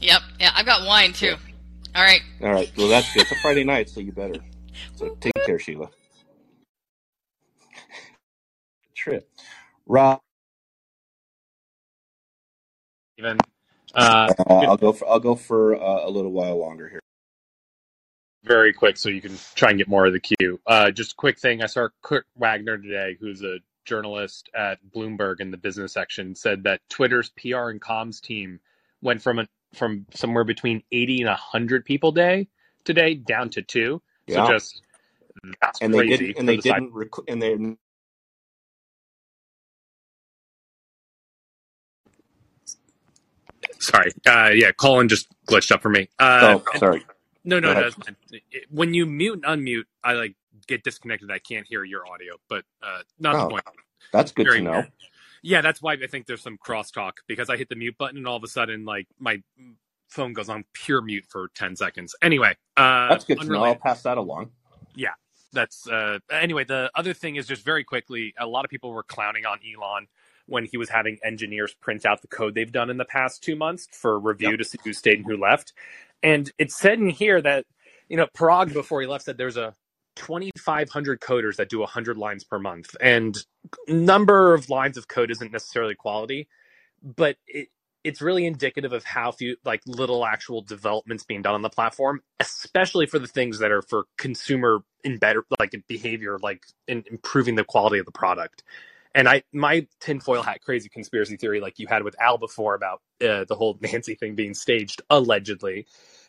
Yep, 0.00 0.22
yeah, 0.40 0.52
I've 0.54 0.64
got 0.64 0.86
wine 0.86 1.12
too. 1.12 1.34
All 1.94 2.02
right. 2.02 2.22
All 2.40 2.50
right. 2.50 2.72
Well, 2.78 2.88
that's 2.88 3.12
good. 3.12 3.24
It's 3.24 3.32
a 3.32 3.34
Friday 3.36 3.62
night, 3.62 3.90
so 3.90 4.00
you 4.00 4.10
better. 4.10 4.36
So 4.94 5.14
take 5.20 5.34
care, 5.44 5.58
Sheila. 5.58 5.90
Trip, 8.94 9.28
Rob. 9.84 10.18
Even. 13.18 13.36
Uh, 13.94 14.32
uh, 14.48 14.54
I'll 14.54 14.78
go 14.78 14.92
for 14.92 15.06
I'll 15.10 15.20
go 15.20 15.34
for 15.34 15.76
uh, 15.76 16.08
a 16.08 16.10
little 16.10 16.32
while 16.32 16.58
longer 16.58 16.88
here 16.88 17.00
very 18.44 18.72
quick 18.72 18.96
so 18.96 19.08
you 19.08 19.20
can 19.20 19.36
try 19.54 19.70
and 19.70 19.78
get 19.78 19.88
more 19.88 20.06
of 20.06 20.12
the 20.12 20.20
queue. 20.20 20.60
Uh, 20.66 20.90
just 20.90 21.12
a 21.12 21.16
quick 21.16 21.38
thing. 21.38 21.62
I 21.62 21.66
saw 21.66 21.88
Kurt 22.02 22.26
Wagner 22.36 22.78
today, 22.78 23.16
who's 23.18 23.42
a 23.42 23.58
journalist 23.84 24.50
at 24.54 24.78
Bloomberg 24.94 25.40
in 25.40 25.50
the 25.50 25.56
business 25.56 25.92
section, 25.92 26.34
said 26.34 26.64
that 26.64 26.80
Twitter's 26.88 27.30
PR 27.30 27.70
and 27.70 27.80
comms 27.80 28.20
team 28.20 28.60
went 29.02 29.22
from 29.22 29.38
a, 29.38 29.48
from 29.74 30.06
somewhere 30.14 30.44
between 30.44 30.82
80 30.92 31.22
and 31.22 31.28
100 31.28 31.84
people 31.84 32.12
day 32.12 32.48
today 32.84 33.14
down 33.14 33.50
to 33.50 33.62
two. 33.62 34.02
Yeah. 34.26 34.46
So 34.46 34.52
just 34.52 34.82
that's 35.60 35.80
and 35.80 35.94
crazy. 35.94 36.16
They 36.16 36.26
did, 36.26 36.38
and 36.38 36.48
they 36.48 36.56
the 36.56 36.62
didn't 36.62 36.92
rec- 36.92 37.28
and 37.28 37.42
they 37.42 37.76
Sorry. 43.80 44.12
Uh, 44.26 44.50
yeah, 44.54 44.72
Callin 44.72 45.08
just 45.08 45.28
glitched 45.46 45.70
up 45.70 45.82
for 45.82 45.90
me. 45.90 46.08
Uh, 46.18 46.58
oh, 46.58 46.78
sorry. 46.78 47.04
No, 47.44 47.60
no, 47.60 47.74
no. 47.74 47.90
When 48.70 48.94
you 48.94 49.06
mute 49.06 49.42
and 49.44 49.62
unmute, 49.62 49.84
I 50.02 50.14
like 50.14 50.34
get 50.66 50.82
disconnected. 50.82 51.30
I 51.30 51.38
can't 51.38 51.66
hear 51.66 51.84
your 51.84 52.06
audio, 52.06 52.36
but 52.48 52.64
uh, 52.82 53.00
not 53.18 53.34
oh, 53.34 53.38
the 53.40 53.48
point. 53.50 53.64
That's 54.12 54.32
good 54.32 54.46
Very 54.46 54.58
to 54.58 54.64
know. 54.64 54.70
Weird. 54.72 54.92
Yeah, 55.42 55.60
that's 55.60 55.82
why 55.82 55.92
I 55.92 56.06
think 56.06 56.26
there's 56.26 56.42
some 56.42 56.56
crosstalk 56.56 57.12
because 57.26 57.50
I 57.50 57.58
hit 57.58 57.68
the 57.68 57.76
mute 57.76 57.98
button 57.98 58.16
and 58.16 58.26
all 58.26 58.36
of 58.36 58.44
a 58.44 58.48
sudden, 58.48 58.86
like 58.86 59.06
my 59.18 59.42
phone 60.08 60.32
goes 60.32 60.48
on 60.48 60.64
pure 60.72 61.02
mute 61.02 61.26
for 61.28 61.48
ten 61.54 61.76
seconds. 61.76 62.14
Anyway, 62.22 62.56
uh, 62.78 63.08
that's 63.08 63.24
good 63.24 63.38
unrelated. 63.38 63.48
to 63.48 63.58
know. 63.58 63.64
I'll 63.64 63.74
pass 63.74 64.02
that 64.04 64.16
along. 64.16 64.52
Yeah, 64.94 65.10
that's 65.52 65.86
uh, 65.86 66.20
anyway. 66.30 66.64
The 66.64 66.90
other 66.94 67.12
thing 67.12 67.36
is 67.36 67.46
just 67.46 67.62
very 67.62 67.84
quickly. 67.84 68.32
A 68.38 68.46
lot 68.46 68.64
of 68.64 68.70
people 68.70 68.90
were 68.90 69.02
clowning 69.02 69.44
on 69.44 69.58
Elon 69.70 70.06
when 70.46 70.64
he 70.64 70.76
was 70.76 70.88
having 70.88 71.18
engineers 71.22 71.74
print 71.74 72.04
out 72.06 72.22
the 72.22 72.28
code 72.28 72.54
they've 72.54 72.72
done 72.72 72.90
in 72.90 72.96
the 72.96 73.04
past 73.04 73.42
two 73.42 73.56
months 73.56 73.88
for 73.90 74.18
review 74.18 74.50
yep. 74.50 74.58
to 74.58 74.64
see 74.64 74.78
who 74.84 74.92
stayed 74.92 75.18
and 75.18 75.26
who 75.26 75.36
left. 75.36 75.72
And 76.24 76.50
it's 76.58 76.76
said 76.76 76.98
in 76.98 77.10
here 77.10 77.40
that, 77.42 77.66
you 78.08 78.16
know, 78.16 78.26
Parag 78.36 78.72
before 78.72 79.02
he 79.02 79.06
left 79.06 79.26
said 79.26 79.36
there's 79.36 79.58
a 79.58 79.74
2,500 80.16 81.20
coders 81.20 81.56
that 81.56 81.68
do 81.68 81.80
100 81.80 82.16
lines 82.16 82.44
per 82.44 82.58
month. 82.58 82.96
And 83.00 83.36
number 83.86 84.54
of 84.54 84.70
lines 84.70 84.96
of 84.96 85.06
code 85.06 85.30
isn't 85.30 85.52
necessarily 85.52 85.94
quality, 85.94 86.48
but 87.02 87.36
it, 87.46 87.68
it's 88.04 88.22
really 88.22 88.46
indicative 88.46 88.92
of 88.92 89.04
how 89.04 89.32
few 89.32 89.56
like 89.64 89.82
little 89.86 90.24
actual 90.24 90.62
developments 90.62 91.24
being 91.24 91.42
done 91.42 91.54
on 91.54 91.62
the 91.62 91.70
platform, 91.70 92.22
especially 92.40 93.06
for 93.06 93.18
the 93.18 93.26
things 93.26 93.58
that 93.58 93.70
are 93.70 93.82
for 93.82 94.04
consumer 94.16 94.80
in 95.04 95.18
better 95.18 95.44
like 95.58 95.74
behavior, 95.88 96.38
like 96.38 96.64
in 96.88 97.04
improving 97.10 97.54
the 97.54 97.64
quality 97.64 97.98
of 97.98 98.06
the 98.06 98.12
product. 98.12 98.62
And 99.14 99.28
I 99.28 99.42
my 99.52 99.86
tinfoil 100.00 100.42
hat 100.42 100.60
crazy 100.62 100.88
conspiracy 100.88 101.36
theory, 101.36 101.60
like 101.60 101.78
you 101.78 101.86
had 101.88 102.02
with 102.02 102.20
Al 102.20 102.38
before 102.38 102.74
about 102.74 103.00
uh, 103.22 103.44
the 103.44 103.54
whole 103.56 103.78
Nancy 103.82 104.14
thing 104.14 104.34
being 104.34 104.54
staged 104.54 105.02
allegedly, 105.10 105.86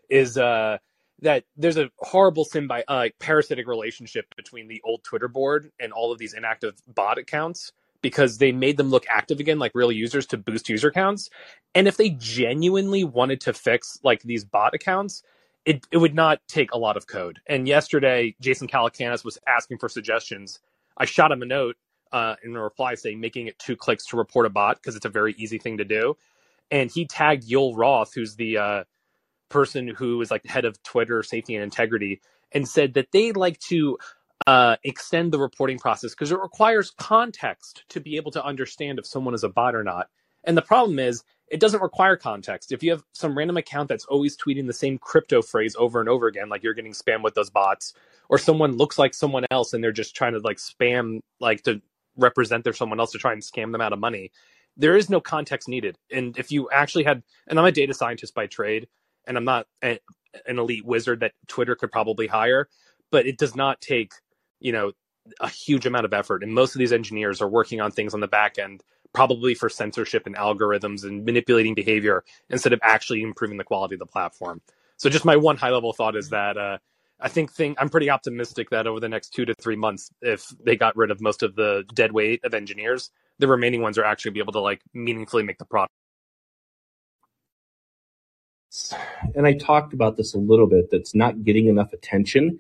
is 0.10 0.38
uh, 0.38 0.78
that 1.22 1.46
there's 1.58 1.78
a 1.78 1.90
horrible 1.98 2.46
symbi- 2.46 2.84
uh, 2.88 3.10
parasitic 3.20 3.68
relationship 3.68 4.26
between 4.36 4.68
the 4.68 4.82
old 4.84 5.04
Twitter 5.04 5.28
board 5.28 5.72
and 5.80 5.94
all 5.94 6.12
of 6.12 6.20
these 6.20 6.34
inactive 6.34 6.76
bot 6.88 7.18
accounts 7.18 7.72
because 8.02 8.38
they 8.38 8.52
made 8.52 8.78
them 8.78 8.90
look 8.90 9.06
active 9.10 9.40
again 9.40 9.58
like 9.58 9.72
real 9.74 9.92
users 9.92 10.28
to 10.28 10.38
boost 10.38 10.70
user 10.70 10.92
counts. 10.92 11.30
And 11.74 11.88
if 11.88 11.98
they 11.98 12.10
genuinely 12.12 13.04
wanted 13.04 13.42
to 13.42 13.54
fix 13.54 14.00
like 14.04 14.22
these 14.22 14.46
bot 14.46 14.76
accounts, 14.76 15.24
it, 15.66 15.88
it 15.92 15.98
would 15.98 16.14
not 16.14 16.40
take 16.48 16.72
a 16.72 16.78
lot 16.78 16.98
of 16.98 17.08
code. 17.08 17.40
And 17.48 17.68
yesterday, 17.68 18.36
Jason 18.40 18.68
Calacanis 18.68 19.26
was 19.26 19.40
asking 19.48 19.80
for 19.80 19.90
suggestions. 19.90 20.60
I 20.98 21.06
shot 21.06 21.32
him 21.32 21.42
a 21.42 21.46
note 21.46 21.78
uh, 22.12 22.36
in 22.44 22.56
a 22.56 22.62
reply 22.62 22.96
saying 22.96 23.20
making 23.20 23.48
it 23.48 23.60
two 23.60 23.76
clicks 23.76 24.06
to 24.08 24.18
report 24.18 24.46
a 24.46 24.50
bot 24.50 24.78
because 24.78 24.96
it's 24.96 25.06
a 25.06 25.10
very 25.10 25.34
easy 25.38 25.58
thing 25.58 25.78
to 25.78 25.86
do. 25.86 26.16
And 26.72 26.90
he 26.92 27.06
tagged 27.06 27.48
Yoel 27.48 27.74
Roth, 27.76 28.14
who's 28.14 28.36
the 28.36 28.58
uh, 28.58 28.84
person 29.50 29.88
who 29.88 30.22
is 30.22 30.32
like 30.32 30.46
head 30.46 30.66
of 30.66 30.82
Twitter 30.84 31.22
safety 31.24 31.56
and 31.56 31.64
integrity, 31.64 32.22
and 32.52 32.68
said 32.68 32.94
that 32.96 33.12
they 33.12 33.32
like 33.32 33.60
to 33.60 33.98
uh, 34.48 34.76
extend 34.84 35.32
the 35.32 35.40
reporting 35.40 35.78
process 35.78 36.12
because 36.12 36.32
it 36.32 36.40
requires 36.40 36.92
context 36.92 37.84
to 37.90 38.00
be 38.00 38.16
able 38.16 38.32
to 38.32 38.44
understand 38.44 39.00
if 39.00 39.06
someone 39.06 39.34
is 39.34 39.44
a 39.44 39.50
bot 39.50 39.76
or 39.76 39.84
not. 39.84 40.08
And 40.44 40.56
the 40.56 40.62
problem 40.62 41.00
is, 41.00 41.24
it 41.48 41.60
doesn't 41.60 41.82
require 41.82 42.16
context. 42.16 42.72
If 42.72 42.82
you 42.82 42.92
have 42.92 43.04
some 43.14 43.38
random 43.38 43.58
account 43.58 43.88
that's 43.88 44.06
always 44.06 44.36
tweeting 44.36 44.66
the 44.66 44.74
same 44.74 44.98
crypto 44.98 45.42
phrase 45.42 45.76
over 45.78 46.00
and 46.00 46.10
over 46.10 46.28
again, 46.28 46.50
like 46.50 46.64
you're 46.64 46.74
getting 46.74 46.94
spam 46.94 47.24
with 47.24 47.36
those 47.36 47.50
bots, 47.52 47.94
or 48.30 48.38
someone 48.38 48.78
looks 48.78 48.98
like 48.98 49.14
someone 49.14 49.46
else 49.52 49.74
and 49.74 49.84
they're 49.84 49.92
just 49.92 50.16
trying 50.16 50.34
to 50.34 50.40
like 50.40 50.58
spam, 50.58 51.20
like 51.40 51.62
to 51.64 51.82
represent 52.18 52.64
their 52.64 52.74
someone 52.74 53.00
else 53.00 53.12
to 53.12 53.18
try 53.18 53.34
and 53.34 53.42
scam 53.42 53.72
them 53.72 53.82
out 53.82 53.94
of 53.94 54.00
money, 54.00 54.32
there 54.78 54.96
is 54.96 55.10
no 55.10 55.22
context 55.22 55.68
needed. 55.68 55.98
And 56.12 56.38
if 56.38 56.52
you 56.52 56.70
actually 56.72 57.04
had, 57.04 57.24
and 57.48 57.60
I'm 57.60 57.66
a 57.66 57.72
data 57.72 57.94
scientist 57.94 58.34
by 58.34 58.48
trade, 58.48 58.88
and 59.28 59.38
I'm 59.38 59.46
not 59.46 59.68
a, 59.84 60.00
an 60.46 60.60
elite 60.60 60.86
wizard 60.86 61.22
that 61.22 61.34
Twitter 61.48 61.76
could 61.76 61.92
probably 61.92 62.28
hire, 62.28 62.68
but 63.12 63.26
it 63.26 63.38
does 63.38 63.56
not 63.56 63.82
take, 63.82 64.12
you 64.60 64.72
know, 64.72 64.92
a 65.40 65.50
huge 65.50 65.86
amount 65.86 66.06
of 66.06 66.14
effort. 66.14 66.44
And 66.44 66.54
most 66.54 66.76
of 66.76 66.80
these 66.80 66.94
engineers 66.94 67.42
are 67.42 67.48
working 67.48 67.82
on 67.82 67.92
things 67.92 68.14
on 68.14 68.20
the 68.20 68.28
back 68.28 68.60
end 68.60 68.84
probably 69.14 69.56
for 69.56 69.70
censorship 69.70 70.28
and 70.28 70.36
algorithms 70.36 71.04
and 71.04 71.26
manipulating 71.26 71.74
behavior 71.74 72.24
instead 72.50 72.74
of 72.74 72.80
actually 72.84 73.24
improving 73.24 73.58
the 73.58 73.64
quality 73.64 73.96
of 73.96 74.00
the 74.00 74.06
platform. 74.06 74.62
So 74.98 75.10
just 75.10 75.26
my 75.26 75.38
one 75.38 75.58
high 75.58 75.72
level 75.72 75.94
thought 75.94 76.16
is 76.16 76.30
that 76.30 76.58
uh, 76.58 76.78
I 77.20 77.30
think 77.30 77.52
thing 77.52 77.76
I'm 77.80 77.90
pretty 77.90 78.10
optimistic 78.10 78.70
that 78.72 78.88
over 78.88 79.00
the 79.00 79.10
next 79.10 79.30
two 79.30 79.46
to 79.46 79.54
three 79.56 79.76
months, 79.76 80.12
if 80.22 80.54
they 80.64 80.76
got 80.76 80.96
rid 80.98 81.12
of 81.12 81.22
most 81.22 81.44
of 81.44 81.56
the 81.56 81.84
dead 81.94 82.12
weight 82.12 82.44
of 82.44 82.54
engineers, 82.54 83.10
the 83.40 83.48
remaining 83.48 83.82
ones 83.82 83.98
are 83.98 84.04
actually 84.04 84.30
going 84.30 84.34
to 84.34 84.38
be 84.38 84.44
able 84.44 84.54
to 84.54 84.60
like 84.60 84.82
meaningfully 84.94 85.44
make 85.44 85.58
the 85.58 85.66
product. 85.66 85.94
And 89.34 89.48
I 89.48 89.54
talked 89.54 89.94
about 89.94 90.18
this 90.18 90.34
a 90.34 90.38
little 90.38 90.68
bit. 90.68 90.90
That's 90.92 91.16
not 91.16 91.44
getting 91.44 91.68
enough 91.68 91.94
attention. 91.94 92.60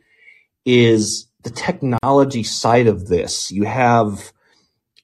Is 0.65 1.27
the 1.43 1.49
technology 1.49 2.43
side 2.43 2.87
of 2.87 3.07
this? 3.07 3.51
You 3.51 3.65
have 3.65 4.31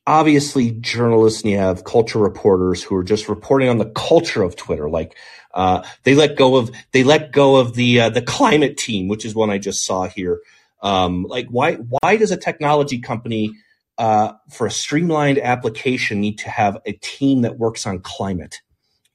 obviously 0.07 0.71
journalists 0.71 1.41
and 1.41 1.51
you 1.51 1.57
have 1.57 1.83
culture 1.83 2.19
reporters 2.19 2.81
who 2.81 2.95
are 2.95 3.03
just 3.03 3.29
reporting 3.29 3.69
on 3.69 3.77
the 3.77 3.89
culture 3.89 4.41
of 4.41 4.55
Twitter. 4.55 4.89
Like, 4.89 5.15
uh, 5.53 5.83
they 6.03 6.15
let 6.15 6.35
go 6.35 6.55
of, 6.55 6.71
they 6.91 7.03
let 7.03 7.31
go 7.31 7.57
of 7.57 7.73
the, 7.73 8.01
uh, 8.01 8.09
the 8.09 8.21
climate 8.21 8.77
team, 8.77 9.07
which 9.07 9.25
is 9.25 9.35
one 9.35 9.49
I 9.49 9.57
just 9.57 9.85
saw 9.85 10.07
here. 10.07 10.39
Um, 10.81 11.25
like 11.29 11.47
why, 11.47 11.75
why 11.75 12.17
does 12.17 12.31
a 12.31 12.37
technology 12.37 12.99
company, 12.99 13.53
uh, 13.97 14.33
for 14.49 14.65
a 14.65 14.71
streamlined 14.71 15.39
application 15.39 16.21
need 16.21 16.39
to 16.39 16.49
have 16.49 16.77
a 16.85 16.93
team 16.93 17.41
that 17.41 17.57
works 17.57 17.85
on 17.85 17.99
climate? 17.99 18.61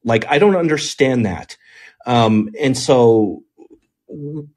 Like, 0.04 0.24
I 0.26 0.38
don't 0.38 0.56
understand 0.56 1.26
that. 1.26 1.56
Um, 2.06 2.50
and 2.60 2.78
so 2.78 3.42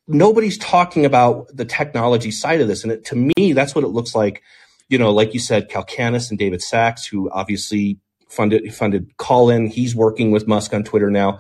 nobody's 0.08 0.60
talking 0.60 1.06
about 1.06 1.48
the 1.56 1.66
technology 1.66 2.30
side 2.30 2.62
of 2.62 2.68
this. 2.68 2.84
And 2.84 2.92
it, 2.92 3.06
to 3.06 3.16
me, 3.16 3.54
that's 3.54 3.74
what 3.74 3.84
it 3.84 3.88
looks 3.88 4.14
like 4.14 4.44
you 4.90 4.98
know, 4.98 5.12
like 5.12 5.34
you 5.34 5.40
said, 5.40 5.70
Calacanis 5.70 6.30
and 6.30 6.38
David 6.38 6.62
Sacks, 6.62 7.06
who 7.06 7.30
obviously 7.30 8.00
funded 8.28 8.74
funded 8.74 9.16
Callin, 9.18 9.68
he's 9.68 9.96
working 9.96 10.32
with 10.32 10.48
Musk 10.48 10.74
on 10.74 10.84
Twitter 10.84 11.10
now. 11.10 11.40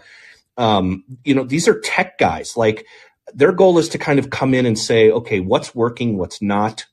Um, 0.58 1.04
you 1.24 1.34
know, 1.34 1.44
these 1.44 1.68
are 1.68 1.80
tech 1.80 2.18
guys. 2.18 2.58
Like 2.58 2.86
their 3.34 3.52
goal 3.52 3.78
is 3.78 3.90
to 3.90 3.98
kind 3.98 4.20
of 4.20 4.30
come 4.30 4.54
in 4.54 4.66
and 4.66 4.78
say, 4.78 5.12
okay, 5.12 5.40
what's 5.40 5.74
working, 5.74 6.18
what's 6.18 6.42
not. 6.42 6.86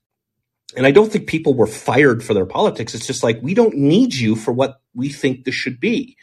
And 0.76 0.86
I 0.86 0.90
don't 0.90 1.10
think 1.10 1.26
people 1.26 1.54
were 1.54 1.66
fired 1.66 2.22
for 2.22 2.34
their 2.34 2.46
politics. 2.46 2.94
It's 2.94 3.06
just 3.06 3.22
like 3.22 3.38
we 3.42 3.54
don't 3.54 3.76
need 3.76 4.14
you 4.14 4.36
for 4.36 4.52
what 4.52 4.80
we 4.94 5.08
think 5.08 5.44
this 5.44 5.54
should 5.54 5.80
be. 5.80 6.16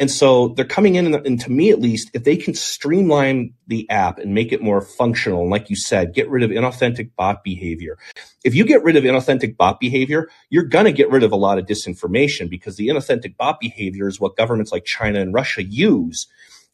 And 0.00 0.10
so 0.10 0.48
they're 0.48 0.64
coming 0.64 0.94
in, 0.94 1.12
and, 1.12 1.26
and, 1.26 1.40
to 1.40 1.50
me 1.50 1.70
at 1.70 1.80
least, 1.80 2.10
if 2.14 2.22
they 2.22 2.36
can 2.36 2.54
streamline 2.54 3.54
the 3.66 3.88
app 3.90 4.18
and 4.18 4.32
make 4.32 4.52
it 4.52 4.62
more 4.62 4.80
functional, 4.80 5.42
and 5.42 5.50
like 5.50 5.70
you 5.70 5.76
said, 5.76 6.14
get 6.14 6.30
rid 6.30 6.44
of 6.44 6.50
inauthentic 6.50 7.10
bot 7.16 7.42
behavior. 7.42 7.98
If 8.44 8.54
you 8.54 8.64
get 8.64 8.84
rid 8.84 8.94
of 8.94 9.02
inauthentic 9.02 9.56
bot 9.56 9.80
behavior, 9.80 10.30
you're 10.50 10.62
going 10.62 10.84
to 10.84 10.92
get 10.92 11.10
rid 11.10 11.24
of 11.24 11.32
a 11.32 11.36
lot 11.36 11.58
of 11.58 11.66
disinformation 11.66 12.48
because 12.48 12.76
the 12.76 12.88
inauthentic 12.88 13.36
bot 13.36 13.58
behavior 13.58 14.06
is 14.06 14.20
what 14.20 14.36
governments 14.36 14.70
like 14.70 14.84
China 14.84 15.20
and 15.20 15.34
Russia 15.34 15.64
use 15.64 16.28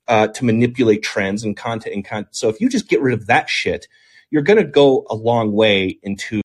uh, 0.08 0.28
to 0.28 0.44
manipulate 0.44 1.02
trends 1.02 1.44
and 1.44 1.56
content. 1.56 1.94
And 1.94 2.04
content. 2.04 2.36
So 2.36 2.48
if 2.48 2.60
you 2.60 2.68
just 2.68 2.88
get 2.88 3.00
rid 3.00 3.14
of 3.14 3.26
that 3.26 3.48
shit, 3.48 3.88
you're 4.30 4.42
going 4.42 4.58
to 4.58 4.64
go 4.64 5.06
a 5.08 5.14
long 5.14 5.52
way 5.52 5.98
into 6.02 6.40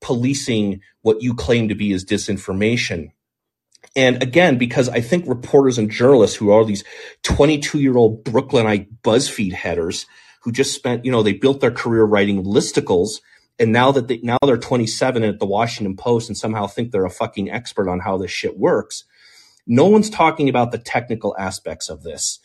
policing 0.00 0.80
what 1.02 1.22
you 1.22 1.34
claim 1.34 1.68
to 1.68 1.74
be 1.74 1.92
as 1.92 2.04
disinformation 2.04 3.10
and 3.96 4.22
again, 4.22 4.58
because 4.58 4.90
I 4.90 5.00
think 5.00 5.26
reporters 5.26 5.78
and 5.78 5.90
journalists 5.90 6.36
who 6.36 6.50
are 6.50 6.64
these 6.64 6.84
22 7.22 7.80
year 7.80 7.96
old 7.96 8.22
Brooklynite 8.24 9.02
BuzzFeed 9.02 9.54
headers 9.54 10.06
who 10.42 10.52
just 10.52 10.74
spent, 10.74 11.04
you 11.04 11.10
know, 11.10 11.22
they 11.22 11.32
built 11.32 11.60
their 11.60 11.70
career 11.70 12.04
writing 12.04 12.44
listicles. 12.44 13.20
And 13.58 13.72
now 13.72 13.90
that 13.92 14.06
they, 14.08 14.18
now 14.22 14.36
they're 14.44 14.58
27 14.58 15.24
at 15.24 15.38
the 15.38 15.46
Washington 15.46 15.96
Post 15.96 16.28
and 16.28 16.36
somehow 16.36 16.66
think 16.66 16.90
they're 16.90 17.06
a 17.06 17.10
fucking 17.10 17.50
expert 17.50 17.88
on 17.88 18.00
how 18.00 18.18
this 18.18 18.30
shit 18.30 18.58
works. 18.58 19.04
No 19.66 19.86
one's 19.86 20.10
talking 20.10 20.48
about 20.48 20.72
the 20.72 20.78
technical 20.78 21.34
aspects 21.38 21.88
of 21.88 22.02
this. 22.02 22.38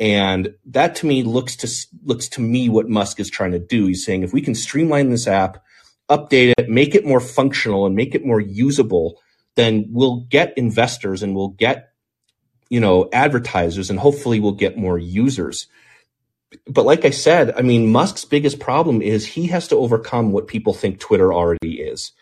And 0.00 0.54
that 0.66 0.94
to 0.96 1.06
me 1.06 1.22
looks 1.22 1.56
to, 1.56 1.86
looks 2.04 2.28
to 2.30 2.40
me 2.40 2.68
what 2.68 2.88
Musk 2.88 3.18
is 3.18 3.30
trying 3.30 3.52
to 3.52 3.58
do. 3.58 3.86
He's 3.86 4.04
saying 4.04 4.22
if 4.22 4.32
we 4.32 4.40
can 4.40 4.54
streamline 4.54 5.10
this 5.10 5.26
app, 5.26 5.62
update 6.08 6.54
it, 6.56 6.68
make 6.68 6.94
it 6.94 7.04
more 7.04 7.20
functional 7.20 7.84
and 7.84 7.94
make 7.94 8.14
it 8.14 8.24
more 8.24 8.40
usable, 8.40 9.20
then 9.56 9.86
we'll 9.90 10.20
get 10.28 10.56
investors 10.56 11.22
and 11.22 11.34
we'll 11.34 11.48
get, 11.48 11.90
you 12.70 12.80
know, 12.80 13.08
advertisers 13.12 13.90
and 13.90 13.98
hopefully 13.98 14.38
we'll 14.38 14.52
get 14.52 14.78
more 14.78 14.98
users. 14.98 15.66
But 16.66 16.86
like 16.86 17.04
I 17.04 17.10
said, 17.10 17.52
I 17.56 17.62
mean, 17.62 17.90
Musk's 17.90 18.24
biggest 18.24 18.60
problem 18.60 19.02
is 19.02 19.26
he 19.26 19.48
has 19.48 19.68
to 19.68 19.76
overcome 19.76 20.32
what 20.32 20.46
people 20.46 20.72
think 20.72 20.98
Twitter 20.98 21.32
already 21.32 21.80
is. 21.80 22.12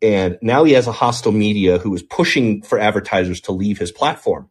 And 0.00 0.38
now 0.42 0.64
he 0.64 0.72
has 0.72 0.86
a 0.86 0.92
hostile 0.92 1.32
media 1.32 1.78
who 1.78 1.94
is 1.94 2.02
pushing 2.02 2.62
for 2.62 2.78
advertisers 2.78 3.40
to 3.42 3.52
leave 3.52 3.78
his 3.78 3.90
platform. 3.90 4.48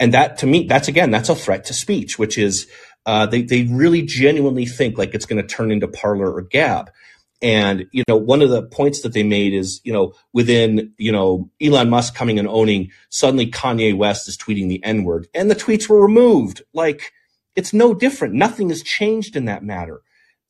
And 0.00 0.14
that 0.14 0.38
to 0.38 0.46
me, 0.46 0.66
that's 0.66 0.88
again, 0.88 1.12
that's 1.12 1.28
a 1.28 1.36
threat 1.36 1.66
to 1.66 1.74
speech, 1.74 2.18
which 2.18 2.38
is 2.38 2.66
uh, 3.06 3.26
they, 3.26 3.42
they 3.42 3.64
really 3.64 4.02
genuinely 4.02 4.66
think 4.66 4.98
like 4.98 5.14
it's 5.14 5.26
going 5.26 5.40
to 5.40 5.46
turn 5.46 5.70
into 5.70 5.86
Parler 5.86 6.32
or 6.34 6.42
Gab. 6.42 6.90
And, 7.42 7.86
you 7.92 8.04
know, 8.08 8.16
one 8.16 8.42
of 8.42 8.50
the 8.50 8.62
points 8.62 9.00
that 9.02 9.14
they 9.14 9.22
made 9.22 9.54
is, 9.54 9.80
you 9.84 9.92
know, 9.92 10.12
within, 10.32 10.92
you 10.98 11.12
know, 11.12 11.50
Elon 11.62 11.88
Musk 11.88 12.14
coming 12.14 12.38
and 12.38 12.48
owning, 12.48 12.90
suddenly 13.08 13.50
Kanye 13.50 13.96
West 13.96 14.28
is 14.28 14.36
tweeting 14.36 14.68
the 14.68 14.82
N 14.84 15.04
word 15.04 15.28
and 15.32 15.50
the 15.50 15.54
tweets 15.54 15.88
were 15.88 16.02
removed. 16.02 16.62
Like, 16.74 17.12
it's 17.56 17.72
no 17.72 17.94
different. 17.94 18.34
Nothing 18.34 18.68
has 18.68 18.82
changed 18.82 19.36
in 19.36 19.46
that 19.46 19.64
matter. 19.64 20.02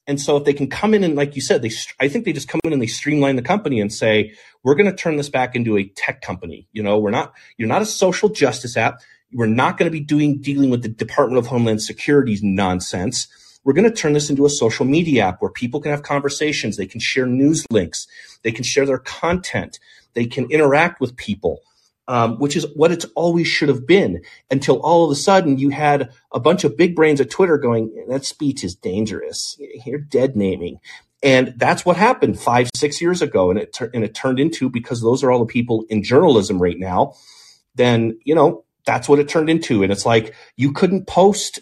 And 0.06 0.20
so 0.20 0.36
if 0.36 0.44
they 0.44 0.52
can 0.52 0.68
come 0.68 0.94
in 0.94 1.04
and, 1.04 1.14
like 1.14 1.36
you 1.36 1.42
said, 1.42 1.62
they, 1.62 1.70
I 2.00 2.08
think 2.08 2.24
they 2.24 2.32
just 2.32 2.48
come 2.48 2.60
in 2.64 2.72
and 2.72 2.82
they 2.82 2.88
streamline 2.88 3.36
the 3.36 3.42
company 3.42 3.80
and 3.80 3.92
say, 3.92 4.34
we're 4.64 4.74
going 4.74 4.90
to 4.90 4.96
turn 4.96 5.16
this 5.16 5.28
back 5.28 5.54
into 5.54 5.76
a 5.76 5.84
tech 5.84 6.22
company. 6.22 6.66
You 6.72 6.82
know, 6.82 6.98
we're 6.98 7.10
not, 7.10 7.32
you're 7.56 7.68
not 7.68 7.82
a 7.82 7.86
social 7.86 8.28
justice 8.28 8.76
app. 8.76 9.00
We're 9.32 9.46
not 9.46 9.78
going 9.78 9.86
to 9.86 9.92
be 9.92 10.04
doing, 10.04 10.40
dealing 10.40 10.70
with 10.70 10.82
the 10.82 10.88
Department 10.88 11.38
of 11.38 11.46
Homeland 11.46 11.82
Security's 11.82 12.42
nonsense 12.42 13.28
we're 13.64 13.74
going 13.74 13.88
to 13.88 13.94
turn 13.94 14.14
this 14.14 14.30
into 14.30 14.46
a 14.46 14.50
social 14.50 14.86
media 14.86 15.24
app 15.24 15.42
where 15.42 15.50
people 15.50 15.80
can 15.80 15.90
have 15.90 16.02
conversations. 16.02 16.76
They 16.76 16.86
can 16.86 17.00
share 17.00 17.26
news 17.26 17.66
links. 17.70 18.06
They 18.42 18.52
can 18.52 18.64
share 18.64 18.86
their 18.86 18.98
content. 18.98 19.78
They 20.14 20.26
can 20.26 20.50
interact 20.50 21.00
with 21.00 21.16
people, 21.16 21.60
um, 22.08 22.38
which 22.38 22.56
is 22.56 22.66
what 22.74 22.90
it's 22.90 23.04
always 23.14 23.46
should 23.46 23.68
have 23.68 23.86
been 23.86 24.22
until 24.50 24.80
all 24.80 25.04
of 25.04 25.10
a 25.10 25.14
sudden 25.14 25.58
you 25.58 25.68
had 25.68 26.10
a 26.32 26.40
bunch 26.40 26.64
of 26.64 26.76
big 26.76 26.96
brains 26.96 27.20
at 27.20 27.30
Twitter 27.30 27.58
going, 27.58 28.06
that 28.08 28.24
speech 28.24 28.64
is 28.64 28.74
dangerous. 28.74 29.56
You're 29.84 29.98
dead 29.98 30.36
naming. 30.36 30.80
And 31.22 31.52
that's 31.58 31.84
what 31.84 31.98
happened 31.98 32.40
five, 32.40 32.70
six 32.74 33.02
years 33.02 33.20
ago. 33.20 33.50
And 33.50 33.60
it, 33.60 33.78
and 33.92 34.02
it 34.02 34.14
turned 34.14 34.40
into, 34.40 34.70
because 34.70 35.02
those 35.02 35.22
are 35.22 35.30
all 35.30 35.40
the 35.40 35.44
people 35.44 35.84
in 35.90 36.02
journalism 36.02 36.60
right 36.60 36.78
now, 36.78 37.12
then, 37.74 38.18
you 38.24 38.34
know, 38.34 38.64
that's 38.86 39.08
what 39.08 39.18
it 39.18 39.28
turned 39.28 39.50
into. 39.50 39.82
And 39.82 39.92
it's 39.92 40.06
like, 40.06 40.34
you 40.56 40.72
couldn't 40.72 41.06
post 41.06 41.60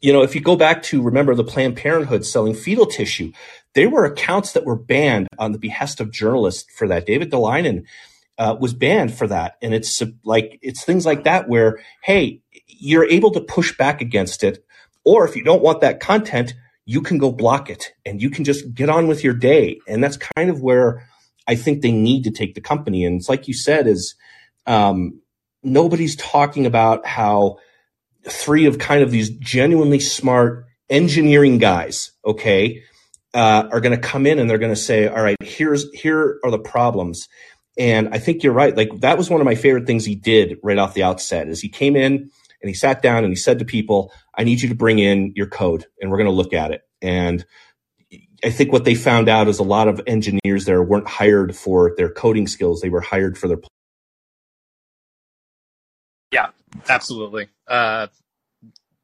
you 0.00 0.12
know, 0.12 0.22
if 0.22 0.34
you 0.34 0.40
go 0.40 0.56
back 0.56 0.82
to 0.84 1.02
remember 1.02 1.34
the 1.34 1.44
Planned 1.44 1.76
Parenthood 1.76 2.24
selling 2.24 2.54
fetal 2.54 2.86
tissue, 2.86 3.32
there 3.74 3.90
were 3.90 4.04
accounts 4.04 4.52
that 4.52 4.64
were 4.64 4.76
banned 4.76 5.28
on 5.38 5.52
the 5.52 5.58
behest 5.58 6.00
of 6.00 6.10
journalists 6.10 6.70
for 6.74 6.88
that. 6.88 7.06
David 7.06 7.30
Daleiden 7.30 7.84
uh, 8.38 8.56
was 8.58 8.74
banned 8.74 9.14
for 9.14 9.26
that, 9.26 9.56
and 9.62 9.74
it's 9.74 10.02
like 10.24 10.58
it's 10.62 10.84
things 10.84 11.06
like 11.06 11.24
that 11.24 11.48
where 11.48 11.80
hey, 12.02 12.40
you're 12.66 13.04
able 13.04 13.30
to 13.32 13.40
push 13.40 13.76
back 13.76 14.00
against 14.00 14.42
it, 14.42 14.64
or 15.04 15.26
if 15.26 15.36
you 15.36 15.44
don't 15.44 15.62
want 15.62 15.80
that 15.82 16.00
content, 16.00 16.54
you 16.84 17.00
can 17.00 17.18
go 17.18 17.30
block 17.30 17.70
it, 17.70 17.92
and 18.04 18.22
you 18.22 18.30
can 18.30 18.44
just 18.44 18.74
get 18.74 18.88
on 18.88 19.06
with 19.06 19.22
your 19.22 19.34
day, 19.34 19.78
and 19.86 20.02
that's 20.02 20.18
kind 20.36 20.50
of 20.50 20.60
where 20.60 21.08
I 21.46 21.54
think 21.56 21.82
they 21.82 21.92
need 21.92 22.24
to 22.24 22.30
take 22.30 22.54
the 22.54 22.60
company. 22.60 23.04
And 23.04 23.20
it's 23.20 23.28
like 23.28 23.46
you 23.46 23.54
said, 23.54 23.86
is 23.86 24.14
um, 24.66 25.20
nobody's 25.64 26.16
talking 26.16 26.66
about 26.66 27.06
how 27.06 27.58
three 28.26 28.66
of 28.66 28.78
kind 28.78 29.02
of 29.02 29.10
these 29.10 29.30
genuinely 29.30 30.00
smart 30.00 30.66
engineering 30.88 31.58
guys, 31.58 32.12
okay, 32.24 32.82
uh, 33.34 33.68
are 33.70 33.80
going 33.80 33.94
to 33.94 34.00
come 34.00 34.26
in 34.26 34.38
and 34.38 34.48
they're 34.48 34.58
going 34.58 34.72
to 34.72 34.80
say, 34.80 35.08
all 35.08 35.22
right, 35.22 35.36
here's 35.42 35.90
here 35.92 36.38
are 36.44 36.50
the 36.50 36.58
problems. 36.58 37.28
And 37.76 38.14
I 38.14 38.18
think 38.18 38.42
you're 38.42 38.52
right. 38.52 38.76
Like 38.76 39.00
that 39.00 39.18
was 39.18 39.28
one 39.28 39.40
of 39.40 39.44
my 39.44 39.56
favorite 39.56 39.86
things 39.86 40.04
he 40.04 40.14
did 40.14 40.58
right 40.62 40.78
off 40.78 40.94
the 40.94 41.02
outset 41.02 41.48
is 41.48 41.60
he 41.60 41.68
came 41.68 41.96
in 41.96 42.12
and 42.14 42.68
he 42.68 42.74
sat 42.74 43.02
down 43.02 43.24
and 43.24 43.32
he 43.32 43.36
said 43.36 43.58
to 43.58 43.64
people, 43.64 44.12
I 44.36 44.44
need 44.44 44.62
you 44.62 44.68
to 44.68 44.74
bring 44.74 45.00
in 45.00 45.32
your 45.34 45.48
code 45.48 45.86
and 46.00 46.10
we're 46.10 46.18
going 46.18 46.30
to 46.30 46.32
look 46.32 46.52
at 46.52 46.70
it. 46.70 46.82
And 47.02 47.44
I 48.44 48.50
think 48.50 48.72
what 48.72 48.84
they 48.84 48.94
found 48.94 49.28
out 49.28 49.48
is 49.48 49.58
a 49.58 49.64
lot 49.64 49.88
of 49.88 50.00
engineers 50.06 50.64
there 50.64 50.82
weren't 50.82 51.08
hired 51.08 51.56
for 51.56 51.94
their 51.96 52.10
coding 52.10 52.46
skills. 52.46 52.80
They 52.80 52.90
were 52.90 53.00
hired 53.00 53.36
for 53.36 53.48
their. 53.48 53.58
Yeah, 56.34 56.48
absolutely. 56.88 57.48
Uh, 57.68 58.08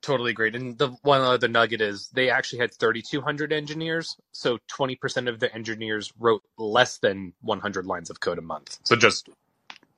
totally 0.03 0.33
great. 0.33 0.57
And 0.57 0.77
the 0.77 0.89
one 1.03 1.21
other 1.21 1.47
nugget 1.47 1.81
is 1.81 2.09
they 2.09 2.29
actually 2.29 2.59
had 2.59 2.75
3,200 2.75 3.53
engineers. 3.53 4.17
So 4.33 4.59
20% 4.77 5.29
of 5.29 5.39
the 5.39 5.55
engineers 5.55 6.13
wrote 6.19 6.43
less 6.59 6.99
than 6.99 7.33
100 7.43 7.87
lines 7.87 8.11
of 8.11 8.19
code 8.19 8.39
a 8.39 8.43
month. 8.43 8.79
So 8.83 8.97
just 8.97 9.29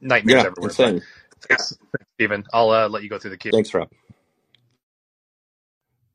nightmares 0.01 0.43
yeah, 0.43 0.47
everywhere. 0.47 0.71
Insane. 0.71 1.03
Thanks, 1.49 1.77
Stephen. 2.15 2.45
I'll 2.53 2.71
uh, 2.71 2.89
let 2.89 3.03
you 3.03 3.09
go 3.09 3.19
through 3.19 3.31
the 3.31 3.39
queue. 3.39 3.51
Thanks, 3.51 3.73
Rob. 3.73 3.91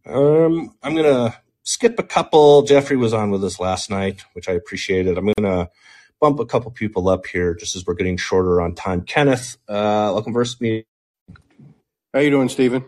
Um, 0.06 0.73
I'm 0.81 0.95
gonna 0.95 1.35
skip 1.64 1.99
a 1.99 2.03
couple. 2.03 2.61
Jeffrey 2.61 2.95
was 2.95 3.14
on 3.14 3.30
with 3.30 3.44
us 3.44 3.60
last 3.60 3.89
night, 3.89 4.23
which 4.34 4.48
I 4.48 4.53
appreciated. 4.53 5.18
I'm 5.18 5.34
gonna 5.38 5.69
bump 6.22 6.39
a 6.39 6.45
couple 6.45 6.72
people 6.72 7.10
up 7.10 7.26
here 7.26 7.53
just 7.53 7.76
as 7.76 7.85
we're 7.85 7.95
getting 7.95 8.15
shorter 8.15 8.61
on 8.61 8.73
time. 8.73 9.02
Kenneth, 9.02 9.57
uh, 9.68 10.11
welcome 10.14 10.34
first 10.34 10.61
me. 10.61 10.85
How 12.18 12.22
are 12.22 12.23
you 12.23 12.31
doing, 12.31 12.49
Stephen? 12.49 12.84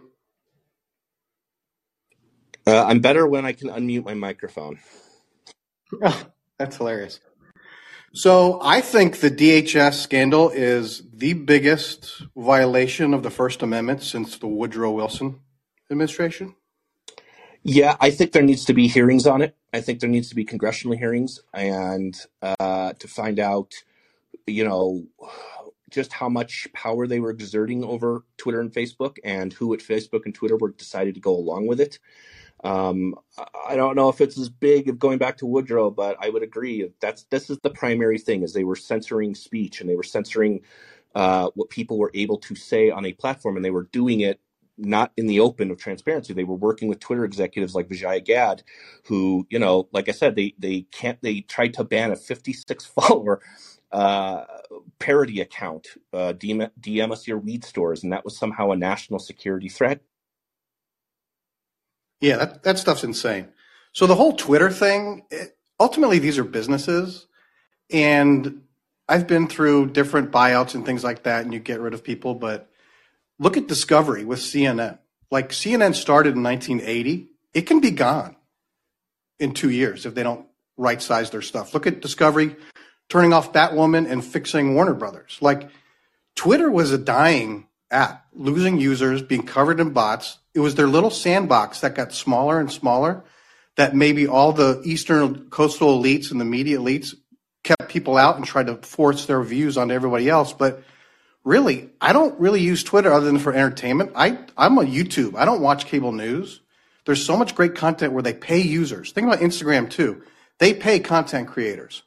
Uh, 2.66 2.84
I'm 2.84 3.00
better 3.00 3.28
when 3.28 3.46
I 3.46 3.52
can 3.52 3.70
unmute 3.70 4.04
my 4.04 4.16
microphone. 4.16 4.80
Oh, 6.02 6.26
that's 6.58 6.78
hilarious. 6.78 7.20
So 8.12 8.60
I 8.64 8.82
think 8.82 9.20
the 9.20 9.30
DHS 9.30 10.02
scandal 10.02 10.50
is 10.50 11.04
the 11.14 11.34
biggest 11.34 12.24
violation 12.36 13.14
of 13.14 13.22
the 13.22 13.30
First 13.30 13.62
Amendment 13.62 14.02
since 14.02 14.36
the 14.36 14.48
Woodrow 14.48 14.90
Wilson 14.90 15.42
administration. 15.92 16.56
Yeah, 17.62 17.98
I 18.00 18.10
think 18.10 18.32
there 18.32 18.42
needs 18.42 18.66
to 18.66 18.74
be 18.74 18.88
hearings 18.88 19.28
on 19.28 19.44
it. 19.44 19.56
I 19.72 19.82
think 19.82 20.00
there 20.00 20.10
needs 20.10 20.30
to 20.30 20.36
be 20.36 20.44
congressional 20.44 20.98
hearings 20.98 21.40
and 21.54 22.20
uh, 22.42 22.94
to 22.94 23.08
find 23.08 23.40
out, 23.40 23.76
you 24.48 24.64
know, 24.64 25.04
just 25.90 26.14
how 26.14 26.30
much 26.30 26.68
power 26.74 27.08
they 27.08 27.20
were 27.20 27.32
exerting 27.32 27.84
over 27.84 28.24
Twitter 28.38 28.62
and 28.62 28.72
Facebook 28.72 29.18
and 29.24 29.54
who 29.54 29.74
at 29.74 29.80
Facebook 29.80 30.26
and 30.26 30.36
Twitter 30.36 30.58
were 30.58 30.72
decided 30.72 31.16
to 31.16 31.22
go 31.22 31.36
along 31.36 31.68
with 31.68 31.82
it. 31.82 32.00
Um, 32.64 33.16
I 33.68 33.76
don't 33.76 33.96
know 33.96 34.10
if 34.10 34.20
it's 34.22 34.38
as 34.38 34.50
big 34.50 34.90
of 34.90 35.00
going 35.00 35.18
back 35.18 35.38
to 35.38 35.46
Woodrow, 35.46 35.92
but 35.92 36.18
I 36.20 36.30
would 36.30 36.44
agree 36.44 36.90
that's 37.00 37.24
this 37.26 37.50
is 37.50 37.58
the 37.64 37.70
primary 37.70 38.20
thing 38.20 38.44
is 38.44 38.54
they 38.54 38.66
were 38.66 38.76
censoring 38.76 39.34
speech 39.34 39.80
and 39.80 39.90
they 39.90 39.96
were 39.96 40.04
censoring 40.04 40.62
uh, 41.16 41.50
what 41.56 41.70
people 41.70 41.98
were 41.98 42.12
able 42.14 42.38
to 42.38 42.56
say 42.56 42.90
on 42.92 43.06
a 43.06 43.14
platform, 43.14 43.56
and 43.56 43.64
they 43.64 43.72
were 43.72 43.90
doing 43.92 44.22
it 44.22 44.40
not 44.78 45.12
in 45.18 45.28
the 45.28 45.40
open 45.40 45.72
of 45.72 45.78
transparency. 45.78 46.34
They 46.34 46.44
were 46.44 46.56
working 46.56 46.88
with 46.88 47.00
Twitter 47.00 47.26
executives 47.26 47.76
like 47.76 47.90
Vijay 47.90 48.24
Gadde, 48.24 48.64
who, 49.06 49.46
you 49.50 49.60
know, 49.60 49.90
like 49.92 50.10
I 50.10 50.14
said, 50.14 50.36
they 50.36 50.54
they 50.60 50.82
can't 50.92 51.22
they 51.22 51.42
tried 51.42 51.74
to 51.76 51.84
ban 51.84 52.12
a 52.12 52.16
56 52.16 52.86
follower 52.86 53.42
uh, 53.92 54.44
parody 55.00 55.42
account, 55.42 55.88
uh, 56.14 56.34
DM, 56.34 56.70
DM 56.80 57.12
us 57.12 57.28
your 57.28 57.38
weed 57.38 57.64
stores, 57.64 58.04
and 58.04 58.12
that 58.12 58.24
was 58.24 58.38
somehow 58.38 58.72
a 58.72 58.76
national 58.76 59.20
security 59.20 59.70
threat. 59.70 60.02
Yeah, 62.22 62.38
that, 62.38 62.64
that 62.64 62.80
stuff's 62.80 63.04
insane. 63.04 63.50
So 63.94 64.06
the 64.06 64.16
whole 64.16 64.34
Twitter 64.34 64.70
thing, 64.70 65.24
it, 65.32 65.58
ultimately, 65.80 66.20
these 66.20 66.38
are 66.38 66.44
businesses. 66.44 67.28
And 67.92 68.64
I've 69.08 69.28
been 69.28 69.48
through 69.48 69.92
different 69.92 70.32
buyouts 70.32 70.76
and 70.76 70.86
things 70.86 71.04
like 71.04 71.24
that, 71.24 71.44
and 71.44 71.54
you 71.54 71.60
get 71.60 71.80
rid 71.80 71.94
of 71.94 72.04
people. 72.04 72.36
But 72.36 72.70
look 73.40 73.58
at 73.58 73.68
Discovery 73.68 74.26
with 74.26 74.40
CNN. 74.40 75.00
Like 75.32 75.50
CNN 75.50 75.96
started 75.96 76.36
in 76.36 76.44
1980, 76.44 77.30
it 77.54 77.62
can 77.62 77.80
be 77.80 77.92
gone 77.92 78.36
in 79.40 79.54
two 79.54 79.70
years 79.70 80.06
if 80.06 80.14
they 80.14 80.24
don't 80.24 80.46
right 80.78 81.02
size 81.02 81.30
their 81.30 81.42
stuff. 81.42 81.74
Look 81.74 81.88
at 81.88 82.02
Discovery 82.02 82.56
turning 83.10 83.34
off 83.34 83.52
Batwoman 83.52 84.10
and 84.10 84.24
fixing 84.24 84.76
Warner 84.76 84.94
Brothers. 84.94 85.38
Like 85.42 85.70
Twitter 86.36 86.72
was 86.72 86.92
a 86.92 86.98
dying 86.98 87.68
app, 87.92 88.26
losing 88.34 88.80
users, 88.80 89.22
being 89.22 89.46
covered 89.46 89.80
in 89.80 89.92
bots. 89.92 90.38
It 90.54 90.60
was 90.60 90.76
their 90.76 90.88
little 90.88 91.10
sandbox 91.10 91.82
that 91.82 91.96
got 91.96 92.14
smaller 92.14 92.60
and 92.60 92.72
smaller. 92.72 93.24
That 93.76 93.96
maybe 93.96 94.28
all 94.28 94.52
the 94.52 94.82
eastern 94.84 95.50
coastal 95.50 96.02
elites 96.02 96.32
and 96.32 96.42
the 96.42 96.46
media 96.46 96.80
elites 96.80 97.16
kept 97.64 97.88
people 97.90 98.18
out 98.18 98.36
and 98.36 98.46
tried 98.46 98.68
to 98.68 98.76
force 98.76 99.26
their 99.26 99.42
views 99.42 99.78
onto 99.78 99.94
everybody 99.94 100.28
else. 100.28 100.52
But 100.52 100.84
really, 101.46 101.90
I 102.02 102.12
don't 102.12 102.38
really 102.40 102.62
use 102.62 102.84
Twitter 102.84 103.12
other 103.12 103.26
than 103.26 103.40
for 103.40 103.54
entertainment. 103.54 104.12
I 104.16 104.38
I'm 104.58 104.78
on 104.78 104.88
YouTube. 104.88 105.36
I 105.36 105.46
don't 105.46 105.62
watch 105.62 105.86
cable 105.86 106.12
news. 106.12 106.60
There's 107.06 107.26
so 107.26 107.38
much 107.38 107.56
great 107.56 107.76
content 107.76 108.14
where 108.14 108.24
they 108.24 108.34
pay 108.34 108.60
users. 108.60 109.12
Think 109.12 109.28
about 109.28 109.40
Instagram 109.40 109.90
too. 109.90 110.24
They 110.58 110.74
pay 110.74 111.00
content 111.00 111.48
creators. 111.48 112.04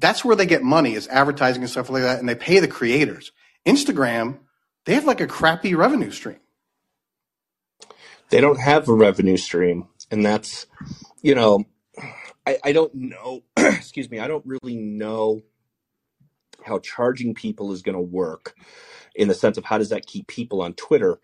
That's 0.00 0.24
where 0.24 0.36
they 0.36 0.46
get 0.46 0.62
money 0.62 0.94
is 0.94 1.08
advertising 1.08 1.62
and 1.62 1.70
stuff 1.70 1.90
like 1.90 2.02
that, 2.02 2.20
and 2.20 2.28
they 2.28 2.36
pay 2.36 2.60
the 2.60 2.68
creators. 2.68 3.32
Instagram, 3.66 4.40
they 4.86 4.94
have 4.94 5.06
like 5.06 5.20
a 5.20 5.28
crappy 5.28 5.74
revenue 5.74 6.10
stream. 6.10 6.40
They 8.30 8.40
don't 8.40 8.60
have 8.60 8.88
a 8.88 8.94
revenue 8.94 9.36
stream, 9.36 9.88
and 10.10 10.24
that's 10.24 10.66
you 11.22 11.34
know, 11.34 11.64
I, 12.46 12.58
I 12.64 12.72
don't 12.72 12.94
know. 12.94 13.42
excuse 13.56 14.10
me, 14.10 14.20
I 14.20 14.28
don't 14.28 14.46
really 14.46 14.76
know 14.76 15.42
how 16.64 16.78
charging 16.78 17.34
people 17.34 17.72
is 17.72 17.82
going 17.82 17.96
to 17.96 18.00
work 18.00 18.54
in 19.14 19.28
the 19.28 19.34
sense 19.34 19.58
of 19.58 19.64
how 19.64 19.78
does 19.78 19.90
that 19.90 20.06
keep 20.06 20.26
people 20.26 20.62
on 20.62 20.74
Twitter. 20.74 21.20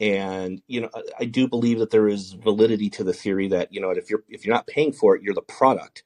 And 0.00 0.62
you 0.66 0.82
know, 0.82 0.90
I 1.18 1.26
do 1.26 1.48
believe 1.48 1.78
that 1.80 1.90
there 1.90 2.08
is 2.08 2.32
validity 2.32 2.90
to 2.90 3.04
the 3.04 3.12
theory 3.12 3.48
that 3.48 3.72
you 3.72 3.80
know 3.80 3.90
if 3.90 4.10
you're 4.10 4.24
if 4.28 4.46
you're 4.46 4.54
not 4.54 4.66
paying 4.66 4.92
for 4.92 5.16
it, 5.16 5.22
you're 5.22 5.34
the 5.34 5.42
product. 5.42 6.04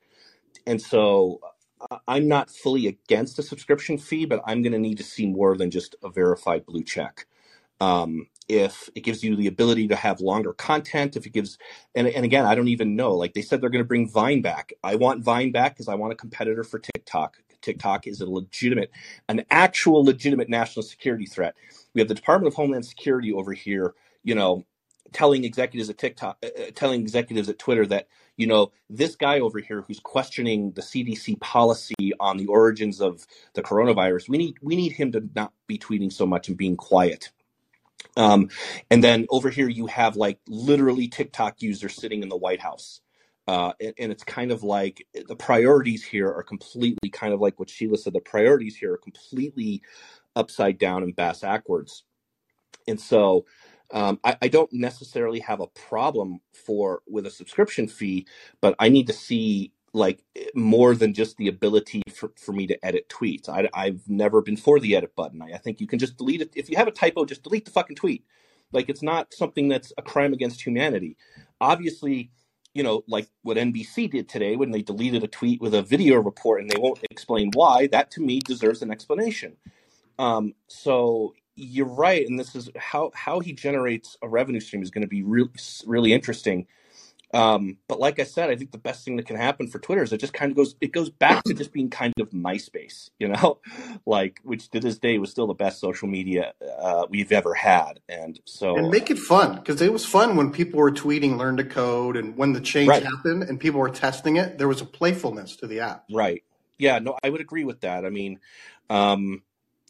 And 0.66 0.80
so 0.80 1.40
I'm 2.09 2.28
not 2.28 2.51
fully 2.51 2.86
against 2.89 3.39
a 3.39 3.44
subscription 3.44 3.98
fee, 3.98 4.27
but 4.27 4.43
I'm 4.47 4.62
going 4.62 4.73
to 4.73 4.78
need 4.78 4.98
to 4.98 5.05
see 5.05 5.27
more 5.27 5.56
than 5.56 5.70
just 5.70 5.97
a 6.05 6.11
verified 6.11 6.66
blue 6.66 6.85
check. 6.85 7.27
Um, 7.81 8.28
if 8.48 8.90
it 8.94 9.02
gives 9.02 9.24
you 9.24 9.36
the 9.36 9.48
ability 9.48 9.89
to 9.89 9.97
have 9.97 10.20
longer 10.20 10.52
content, 10.55 11.16
if 11.16 11.27
it 11.27 11.32
gives, 11.32 11.59
and, 11.94 12.09
and 12.09 12.24
again, 12.24 12.47
I 12.47 12.55
don't 12.55 12.69
even 12.69 12.97
know. 12.97 13.15
Like 13.15 13.35
they 13.35 13.43
said, 13.43 13.61
they're 13.61 13.70
going 13.70 13.85
to 13.85 13.89
bring 13.89 14.09
Vine 14.11 14.43
back. 14.43 14.73
I 14.85 14.97
want 14.97 15.24
Vine 15.24 15.52
back 15.52 15.74
because 15.74 15.89
I 15.89 15.97
want 15.97 16.12
a 16.12 16.16
competitor 16.16 16.65
for 16.65 16.78
TikTok. 16.81 17.39
TikTok 17.62 18.06
is 18.06 18.20
a 18.23 18.31
legitimate, 18.31 18.90
an 19.28 19.44
actual 19.51 20.05
legitimate 20.05 20.48
national 20.51 20.85
security 20.85 21.27
threat. 21.27 21.55
We 21.94 22.01
have 22.01 22.09
the 22.09 22.15
Department 22.15 22.48
of 22.52 22.56
Homeland 22.56 22.86
Security 22.86 23.32
over 23.32 23.52
here, 23.52 23.94
you 24.24 24.35
know, 24.35 24.65
telling 25.12 25.44
executives 25.44 25.90
at 25.90 25.98
TikTok, 25.98 26.39
uh, 26.43 26.47
uh, 26.47 26.70
telling 26.74 27.01
executives 27.01 27.48
at 27.48 27.59
Twitter 27.59 27.86
that 27.86 28.09
you 28.36 28.47
know 28.47 28.72
this 28.90 29.16
guy 29.16 29.40
over 29.40 29.60
here 29.60 29.82
who's 29.82 30.01
questioning 30.01 30.72
the 30.72 30.82
CDC 30.82 31.40
policy 31.40 32.12
on 32.18 32.36
the 32.36 32.47
origins 32.47 33.01
of 33.01 33.26
the 33.55 33.62
coronavirus. 33.62 34.28
We 34.28 34.39
need 34.39 34.56
we 34.62 34.76
need 34.76 34.93
him 34.93 35.12
to 35.12 35.28
not 35.35 35.52
be 35.66 35.78
tweeting 35.78 36.12
so 36.12 36.26
much 36.26 36.48
and 36.48 36.56
being 36.56 36.76
quiet. 36.76 37.31
Um, 38.16 38.51
and 38.90 39.02
then 39.02 39.26
over 39.31 39.51
here 39.51 39.68
you 39.68 39.86
have 39.86 40.16
like 40.16 40.39
literally 40.47 41.09
TikTok 41.09 41.62
users 41.62 41.94
sitting 41.94 42.22
in 42.22 42.28
the 42.28 42.36
White 42.36 42.60
House. 42.60 43.01
Uh, 43.47 43.72
and, 43.78 43.94
and, 43.98 44.12
it's 44.12 44.24
kind 44.24 44.51
of 44.51 44.62
like 44.62 45.06
the 45.28 45.36
priorities 45.36 46.02
here 46.02 46.28
are 46.32 46.43
completely 46.43 47.10
kind 47.10 47.35
of 47.35 47.43
like 47.43 47.59
what 47.59 47.68
Sheila 47.68 47.98
said. 47.98 48.14
The 48.14 48.20
priorities 48.20 48.74
here 48.74 48.94
are 48.94 48.98
completely 48.98 49.82
upside 50.35 50.78
down 50.78 51.02
and 51.02 51.14
bass 51.14 51.40
backwards. 51.40 52.05
And 52.89 52.98
so 52.98 53.44
um, 53.93 54.19
I, 54.24 54.36
I, 54.43 54.48
don't 54.48 54.73
necessarily 54.73 55.40
have 55.40 55.61
a 55.61 55.66
problem 55.66 56.40
for 56.52 57.02
with 57.06 57.27
a 57.27 57.31
subscription 57.31 57.86
fee, 57.86 58.27
but 58.61 58.74
I 58.78 58.89
need 58.89 59.06
to 59.09 59.12
see 59.12 59.73
like 59.93 60.24
more 60.55 60.94
than 60.94 61.15
just 61.15 61.36
the 61.36 61.48
ability 61.48 62.02
for, 62.12 62.32
for 62.36 62.52
me 62.52 62.66
to 62.66 62.85
edit 62.85 63.09
tweets. 63.09 63.48
I, 63.48 63.69
have 63.85 64.09
never 64.09 64.43
been 64.43 64.56
for 64.56 64.81
the 64.81 64.97
edit 64.97 65.15
button. 65.15 65.40
I, 65.40 65.52
I 65.55 65.59
think 65.59 65.81
you 65.81 65.86
can 65.86 65.98
just 65.98 66.16
delete 66.16 66.40
it. 66.40 66.51
If 66.55 66.69
you 66.69 66.77
have 66.77 66.89
a 66.89 66.93
typo, 66.93 67.24
just 67.24 67.44
delete 67.44 67.65
the 67.65 67.70
fucking 67.70 67.97
tweet. 67.97 68.24
Like 68.73 68.89
it's 68.89 69.02
not 69.02 69.32
something 69.32 69.69
that's 69.69 69.93
a 69.97 70.02
crime 70.02 70.32
against 70.32 70.66
humanity. 70.66 71.16
Obviously, 71.61 72.31
you 72.74 72.82
know, 72.82 73.05
like 73.06 73.28
what 73.43 73.56
NBC 73.56 74.11
did 74.11 74.28
today 74.28 74.56
when 74.56 74.73
they 74.73 74.82
deleted 74.82 75.23
a 75.23 75.28
tweet 75.28 75.61
with 75.61 75.74
a 75.74 75.82
video 75.82 76.20
report 76.20 76.61
and 76.61 76.69
they 76.69 76.78
won't 76.78 76.98
explain 77.11 77.51
why, 77.55 77.86
that 77.89 78.11
to 78.12 78.20
me 78.20 78.40
deserves 78.40 78.82
an 78.82 78.90
explanation. 78.90 79.56
Um, 80.19 80.55
so 80.66 81.35
you're 81.56 81.86
right, 81.86 82.26
and 82.26 82.39
this 82.39 82.55
is 82.55 82.70
how 82.76 83.10
how 83.14 83.40
he 83.40 83.52
generates 83.52 84.16
a 84.22 84.28
revenue 84.28 84.60
stream 84.60 84.82
is 84.82 84.90
going 84.90 85.02
to 85.02 85.09
be 85.09 85.22
really 85.22 85.51
really 85.86 86.12
interesting. 86.12 86.66
Um, 87.35 87.78
but 87.89 87.98
like 87.98 88.20
I 88.20 88.22
said, 88.22 88.48
I 88.48 88.55
think 88.55 88.70
the 88.70 88.78
best 88.78 89.05
thing 89.05 89.16
that 89.16 89.26
can 89.26 89.35
happen 89.35 89.66
for 89.66 89.81
Twitter 89.81 90.05
is 90.05 90.12
it 90.12 90.18
just 90.18 90.32
kind 90.32 90.52
of 90.52 90.56
goes 90.56 90.76
it 90.81 90.93
goes 90.93 91.10
back 91.10 91.43
to 91.44 91.55
just 91.55 91.72
being 91.72 91.90
kind 91.90 92.14
of 92.20 92.31
MySpace, 92.31 93.10
you 93.18 93.26
know, 93.28 93.59
like 94.06 94.39
which 94.44 94.70
to 94.70 94.81
this 94.81 94.98
day 94.98 95.18
was 95.18 95.32
still 95.32 95.48
the 95.48 95.55
best 95.55 95.81
social 95.81 96.06
media 96.06 96.55
uh, 96.78 97.06
we've 97.10 97.32
ever 97.32 97.52
had, 97.52 97.98
and 98.09 98.39
so 98.44 98.76
and 98.76 98.89
make 98.89 99.10
it 99.10 99.18
fun 99.18 99.56
because 99.56 99.82
it 99.82 99.93
was 99.93 100.06
fun 100.06 100.36
when 100.36 100.52
people 100.52 100.78
were 100.78 100.93
tweeting 100.93 101.36
"learn 101.36 101.56
to 101.56 101.64
code" 101.64 102.16
and 102.16 102.36
when 102.36 102.52
the 102.52 102.60
change 102.60 102.89
right. 102.89 103.02
happened 103.02 103.43
and 103.43 103.59
people 103.59 103.81
were 103.81 103.90
testing 103.90 104.36
it, 104.36 104.56
there 104.59 104.68
was 104.68 104.81
a 104.81 104.86
playfulness 104.86 105.56
to 105.56 105.66
the 105.66 105.81
app. 105.81 106.05
Right. 106.12 106.44
Yeah. 106.78 107.01
No, 107.01 107.18
I 107.22 107.31
would 107.31 107.40
agree 107.40 107.64
with 107.64 107.81
that. 107.81 108.05
I 108.05 108.10
mean, 108.10 108.39
um, 108.90 109.43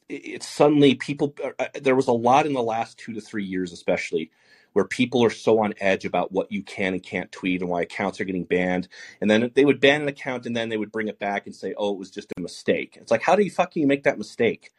it's 0.08 0.48
suddenly 0.48 0.94
people. 0.94 1.34
Uh, 1.42 1.50
uh, 1.58 1.66
there 1.80 1.96
was 1.96 2.08
a 2.08 2.12
lot 2.12 2.46
in 2.46 2.52
the 2.52 2.62
last 2.62 2.98
two 2.98 3.12
to 3.14 3.20
three 3.20 3.44
years, 3.44 3.72
especially 3.72 4.30
where 4.74 4.84
people 4.84 5.24
are 5.24 5.30
so 5.30 5.62
on 5.62 5.72
edge 5.80 6.04
about 6.04 6.32
what 6.32 6.50
you 6.52 6.62
can 6.62 6.92
and 6.94 7.02
can't 7.02 7.32
tweet 7.32 7.62
and 7.62 7.70
why 7.70 7.82
accounts 7.82 8.20
are 8.20 8.24
getting 8.24 8.44
banned. 8.44 8.88
And 9.20 9.30
then 9.30 9.50
they 9.54 9.64
would 9.64 9.80
ban 9.80 10.02
an 10.02 10.08
account 10.08 10.46
and 10.46 10.56
then 10.56 10.68
they 10.68 10.76
would 10.76 10.92
bring 10.92 11.08
it 11.08 11.18
back 11.18 11.46
and 11.46 11.54
say, 11.54 11.74
oh, 11.78 11.92
it 11.92 11.98
was 11.98 12.10
just 12.10 12.32
a 12.36 12.40
mistake. 12.40 12.98
It's 13.00 13.10
like, 13.10 13.22
how 13.22 13.36
do 13.36 13.44
you 13.44 13.50
fucking 13.50 13.86
make 13.86 14.02
that 14.02 14.18
mistake? 14.18 14.72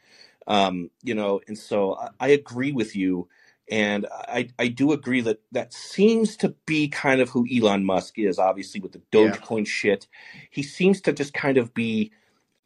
Um, 0.46 0.90
you 1.02 1.14
know, 1.14 1.40
and 1.48 1.58
so 1.58 1.94
I, 1.94 2.10
I 2.20 2.28
agree 2.28 2.72
with 2.72 2.94
you. 2.94 3.28
And 3.68 4.06
I, 4.12 4.48
I 4.58 4.68
do 4.68 4.92
agree 4.92 5.22
that 5.22 5.40
that 5.50 5.72
seems 5.72 6.36
to 6.36 6.54
be 6.66 6.88
kind 6.88 7.20
of 7.20 7.30
who 7.30 7.46
Elon 7.52 7.84
Musk 7.84 8.18
is, 8.18 8.38
obviously, 8.38 8.80
with 8.80 8.92
the 8.92 9.02
Dogecoin 9.10 9.60
yeah. 9.60 9.64
shit. 9.64 10.06
He 10.50 10.62
seems 10.62 11.00
to 11.00 11.12
just 11.12 11.34
kind 11.34 11.58
of 11.58 11.74
be 11.74 12.12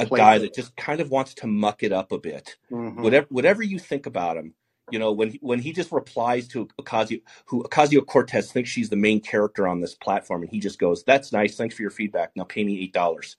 a 0.00 0.06
guy 0.06 0.38
that 0.38 0.54
just 0.54 0.76
kind 0.76 1.00
of 1.00 1.10
wants 1.10 1.34
to 1.34 1.46
muck 1.46 1.82
it 1.82 1.92
up 1.92 2.12
a 2.12 2.18
bit. 2.18 2.56
Mm-hmm. 2.70 3.02
Whatever 3.02 3.26
whatever 3.30 3.62
you 3.62 3.78
think 3.78 4.06
about 4.06 4.36
him, 4.36 4.54
you 4.90 4.98
know, 4.98 5.12
when 5.12 5.30
he, 5.30 5.38
when 5.40 5.58
he 5.60 5.72
just 5.72 5.92
replies 5.92 6.48
to 6.48 6.68
Ocasio, 6.80 7.22
who 7.46 7.62
Ocasio 7.62 8.04
Cortez 8.04 8.52
thinks 8.52 8.70
she's 8.70 8.90
the 8.90 8.96
main 8.96 9.20
character 9.20 9.66
on 9.66 9.80
this 9.80 9.94
platform, 9.94 10.42
and 10.42 10.50
he 10.50 10.60
just 10.60 10.78
goes, 10.78 11.04
"That's 11.04 11.32
nice. 11.32 11.56
Thanks 11.56 11.74
for 11.74 11.82
your 11.82 11.90
feedback. 11.90 12.32
Now 12.36 12.44
pay 12.44 12.64
me 12.64 12.80
eight 12.80 12.92
dollars." 12.92 13.36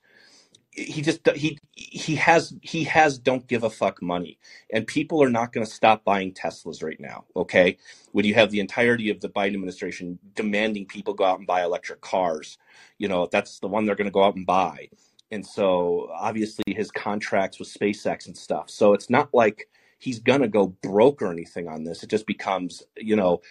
He 0.74 1.02
just 1.02 1.28
he 1.34 1.58
he 1.74 2.14
has 2.16 2.54
he 2.62 2.84
has 2.84 3.18
don't 3.18 3.46
give 3.46 3.62
a 3.62 3.70
fuck 3.70 4.00
money, 4.00 4.38
and 4.72 4.86
people 4.86 5.22
are 5.22 5.28
not 5.28 5.52
going 5.52 5.66
to 5.66 5.70
stop 5.70 6.02
buying 6.02 6.32
Teslas 6.32 6.82
right 6.82 6.98
now. 6.98 7.26
Okay, 7.36 7.76
when 8.12 8.24
you 8.24 8.34
have 8.34 8.50
the 8.50 8.60
entirety 8.60 9.10
of 9.10 9.20
the 9.20 9.28
Biden 9.28 9.54
administration 9.54 10.18
demanding 10.34 10.86
people 10.86 11.12
go 11.12 11.24
out 11.24 11.38
and 11.38 11.46
buy 11.46 11.62
electric 11.62 12.00
cars, 12.00 12.56
you 12.96 13.06
know 13.06 13.28
that's 13.30 13.58
the 13.58 13.68
one 13.68 13.84
they're 13.84 13.96
going 13.96 14.06
to 14.06 14.10
go 14.10 14.24
out 14.24 14.36
and 14.36 14.46
buy. 14.46 14.88
And 15.32 15.46
so 15.46 16.10
obviously 16.14 16.64
his 16.68 16.92
contracts 16.92 17.60
with 17.60 17.74
SpaceX 17.74 18.26
and 18.28 18.38
stuff. 18.38 18.70
So 18.70 18.94
it's 18.94 19.10
not 19.10 19.34
like 19.34 19.68
he's 19.98 20.20
gonna 20.20 20.48
go 20.48 20.68
broke 20.68 21.22
or 21.22 21.32
anything 21.32 21.68
on 21.68 21.84
this. 21.84 22.04
It 22.04 22.10
just 22.10 22.26
becomes, 22.28 22.84
you 22.98 23.16
know, 23.16 23.42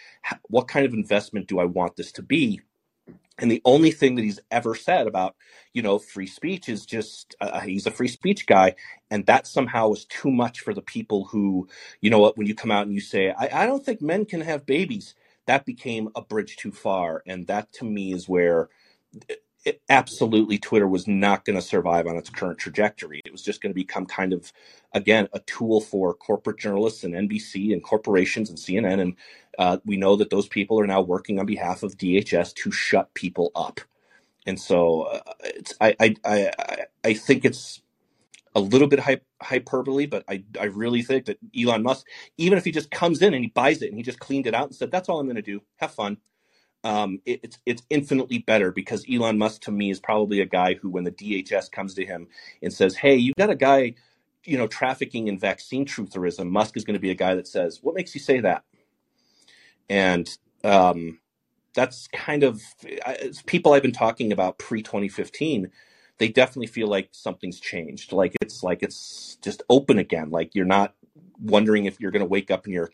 what 0.48 0.68
kind 0.68 0.86
of 0.86 0.94
investment 0.94 1.48
do 1.48 1.60
I 1.60 1.66
want 1.66 1.96
this 1.96 2.12
to 2.14 2.22
be? 2.22 2.62
And 3.38 3.50
the 3.50 3.62
only 3.66 3.92
thing 3.92 4.16
that 4.16 4.22
he's 4.24 4.40
ever 4.50 4.74
said 4.76 5.06
about, 5.08 5.36
you 5.74 5.82
know, 5.82 5.98
free 5.98 6.28
speech 6.28 6.70
is 6.70 6.86
just 6.86 7.36
uh, 7.42 7.60
he's 7.60 7.86
a 7.86 7.92
free 7.92 8.08
speech 8.08 8.46
guy, 8.46 8.76
and 9.10 9.26
that 9.26 9.46
somehow 9.46 9.92
is 9.92 10.06
too 10.06 10.32
much 10.32 10.60
for 10.60 10.74
the 10.74 10.82
people 10.82 11.26
who, 11.26 11.68
you 12.00 12.10
know, 12.10 12.20
what 12.20 12.38
when 12.38 12.48
you 12.48 12.56
come 12.56 12.72
out 12.72 12.86
and 12.86 12.94
you 12.94 13.02
say, 13.02 13.32
I, 13.32 13.64
I 13.64 13.66
don't 13.66 13.84
think 13.84 14.02
men 14.02 14.26
can 14.26 14.42
have 14.42 14.66
babies, 14.66 15.14
that 15.46 15.66
became 15.66 16.10
a 16.16 16.22
bridge 16.22 16.56
too 16.56 16.72
far, 16.72 17.22
and 17.26 17.46
that 17.48 17.72
to 17.74 17.86
me 17.86 18.14
is 18.14 18.28
where 18.28 18.70
it, 19.64 19.82
absolutely 19.90 20.58
Twitter 20.58 20.88
was 20.88 21.08
not 21.08 21.44
going 21.44 21.56
to 21.56 21.62
survive 21.62 22.06
on 22.06 22.16
its 22.16 22.30
current 22.30 22.58
trajectory. 22.58 23.20
It 23.24 23.32
was 23.32 23.42
just 23.42 23.62
going 23.62 23.72
to 23.72 23.74
become 23.74 24.06
kind 24.06 24.32
of, 24.32 24.52
again, 24.94 25.28
a 25.34 25.40
tool 25.40 25.80
for 25.80 26.14
corporate 26.14 26.58
journalists 26.58 27.04
and 27.04 27.14
NBC 27.14 27.72
and 27.72 27.82
corporations 27.84 28.50
and 28.50 28.58
CNN. 28.58 29.00
And 29.00 29.16
uh, 29.58 29.78
we 29.86 29.96
know 29.96 30.16
that 30.16 30.30
those 30.30 30.48
people 30.48 30.80
are 30.80 30.86
now 30.86 31.02
working 31.02 31.38
on 31.40 31.46
behalf 31.46 31.82
of 31.82 31.96
DHS 31.98 32.54
to 32.56 32.72
shut 32.72 33.14
people 33.14 33.52
up. 33.54 33.80
And 34.46 34.60
so 34.60 35.02
uh, 35.02 35.20
it's, 35.44 35.74
I, 35.80 35.96
I, 36.00 36.16
I, 36.24 36.52
I 37.04 37.14
think 37.14 37.44
it's 37.44 37.82
a 38.54 38.60
little 38.60 38.88
bit 38.88 39.00
hyperbole, 39.42 40.06
but 40.06 40.24
I, 40.28 40.44
I 40.60 40.66
really 40.66 41.02
think 41.02 41.26
that 41.26 41.38
Elon 41.58 41.82
Musk, 41.84 42.06
even 42.38 42.58
if 42.58 42.64
he 42.66 42.72
just 42.72 42.90
comes 42.90 43.22
in 43.22 43.34
and 43.34 43.44
he 43.44 43.50
buys 43.50 43.82
it 43.82 43.88
and 43.90 43.98
he 43.98 44.04
just 44.04 44.20
cleaned 44.20 44.46
it 44.46 44.54
out 44.54 44.68
and 44.68 44.76
said, 44.76 44.90
that's 44.92 45.08
all 45.08 45.20
I'm 45.20 45.26
going 45.26 45.36
to 45.36 45.42
do, 45.42 45.62
have 45.78 45.92
fun 45.92 46.18
um, 46.84 47.20
it, 47.24 47.40
it's 47.42 47.58
it's 47.64 47.82
infinitely 47.90 48.38
better 48.38 48.72
because 48.72 49.04
Elon 49.10 49.38
Musk 49.38 49.62
to 49.62 49.70
me 49.70 49.90
is 49.90 50.00
probably 50.00 50.40
a 50.40 50.46
guy 50.46 50.74
who, 50.74 50.90
when 50.90 51.04
the 51.04 51.12
DHS 51.12 51.70
comes 51.70 51.94
to 51.94 52.04
him 52.04 52.28
and 52.62 52.72
says, 52.72 52.96
"Hey, 52.96 53.14
you've 53.16 53.36
got 53.36 53.50
a 53.50 53.54
guy, 53.54 53.94
you 54.44 54.58
know, 54.58 54.66
trafficking 54.66 55.28
in 55.28 55.38
vaccine 55.38 55.86
trutherism," 55.86 56.50
Musk 56.50 56.76
is 56.76 56.84
going 56.84 56.94
to 56.94 57.00
be 57.00 57.10
a 57.10 57.14
guy 57.14 57.34
that 57.34 57.46
says, 57.46 57.80
"What 57.82 57.94
makes 57.94 58.14
you 58.14 58.20
say 58.20 58.40
that?" 58.40 58.64
And 59.88 60.28
um, 60.64 61.20
that's 61.74 62.08
kind 62.08 62.42
of 62.42 62.60
people 63.46 63.72
I've 63.72 63.82
been 63.82 63.92
talking 63.92 64.32
about 64.32 64.58
pre 64.58 64.82
2015. 64.82 65.70
They 66.18 66.28
definitely 66.28 66.66
feel 66.66 66.88
like 66.88 67.08
something's 67.12 67.60
changed. 67.60 68.12
Like 68.12 68.34
it's 68.40 68.62
like 68.62 68.82
it's 68.82 69.38
just 69.42 69.62
open 69.70 69.98
again. 69.98 70.30
Like 70.30 70.54
you're 70.54 70.64
not 70.64 70.94
wondering 71.40 71.84
if 71.84 72.00
you're 72.00 72.10
going 72.10 72.20
to 72.20 72.26
wake 72.28 72.50
up 72.50 72.66
in 72.66 72.72
your 72.72 72.90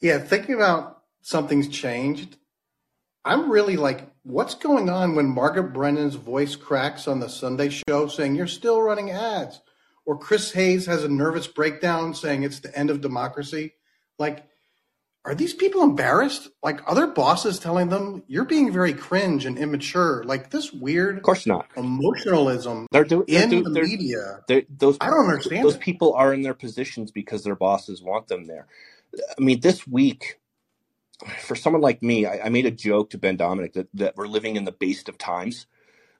yeah, 0.00 0.18
thinking 0.18 0.54
about 0.54 1.03
something's 1.24 1.68
changed. 1.68 2.36
I'm 3.24 3.50
really 3.50 3.76
like, 3.76 4.06
what's 4.22 4.54
going 4.54 4.90
on 4.90 5.16
when 5.16 5.26
Margaret 5.26 5.72
Brennan's 5.72 6.16
voice 6.16 6.54
cracks 6.54 7.08
on 7.08 7.18
the 7.18 7.30
Sunday 7.30 7.70
show 7.70 8.06
saying 8.06 8.36
you're 8.36 8.46
still 8.46 8.80
running 8.80 9.10
ads? 9.10 9.60
Or 10.04 10.18
Chris 10.18 10.52
Hayes 10.52 10.84
has 10.84 11.02
a 11.02 11.08
nervous 11.08 11.46
breakdown 11.46 12.12
saying 12.12 12.42
it's 12.42 12.60
the 12.60 12.76
end 12.78 12.90
of 12.90 13.00
democracy? 13.00 13.72
Like, 14.18 14.46
are 15.24 15.34
these 15.34 15.54
people 15.54 15.82
embarrassed? 15.82 16.48
Like 16.62 16.80
other 16.86 17.06
bosses 17.06 17.58
telling 17.58 17.88
them 17.88 18.22
you're 18.26 18.44
being 18.44 18.70
very 18.70 18.92
cringe 18.92 19.46
and 19.46 19.56
immature? 19.56 20.22
Like 20.24 20.50
this 20.50 20.74
weird, 20.74 21.16
of 21.16 21.22
course 21.22 21.46
not, 21.46 21.66
emotionalism 21.74 22.86
they're 22.92 23.04
doing 23.04 23.24
in 23.28 23.48
they're, 23.48 23.62
the 23.62 23.70
they're, 23.70 23.84
media. 23.84 24.40
They're, 24.46 24.64
those 24.68 24.98
I 25.00 25.06
don't 25.06 25.24
understand. 25.24 25.64
Those 25.64 25.76
it. 25.76 25.80
people 25.80 26.12
are 26.12 26.34
in 26.34 26.42
their 26.42 26.52
positions 26.52 27.10
because 27.10 27.42
their 27.42 27.56
bosses 27.56 28.02
want 28.02 28.28
them 28.28 28.44
there. 28.44 28.66
I 29.16 29.40
mean, 29.40 29.60
this 29.60 29.86
week 29.86 30.40
for 31.40 31.54
someone 31.54 31.82
like 31.82 32.02
me, 32.02 32.26
I, 32.26 32.46
I 32.46 32.48
made 32.48 32.66
a 32.66 32.70
joke 32.70 33.10
to 33.10 33.18
Ben 33.18 33.36
Domenech 33.36 33.74
that, 33.74 33.88
that 33.94 34.16
we're 34.16 34.26
living 34.26 34.56
in 34.56 34.64
the 34.64 34.72
based 34.72 35.08
of 35.08 35.18
times. 35.18 35.66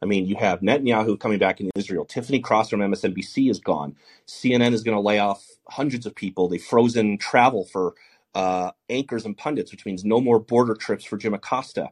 I 0.02 0.06
mean, 0.06 0.26
you 0.26 0.36
have 0.36 0.60
Netanyahu 0.60 1.18
coming 1.18 1.38
back 1.38 1.60
in 1.60 1.70
Israel. 1.74 2.04
Tiffany 2.04 2.38
Cross 2.38 2.70
from 2.70 2.80
MSNBC 2.80 3.50
is 3.50 3.58
gone. 3.58 3.96
CNN 4.26 4.72
is 4.72 4.82
going 4.82 4.96
to 4.96 5.00
lay 5.00 5.18
off 5.18 5.46
hundreds 5.70 6.04
of 6.04 6.14
people. 6.14 6.48
They've 6.48 6.62
frozen 6.62 7.16
travel 7.16 7.64
for 7.64 7.94
uh, 8.34 8.72
anchors 8.90 9.24
and 9.24 9.36
pundits, 9.36 9.70
which 9.72 9.86
means 9.86 10.04
no 10.04 10.20
more 10.20 10.38
border 10.38 10.74
trips 10.74 11.04
for 11.04 11.16
Jim 11.16 11.32
Acosta. 11.34 11.90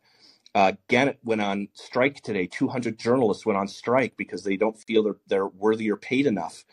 Uh, 0.55 0.73
Gannett 0.89 1.19
went 1.25 1.41
on 1.41 1.69
strike 1.73 2.21
today. 2.21 2.47
200 2.47 2.99
journalists 2.99 3.47
went 3.47 3.59
on 3.59 3.69
strike 3.69 4.17
because 4.19 4.45
they 4.45 4.57
don't 4.57 4.79
feel 4.79 5.03
they're, 5.03 5.17
they're 5.27 5.47
worthy 5.47 5.91
or 5.91 5.97
paid 5.97 6.27
enough. 6.27 6.65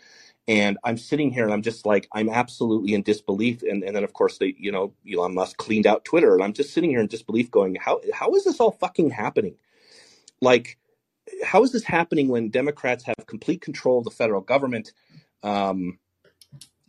And 0.50 0.80
I'm 0.84 0.98
sitting 0.98 1.32
here 1.32 1.44
and 1.44 1.54
I'm 1.54 1.62
just 1.62 1.86
like, 1.86 2.08
I'm 2.12 2.28
absolutely 2.28 2.96
in 2.96 3.04
disbelief. 3.04 3.62
And, 3.62 3.84
and 3.84 3.96
then, 3.96 4.04
of 4.04 4.14
course, 4.14 4.40
they, 4.40 4.56
you 4.58 4.72
know, 4.72 4.96
Elon 5.08 5.36
Musk 5.36 5.58
cleaned 5.58 5.86
out 5.86 6.04
Twitter. 6.06 6.34
And 6.34 6.44
I'm 6.44 6.54
just 6.54 6.74
sitting 6.74 6.90
here 6.90 7.02
in 7.02 7.06
disbelief 7.06 7.52
going, 7.52 7.76
how, 7.76 8.02
how 8.12 8.34
is 8.34 8.46
this 8.46 8.60
all 8.60 8.72
fucking 8.72 9.12
happening? 9.12 9.58
Like, 10.42 10.80
how 11.46 11.62
is 11.62 11.72
this 11.72 11.84
happening 11.84 12.30
when 12.30 12.50
Democrats 12.50 13.04
have 13.04 13.28
complete 13.28 13.62
control 13.62 14.00
of 14.00 14.06
the 14.06 14.10
federal 14.10 14.42
government? 14.42 14.92
Um, 15.44 16.00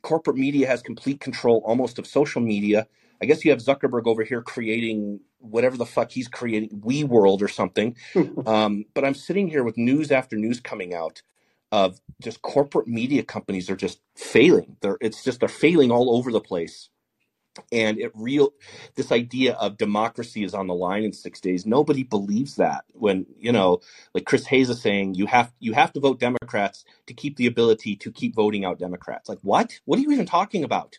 corporate 0.00 0.38
media 0.38 0.66
has 0.66 0.80
complete 0.80 1.20
control 1.20 1.62
almost 1.66 1.98
of 1.98 2.06
social 2.06 2.40
media. 2.40 2.86
I 3.20 3.26
guess 3.26 3.44
you 3.44 3.50
have 3.50 3.60
Zuckerberg 3.60 4.06
over 4.06 4.24
here 4.24 4.40
creating 4.40 5.20
whatever 5.36 5.76
the 5.76 5.84
fuck 5.84 6.12
he's 6.12 6.28
creating, 6.28 6.80
We 6.82 7.04
World 7.04 7.42
or 7.42 7.48
something. 7.48 7.94
um, 8.46 8.86
but 8.94 9.04
I'm 9.04 9.14
sitting 9.14 9.48
here 9.48 9.64
with 9.64 9.76
news 9.76 10.10
after 10.10 10.36
news 10.36 10.60
coming 10.60 10.94
out 10.94 11.20
of 11.72 12.00
just 12.22 12.42
corporate 12.42 12.88
media 12.88 13.22
companies 13.22 13.70
are 13.70 13.76
just 13.76 14.00
failing. 14.16 14.76
They're 14.80 14.98
it's 15.00 15.22
just 15.22 15.40
they're 15.40 15.48
failing 15.48 15.90
all 15.90 16.16
over 16.16 16.32
the 16.32 16.40
place. 16.40 16.88
And 17.72 17.98
it 17.98 18.12
real 18.14 18.52
this 18.94 19.10
idea 19.10 19.54
of 19.54 19.76
democracy 19.76 20.44
is 20.44 20.54
on 20.54 20.68
the 20.68 20.74
line 20.74 21.02
in 21.02 21.12
six 21.12 21.40
days. 21.40 21.66
Nobody 21.66 22.04
believes 22.04 22.56
that 22.56 22.84
when 22.92 23.26
you 23.38 23.52
know, 23.52 23.80
like 24.14 24.24
Chris 24.24 24.46
Hayes 24.46 24.70
is 24.70 24.80
saying, 24.80 25.14
you 25.14 25.26
have 25.26 25.52
you 25.58 25.72
have 25.72 25.92
to 25.94 26.00
vote 26.00 26.20
Democrats 26.20 26.84
to 27.06 27.14
keep 27.14 27.36
the 27.36 27.46
ability 27.46 27.96
to 27.96 28.12
keep 28.12 28.34
voting 28.34 28.64
out 28.64 28.78
Democrats. 28.78 29.28
Like 29.28 29.40
what? 29.42 29.80
What 29.84 29.98
are 29.98 30.02
you 30.02 30.12
even 30.12 30.26
talking 30.26 30.64
about? 30.64 30.98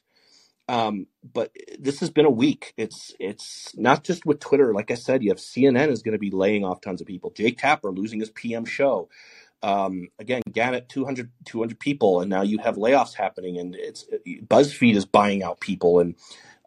Um, 0.67 1.07
but 1.33 1.51
this 1.79 1.99
has 1.99 2.09
been 2.09 2.25
a 2.25 2.29
week. 2.29 2.73
It's 2.77 3.13
it's 3.19 3.75
not 3.77 4.05
just 4.05 4.25
with 4.25 4.39
Twitter. 4.39 4.73
Like 4.73 4.89
I 4.89 4.95
said, 4.95 5.21
you 5.21 5.29
have 5.29 5.37
CNN 5.37 5.89
is 5.89 6.01
going 6.01 6.13
to 6.13 6.19
be 6.19 6.31
laying 6.31 6.63
off 6.63 6.79
tons 6.79 7.01
of 7.01 7.07
people. 7.07 7.31
Jake 7.31 7.57
Tapper 7.57 7.91
losing 7.91 8.21
his 8.21 8.29
PM 8.29 8.63
show 8.63 9.09
um, 9.63 10.07
again, 10.19 10.41
Gannett, 10.51 10.89
200, 10.89 11.31
200 11.45 11.79
people, 11.79 12.21
and 12.21 12.29
now 12.29 12.41
you 12.41 12.57
have 12.59 12.75
layoffs 12.75 13.13
happening, 13.13 13.57
and 13.57 13.75
it's 13.75 14.05
BuzzFeed 14.25 14.95
is 14.95 15.05
buying 15.05 15.43
out 15.43 15.59
people, 15.59 15.99
and 15.99 16.15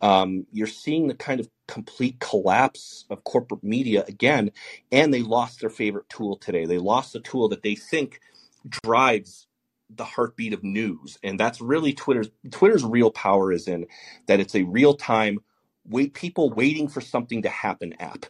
um, 0.00 0.46
you're 0.52 0.66
seeing 0.66 1.08
the 1.08 1.14
kind 1.14 1.40
of 1.40 1.48
complete 1.66 2.20
collapse 2.20 3.04
of 3.10 3.24
corporate 3.24 3.64
media 3.64 4.04
again. 4.06 4.50
And 4.92 5.12
they 5.12 5.22
lost 5.22 5.60
their 5.60 5.70
favorite 5.70 6.08
tool 6.08 6.36
today. 6.36 6.66
They 6.66 6.78
lost 6.78 7.12
the 7.12 7.20
tool 7.20 7.48
that 7.48 7.62
they 7.62 7.74
think 7.74 8.20
drives 8.68 9.46
the 9.90 10.04
heartbeat 10.04 10.52
of 10.52 10.62
news, 10.62 11.18
and 11.22 11.38
that's 11.38 11.60
really 11.60 11.92
Twitter's 11.92 12.30
Twitter's 12.50 12.84
real 12.84 13.10
power 13.10 13.52
is 13.52 13.68
in 13.68 13.86
that 14.26 14.40
it's 14.40 14.54
a 14.54 14.62
real 14.62 14.94
time 14.94 15.38
wait 15.86 16.14
people 16.14 16.50
waiting 16.50 16.88
for 16.88 17.00
something 17.00 17.42
to 17.42 17.48
happen 17.48 17.94
app. 18.00 18.26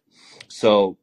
So 0.48 0.98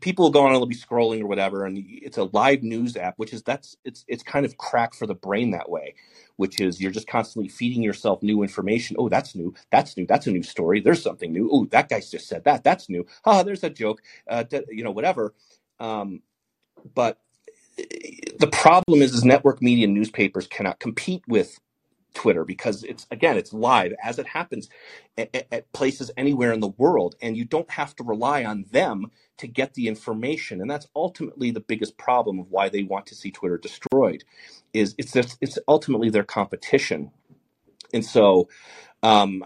people 0.00 0.24
will 0.24 0.32
go 0.32 0.40
on 0.42 0.48
and 0.48 0.56
they'll 0.56 0.66
be 0.66 0.76
scrolling 0.76 1.20
or 1.22 1.26
whatever, 1.26 1.66
and 1.66 1.78
it's 1.86 2.18
a 2.18 2.24
live 2.32 2.62
news 2.62 2.96
app, 2.96 3.14
which 3.18 3.32
is 3.32 3.42
that's 3.42 3.76
it's 3.84 4.04
it's 4.08 4.22
kind 4.22 4.46
of 4.46 4.56
crack 4.58 4.94
for 4.94 5.06
the 5.06 5.14
brain 5.14 5.50
that 5.52 5.70
way, 5.70 5.94
which 6.36 6.60
is 6.60 6.80
you're 6.80 6.92
just 6.92 7.08
constantly 7.08 7.48
feeding 7.48 7.82
yourself 7.82 8.22
new 8.22 8.42
information. 8.42 8.96
Oh, 8.98 9.08
that's 9.08 9.34
new. 9.34 9.54
That's 9.70 9.96
new. 9.96 10.06
That's 10.06 10.26
a 10.26 10.32
new 10.32 10.42
story. 10.42 10.80
There's 10.80 11.02
something 11.02 11.32
new. 11.32 11.50
Oh, 11.52 11.66
that 11.66 11.88
guy's 11.88 12.10
just 12.10 12.28
said 12.28 12.44
that. 12.44 12.64
That's 12.64 12.88
new. 12.88 13.06
Ah, 13.24 13.42
there's 13.42 13.64
a 13.64 13.70
joke. 13.70 14.02
Uh, 14.28 14.44
you 14.70 14.84
know, 14.84 14.92
whatever. 14.92 15.34
Um, 15.80 16.22
but 16.94 17.18
the 17.76 18.48
problem 18.52 19.02
is, 19.02 19.14
is 19.14 19.24
network 19.24 19.62
media 19.62 19.84
and 19.86 19.94
newspapers 19.94 20.46
cannot 20.46 20.80
compete 20.80 21.22
with 21.28 21.60
Twitter 22.14 22.44
because 22.44 22.82
it's 22.84 23.06
again 23.10 23.36
it's 23.36 23.52
live 23.52 23.92
as 24.02 24.18
it 24.18 24.26
happens 24.26 24.68
at, 25.16 25.46
at, 25.52 25.72
places 25.72 26.10
anywhere 26.16 26.52
in 26.52 26.60
the 26.60 26.68
world, 26.68 27.14
and 27.22 27.36
you 27.36 27.44
don't 27.44 27.70
have 27.70 27.94
to 27.96 28.04
rely 28.04 28.44
on 28.44 28.64
them 28.70 29.10
to 29.38 29.46
get 29.46 29.74
the 29.74 29.88
information. 29.88 30.60
And 30.60 30.70
that's 30.70 30.88
ultimately 30.94 31.50
the 31.50 31.60
biggest 31.60 31.96
problem 31.98 32.38
of 32.38 32.50
why 32.50 32.68
they 32.68 32.82
want 32.82 33.06
to 33.06 33.14
see 33.14 33.30
Twitter 33.30 33.58
destroyed. 33.58 34.24
Is 34.72 34.94
it's 34.98 35.14
it's 35.40 35.58
ultimately 35.68 36.10
their 36.10 36.24
competition, 36.24 37.10
and 37.92 38.04
so 38.04 38.48
um, 39.02 39.44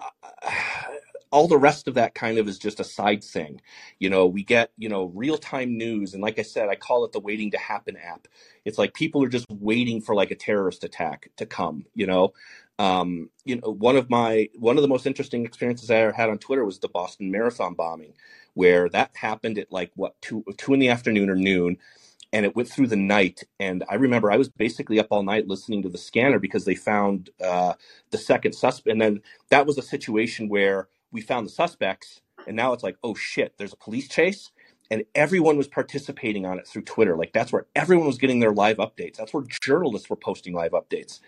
all 1.34 1.48
the 1.48 1.58
rest 1.58 1.88
of 1.88 1.94
that 1.96 2.14
kind 2.16 2.38
of 2.38 2.48
is 2.48 2.58
just 2.58 2.80
a 2.80 2.84
side 2.84 3.24
thing. 3.24 3.62
You 4.00 4.10
know, 4.10 4.26
we 4.26 4.44
get, 4.44 4.72
you 4.78 4.88
know, 4.90 5.06
real 5.14 5.38
time 5.38 5.78
news. 5.78 6.14
And 6.14 6.22
like 6.22 6.40
I 6.40 6.42
said, 6.44 6.70
I 6.70 6.76
call 6.76 7.04
it 7.06 7.12
the 7.12 7.20
waiting 7.20 7.52
to 7.52 7.58
happen 7.58 7.98
app. 7.98 8.28
It's 8.66 8.78
like 8.78 8.94
people 8.94 9.24
are 9.24 9.28
just 9.30 9.46
waiting 9.50 10.02
for 10.02 10.16
like 10.16 10.32
a 10.32 10.36
terrorist 10.36 10.84
attack 10.84 11.30
to 11.38 11.46
come, 11.46 11.86
you 11.94 12.06
know? 12.08 12.34
Um, 12.80 13.30
you 13.44 13.58
know, 13.58 13.72
one 13.72 13.96
of 13.96 14.10
my, 14.10 14.50
one 14.58 14.78
of 14.78 14.82
the 14.82 14.88
most 14.88 15.06
interesting 15.06 15.46
experiences 15.46 15.90
I 15.92 15.96
ever 15.98 16.12
had 16.14 16.30
on 16.30 16.38
Twitter 16.38 16.64
was 16.64 16.80
the 16.80 16.88
Boston 16.88 17.30
Marathon 17.30 17.74
bombing, 17.74 18.14
where 18.54 18.88
that 18.90 19.12
happened 19.16 19.58
at 19.58 19.72
like 19.72 19.92
what, 19.96 20.20
two, 20.22 20.44
two 20.58 20.74
in 20.74 20.80
the 20.80 20.90
afternoon 20.90 21.30
or 21.30 21.36
noon 21.36 21.76
and 22.32 22.46
it 22.46 22.56
went 22.56 22.70
through 22.70 22.88
the 22.88 22.96
night. 22.96 23.44
And 23.60 23.84
I 23.90 23.96
remember 23.96 24.32
I 24.32 24.38
was 24.38 24.50
basically 24.50 25.00
up 25.00 25.08
all 25.10 25.24
night 25.24 25.48
listening 25.48 25.82
to 25.84 25.90
the 25.90 25.98
scanner 25.98 26.40
because 26.40 26.66
they 26.66 26.76
found 26.76 27.30
uh, 27.44 27.74
the 28.12 28.18
second 28.18 28.54
suspect. 28.54 28.92
And 28.92 29.02
then 29.02 29.22
that 29.50 29.66
was 29.66 29.78
a 29.78 29.82
situation 29.82 30.48
where 30.48 30.88
we 31.14 31.22
found 31.22 31.46
the 31.46 31.50
suspects, 31.50 32.20
and 32.46 32.56
now 32.56 32.74
it's 32.74 32.82
like, 32.82 32.98
oh 33.02 33.14
shit, 33.14 33.54
there's 33.56 33.72
a 33.72 33.76
police 33.76 34.08
chase. 34.08 34.50
And 34.90 35.04
everyone 35.14 35.56
was 35.56 35.66
participating 35.66 36.44
on 36.44 36.58
it 36.58 36.68
through 36.68 36.82
Twitter. 36.82 37.16
Like 37.16 37.32
that's 37.32 37.52
where 37.52 37.66
everyone 37.74 38.06
was 38.06 38.18
getting 38.18 38.40
their 38.40 38.52
live 38.52 38.76
updates. 38.76 39.16
That's 39.16 39.32
where 39.32 39.44
journalists 39.62 40.10
were 40.10 40.16
posting 40.16 40.52
live 40.52 40.72
updates. 40.72 41.20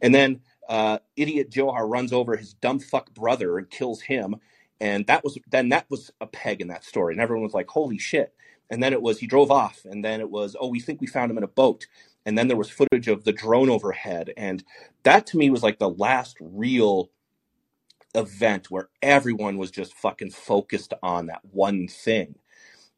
And 0.00 0.14
then 0.14 0.40
uh, 0.68 0.98
idiot 1.16 1.50
Dzhokhar 1.50 1.90
runs 1.90 2.12
over 2.12 2.36
his 2.36 2.54
dumb 2.54 2.78
fuck 2.78 3.12
brother 3.12 3.58
and 3.58 3.68
kills 3.68 4.02
him. 4.02 4.36
And 4.80 5.06
that 5.08 5.24
was 5.24 5.36
then 5.50 5.70
that 5.70 5.86
was 5.90 6.12
a 6.20 6.26
peg 6.26 6.60
in 6.60 6.68
that 6.68 6.84
story. 6.84 7.12
And 7.12 7.20
everyone 7.20 7.42
was 7.42 7.52
like, 7.52 7.68
holy 7.68 7.98
shit. 7.98 8.32
And 8.70 8.80
then 8.80 8.92
it 8.92 9.02
was 9.02 9.18
he 9.18 9.26
drove 9.26 9.50
off. 9.50 9.84
And 9.84 10.04
then 10.04 10.20
it 10.20 10.30
was, 10.30 10.54
oh, 10.58 10.68
we 10.68 10.78
think 10.78 11.00
we 11.00 11.08
found 11.08 11.32
him 11.32 11.38
in 11.38 11.44
a 11.44 11.48
boat. 11.48 11.88
And 12.24 12.38
then 12.38 12.46
there 12.46 12.56
was 12.56 12.70
footage 12.70 13.08
of 13.08 13.24
the 13.24 13.32
drone 13.32 13.68
overhead. 13.68 14.32
And 14.36 14.62
that 15.02 15.26
to 15.28 15.36
me 15.36 15.50
was 15.50 15.64
like 15.64 15.80
the 15.80 15.90
last 15.90 16.36
real 16.40 17.10
event 18.14 18.70
where 18.70 18.88
everyone 19.02 19.56
was 19.56 19.70
just 19.70 19.94
fucking 19.94 20.30
focused 20.30 20.94
on 21.02 21.26
that 21.26 21.40
one 21.50 21.88
thing. 21.88 22.36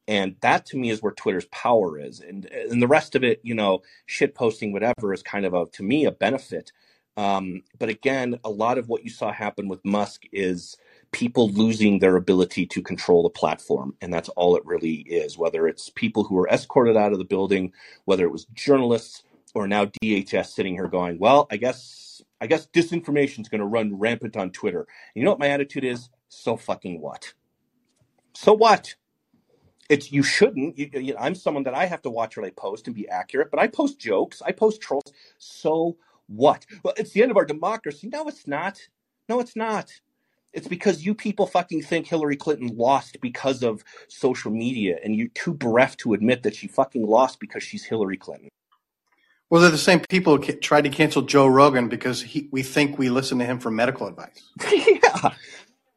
And 0.09 0.36
that 0.40 0.66
to 0.66 0.76
me 0.76 0.90
is 0.90 1.02
where 1.02 1.12
Twitter's 1.12 1.47
power 1.47 1.98
is. 1.98 2.20
And 2.20 2.47
and 2.47 2.82
the 2.82 2.89
rest 2.89 3.14
of 3.14 3.22
it, 3.22 3.40
you 3.43 3.55
know, 3.55 3.82
shit 4.06 4.34
posting, 4.34 4.72
whatever, 4.72 5.12
is 5.12 5.22
kind 5.22 5.47
of 5.47 5.55
a 5.55 5.66
to 5.72 5.82
me 5.82 6.05
a 6.05 6.12
benefit. 6.12 6.72
Um, 7.16 7.62
but 7.78 7.89
again, 7.89 8.39
a 8.43 8.51
lot 8.51 8.78
of 8.78 8.89
what 8.89 9.05
you 9.05 9.10
saw 9.10 9.32
happen 9.32 9.68
with 9.68 9.84
Musk 9.84 10.22
is 10.32 10.76
people 11.12 11.51
losing 11.51 11.98
their 11.98 12.16
ability 12.16 12.66
to 12.66 12.82
control 12.82 13.22
the 13.22 13.30
platform. 13.30 13.94
And 14.01 14.12
that's 14.12 14.30
all 14.30 14.56
it 14.56 14.64
really 14.64 15.01
is, 15.02 15.36
whether 15.36 15.68
it's 15.68 15.90
people 15.90 16.24
who 16.24 16.34
were 16.34 16.48
escorted 16.48 16.97
out 16.97 17.12
of 17.12 17.18
the 17.18 17.24
building, 17.24 17.72
whether 18.06 18.24
it 18.24 18.32
was 18.32 18.47
journalists 18.55 19.24
or 19.55 19.69
now 19.69 19.87
DHS 19.87 20.47
sitting 20.47 20.74
here 20.74 20.89
going, 20.89 21.19
well, 21.19 21.47
I 21.51 21.57
guess 21.57 22.23
I 22.41 22.47
guess 22.47 22.66
disinformation 22.66 23.41
is 23.41 23.49
going 23.49 23.61
to 23.61 23.66
run 23.66 23.99
rampant 23.99 24.37
on 24.37 24.51
Twitter. 24.51 24.87
You 25.15 25.24
know 25.24 25.31
what 25.31 25.39
my 25.39 25.49
attitude 25.49 25.85
is? 25.85 26.09
So 26.29 26.57
fucking 26.57 27.01
what? 27.01 27.35
So 28.35 28.53
what? 28.53 28.95
It's 29.89 30.11
you 30.11 30.23
shouldn't. 30.23 30.79
You, 30.79 30.91
you 30.95 31.12
know, 31.12 31.20
I'm 31.20 31.35
someone 31.35 31.65
that 31.65 31.74
I 31.74 31.87
have 31.87 32.03
to 32.03 32.11
watch 32.11 32.37
what 32.37 32.47
I 32.47 32.51
post 32.51 32.87
and 32.87 32.97
be 32.97 33.09
accurate, 33.09 33.51
but 33.51 33.61
I 33.61 33.66
post 33.66 34.01
jokes, 34.01 34.43
I 34.43 34.53
post 34.53 34.81
trolls. 34.81 35.12
So 35.39 35.97
what? 36.27 36.66
Well, 36.83 36.95
it's 36.97 37.12
the 37.12 37.23
end 37.23 37.31
of 37.31 37.37
our 37.37 37.45
democracy. 37.45 38.09
No, 38.09 38.27
it's 38.27 38.47
not. 38.47 38.81
No, 39.29 39.39
it's 39.39 39.55
not. 39.55 39.93
It's 40.53 40.69
because 40.69 41.05
you 41.07 41.15
people 41.15 41.47
fucking 41.47 41.83
think 41.83 42.07
Hillary 42.07 42.37
Clinton 42.37 42.77
lost 42.77 43.19
because 43.20 43.62
of 43.62 43.85
social 44.09 44.51
media, 44.51 44.99
and 45.03 45.16
you're 45.16 45.29
too 45.29 45.55
bereft 45.55 46.01
to 46.01 46.12
admit 46.12 46.43
that 46.43 46.55
she 46.55 46.66
fucking 46.66 47.07
lost 47.07 47.41
because 47.41 47.62
she's 47.62 47.85
Hillary 47.85 48.19
Clinton. 48.19 48.49
Well, 49.53 49.61
they're 49.61 49.70
the 49.70 49.77
same 49.77 50.01
people 50.09 50.39
who 50.39 50.53
tried 50.55 50.85
to 50.85 50.89
cancel 50.89 51.20
Joe 51.20 51.47
Rogan 51.47 51.91
because 51.91 52.23
he, 52.23 52.49
we 52.53 52.62
think 52.62 52.97
we 52.97 53.11
listen 53.11 53.39
to 53.39 53.45
him 53.45 53.59
for 53.59 53.70
medical 53.70 54.07
advice. 54.07 54.49
yeah. 54.73 55.29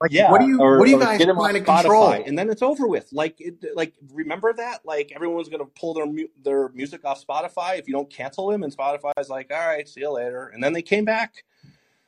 Like, 0.01 0.11
yeah. 0.11 0.29
What 0.29 0.41
do 0.41 0.47
you 0.47 0.59
or, 0.59 0.77
What 0.77 0.83
do 0.83 0.91
you 0.91 0.99
guys 0.99 1.23
trying 1.23 1.53
to 1.53 1.61
control? 1.61 2.11
And 2.11 2.37
then 2.37 2.49
it's 2.49 2.61
over 2.61 2.85
with. 2.85 3.07
Like, 3.13 3.39
it, 3.39 3.63
like 3.73 3.93
remember 4.11 4.51
that? 4.51 4.81
Like 4.83 5.13
everyone's 5.15 5.47
going 5.47 5.61
to 5.61 5.71
pull 5.79 5.93
their 5.93 6.05
their 6.43 6.67
music 6.73 7.05
off 7.05 7.25
Spotify 7.25 7.79
if 7.79 7.87
you 7.87 7.93
don't 7.93 8.09
cancel 8.09 8.49
them, 8.49 8.61
and 8.63 8.75
Spotify's 8.75 9.29
like, 9.29 9.49
all 9.53 9.67
right, 9.69 9.87
see 9.87 10.01
you 10.01 10.11
later. 10.11 10.47
And 10.47 10.61
then 10.61 10.73
they 10.73 10.81
came 10.81 11.05
back. 11.05 11.45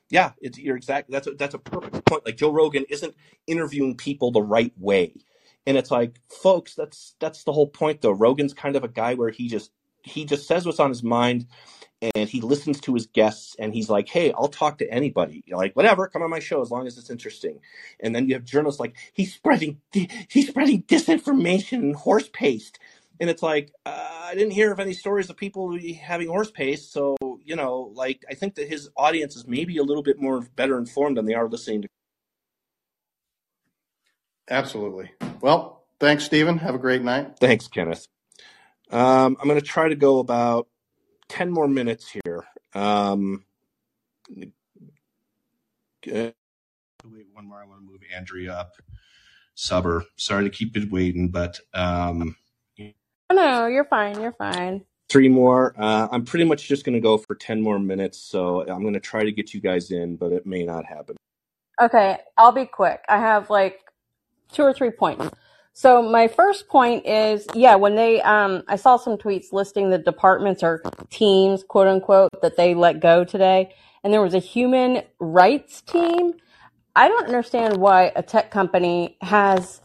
Yeah, 0.10 0.34
it's 0.42 0.58
you're 0.58 0.76
exact. 0.76 1.10
That's 1.10 1.28
a, 1.28 1.32
that's 1.32 1.54
a 1.54 1.60
perfect 1.60 2.06
point. 2.08 2.26
Like 2.26 2.36
Joe 2.36 2.52
Rogan 2.52 2.84
isn't 2.90 3.16
interviewing 3.48 3.96
people 3.96 4.32
the 4.32 4.42
right 4.42 4.74
way, 4.78 5.14
and 5.66 5.78
it's 5.78 5.92
like, 5.92 6.20
folks, 6.28 6.76
that's 6.76 7.16
that's 7.22 7.46
the 7.46 7.54
whole 7.54 7.68
point. 7.68 8.02
Though 8.02 8.12
Rogan's 8.12 8.54
kind 8.54 8.76
of 8.76 8.84
a 8.84 8.90
guy 8.90 9.14
where 9.14 9.30
he 9.30 9.48
just 9.48 9.72
he 10.08 10.26
just 10.26 10.48
says 10.48 10.66
what's 10.66 10.80
on 10.80 10.90
his 10.90 11.04
mind 11.04 11.48
and 12.02 12.30
he 12.30 12.42
listens 12.42 12.80
to 12.82 12.94
his 12.94 13.08
guests 13.08 13.56
and 13.58 13.74
he's 13.74 13.90
like, 13.90 14.08
Hey, 14.08 14.32
I'll 14.34 14.48
talk 14.48 14.78
to 14.80 14.92
anybody. 14.92 15.44
You're 15.46 15.58
like, 15.58 15.76
whatever, 15.76 16.08
come 16.08 16.22
on 16.22 16.30
my 16.30 16.40
show 16.40 16.62
as 16.62 16.72
long 16.72 16.88
as 16.88 16.98
it's 16.98 17.10
interesting. 17.10 17.60
And 18.00 18.16
then 18.16 18.28
you 18.28 18.36
have 18.36 18.46
journalists 18.46 18.80
like, 18.80 18.96
he's 19.14 19.34
spreading, 19.34 19.82
he's 19.92 20.50
spreading 20.50 20.84
disinformation 20.84 21.80
and 21.80 21.96
horse 21.96 22.30
paste. 22.32 22.80
And 23.20 23.30
it's 23.30 23.42
like, 23.42 23.72
uh, 23.86 24.08
I 24.26 24.36
didn't 24.36 24.52
hear 24.52 24.72
of 24.72 24.80
any 24.80 24.94
stories 24.94 25.30
of 25.30 25.38
people 25.38 25.78
having 26.00 26.28
horse 26.28 26.52
paste. 26.52 26.92
So, 26.94 27.16
you 27.44 27.56
know, 27.56 27.92
like, 27.96 28.24
I 28.30 28.36
think 28.36 28.56
that 28.56 28.68
his 28.68 28.90
audience 28.96 29.36
is 29.36 29.48
maybe 29.48 29.78
a 29.78 29.84
little 29.84 30.04
bit 30.04 30.22
more 30.22 30.42
better 30.56 30.78
informed 30.78 31.18
than 31.18 31.26
they 31.26 31.34
are 31.34 31.48
listening 31.48 31.82
to. 31.84 31.88
Absolutely. 34.50 35.12
Well, 35.42 35.84
thanks, 36.00 36.26
Stephen. 36.26 36.60
Have 36.60 36.76
a 36.76 36.80
great 36.80 37.02
night. 37.02 37.40
Thanks, 37.40 37.68
Kenneth. 37.68 38.08
Um, 38.92 39.38
I'm 39.40 39.48
going 39.48 39.60
to 39.60 39.66
try 39.66 39.90
to 39.90 39.96
go 39.96 40.20
about 40.20 40.68
10 41.30 41.52
more 41.52 41.68
minutes 41.68 42.10
here. 42.10 42.46
Um, 42.74 43.44
wait 46.06 46.24
one 47.34 47.48
more. 47.48 47.62
I 47.62 47.66
want 47.66 47.82
to 47.82 47.86
move 47.86 48.02
Andrea 48.16 48.54
up. 48.54 48.74
Subber. 49.56 50.06
Sorry 50.18 50.44
to 50.44 50.50
keep 50.50 50.78
it 50.78 50.92
waiting, 50.92 51.30
but. 51.30 51.60
Um, 51.74 52.36
oh, 52.80 53.34
no, 53.34 53.68
you're 53.68 53.86
fine. 53.86 54.22
You're 54.22 54.34
fine. 54.34 54.84
Three 55.10 55.30
more. 55.30 55.74
Uh, 55.78 56.08
I'm 56.12 56.26
pretty 56.26 56.46
much 56.46 56.68
just 56.68 56.86
going 56.86 56.96
to 56.96 57.02
go 57.02 57.18
for 57.18 57.36
10 57.36 57.62
more 57.62 57.80
minutes. 57.80 58.20
So 58.20 58.62
I'm 58.68 58.82
going 58.82 58.94
to 58.94 59.00
try 59.00 59.24
to 59.24 59.32
get 59.32 59.54
you 59.54 59.62
guys 59.62 59.92
in, 59.92 60.16
but 60.16 60.32
it 60.32 60.46
may 60.46 60.64
not 60.64 60.86
happen. 60.86 61.18
Okay, 61.82 62.18
I'll 62.38 62.52
be 62.52 62.66
quick. 62.66 63.04
I 63.08 63.20
have 63.20 63.50
like 63.50 63.82
two 64.52 64.64
or 64.64 64.74
three 64.74 64.90
points. 64.90 65.30
So 65.78 66.02
my 66.02 66.28
first 66.28 66.68
point 66.70 67.06
is, 67.06 67.46
yeah, 67.54 67.76
when 67.76 67.94
they, 67.94 68.20
um, 68.24 68.64
I 68.68 68.78
saw 68.78 68.98
some 68.98 69.16
tweets 69.16 69.54
listing 69.54 69.92
the 69.92 70.00
departments 70.00 70.64
or 70.64 70.82
teams, 71.12 71.64
quote 71.64 71.86
unquote, 71.86 72.32
that 72.42 72.58
they 72.58 72.74
let 72.74 73.00
go 73.00 73.24
today. 73.24 73.76
And 74.04 74.12
there 74.12 74.24
was 74.24 74.34
a 74.34 74.40
human 74.40 75.04
rights 75.20 75.84
team. 75.84 76.34
I 76.96 77.08
don't 77.08 77.28
understand 77.28 77.78
why 77.78 78.12
a 78.16 78.24
tech 78.24 78.50
company 78.50 79.18
has 79.22 79.80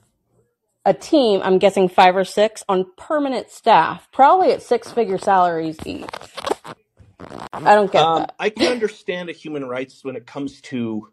a 0.86 0.94
team, 0.94 1.42
I'm 1.44 1.58
guessing 1.58 1.90
five 1.90 2.16
or 2.16 2.24
six, 2.24 2.64
on 2.70 2.86
permanent 2.96 3.50
staff, 3.50 4.08
probably 4.12 4.50
at 4.52 4.62
six 4.62 4.90
figure 4.90 5.18
salaries 5.18 5.76
each. 5.84 6.08
I 7.52 7.74
don't 7.74 7.92
get 7.92 8.02
um, 8.02 8.20
that. 8.20 8.34
I 8.38 8.48
can 8.48 8.72
understand 8.72 9.28
a 9.28 9.32
human 9.32 9.66
rights 9.66 10.02
when 10.02 10.16
it 10.16 10.24
comes 10.24 10.62
to 10.62 11.12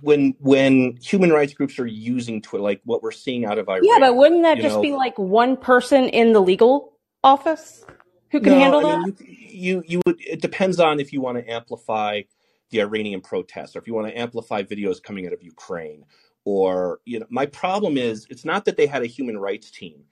when 0.00 0.34
when 0.40 0.96
human 1.02 1.30
rights 1.30 1.54
groups 1.54 1.78
are 1.78 1.86
using 1.86 2.42
Twitter, 2.42 2.62
like 2.62 2.80
what 2.84 3.02
we're 3.02 3.12
seeing 3.12 3.44
out 3.44 3.58
of 3.58 3.68
Iran. 3.68 3.84
Yeah, 3.84 3.98
but 4.00 4.16
wouldn't 4.16 4.42
that 4.42 4.58
just 4.58 4.76
know, 4.76 4.82
be 4.82 4.92
like 4.92 5.18
one 5.18 5.56
person 5.56 6.08
in 6.08 6.32
the 6.32 6.40
legal 6.40 6.92
office 7.24 7.84
who 8.30 8.40
can 8.40 8.52
no, 8.52 8.58
handle 8.58 8.86
I 8.86 8.90
that? 8.90 8.98
Mean, 9.00 9.16
you, 9.20 9.36
you, 9.48 9.82
you 9.86 10.00
would. 10.06 10.16
It 10.20 10.40
depends 10.40 10.80
on 10.80 11.00
if 11.00 11.12
you 11.12 11.20
want 11.20 11.38
to 11.38 11.50
amplify 11.50 12.22
the 12.70 12.80
Iranian 12.80 13.20
protests, 13.20 13.76
or 13.76 13.78
if 13.78 13.86
you 13.86 13.94
want 13.94 14.08
to 14.08 14.18
amplify 14.18 14.62
videos 14.62 15.02
coming 15.02 15.26
out 15.26 15.32
of 15.32 15.42
Ukraine, 15.42 16.04
or 16.44 17.00
you 17.04 17.20
know. 17.20 17.26
My 17.30 17.46
problem 17.46 17.96
is, 17.96 18.26
it's 18.30 18.44
not 18.44 18.64
that 18.64 18.76
they 18.76 18.86
had 18.86 19.02
a 19.02 19.06
human 19.06 19.38
rights 19.38 19.70
team; 19.70 20.04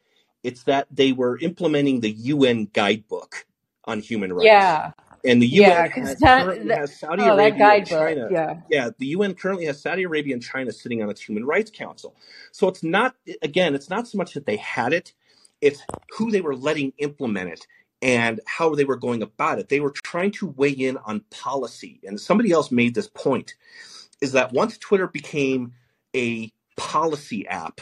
it's 0.43 0.63
that 0.65 0.87
they 0.91 1.13
were 1.13 1.39
implementing 1.39 2.01
the 2.01 2.11
UN 2.11 2.67
guidebook 2.73 3.47
on 3.85 4.01
human 4.01 4.33
rights. 4.33 4.47
Yeah. 4.47 4.93
And 5.25 5.43
the 5.43 5.49
UN 5.49 5.63
Yeah, 5.63 5.89
has, 5.89 6.17
that, 6.21 6.47
currently 6.47 6.69
that 6.69 6.81
has 6.81 6.99
Saudi 6.99 7.27
oh 7.27 7.37
that 7.37 7.59
Arabia 7.59 7.75
and 7.75 7.87
guidebook. 7.87 7.87
China. 7.87 8.31
Yeah. 8.31 8.55
Yeah, 8.69 8.91
the 8.99 9.09
UN 9.09 9.35
currently 9.35 9.67
has 9.67 9.81
Saudi 9.83 10.05
Arabia 10.05 10.35
and 10.35 10.43
China 10.43 10.73
sitting 10.73 11.03
on 11.03 11.11
its 11.11 11.23
Human 11.23 11.45
Rights 11.47 11.71
Council. 11.71 12.17
So 12.53 12.69
it's 12.69 12.83
not, 12.85 13.17
again, 13.43 13.75
it's 13.75 13.91
not 13.91 14.09
so 14.09 14.19
much 14.19 14.35
that 14.35 14.47
they 14.47 14.57
had 14.57 14.93
it, 14.93 15.15
it's 15.61 15.83
who 16.19 16.31
they 16.31 16.41
were 16.41 16.57
letting 16.57 16.93
implement 16.99 17.51
it 17.51 17.67
and 18.03 18.41
how 18.47 18.75
they 18.75 18.85
were 18.85 18.97
going 18.97 19.23
about 19.23 19.59
it. 19.59 19.69
They 19.71 19.81
were 19.81 19.93
trying 19.93 20.33
to 20.33 20.49
weigh 20.49 20.71
in 20.71 20.99
on 20.99 21.23
policy. 21.31 22.01
And 22.05 22.21
somebody 22.21 22.53
else 22.53 22.71
made 22.73 22.95
this 22.95 23.09
point 23.09 23.55
is 24.23 24.33
that 24.33 24.53
once 24.53 24.79
Twitter 24.79 25.09
became 25.09 25.75
a 26.17 26.53
policy 26.77 27.47
app, 27.49 27.81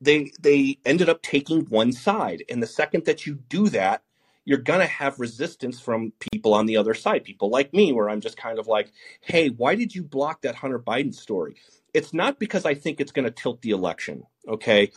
they 0.00 0.32
they 0.40 0.78
ended 0.86 1.08
up 1.10 1.22
taking 1.22 1.62
one 1.66 1.92
side. 1.92 2.44
And 2.50 2.62
the 2.62 2.68
second 2.68 3.06
that 3.06 3.26
you 3.26 3.36
do 3.50 3.68
that, 3.70 4.02
you're 4.44 4.58
gonna 4.58 4.86
have 4.86 5.20
resistance 5.20 5.80
from 5.80 6.12
people 6.32 6.54
on 6.54 6.66
the 6.66 6.76
other 6.76 6.94
side, 6.94 7.24
people 7.24 7.50
like 7.50 7.72
me, 7.72 7.92
where 7.92 8.10
I'm 8.10 8.20
just 8.20 8.36
kind 8.36 8.58
of 8.58 8.66
like, 8.66 8.92
hey, 9.20 9.48
why 9.48 9.74
did 9.74 9.94
you 9.94 10.02
block 10.02 10.42
that 10.42 10.56
Hunter 10.56 10.78
Biden 10.78 11.14
story? 11.14 11.56
It's 11.94 12.12
not 12.12 12.38
because 12.38 12.64
I 12.64 12.74
think 12.74 13.00
it's 13.00 13.12
gonna 13.12 13.30
tilt 13.30 13.62
the 13.62 13.70
election. 13.70 14.24
Okay. 14.48 14.90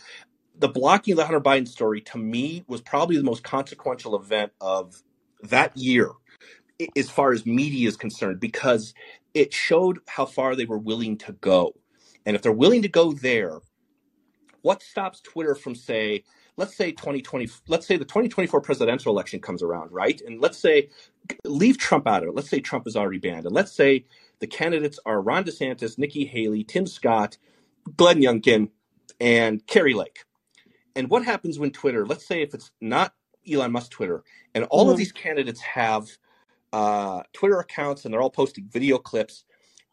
The 0.58 0.68
blocking 0.68 1.12
of 1.12 1.18
the 1.18 1.24
Hunter 1.24 1.40
Biden 1.40 1.68
story 1.68 2.00
to 2.02 2.18
me 2.18 2.64
was 2.66 2.80
probably 2.80 3.16
the 3.16 3.22
most 3.22 3.44
consequential 3.44 4.16
event 4.16 4.52
of 4.60 5.02
that 5.42 5.76
year 5.76 6.12
as 6.96 7.10
far 7.10 7.32
as 7.32 7.46
media 7.46 7.88
is 7.88 7.96
concerned 7.96 8.40
because 8.40 8.94
it 9.34 9.52
showed 9.52 10.00
how 10.08 10.26
far 10.26 10.56
they 10.56 10.64
were 10.64 10.78
willing 10.78 11.16
to 11.18 11.32
go. 11.32 11.74
And 12.24 12.34
if 12.34 12.42
they're 12.42 12.52
willing 12.52 12.82
to 12.82 12.88
go 12.88 13.12
there, 13.12 13.60
what 14.62 14.82
stops 14.82 15.20
Twitter 15.20 15.54
from 15.54 15.74
say, 15.74 16.24
let's 16.56 16.74
say 16.74 16.90
2020, 16.92 17.48
let's 17.68 17.86
say 17.86 17.96
the 17.96 18.04
2024 18.04 18.60
presidential 18.60 19.12
election 19.12 19.40
comes 19.40 19.62
around, 19.62 19.92
right? 19.92 20.20
And 20.22 20.40
let's 20.40 20.58
say 20.58 20.88
leave 21.44 21.78
Trump 21.78 22.06
out 22.06 22.22
of 22.22 22.30
it. 22.30 22.34
Let's 22.34 22.48
say 22.48 22.60
Trump 22.60 22.86
is 22.86 22.96
already 22.96 23.18
banned. 23.18 23.46
And 23.46 23.54
let's 23.54 23.72
say 23.72 24.06
the 24.40 24.46
candidates 24.46 24.98
are 25.04 25.20
Ron 25.20 25.44
DeSantis, 25.44 25.98
Nikki 25.98 26.24
Haley, 26.24 26.64
Tim 26.64 26.86
Scott, 26.86 27.36
Glenn 27.96 28.20
Youngkin, 28.20 28.70
and 29.20 29.66
Kari 29.66 29.94
Lake. 29.94 30.24
And 30.94 31.10
what 31.10 31.24
happens 31.24 31.58
when 31.58 31.70
Twitter, 31.70 32.06
let's 32.06 32.26
say 32.26 32.42
if 32.42 32.54
it's 32.54 32.70
not 32.80 33.14
Elon 33.50 33.72
Musk 33.72 33.90
Twitter, 33.90 34.24
and 34.54 34.64
all 34.64 34.84
mm-hmm. 34.84 34.92
of 34.92 34.96
these 34.96 35.12
candidates 35.12 35.60
have 35.60 36.08
uh, 36.72 37.22
Twitter 37.32 37.58
accounts 37.58 38.04
and 38.04 38.12
they're 38.12 38.20
all 38.20 38.30
posting 38.30 38.66
video 38.68 38.98
clips. 38.98 39.44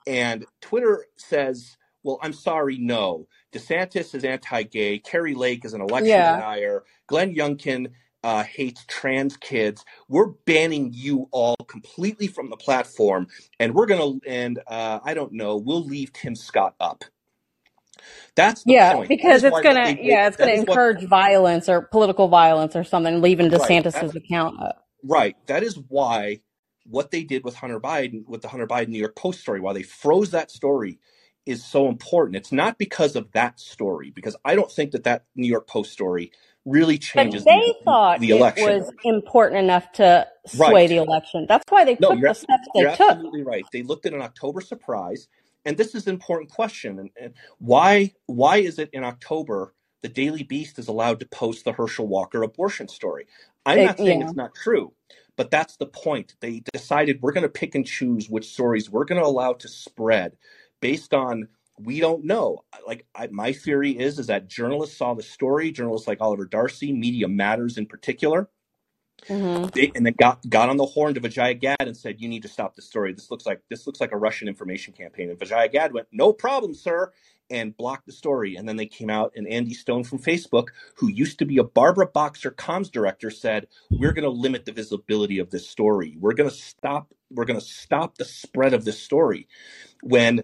And 0.07 0.45
Twitter 0.61 1.05
says, 1.17 1.77
well, 2.03 2.19
I'm 2.21 2.33
sorry, 2.33 2.77
no. 2.77 3.27
DeSantis 3.53 4.13
is 4.13 4.23
anti 4.23 4.63
gay. 4.63 4.99
Kari 4.99 5.35
Lake 5.35 5.65
is 5.65 5.73
an 5.73 5.81
election 5.81 6.09
yeah. 6.09 6.35
denier. 6.35 6.83
Glenn 7.07 7.33
Youngkin 7.33 7.91
uh, 8.23 8.43
hates 8.43 8.85
trans 8.87 9.37
kids. 9.37 9.83
We're 10.07 10.27
banning 10.45 10.91
you 10.93 11.27
all 11.31 11.55
completely 11.67 12.27
from 12.27 12.49
the 12.49 12.57
platform. 12.57 13.27
And 13.59 13.73
we're 13.73 13.85
going 13.85 14.19
to, 14.21 14.29
and 14.29 14.59
uh, 14.67 14.99
I 15.03 15.13
don't 15.13 15.33
know, 15.33 15.57
we'll 15.57 15.85
leave 15.85 16.13
Tim 16.13 16.35
Scott 16.35 16.75
up. 16.79 17.03
That's 18.35 18.63
yeah, 18.65 18.95
point. 18.95 19.09
because 19.09 19.43
it's 19.43 19.61
gonna 19.61 19.95
they, 19.95 19.99
yeah, 20.01 20.27
it's 20.27 20.35
gonna 20.35 20.53
encourage 20.53 21.01
what, 21.01 21.09
violence 21.09 21.69
or 21.69 21.83
political 21.83 22.27
violence 22.27 22.75
or 22.75 22.83
something, 22.83 23.21
leaving 23.21 23.49
DeSantis's 23.49 23.95
right, 23.95 24.15
account 24.15 24.61
up. 24.61 24.85
Right. 25.03 25.37
That 25.45 25.63
is 25.63 25.79
why 25.87 26.41
what 26.85 27.11
they 27.11 27.23
did 27.23 27.45
with 27.45 27.55
Hunter 27.55 27.79
Biden, 27.79 28.27
with 28.27 28.41
the 28.41 28.49
Hunter 28.49 28.67
Biden 28.67 28.89
New 28.89 28.99
York 28.99 29.15
Post 29.15 29.39
story, 29.39 29.61
why 29.61 29.71
they 29.71 29.83
froze 29.83 30.31
that 30.31 30.51
story 30.51 30.99
is 31.45 31.63
so 31.63 31.87
important. 31.89 32.37
It's 32.37 32.51
not 32.51 32.77
because 32.77 33.15
of 33.15 33.31
that 33.33 33.59
story, 33.59 34.11
because 34.11 34.35
I 34.45 34.55
don't 34.55 34.71
think 34.71 34.91
that 34.91 35.03
that 35.03 35.25
New 35.35 35.47
York 35.47 35.67
Post 35.67 35.91
story 35.91 36.31
really 36.65 36.97
changes. 36.97 37.43
But 37.43 37.51
they 37.51 37.67
the, 37.67 37.75
thought 37.83 38.19
the 38.19 38.29
election. 38.31 38.69
it 38.69 38.79
was 38.79 38.91
important 39.03 39.59
enough 39.59 39.91
to 39.93 40.27
sway 40.47 40.71
right. 40.71 40.89
the 40.89 40.97
election. 40.97 41.45
That's 41.47 41.65
why 41.69 41.85
they 41.85 41.97
no, 41.99 42.11
took 42.11 42.21
the 42.21 42.33
steps 42.33 42.67
they 42.73 42.81
you're 42.81 42.95
took. 42.95 43.11
Absolutely 43.11 43.43
right. 43.43 43.65
They 43.71 43.83
looked 43.83 44.05
at 44.05 44.13
an 44.13 44.21
October 44.21 44.61
surprise, 44.61 45.27
and 45.65 45.77
this 45.77 45.95
is 45.95 46.07
an 46.07 46.13
important 46.13 46.49
question. 46.51 46.99
And, 46.99 47.09
and 47.19 47.33
why 47.59 48.13
why 48.25 48.57
is 48.57 48.79
it 48.79 48.89
in 48.93 49.03
October 49.03 49.73
the 50.01 50.09
Daily 50.09 50.43
Beast 50.43 50.79
is 50.79 50.87
allowed 50.87 51.19
to 51.19 51.25
post 51.25 51.65
the 51.65 51.73
Herschel 51.73 52.07
Walker 52.07 52.43
abortion 52.43 52.87
story? 52.87 53.27
I'm 53.65 53.85
not 53.85 53.97
saying 53.97 54.21
yeah. 54.21 54.27
it's 54.27 54.35
not 54.35 54.55
true. 54.55 54.93
But 55.35 55.49
that's 55.49 55.77
the 55.77 55.87
point. 55.87 56.35
They 56.41 56.61
decided 56.73 57.21
we're 57.21 57.31
going 57.31 57.41
to 57.41 57.49
pick 57.49 57.73
and 57.73 57.85
choose 57.85 58.29
which 58.29 58.45
stories 58.45 58.91
we're 58.91 59.05
going 59.05 59.19
to 59.19 59.27
allow 59.27 59.53
to 59.53 59.67
spread 59.67 60.37
based 60.83 61.13
on 61.13 61.47
we 61.79 61.99
don't 61.99 62.23
know. 62.25 62.63
Like 62.85 63.05
I, 63.15 63.27
my 63.27 63.51
theory 63.53 63.97
is 63.97 64.19
is 64.19 64.27
that 64.27 64.47
journalists 64.47 64.97
saw 64.97 65.13
the 65.13 65.23
story, 65.23 65.71
journalists 65.71 66.07
like 66.07 66.21
Oliver 66.21 66.45
Darcy, 66.45 66.93
Media 66.93 67.27
Matters 67.27 67.77
in 67.77 67.85
particular, 67.87 68.49
mm-hmm. 69.27 69.67
they, 69.73 69.91
and 69.95 70.05
then 70.05 70.13
got 70.19 70.47
got 70.49 70.69
on 70.69 70.77
the 70.77 70.85
horn 70.85 71.13
to 71.15 71.19
Vijaya 71.19 71.55
Gadde 71.55 71.87
and 71.87 71.97
said, 71.97 72.21
"You 72.21 72.29
need 72.29 72.43
to 72.43 72.47
stop 72.47 72.75
the 72.75 72.81
story. 72.81 73.13
This 73.13 73.31
looks 73.31 73.45
like 73.45 73.61
this 73.69 73.87
looks 73.87 73.99
like 74.01 74.11
a 74.11 74.17
Russian 74.17 74.47
information 74.47 74.93
campaign." 74.93 75.29
And 75.29 75.39
Vijaya 75.39 75.69
Gadde 75.69 75.93
went, 75.93 76.07
"No 76.11 76.31
problem, 76.31 76.75
sir," 76.75 77.11
and 77.49 77.75
blocked 77.75 78.05
the 78.05 78.11
story. 78.11 78.55
And 78.55 78.69
then 78.69 78.77
they 78.77 78.85
came 78.85 79.09
out, 79.09 79.33
and 79.35 79.47
Andy 79.47 79.73
Stone 79.73 80.03
from 80.03 80.19
Facebook, 80.19 80.67
who 80.97 81.09
used 81.09 81.39
to 81.39 81.45
be 81.45 81.57
a 81.57 81.63
Barbara 81.63 82.07
Boxer 82.07 82.51
comms 82.51 82.91
director, 82.91 83.31
said, 83.31 83.67
"We're 83.89 84.13
going 84.13 84.25
to 84.25 84.29
limit 84.29 84.65
the 84.65 84.71
visibility 84.71 85.39
of 85.39 85.49
this 85.49 85.67
story. 85.67 86.17
We're 86.19 86.33
going 86.33 86.49
to 86.49 86.55
stop. 86.55 87.13
We're 87.31 87.45
going 87.45 87.59
to 87.59 87.65
stop 87.65 88.17
the 88.17 88.25
spread 88.25 88.75
of 88.75 88.85
this 88.85 89.01
story." 89.01 89.47
When 90.03 90.43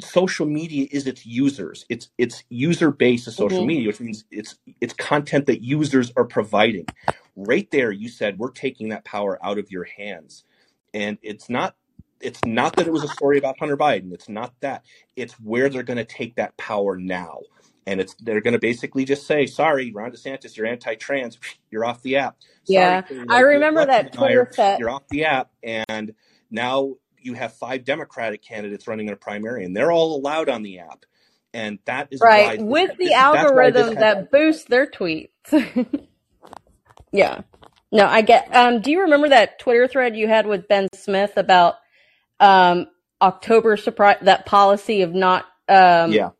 social 0.00 0.46
media 0.46 0.86
is 0.90 1.06
its 1.06 1.26
users, 1.26 1.84
it's 1.88 2.08
it's 2.18 2.44
user 2.48 2.90
base 2.90 3.26
of 3.26 3.34
social 3.34 3.58
mm-hmm. 3.58 3.66
media, 3.66 3.86
which 3.88 4.00
means 4.00 4.24
it's 4.30 4.56
it's 4.80 4.94
content 4.94 5.46
that 5.46 5.62
users 5.62 6.12
are 6.16 6.24
providing. 6.24 6.86
Right 7.36 7.70
there, 7.70 7.90
you 7.90 8.08
said 8.08 8.38
we're 8.38 8.50
taking 8.50 8.90
that 8.90 9.04
power 9.04 9.38
out 9.44 9.58
of 9.58 9.70
your 9.70 9.84
hands, 9.84 10.44
and 10.92 11.18
it's 11.22 11.48
not 11.48 11.74
it's 12.20 12.44
not 12.44 12.76
that 12.76 12.86
it 12.86 12.92
was 12.92 13.04
a 13.04 13.08
story 13.08 13.38
about 13.38 13.58
Hunter 13.58 13.76
Biden. 13.76 14.12
It's 14.12 14.28
not 14.28 14.52
that. 14.60 14.84
It's 15.16 15.34
where 15.34 15.68
they're 15.68 15.82
going 15.82 15.96
to 15.96 16.04
take 16.04 16.36
that 16.36 16.56
power 16.56 16.96
now. 16.96 17.40
And 17.86 18.00
it's 18.00 18.14
they're 18.20 18.42
going 18.42 18.52
to 18.52 18.60
basically 18.60 19.04
just 19.04 19.26
say, 19.26 19.46
"Sorry, 19.46 19.90
Ron 19.90 20.12
DeSantis, 20.12 20.56
you're 20.56 20.66
anti-trans. 20.66 21.38
You're 21.70 21.84
off 21.84 22.02
the 22.02 22.16
app." 22.16 22.36
Sorry, 22.64 22.76
yeah, 22.76 23.02
I 23.28 23.40
remember 23.40 23.86
that 23.86 24.12
Twitter 24.12 24.48
set. 24.52 24.78
You're 24.78 24.90
off 24.90 25.08
the 25.08 25.24
app, 25.24 25.50
and 25.62 26.14
now 26.50 26.96
you 27.22 27.34
have 27.34 27.54
five 27.54 27.84
Democratic 27.84 28.42
candidates 28.42 28.86
running 28.88 29.08
in 29.08 29.12
a 29.12 29.16
primary, 29.16 29.64
and 29.64 29.76
they're 29.76 29.92
all 29.92 30.16
allowed 30.16 30.48
on 30.48 30.62
the 30.62 30.80
app. 30.80 31.04
And 31.52 31.78
that 31.84 32.08
is 32.12 32.20
right 32.20 32.60
with 32.62 32.96
the 32.96 33.12
algorithm 33.12 33.94
that 33.96 34.30
boosts 34.30 34.64
their 34.64 34.86
tweets. 34.86 35.28
yeah. 37.12 37.40
No, 37.90 38.06
I 38.06 38.22
get. 38.22 38.54
Um, 38.54 38.80
do 38.80 38.92
you 38.92 39.00
remember 39.00 39.28
that 39.30 39.58
Twitter 39.58 39.88
thread 39.88 40.16
you 40.16 40.28
had 40.28 40.46
with 40.46 40.68
Ben 40.68 40.86
Smith 40.94 41.32
about 41.36 41.74
um, 42.38 42.86
October 43.20 43.76
surprise 43.76 44.18
that 44.22 44.46
policy 44.46 45.02
of 45.02 45.12
not 45.12 45.44
um, 45.68 46.12
yeah 46.12 46.30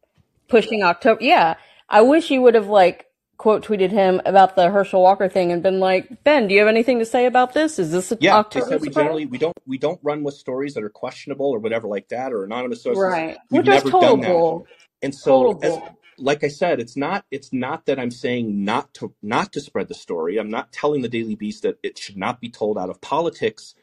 pushing 0.51 0.82
October. 0.82 1.23
Yeah, 1.23 1.55
I 1.89 2.02
wish 2.02 2.31
you 2.31 2.43
would 2.43 2.55
have 2.55 2.69
like 2.69 3.07
quote 3.41 3.65
tweeted 3.65 3.91
him 3.91 4.21
about 4.27 4.55
the 4.55 4.69
Herschel 4.69 5.01
Walker 5.01 5.27
thing 5.27 5.51
and 5.51 5.62
been 5.62 5.81
like, 5.81 6.25
Ben, 6.25 6.47
do 6.47 6.53
you 6.53 6.61
have 6.61 6.69
anything 6.69 6.99
to 6.99 7.07
say 7.07 7.25
about 7.25 7.55
this? 7.55 7.79
Is 7.79 7.91
this 7.91 8.12
a 8.12 8.19
yeah? 8.21 8.37
October 8.37 8.67
they 8.67 8.73
said 8.73 8.81
we 8.83 8.91
generally 8.91 9.25
we 9.25 9.39
don't 9.39 9.57
we 9.67 9.79
don't 9.79 9.99
run 10.03 10.23
with 10.23 10.35
stories 10.35 10.75
that 10.75 10.85
are 10.85 10.91
questionable 10.91 11.47
or 11.47 11.59
whatever 11.59 11.89
like 11.89 12.07
that 12.09 12.35
or 12.35 12.45
anonymous 12.45 12.83
sources. 12.83 13.03
Right, 13.03 13.39
We've 13.51 13.67
which 13.67 13.75
is 13.75 13.83
total 13.85 14.19
bull. 14.19 14.67
And 15.01 15.15
so, 15.15 15.59
as, 15.62 15.79
like 16.19 16.45
I 16.45 16.49
said, 16.49 16.81
it's 16.81 16.99
not 16.99 17.25
it's 17.31 17.51
not 17.51 17.87
that 17.87 17.99
I'm 17.99 18.11
saying 18.11 18.62
not 18.62 18.93
to 18.95 19.15
not 19.23 19.55
to 19.55 19.61
spread 19.62 19.89
the 19.89 19.95
story. 19.95 20.37
I'm 20.37 20.51
not 20.51 20.71
telling 20.71 21.01
the 21.01 21.09
Daily 21.09 21.35
Beast 21.35 21.62
that 21.62 21.79
it 21.83 21.97
should 21.97 22.19
not 22.19 22.43
be 22.43 22.51
told 22.51 22.77
out 22.77 22.91
of 22.91 23.01
politics 23.01 23.75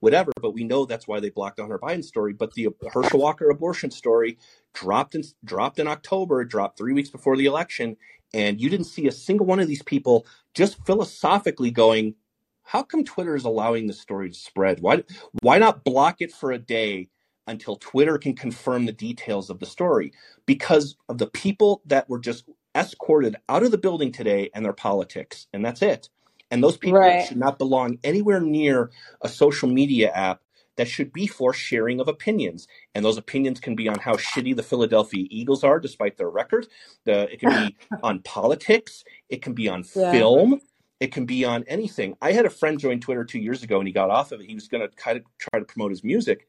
whatever. 0.00 0.32
But 0.40 0.52
we 0.52 0.64
know 0.64 0.84
that's 0.84 1.08
why 1.08 1.20
they 1.20 1.30
blocked 1.30 1.56
the 1.56 1.62
Hunter 1.62 1.78
Biden 1.78 2.04
story. 2.04 2.32
But 2.32 2.52
the 2.54 2.68
Herschel 2.92 3.20
Walker 3.20 3.48
abortion 3.50 3.90
story 3.90 4.38
dropped 4.74 5.14
in 5.14 5.22
dropped 5.44 5.78
in 5.78 5.88
October, 5.88 6.44
dropped 6.44 6.78
three 6.78 6.92
weeks 6.92 7.10
before 7.10 7.36
the 7.36 7.46
election, 7.46 7.96
and 8.34 8.60
you 8.60 8.68
didn't 8.68 8.86
see 8.86 9.06
a 9.06 9.12
single 9.12 9.46
one 9.46 9.60
of 9.60 9.68
these 9.68 9.82
people 9.82 10.26
just 10.54 10.84
philosophically 10.84 11.70
going, 11.70 12.14
"How 12.62 12.82
come 12.82 13.04
Twitter 13.04 13.34
is 13.34 13.44
allowing 13.44 13.86
the 13.86 13.92
story 13.92 14.30
to 14.30 14.34
spread? 14.34 14.80
Why 14.80 15.04
why 15.42 15.58
not 15.58 15.84
block 15.84 16.20
it 16.20 16.32
for 16.32 16.52
a 16.52 16.58
day?" 16.58 17.08
Until 17.48 17.76
Twitter 17.76 18.18
can 18.18 18.34
confirm 18.34 18.86
the 18.86 18.92
details 18.92 19.50
of 19.50 19.60
the 19.60 19.66
story, 19.66 20.12
because 20.46 20.96
of 21.08 21.18
the 21.18 21.28
people 21.28 21.80
that 21.86 22.08
were 22.08 22.18
just 22.18 22.44
escorted 22.74 23.36
out 23.48 23.62
of 23.62 23.70
the 23.70 23.78
building 23.78 24.10
today 24.10 24.50
and 24.52 24.64
their 24.64 24.72
politics, 24.72 25.46
and 25.52 25.64
that's 25.64 25.80
it. 25.80 26.08
And 26.50 26.62
those 26.62 26.76
people 26.76 26.98
right. 26.98 27.24
should 27.24 27.36
not 27.36 27.56
belong 27.56 27.98
anywhere 28.02 28.40
near 28.40 28.90
a 29.20 29.28
social 29.28 29.68
media 29.68 30.10
app 30.10 30.42
that 30.76 30.88
should 30.88 31.12
be 31.12 31.26
for 31.26 31.52
sharing 31.52 32.00
of 32.00 32.08
opinions. 32.08 32.68
And 32.94 33.04
those 33.04 33.18
opinions 33.18 33.60
can 33.60 33.74
be 33.74 33.88
on 33.88 33.98
how 33.98 34.14
shitty 34.14 34.54
the 34.54 34.62
Philadelphia 34.62 35.26
Eagles 35.30 35.64
are 35.64 35.80
despite 35.80 36.16
their 36.16 36.30
record. 36.30 36.68
The, 37.04 37.32
it 37.32 37.40
can 37.40 37.68
be 37.68 37.76
on 38.02 38.20
politics. 38.20 39.04
It 39.28 39.42
can 39.42 39.54
be 39.54 39.68
on 39.68 39.84
yeah. 39.94 40.12
film. 40.12 40.60
It 41.00 41.12
can 41.12 41.26
be 41.26 41.44
on 41.44 41.64
anything. 41.66 42.16
I 42.22 42.32
had 42.32 42.46
a 42.46 42.50
friend 42.50 42.78
join 42.78 43.00
Twitter 43.00 43.24
two 43.24 43.38
years 43.38 43.62
ago 43.62 43.78
and 43.78 43.86
he 43.86 43.92
got 43.92 44.10
off 44.10 44.32
of 44.32 44.40
it. 44.40 44.46
He 44.46 44.54
was 44.54 44.68
going 44.68 44.88
to 44.88 44.94
kind 44.96 45.18
of 45.18 45.24
try 45.38 45.58
to 45.58 45.66
promote 45.66 45.90
his 45.90 46.04
music. 46.04 46.48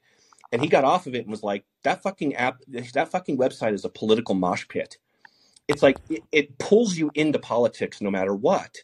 And 0.52 0.62
he 0.62 0.70
got 0.70 0.86
off 0.86 1.08
of 1.08 1.16
it 1.16 1.20
and 1.20 1.30
was 1.30 1.44
like, 1.44 1.66
that 1.84 2.02
fucking 2.02 2.36
app, 2.36 2.62
that 2.68 3.12
fucking 3.12 3.38
website 3.38 3.74
is 3.74 3.84
a 3.84 3.90
political 3.90 4.36
mosh 4.36 4.66
pit. 4.70 4.98
It's 5.68 5.84
like, 5.84 5.98
it, 6.10 6.24
it 6.32 6.58
pulls 6.58 6.98
you 6.98 7.12
into 7.16 7.40
politics 7.40 8.00
no 8.00 8.10
matter 8.10 8.34
what. 8.34 8.78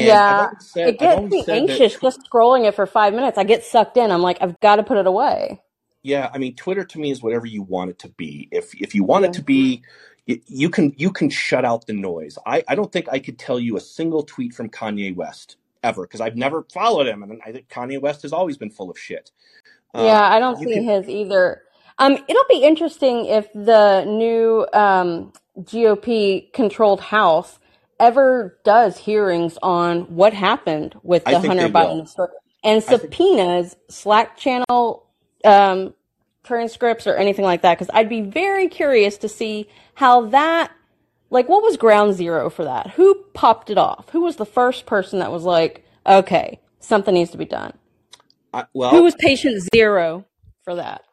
And 0.00 0.06
yeah, 0.06 0.50
said, 0.58 0.88
it 0.88 0.98
gets 0.98 1.22
me 1.22 1.44
anxious 1.48 1.94
that, 1.94 2.02
just 2.02 2.20
scrolling 2.30 2.66
it 2.66 2.74
for 2.74 2.86
five 2.86 3.14
minutes. 3.14 3.38
I 3.38 3.44
get 3.44 3.64
sucked 3.64 3.96
in. 3.96 4.10
I'm 4.10 4.22
like, 4.22 4.38
I've 4.40 4.58
got 4.60 4.76
to 4.76 4.82
put 4.82 4.96
it 4.96 5.06
away. 5.06 5.60
Yeah, 6.02 6.30
I 6.32 6.38
mean, 6.38 6.56
Twitter 6.56 6.84
to 6.84 6.98
me 6.98 7.10
is 7.10 7.22
whatever 7.22 7.46
you 7.46 7.62
want 7.62 7.90
it 7.90 7.98
to 8.00 8.08
be. 8.08 8.48
If 8.50 8.74
if 8.80 8.94
you 8.94 9.04
want 9.04 9.24
yeah. 9.24 9.30
it 9.30 9.32
to 9.34 9.42
be, 9.42 9.82
you 10.26 10.70
can 10.70 10.94
you 10.96 11.10
can 11.10 11.28
shut 11.28 11.64
out 11.64 11.86
the 11.86 11.92
noise. 11.92 12.38
I 12.46 12.62
I 12.68 12.74
don't 12.74 12.90
think 12.90 13.08
I 13.10 13.18
could 13.18 13.38
tell 13.38 13.60
you 13.60 13.76
a 13.76 13.80
single 13.80 14.22
tweet 14.22 14.54
from 14.54 14.70
Kanye 14.70 15.14
West 15.14 15.56
ever 15.82 16.02
because 16.02 16.20
I've 16.20 16.36
never 16.36 16.64
followed 16.72 17.06
him, 17.06 17.22
and 17.22 17.40
I 17.44 17.52
think 17.52 17.68
Kanye 17.68 18.00
West 18.00 18.22
has 18.22 18.32
always 18.32 18.56
been 18.56 18.70
full 18.70 18.90
of 18.90 18.98
shit. 18.98 19.30
Um, 19.94 20.06
yeah, 20.06 20.22
I 20.22 20.38
don't 20.38 20.58
see 20.58 20.72
can, 20.72 20.84
his 20.84 21.08
either. 21.08 21.62
Um, 21.98 22.16
it'll 22.28 22.44
be 22.48 22.62
interesting 22.62 23.26
if 23.26 23.52
the 23.52 24.04
new 24.04 24.66
um, 24.72 25.32
GOP 25.58 26.50
controlled 26.52 27.00
House 27.00 27.58
ever 28.00 28.58
does 28.64 28.98
hearings 28.98 29.58
on 29.62 30.02
what 30.16 30.32
happened 30.32 30.98
with 31.02 31.24
the 31.24 31.38
Hunter 31.38 31.68
Biden 31.68 32.08
story 32.08 32.30
and 32.64 32.82
subpoenas 32.82 33.76
Slack 33.88 34.36
channel 34.36 35.06
um, 35.44 35.94
transcripts 36.42 37.06
or 37.06 37.14
anything 37.14 37.44
like 37.44 37.62
that. 37.62 37.78
Because 37.78 37.90
I'd 37.94 38.08
be 38.08 38.22
very 38.22 38.68
curious 38.68 39.18
to 39.18 39.28
see 39.28 39.68
how 39.94 40.26
that, 40.30 40.72
like, 41.30 41.48
what 41.48 41.62
was 41.62 41.76
ground 41.76 42.14
zero 42.14 42.50
for 42.50 42.64
that? 42.64 42.90
Who 42.92 43.14
popped 43.34 43.70
it 43.70 43.78
off? 43.78 44.08
Who 44.10 44.22
was 44.22 44.36
the 44.36 44.46
first 44.46 44.86
person 44.86 45.20
that 45.20 45.30
was 45.30 45.44
like, 45.44 45.86
okay, 46.06 46.58
something 46.80 47.14
needs 47.14 47.30
to 47.30 47.38
be 47.38 47.44
done? 47.44 47.74
I, 48.52 48.64
well, 48.72 48.90
who 48.90 49.04
was 49.04 49.14
patient 49.14 49.62
zero 49.74 50.24
for 50.64 50.74
that? 50.74 51.04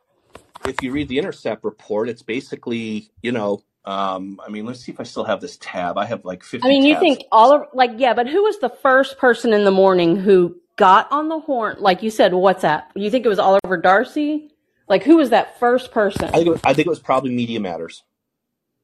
If 0.66 0.82
you 0.82 0.92
read 0.92 1.08
the 1.08 1.20
Intercept 1.20 1.64
report, 1.64 2.10
it's 2.10 2.24
basically, 2.24 3.12
you 3.22 3.32
know, 3.32 3.62
um, 3.88 4.42
I 4.46 4.50
mean, 4.50 4.66
let's 4.66 4.82
see 4.82 4.92
if 4.92 5.00
I 5.00 5.04
still 5.04 5.24
have 5.24 5.40
this 5.40 5.58
tab. 5.62 5.98
I 5.98 6.06
have 6.06 6.26
like 6.26 6.44
50 6.44 6.68
I 6.68 6.70
mean, 6.70 6.84
you 6.84 7.00
think 7.00 7.24
all 7.32 7.54
of, 7.54 7.68
like, 7.74 7.92
yeah, 7.96 8.14
but 8.14 8.28
who 8.28 8.44
was 8.44 8.60
the 8.60 8.70
first 8.70 9.18
person 9.18 9.54
in 9.54 9.64
the 9.64 9.72
morning 9.72 10.18
who 10.18 10.58
got 10.76 11.10
on 11.10 11.30
the 11.30 11.40
horn? 11.40 11.78
Like 11.80 12.04
you 12.04 12.10
said, 12.10 12.34
WhatsApp. 12.34 12.84
You 12.96 13.10
think 13.10 13.26
it 13.26 13.30
was 13.30 13.40
Oliver 13.40 13.78
Darcy? 13.78 14.52
Like, 14.90 15.04
who 15.04 15.16
was 15.16 15.30
that 15.30 15.58
first 15.58 15.92
person? 15.92 16.26
I 16.26 16.32
think 16.32 16.48
it 16.48 16.50
was, 16.50 16.62
I 16.66 16.74
think 16.74 16.86
it 16.86 16.90
was 16.90 17.00
probably 17.00 17.34
Media 17.34 17.62
Matters. 17.62 18.04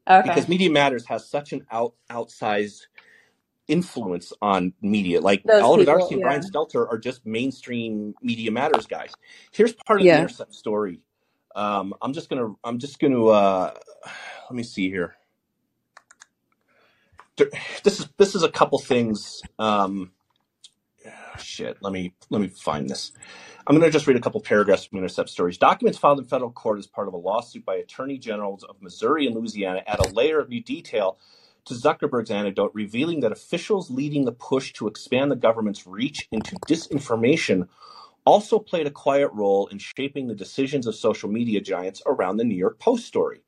Okay. 0.09 0.25
Because 0.25 0.47
Media 0.47 0.69
Matters 0.69 1.05
has 1.07 1.29
such 1.29 1.51
an 1.51 1.65
out, 1.69 1.95
outsized 2.09 2.83
influence 3.67 4.31
on 4.41 4.71
media. 4.81 5.19
Like 5.19 5.43
Those 5.43 5.61
Oliver 5.61 5.81
people, 5.81 5.99
Darcy 5.99 6.13
and 6.13 6.21
yeah. 6.21 6.27
Brian 6.27 6.41
Stelter 6.41 6.87
are 6.89 6.97
just 6.97 7.25
mainstream 7.25 8.13
Media 8.21 8.51
Matters 8.51 8.85
guys. 8.85 9.11
Here's 9.51 9.73
part 9.73 9.99
of 9.99 10.05
yeah. 10.05 10.15
the 10.15 10.21
Intercept 10.23 10.53
story. 10.53 11.01
Um, 11.55 11.93
I'm 12.01 12.13
just 12.13 12.29
gonna, 12.29 12.53
I'm 12.63 12.79
just 12.79 12.99
gonna, 12.99 13.25
uh, 13.27 13.73
let 14.49 14.55
me 14.55 14.63
see 14.63 14.89
here. 14.89 15.15
This 17.83 17.99
is 17.99 18.09
this 18.17 18.35
is 18.35 18.43
a 18.43 18.49
couple 18.51 18.79
things. 18.79 19.41
Um, 19.59 20.11
shit. 21.39 21.77
Let 21.81 21.93
me 21.93 22.13
let 22.29 22.41
me 22.41 22.47
find 22.49 22.89
this. 22.89 23.11
I'm 23.67 23.75
going 23.77 23.87
to 23.87 23.91
just 23.91 24.07
read 24.07 24.17
a 24.17 24.21
couple 24.21 24.41
paragraphs 24.41 24.85
from 24.85 24.97
Intercept 24.99 25.29
Stories. 25.29 25.57
Documents 25.57 25.97
filed 25.97 26.19
in 26.19 26.25
federal 26.25 26.51
court 26.51 26.79
as 26.79 26.87
part 26.87 27.07
of 27.07 27.13
a 27.13 27.17
lawsuit 27.17 27.65
by 27.65 27.75
attorney 27.75 28.17
generals 28.17 28.63
of 28.63 28.81
Missouri 28.81 29.25
and 29.25 29.35
Louisiana 29.35 29.83
add 29.87 29.99
a 29.99 30.09
layer 30.13 30.39
of 30.39 30.49
new 30.49 30.61
detail 30.61 31.17
to 31.65 31.73
Zuckerberg's 31.75 32.31
anecdote, 32.31 32.71
revealing 32.73 33.21
that 33.21 33.31
officials 33.31 33.89
leading 33.89 34.25
the 34.25 34.33
push 34.33 34.73
to 34.73 34.87
expand 34.87 35.31
the 35.31 35.37
government's 35.37 35.87
reach 35.87 36.27
into 36.31 36.57
disinformation 36.67 37.69
also 38.25 38.59
played 38.59 38.87
a 38.87 38.91
quiet 38.91 39.29
role 39.33 39.67
in 39.67 39.77
shaping 39.77 40.27
the 40.27 40.35
decisions 40.35 40.87
of 40.87 40.95
social 40.95 41.29
media 41.29 41.61
giants 41.61 42.01
around 42.05 42.37
the 42.37 42.43
New 42.43 42.55
York 42.55 42.79
Post 42.79 43.05
story. 43.05 43.41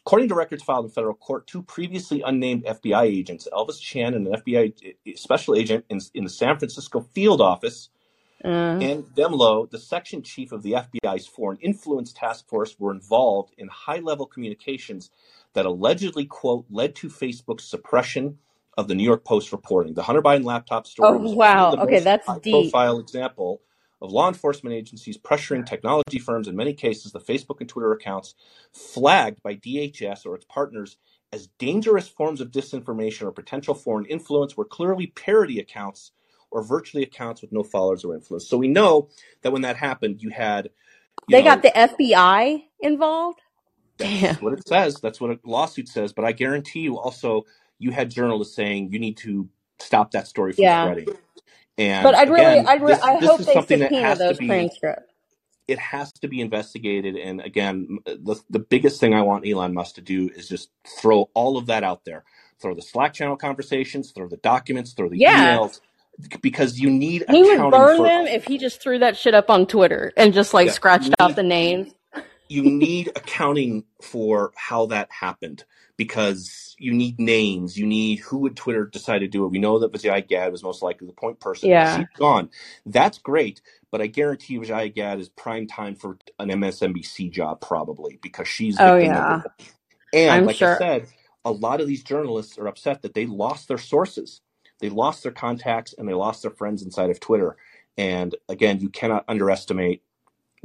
According 0.00 0.28
to 0.28 0.34
records 0.36 0.62
filed 0.62 0.84
in 0.84 0.90
federal 0.90 1.14
court, 1.14 1.46
two 1.46 1.62
previously 1.62 2.22
unnamed 2.22 2.64
FBI 2.64 3.02
agents, 3.02 3.48
Elvis 3.52 3.80
Chan 3.80 4.14
and 4.14 4.26
an 4.28 4.40
FBI 4.40 4.94
special 5.16 5.56
agent 5.56 5.84
in, 5.88 6.00
in 6.14 6.24
the 6.24 6.30
San 6.30 6.58
Francisco 6.58 7.00
field 7.00 7.40
office, 7.40 7.88
uh. 8.44 8.48
and 8.48 9.04
Dehmlow, 9.16 9.68
the 9.68 9.78
section 9.78 10.22
chief 10.22 10.52
of 10.52 10.62
the 10.62 10.72
FBI's 10.72 11.26
Foreign 11.26 11.58
Influence 11.60 12.12
Task 12.12 12.46
Force, 12.48 12.76
were 12.78 12.92
involved 12.92 13.52
in 13.58 13.66
high 13.66 13.98
level 13.98 14.26
communications 14.26 15.10
that 15.54 15.66
allegedly, 15.66 16.24
quote, 16.24 16.66
led 16.70 16.94
to 16.96 17.08
Facebook's 17.08 17.64
suppression 17.64 18.38
of 18.78 18.88
the 18.88 18.94
New 18.94 19.02
York 19.02 19.24
Post 19.24 19.50
reporting. 19.50 19.94
The 19.94 20.02
Hunter 20.02 20.22
Biden 20.22 20.44
laptop 20.44 20.86
story. 20.86 21.18
Oh, 21.18 21.32
wow. 21.32 21.74
Okay, 21.76 21.98
that's 21.98 22.28
deep. 22.42 22.52
profile 22.70 22.98
example 22.98 23.60
of 24.02 24.12
law 24.12 24.28
enforcement 24.28 24.74
agencies 24.74 25.16
pressuring 25.16 25.64
technology 25.64 26.18
firms, 26.18 26.48
in 26.48 26.56
many 26.56 26.74
cases, 26.74 27.12
the 27.12 27.20
Facebook 27.20 27.60
and 27.60 27.68
Twitter 27.68 27.92
accounts 27.92 28.34
flagged 28.72 29.42
by 29.42 29.54
DHS 29.54 30.26
or 30.26 30.34
its 30.34 30.44
partners 30.44 30.96
as 31.32 31.48
dangerous 31.58 32.08
forms 32.08 32.40
of 32.40 32.50
disinformation 32.50 33.22
or 33.22 33.32
potential 33.32 33.74
foreign 33.74 34.06
influence 34.06 34.56
were 34.56 34.64
clearly 34.64 35.08
parody 35.08 35.58
accounts 35.58 36.12
or 36.50 36.62
virtually 36.62 37.02
accounts 37.02 37.42
with 37.42 37.52
no 37.52 37.62
followers 37.62 38.04
or 38.04 38.14
influence. 38.14 38.48
So 38.48 38.56
we 38.56 38.68
know 38.68 39.08
that 39.42 39.52
when 39.52 39.62
that 39.62 39.76
happened, 39.76 40.22
you 40.22 40.30
had. 40.30 40.70
You 41.28 41.36
they 41.36 41.42
know, 41.42 41.56
got 41.56 41.62
the 41.62 41.72
FBI 41.74 42.64
involved? 42.80 43.40
That's 43.98 44.20
Damn. 44.20 44.34
what 44.36 44.52
it 44.52 44.66
says. 44.68 45.00
That's 45.00 45.20
what 45.20 45.30
a 45.30 45.38
lawsuit 45.44 45.88
says. 45.88 46.12
But 46.12 46.24
I 46.24 46.32
guarantee 46.32 46.80
you 46.80 46.98
also, 46.98 47.44
you 47.78 47.90
had 47.90 48.10
journalists 48.10 48.54
saying 48.54 48.92
you 48.92 48.98
need 48.98 49.16
to 49.18 49.48
stop 49.78 50.12
that 50.12 50.28
story 50.28 50.52
from 50.52 50.64
yeah. 50.64 50.84
spreading. 50.84 51.16
And 51.78 52.02
but 52.02 52.14
I'd 52.14 52.30
again, 52.30 52.56
really, 52.56 52.66
I'd 52.66 52.82
re- 52.82 52.94
this, 52.94 53.02
I 53.02 53.20
this 53.20 53.28
hope 53.28 53.40
they 53.40 53.52
subpoena 53.52 54.16
those 54.16 54.38
be, 54.38 54.46
transcripts. 54.46 55.12
It 55.68 55.78
has 55.78 56.12
to 56.12 56.28
be 56.28 56.40
investigated. 56.40 57.16
And 57.16 57.40
again, 57.40 57.98
the, 58.04 58.40
the 58.48 58.60
biggest 58.60 59.00
thing 59.00 59.14
I 59.14 59.22
want 59.22 59.46
Elon 59.46 59.74
Musk 59.74 59.96
to 59.96 60.00
do 60.00 60.30
is 60.34 60.48
just 60.48 60.70
throw 61.00 61.28
all 61.34 61.56
of 61.56 61.66
that 61.66 61.82
out 61.84 62.04
there. 62.04 62.24
Throw 62.60 62.74
the 62.74 62.82
Slack 62.82 63.12
channel 63.12 63.36
conversations, 63.36 64.12
throw 64.12 64.28
the 64.28 64.38
documents, 64.38 64.92
throw 64.92 65.10
the 65.10 65.18
yeah. 65.18 65.58
emails, 65.58 65.80
because 66.40 66.78
you 66.80 66.88
need. 66.88 67.24
He 67.28 67.42
would 67.42 67.70
burn 67.70 68.02
them 68.02 68.26
if 68.26 68.46
he 68.46 68.56
just 68.56 68.80
threw 68.80 69.00
that 69.00 69.16
shit 69.16 69.34
up 69.34 69.50
on 69.50 69.66
Twitter 69.66 70.12
and 70.16 70.32
just 70.32 70.54
like 70.54 70.68
yeah, 70.68 70.72
scratched 70.72 71.08
need, 71.08 71.14
out 71.18 71.36
the 71.36 71.42
names. 71.42 71.92
You 72.48 72.62
need 72.62 73.08
accounting 73.08 73.84
for 74.02 74.52
how 74.56 74.86
that 74.86 75.10
happened 75.10 75.64
because 75.96 76.74
you 76.78 76.92
need 76.92 77.18
names. 77.18 77.76
You 77.76 77.86
need 77.86 78.20
who 78.20 78.38
would 78.38 78.56
Twitter 78.56 78.84
decide 78.84 79.20
to 79.20 79.28
do 79.28 79.44
it. 79.44 79.48
We 79.48 79.58
know 79.58 79.78
that 79.78 79.92
Vijay 79.92 80.28
Gadde 80.28 80.52
was 80.52 80.62
most 80.62 80.82
likely 80.82 81.06
the 81.06 81.12
point 81.12 81.40
person. 81.40 81.70
Yeah. 81.70 81.98
She's 81.98 82.06
gone. 82.18 82.50
That's 82.84 83.18
great, 83.18 83.60
but 83.90 84.00
I 84.00 84.06
guarantee 84.06 84.58
Vijay 84.58 84.94
Gadde 84.94 85.20
is 85.20 85.28
prime 85.28 85.66
time 85.66 85.94
for 85.94 86.18
an 86.38 86.48
MSNBC 86.48 87.30
job 87.30 87.60
probably 87.60 88.18
because 88.22 88.48
she's. 88.48 88.76
Oh 88.78 88.96
yeah. 88.96 89.42
And 90.12 90.30
I'm 90.30 90.46
like 90.46 90.56
sure. 90.56 90.76
I 90.76 90.78
said, 90.78 91.06
a 91.44 91.50
lot 91.50 91.80
of 91.80 91.86
these 91.86 92.02
journalists 92.02 92.58
are 92.58 92.66
upset 92.66 93.02
that 93.02 93.14
they 93.14 93.26
lost 93.26 93.68
their 93.68 93.78
sources, 93.78 94.40
they 94.80 94.88
lost 94.88 95.22
their 95.22 95.32
contacts, 95.32 95.94
and 95.96 96.08
they 96.08 96.14
lost 96.14 96.42
their 96.42 96.50
friends 96.50 96.82
inside 96.82 97.10
of 97.10 97.20
Twitter. 97.20 97.56
And 97.98 98.34
again, 98.48 98.80
you 98.80 98.90
cannot 98.90 99.24
underestimate 99.26 100.02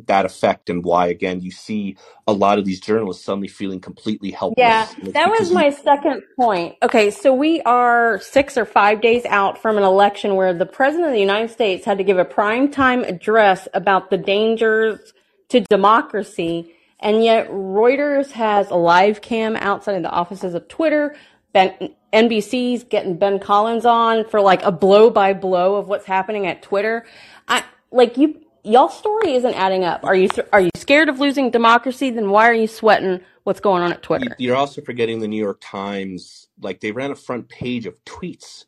that 0.07 0.25
effect 0.25 0.69
and 0.69 0.83
why 0.83 1.07
again 1.07 1.41
you 1.41 1.51
see 1.51 1.95
a 2.27 2.33
lot 2.33 2.57
of 2.57 2.65
these 2.65 2.79
journalists 2.79 3.23
suddenly 3.23 3.47
feeling 3.47 3.79
completely 3.79 4.31
helpless. 4.31 4.57
Yeah, 4.57 4.87
that 5.13 5.29
was 5.29 5.51
my 5.51 5.69
second 5.69 6.23
point. 6.35 6.75
Okay, 6.81 7.11
so 7.11 7.33
we 7.33 7.61
are 7.61 8.19
six 8.21 8.57
or 8.57 8.65
five 8.65 9.01
days 9.01 9.25
out 9.25 9.57
from 9.61 9.77
an 9.77 9.83
election 9.83 10.35
where 10.35 10.53
the 10.53 10.65
president 10.65 11.09
of 11.09 11.13
the 11.13 11.19
United 11.19 11.51
States 11.51 11.85
had 11.85 11.97
to 11.97 12.03
give 12.03 12.17
a 12.17 12.25
prime 12.25 12.71
time 12.71 13.03
address 13.03 13.67
about 13.73 14.09
the 14.09 14.17
dangers 14.17 15.13
to 15.49 15.61
democracy, 15.61 16.73
and 16.99 17.23
yet 17.23 17.49
Reuters 17.49 18.31
has 18.31 18.69
a 18.69 18.75
live 18.75 19.21
cam 19.21 19.55
outside 19.57 19.95
of 19.95 20.03
the 20.03 20.09
offices 20.09 20.53
of 20.53 20.67
Twitter. 20.67 21.15
Ben, 21.53 21.93
NBC's 22.13 22.83
getting 22.85 23.17
Ben 23.17 23.39
Collins 23.39 23.85
on 23.85 24.25
for 24.25 24.41
like 24.41 24.63
a 24.63 24.71
blow 24.71 25.09
by 25.09 25.33
blow 25.33 25.75
of 25.75 25.87
what's 25.87 26.05
happening 26.05 26.47
at 26.47 26.61
Twitter. 26.61 27.05
I 27.47 27.63
like 27.91 28.17
you 28.17 28.41
y'all 28.63 28.89
story 28.89 29.33
isn't 29.33 29.53
adding 29.53 29.83
up. 29.83 30.03
Are 30.03 30.15
you 30.15 30.29
are 30.51 30.61
you 30.61 30.69
scared 30.75 31.09
of 31.09 31.19
losing 31.19 31.51
democracy? 31.51 32.09
Then 32.09 32.29
why 32.29 32.49
are 32.49 32.53
you 32.53 32.67
sweating 32.67 33.21
what's 33.43 33.59
going 33.59 33.83
on 33.83 33.91
at 33.91 34.03
Twitter? 34.03 34.35
You're 34.37 34.55
also 34.55 34.81
forgetting 34.81 35.19
the 35.19 35.27
New 35.27 35.41
York 35.41 35.59
Times. 35.61 36.47
Like 36.59 36.79
they 36.79 36.91
ran 36.91 37.11
a 37.11 37.15
front 37.15 37.49
page 37.49 37.85
of 37.85 38.03
tweets. 38.05 38.65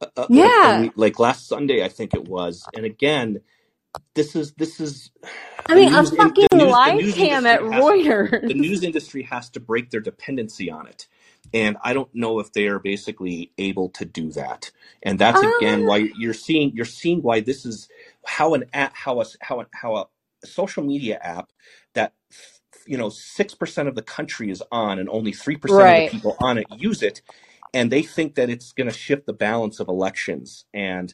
Uh, 0.00 0.06
uh 0.16 0.26
yeah, 0.28 0.78
like, 0.80 0.92
like, 0.96 1.18
last 1.18 1.48
Sunday, 1.48 1.84
I 1.84 1.88
think 1.88 2.14
it 2.14 2.28
was. 2.28 2.66
And 2.74 2.84
again, 2.84 3.40
this 4.14 4.34
is 4.36 4.52
this 4.54 4.80
is. 4.80 5.10
I 5.66 5.74
mean, 5.74 5.94
a 5.94 6.04
fucking 6.04 6.48
news, 6.52 6.70
live 6.70 7.14
cam 7.14 7.46
at 7.46 7.60
Reuters. 7.60 8.40
To, 8.40 8.48
the 8.48 8.54
news 8.54 8.82
industry 8.82 9.22
has 9.22 9.48
to 9.50 9.60
break 9.60 9.90
their 9.90 10.00
dependency 10.00 10.70
on 10.70 10.86
it. 10.86 11.06
And 11.54 11.76
I 11.82 11.92
don't 11.92 12.12
know 12.14 12.40
if 12.40 12.52
they 12.52 12.66
are 12.66 12.78
basically 12.78 13.52
able 13.58 13.88
to 13.90 14.04
do 14.04 14.30
that. 14.32 14.70
And 15.02 15.18
that's 15.18 15.40
again 15.40 15.86
why 15.86 16.08
you're 16.18 16.34
seeing 16.34 16.72
you're 16.74 16.84
seeing 16.84 17.22
why 17.22 17.40
this 17.40 17.64
is 17.64 17.88
how 18.26 18.54
an 18.54 18.64
app 18.72 18.94
how 18.94 19.20
a 19.20 19.24
how 19.40 19.60
a, 19.60 19.66
how 19.72 19.96
a 19.96 20.06
social 20.46 20.82
media 20.82 21.18
app 21.22 21.50
that 21.94 22.12
you 22.86 22.96
know 22.96 23.08
six 23.08 23.54
percent 23.54 23.88
of 23.88 23.94
the 23.94 24.02
country 24.02 24.50
is 24.50 24.62
on 24.70 24.98
and 24.98 25.08
only 25.08 25.32
three 25.32 25.56
percent 25.56 25.82
right. 25.82 26.06
of 26.06 26.10
the 26.10 26.16
people 26.16 26.36
on 26.40 26.58
it 26.58 26.66
use 26.76 27.02
it, 27.02 27.22
and 27.72 27.90
they 27.90 28.02
think 28.02 28.34
that 28.34 28.50
it's 28.50 28.72
going 28.72 28.88
to 28.88 28.96
shift 28.96 29.26
the 29.26 29.32
balance 29.32 29.80
of 29.80 29.88
elections. 29.88 30.64
And 30.74 31.12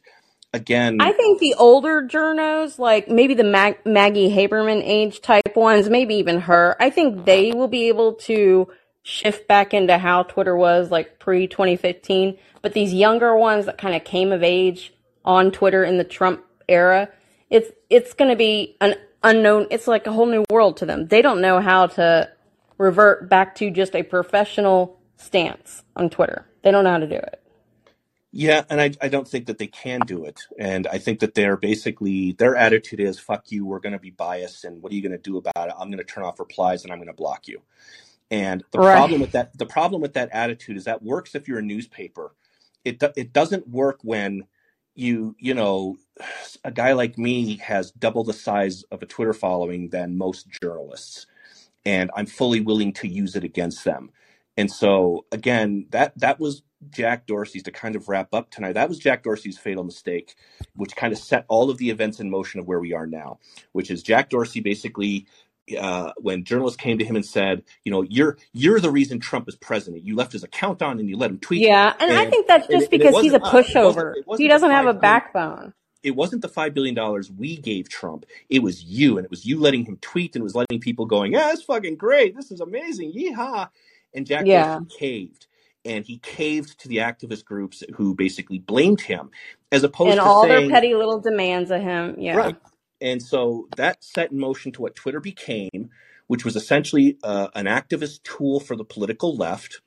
again, 0.52 0.98
I 1.00 1.12
think 1.12 1.38
the 1.38 1.54
older 1.54 2.02
journos, 2.02 2.78
like 2.78 3.08
maybe 3.08 3.34
the 3.34 3.44
Mag- 3.44 3.84
Maggie 3.84 4.30
Haberman 4.30 4.82
age 4.84 5.20
type 5.20 5.56
ones, 5.56 5.88
maybe 5.88 6.16
even 6.16 6.40
her, 6.40 6.76
I 6.80 6.90
think 6.90 7.14
uh-huh. 7.14 7.24
they 7.24 7.52
will 7.52 7.68
be 7.68 7.88
able 7.88 8.14
to 8.14 8.68
shift 9.02 9.48
back 9.48 9.72
into 9.72 9.96
how 9.98 10.24
Twitter 10.24 10.56
was 10.56 10.90
like 10.90 11.18
pre 11.18 11.46
2015. 11.46 12.38
But 12.62 12.74
these 12.74 12.92
younger 12.92 13.36
ones 13.36 13.66
that 13.66 13.78
kind 13.78 13.94
of 13.94 14.04
came 14.04 14.32
of 14.32 14.42
age 14.42 14.92
on 15.24 15.50
Twitter 15.50 15.84
in 15.84 15.98
the 15.98 16.04
Trump 16.04 16.44
era, 16.70 17.10
it's 17.50 17.70
it's 17.90 18.14
going 18.14 18.30
to 18.30 18.36
be 18.36 18.76
an 18.80 18.94
unknown. 19.22 19.66
It's 19.70 19.86
like 19.86 20.06
a 20.06 20.12
whole 20.12 20.26
new 20.26 20.44
world 20.50 20.78
to 20.78 20.86
them. 20.86 21.06
They 21.08 21.22
don't 21.22 21.40
know 21.40 21.60
how 21.60 21.88
to 21.88 22.30
revert 22.78 23.28
back 23.28 23.56
to 23.56 23.70
just 23.70 23.94
a 23.94 24.02
professional 24.02 24.98
stance 25.16 25.82
on 25.96 26.08
Twitter. 26.08 26.46
They 26.62 26.70
don't 26.70 26.84
know 26.84 26.90
how 26.90 26.98
to 26.98 27.08
do 27.08 27.16
it. 27.16 27.40
Yeah, 28.32 28.62
and 28.70 28.80
I, 28.80 28.92
I 29.02 29.08
don't 29.08 29.26
think 29.26 29.46
that 29.46 29.58
they 29.58 29.66
can 29.66 30.00
do 30.00 30.24
it. 30.24 30.46
And 30.58 30.86
I 30.86 30.98
think 30.98 31.20
that 31.20 31.34
they're 31.34 31.56
basically 31.56 32.32
their 32.32 32.54
attitude 32.54 33.00
is 33.00 33.18
fuck 33.18 33.50
you, 33.50 33.66
we're 33.66 33.80
gonna 33.80 33.98
be 33.98 34.10
biased 34.10 34.64
and 34.64 34.80
what 34.80 34.92
are 34.92 34.94
you 34.94 35.02
gonna 35.02 35.18
do 35.18 35.36
about 35.36 35.68
it? 35.68 35.74
I'm 35.76 35.90
gonna 35.90 36.04
turn 36.04 36.22
off 36.22 36.38
replies 36.38 36.84
and 36.84 36.92
I'm 36.92 37.00
gonna 37.00 37.12
block 37.12 37.48
you. 37.48 37.60
And 38.30 38.62
the 38.70 38.78
right. 38.78 38.96
problem 38.96 39.20
with 39.20 39.32
that 39.32 39.58
the 39.58 39.66
problem 39.66 40.00
with 40.00 40.14
that 40.14 40.28
attitude 40.32 40.76
is 40.76 40.84
that 40.84 41.02
works 41.02 41.34
if 41.34 41.48
you're 41.48 41.58
a 41.58 41.62
newspaper. 41.62 42.32
It 42.84 43.02
it 43.16 43.32
doesn't 43.32 43.68
work 43.68 43.98
when 44.02 44.44
you 44.94 45.36
you 45.38 45.54
know 45.54 45.96
a 46.64 46.70
guy 46.70 46.92
like 46.92 47.18
me 47.18 47.56
has 47.58 47.92
double 47.92 48.24
the 48.24 48.32
size 48.32 48.82
of 48.90 49.02
a 49.02 49.06
Twitter 49.06 49.32
following 49.32 49.88
than 49.90 50.18
most 50.18 50.48
journalists 50.62 51.18
and 51.84 52.10
I'm 52.16 52.26
fully 52.26 52.60
willing 52.60 52.92
to 52.94 53.08
use 53.08 53.36
it 53.36 53.44
against 53.44 53.84
them. 53.84 54.10
And 54.56 54.70
so 54.70 55.26
again, 55.32 55.86
that 55.90 56.18
that 56.18 56.40
was 56.40 56.62
Jack 56.90 57.26
Dorsey's 57.26 57.62
to 57.64 57.70
kind 57.70 57.96
of 57.96 58.08
wrap 58.08 58.34
up 58.34 58.50
tonight. 58.50 58.74
That 58.74 58.88
was 58.88 58.98
Jack 58.98 59.22
Dorsey's 59.22 59.58
fatal 59.58 59.84
mistake, 59.84 60.34
which 60.74 60.96
kind 60.96 61.12
of 61.12 61.18
set 61.18 61.44
all 61.48 61.70
of 61.70 61.78
the 61.78 61.90
events 61.90 62.20
in 62.20 62.30
motion 62.30 62.60
of 62.60 62.66
where 62.66 62.80
we 62.80 62.92
are 62.92 63.06
now. 63.06 63.38
Which 63.72 63.90
is 63.90 64.02
Jack 64.02 64.30
Dorsey 64.30 64.60
basically, 64.60 65.26
uh, 65.78 66.12
when 66.18 66.44
journalists 66.44 66.80
came 66.80 66.98
to 66.98 67.04
him 67.04 67.16
and 67.16 67.24
said, 67.24 67.62
you 67.84 67.92
know, 67.92 68.02
you're 68.02 68.38
you're 68.52 68.80
the 68.80 68.90
reason 68.90 69.20
Trump 69.20 69.48
is 69.48 69.56
president. 69.56 70.04
You 70.04 70.16
left 70.16 70.32
his 70.32 70.44
account 70.44 70.82
on 70.82 70.98
and 70.98 71.08
you 71.08 71.16
let 71.16 71.30
him 71.30 71.38
tweet. 71.38 71.60
Yeah, 71.60 71.94
and, 72.00 72.10
and 72.10 72.18
I 72.18 72.26
think 72.26 72.46
that's 72.46 72.66
just 72.66 72.82
and, 72.84 72.90
because 72.90 73.14
and 73.14 73.24
he's 73.24 73.32
a 73.32 73.40
pushover. 73.40 73.64
It 73.76 73.84
wasn't, 73.84 74.16
it 74.16 74.26
wasn't 74.26 74.42
he 74.42 74.48
doesn't 74.48 74.70
have 74.70 74.86
a 74.86 74.94
backbone 74.94 75.72
it 76.02 76.16
wasn't 76.16 76.42
the 76.42 76.48
five 76.48 76.74
billion 76.74 76.94
dollars 76.94 77.30
we 77.30 77.56
gave 77.56 77.88
Trump. 77.88 78.26
It 78.48 78.62
was 78.62 78.84
you, 78.84 79.18
and 79.18 79.24
it 79.24 79.30
was 79.30 79.44
you 79.44 79.58
letting 79.58 79.84
him 79.84 79.98
tweet, 80.00 80.34
and 80.34 80.42
it 80.42 80.44
was 80.44 80.54
letting 80.54 80.80
people 80.80 81.06
going, 81.06 81.32
"Yeah, 81.32 81.52
it's 81.52 81.62
fucking 81.62 81.96
great. 81.96 82.36
This 82.36 82.50
is 82.50 82.60
amazing. 82.60 83.12
Yeehaw!" 83.12 83.68
And 84.14 84.26
Jack 84.26 84.46
yeah. 84.46 84.78
Dorsey 84.78 84.96
caved, 84.98 85.46
and 85.84 86.04
he 86.04 86.18
caved 86.18 86.80
to 86.80 86.88
the 86.88 86.98
activist 86.98 87.44
groups 87.44 87.82
who 87.94 88.14
basically 88.14 88.58
blamed 88.58 89.00
him, 89.00 89.30
as 89.70 89.84
opposed 89.84 90.12
and 90.12 90.20
to 90.20 90.24
all 90.24 90.44
saying, 90.44 90.68
their 90.68 90.70
petty 90.70 90.94
little 90.94 91.20
demands 91.20 91.70
of 91.70 91.82
him. 91.82 92.16
Yeah, 92.18 92.36
right. 92.36 92.56
And 93.00 93.22
so 93.22 93.68
that 93.76 94.04
set 94.04 94.32
in 94.32 94.38
motion 94.38 94.72
to 94.72 94.82
what 94.82 94.96
Twitter 94.96 95.20
became, 95.20 95.90
which 96.28 96.44
was 96.44 96.56
essentially 96.56 97.18
uh, 97.24 97.48
an 97.54 97.66
activist 97.66 98.22
tool 98.24 98.60
for 98.60 98.76
the 98.76 98.84
political 98.84 99.36
left. 99.36 99.82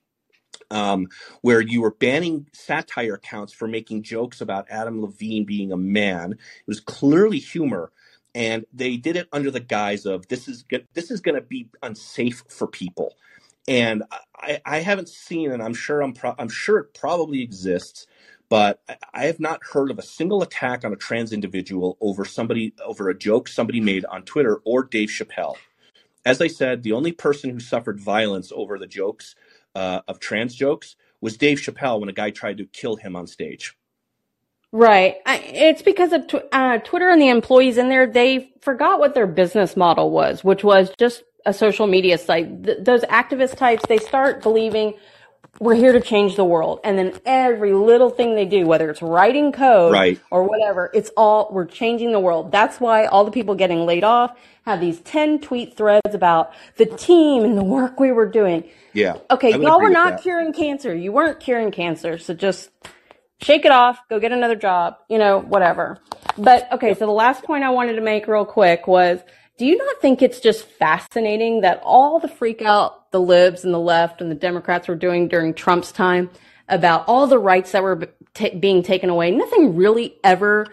Um, 0.72 1.08
where 1.42 1.62
you 1.62 1.82
were 1.82 1.92
banning 1.92 2.48
satire 2.54 3.16
accounts 3.16 3.54
for 3.54 3.68
making 3.68 4.04
jokes 4.04 4.42
about 4.42 4.68
Adam 4.70 5.02
Levine 5.02 5.46
being 5.46 5.72
a 5.72 5.78
man. 5.78 6.34
It 6.34 6.40
was 6.68 6.80
clearly 6.80 7.40
humor, 7.40 7.92
and 8.36 8.66
they 8.74 8.98
did 8.98 9.16
it 9.16 9.30
under 9.34 9.52
the 9.52 9.60
guise 9.60 10.06
of 10.06 10.28
this 10.30 10.48
is 10.48 10.66
this 10.94 11.12
is 11.12 11.22
going 11.22 11.36
to 11.36 11.42
be 11.42 11.70
unsafe 11.84 12.44
for 12.50 12.68
people 12.68 13.14
and 13.68 14.04
I, 14.38 14.62
I 14.66 14.80
haven't 14.82 15.10
seen, 15.10 15.52
and 15.52 15.64
I'm 15.64 15.76
sure 15.76 16.04
I'm 16.04 16.14
pro- 16.14 16.36
I'm 16.40 16.50
sure 16.50 16.80
it 16.80 16.96
probably 16.96 17.44
exists, 17.44 18.08
but 18.50 18.82
I 19.14 19.26
have 19.26 19.40
not 19.40 19.62
heard 19.72 19.92
of 19.92 20.00
a 20.00 20.04
single 20.04 20.42
attack 20.42 20.86
on 20.86 20.94
a 20.94 20.98
trans 20.98 21.34
individual 21.34 21.98
over 22.02 22.26
somebody 22.26 22.74
over 22.86 23.10
a 23.10 23.18
joke 23.18 23.48
somebody 23.48 23.82
made 23.82 24.06
on 24.06 24.24
Twitter 24.24 24.62
or 24.66 24.84
Dave 24.84 25.10
Chappelle. 25.10 25.56
As 26.26 26.42
I 26.42 26.48
said, 26.48 26.84
the 26.84 26.94
only 26.94 27.12
person 27.12 27.50
who 27.50 27.60
suffered 27.60 28.00
violence 28.00 28.52
over 28.56 28.78
the 28.78 28.88
jokes 28.88 29.36
uh, 29.76 30.02
of 30.08 30.20
trans 30.20 30.56
jokes 30.56 30.96
was 31.22 31.38
Dave 31.38 31.60
Chappelle 31.60 32.00
when 32.00 32.10
a 32.10 32.14
guy 32.14 32.30
tried 32.30 32.58
to 32.58 32.66
kill 32.66 32.96
him 32.96 33.16
on 33.16 33.28
stage. 33.28 33.76
Right. 34.72 35.18
I, 35.26 35.38
it's 35.38 35.84
because 35.84 36.14
of 36.14 36.28
tw- 36.28 36.48
uh, 36.52 36.80
Twitter 36.80 37.10
and 37.10 37.22
the 37.22 37.30
employees 37.30 37.78
in 37.78 37.90
there, 37.90 38.08
they 38.08 38.54
forgot 38.62 39.00
what 39.00 39.14
their 39.14 39.28
business 39.28 39.78
model 39.78 40.10
was, 40.10 40.44
which 40.44 40.64
was 40.64 40.92
just 40.98 41.24
a 41.46 41.54
social 41.54 41.86
media 41.86 42.18
site. 42.18 42.64
Th- 42.64 42.80
those 42.82 43.02
activist 43.04 43.56
types, 43.58 43.84
they 43.88 44.00
start 44.00 44.42
believing 44.42 44.96
we're 45.60 45.76
here 45.76 45.94
to 45.94 46.02
change 46.02 46.36
the 46.36 46.44
world. 46.44 46.80
And 46.84 46.98
then 46.98 47.20
every 47.26 47.74
little 47.74 48.10
thing 48.10 48.36
they 48.36 48.46
do, 48.46 48.66
whether 48.66 48.90
it's 48.90 49.02
writing 49.02 49.52
code 49.52 49.94
right. 49.94 50.20
or 50.32 50.44
whatever, 50.44 50.90
it's 50.94 51.12
all, 51.16 51.50
we're 51.52 51.66
changing 51.66 52.12
the 52.12 52.20
world. 52.20 52.52
That's 52.52 52.80
why 52.80 53.06
all 53.06 53.24
the 53.24 53.32
people 53.32 53.56
getting 53.56 53.86
laid 53.86 54.04
off 54.04 54.38
have 54.66 54.80
these 54.80 55.00
10 55.02 55.40
tweet 55.40 55.78
threads 55.78 56.14
about 56.16 56.54
the 56.78 56.86
team 56.86 57.44
and 57.44 57.58
the 57.58 57.64
work 57.64 58.00
we 58.00 58.12
were 58.12 58.26
doing. 58.28 58.64
Yeah. 58.94 59.18
Okay. 59.30 59.52
Y'all 59.52 59.80
were 59.80 59.90
not 59.90 60.14
that. 60.14 60.24
curing 60.24 60.54
cancer. 60.54 60.96
You 60.96 61.12
weren't 61.12 61.40
curing 61.40 61.72
cancer. 61.72 62.18
So 62.18 62.34
just 62.34 62.70
shake 63.40 63.66
it 63.66 63.72
off, 63.72 64.00
go 64.10 64.20
get 64.20 64.32
another 64.32 64.56
job, 64.56 64.98
you 65.10 65.18
know, 65.18 65.40
whatever. 65.40 66.00
But 66.38 66.72
okay. 66.72 66.94
So 66.96 67.06
the 67.06 67.12
last 67.12 67.44
point 67.44 67.64
I 67.64 67.70
wanted 67.70 67.94
to 67.94 68.02
make 68.02 68.28
real 68.28 68.46
quick 68.46 68.88
was, 68.88 69.20
do 69.64 69.70
you 69.70 69.78
not 69.78 70.02
think 70.02 70.22
it's 70.22 70.42
just 70.42 70.66
fascinating 70.66 71.62
that 71.62 71.80
all 71.86 72.20
the 72.20 72.28
freak 72.28 72.62
out 72.62 73.10
the 73.12 73.22
libs 73.22 73.64
and 73.64 73.74
the 73.74 73.80
left 73.80 74.20
and 74.20 74.30
the 74.30 74.36
Democrats 74.36 74.90
were 74.90 74.96
doing 74.96 75.30
during 75.30 75.54
Trump's 75.54 75.90
time 75.90 76.30
about 76.68 77.06
all 77.08 77.28
the 77.28 77.40
rights 77.40 77.72
that 77.72 77.82
were 77.82 78.10
t- 78.34 78.56
being 78.56 78.84
taken 78.84 79.10
away? 79.10 79.32
Nothing 79.32 79.78
really 79.78 80.16
ever 80.22 80.68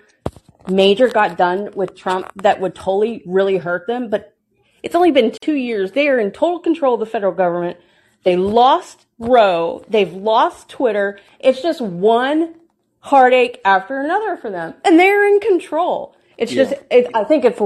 major 0.68 1.06
got 1.06 1.38
done 1.38 1.70
with 1.76 1.96
Trump 1.96 2.32
that 2.42 2.60
would 2.60 2.74
totally 2.74 3.22
really 3.26 3.58
hurt 3.58 3.86
them. 3.86 4.10
But 4.10 4.34
it's 4.82 4.96
only 4.96 5.12
been 5.12 5.30
two 5.40 5.54
years. 5.54 5.92
They 5.92 6.08
are 6.08 6.18
in 6.18 6.32
total 6.32 6.58
control 6.58 6.94
of 6.94 7.00
the 7.00 7.06
federal 7.06 7.32
government. 7.32 7.78
They 8.24 8.34
lost 8.34 9.06
Roe. 9.20 9.84
They've 9.88 10.12
lost 10.12 10.68
Twitter. 10.68 11.20
It's 11.38 11.62
just 11.62 11.80
one 11.80 12.56
heartache 12.98 13.60
after 13.64 14.00
another 14.00 14.36
for 14.36 14.50
them. 14.50 14.74
And 14.84 14.98
they're 14.98 15.28
in 15.28 15.38
control. 15.38 16.16
It's 16.36 16.52
yeah. 16.52 16.64
just, 16.64 16.82
it, 16.90 17.08
I 17.14 17.22
think 17.22 17.44
it's 17.44 17.60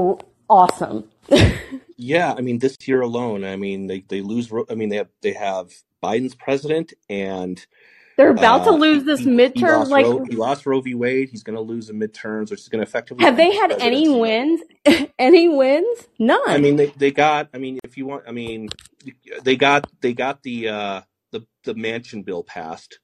awesome. 0.50 1.08
yeah, 1.96 2.34
I 2.36 2.40
mean, 2.40 2.58
this 2.58 2.76
year 2.86 3.00
alone, 3.00 3.44
I 3.44 3.56
mean, 3.56 3.86
they, 3.86 4.00
they 4.08 4.20
lose. 4.20 4.52
I 4.70 4.74
mean, 4.74 4.88
they 4.88 4.96
have 4.96 5.08
they 5.22 5.32
have 5.32 5.70
Biden's 6.02 6.34
president, 6.34 6.92
and 7.08 7.64
they're 8.16 8.30
about 8.30 8.62
uh, 8.62 8.64
to 8.64 8.70
lose 8.72 9.04
this 9.04 9.20
he, 9.20 9.26
midterm. 9.26 9.86
He 9.86 9.90
like 9.90 10.06
Roe, 10.06 10.24
he 10.24 10.36
lost 10.36 10.66
Roe 10.66 10.80
v. 10.80 10.94
Wade. 10.94 11.28
He's 11.30 11.42
going 11.42 11.56
to 11.56 11.62
lose 11.62 11.88
the 11.88 11.92
midterms, 11.92 12.50
which 12.50 12.60
is 12.60 12.68
going 12.68 12.84
to 12.84 12.88
effectively. 12.88 13.24
Have 13.24 13.36
they 13.36 13.54
had 13.54 13.72
any 13.80 14.08
wins? 14.08 14.60
any 15.18 15.48
wins? 15.48 16.08
None. 16.18 16.40
I 16.46 16.58
mean, 16.58 16.76
they, 16.76 16.86
they 16.86 17.10
got. 17.10 17.48
I 17.54 17.58
mean, 17.58 17.78
if 17.84 17.96
you 17.96 18.06
want, 18.06 18.24
I 18.28 18.32
mean, 18.32 18.68
they 19.42 19.56
got 19.56 19.90
they 20.00 20.12
got 20.12 20.42
the 20.42 20.68
uh, 20.68 21.00
the 21.32 21.46
the 21.64 21.74
Manchin 21.74 22.24
bill 22.24 22.44
passed. 22.44 23.00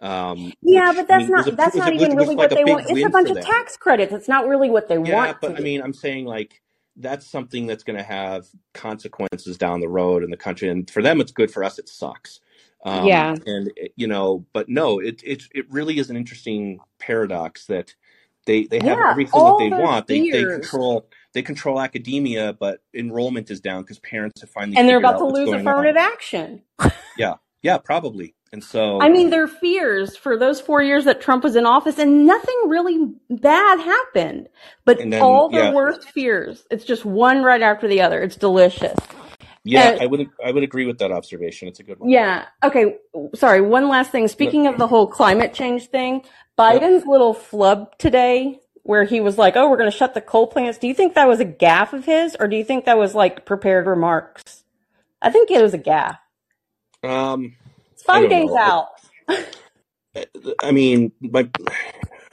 Um, 0.00 0.52
yeah, 0.62 0.88
which, 0.90 0.98
but 0.98 1.08
that's 1.08 1.24
I 1.24 1.26
mean, 1.26 1.30
not 1.30 1.46
a, 1.46 1.50
that's 1.52 1.76
not 1.76 1.92
even 1.92 2.16
really 2.16 2.36
what 2.36 2.50
they 2.50 2.64
want. 2.64 2.86
It's 2.88 3.04
a 3.04 3.10
bunch 3.10 3.30
of 3.30 3.40
tax 3.40 3.76
credits. 3.76 4.12
It's 4.12 4.28
not 4.28 4.46
really 4.46 4.70
what 4.70 4.88
they 4.88 4.94
yeah, 4.94 5.14
want. 5.14 5.30
Yeah, 5.30 5.34
but 5.40 5.56
I 5.56 5.60
mean, 5.60 5.82
I'm 5.82 5.94
saying 5.94 6.24
like 6.24 6.60
that's 6.98 7.26
something 7.26 7.66
that's 7.66 7.84
going 7.84 7.96
to 7.96 8.02
have 8.02 8.46
consequences 8.74 9.56
down 9.56 9.80
the 9.80 9.88
road 9.88 10.22
in 10.22 10.30
the 10.30 10.36
country, 10.36 10.68
and 10.68 10.90
for 10.90 11.02
them, 11.02 11.20
it's 11.20 11.32
good. 11.32 11.50
For 11.50 11.64
us, 11.64 11.78
it 11.78 11.88
sucks. 11.88 12.40
Um, 12.84 13.06
yeah, 13.06 13.34
and 13.46 13.72
you 13.96 14.06
know, 14.06 14.46
but 14.52 14.68
no, 14.68 14.98
it 14.98 15.22
it 15.24 15.44
it 15.54 15.70
really 15.70 15.98
is 15.98 16.10
an 16.10 16.16
interesting 16.16 16.80
paradox 16.98 17.66
that 17.66 17.94
they 18.46 18.64
they 18.64 18.78
have 18.78 18.98
yeah, 18.98 19.10
everything 19.10 19.44
that 19.44 19.56
they 19.58 19.70
want. 19.70 20.06
They 20.06 20.30
they 20.30 20.44
control 20.44 21.08
they 21.34 21.42
control 21.42 21.80
academia, 21.80 22.52
but 22.52 22.80
enrollment 22.94 23.50
is 23.50 23.60
down 23.60 23.82
because 23.82 23.98
parents 23.98 24.40
have 24.40 24.50
finally 24.50 24.76
and 24.76 24.88
they're 24.88 24.98
about 24.98 25.18
to 25.18 25.26
lose 25.26 25.50
affirmative 25.50 25.96
on. 25.96 26.02
action. 26.02 26.62
yeah, 27.16 27.34
yeah, 27.62 27.78
probably. 27.78 28.34
And 28.52 28.64
so, 28.64 29.00
I 29.00 29.10
mean, 29.10 29.28
their 29.30 29.46
fears 29.46 30.16
for 30.16 30.38
those 30.38 30.60
four 30.60 30.82
years 30.82 31.04
that 31.04 31.20
Trump 31.20 31.44
was 31.44 31.54
in 31.54 31.66
office, 31.66 31.98
and 31.98 32.26
nothing 32.26 32.56
really 32.66 33.12
bad 33.28 33.78
happened, 33.78 34.48
but 34.86 34.98
then, 34.98 35.14
all 35.14 35.50
the 35.50 35.58
yeah. 35.58 35.72
worst 35.72 36.08
fears. 36.10 36.64
It's 36.70 36.84
just 36.84 37.04
one 37.04 37.42
right 37.42 37.60
after 37.60 37.86
the 37.86 38.00
other. 38.00 38.22
It's 38.22 38.36
delicious. 38.36 38.96
Yeah, 39.64 39.96
uh, 40.00 40.04
I 40.04 40.06
would 40.06 40.30
I 40.44 40.50
would 40.50 40.62
agree 40.62 40.86
with 40.86 40.98
that 40.98 41.12
observation. 41.12 41.68
It's 41.68 41.80
a 41.80 41.82
good 41.82 41.98
one. 41.98 42.08
Yeah. 42.08 42.46
Okay. 42.64 42.96
Sorry. 43.34 43.60
One 43.60 43.88
last 43.88 44.10
thing. 44.10 44.28
Speaking 44.28 44.66
of 44.66 44.78
the 44.78 44.86
whole 44.86 45.06
climate 45.06 45.52
change 45.52 45.88
thing, 45.88 46.24
Biden's 46.58 47.06
little 47.06 47.34
flub 47.34 47.98
today, 47.98 48.60
where 48.84 49.04
he 49.04 49.20
was 49.20 49.36
like, 49.36 49.56
"Oh, 49.56 49.68
we're 49.68 49.76
going 49.76 49.90
to 49.90 49.96
shut 49.96 50.14
the 50.14 50.22
coal 50.22 50.46
plants." 50.46 50.78
Do 50.78 50.88
you 50.88 50.94
think 50.94 51.14
that 51.14 51.28
was 51.28 51.40
a 51.40 51.44
gaffe 51.44 51.92
of 51.92 52.06
his, 52.06 52.34
or 52.40 52.48
do 52.48 52.56
you 52.56 52.64
think 52.64 52.86
that 52.86 52.96
was 52.96 53.14
like 53.14 53.44
prepared 53.44 53.86
remarks? 53.86 54.64
I 55.20 55.30
think 55.30 55.50
it 55.50 55.60
was 55.60 55.74
a 55.74 55.78
gaffe. 55.78 56.18
Um, 57.02 57.54
five 58.08 58.28
days 58.28 58.50
know. 58.50 58.58
out. 58.58 58.88
I 60.62 60.72
mean, 60.72 61.12
my, 61.20 61.48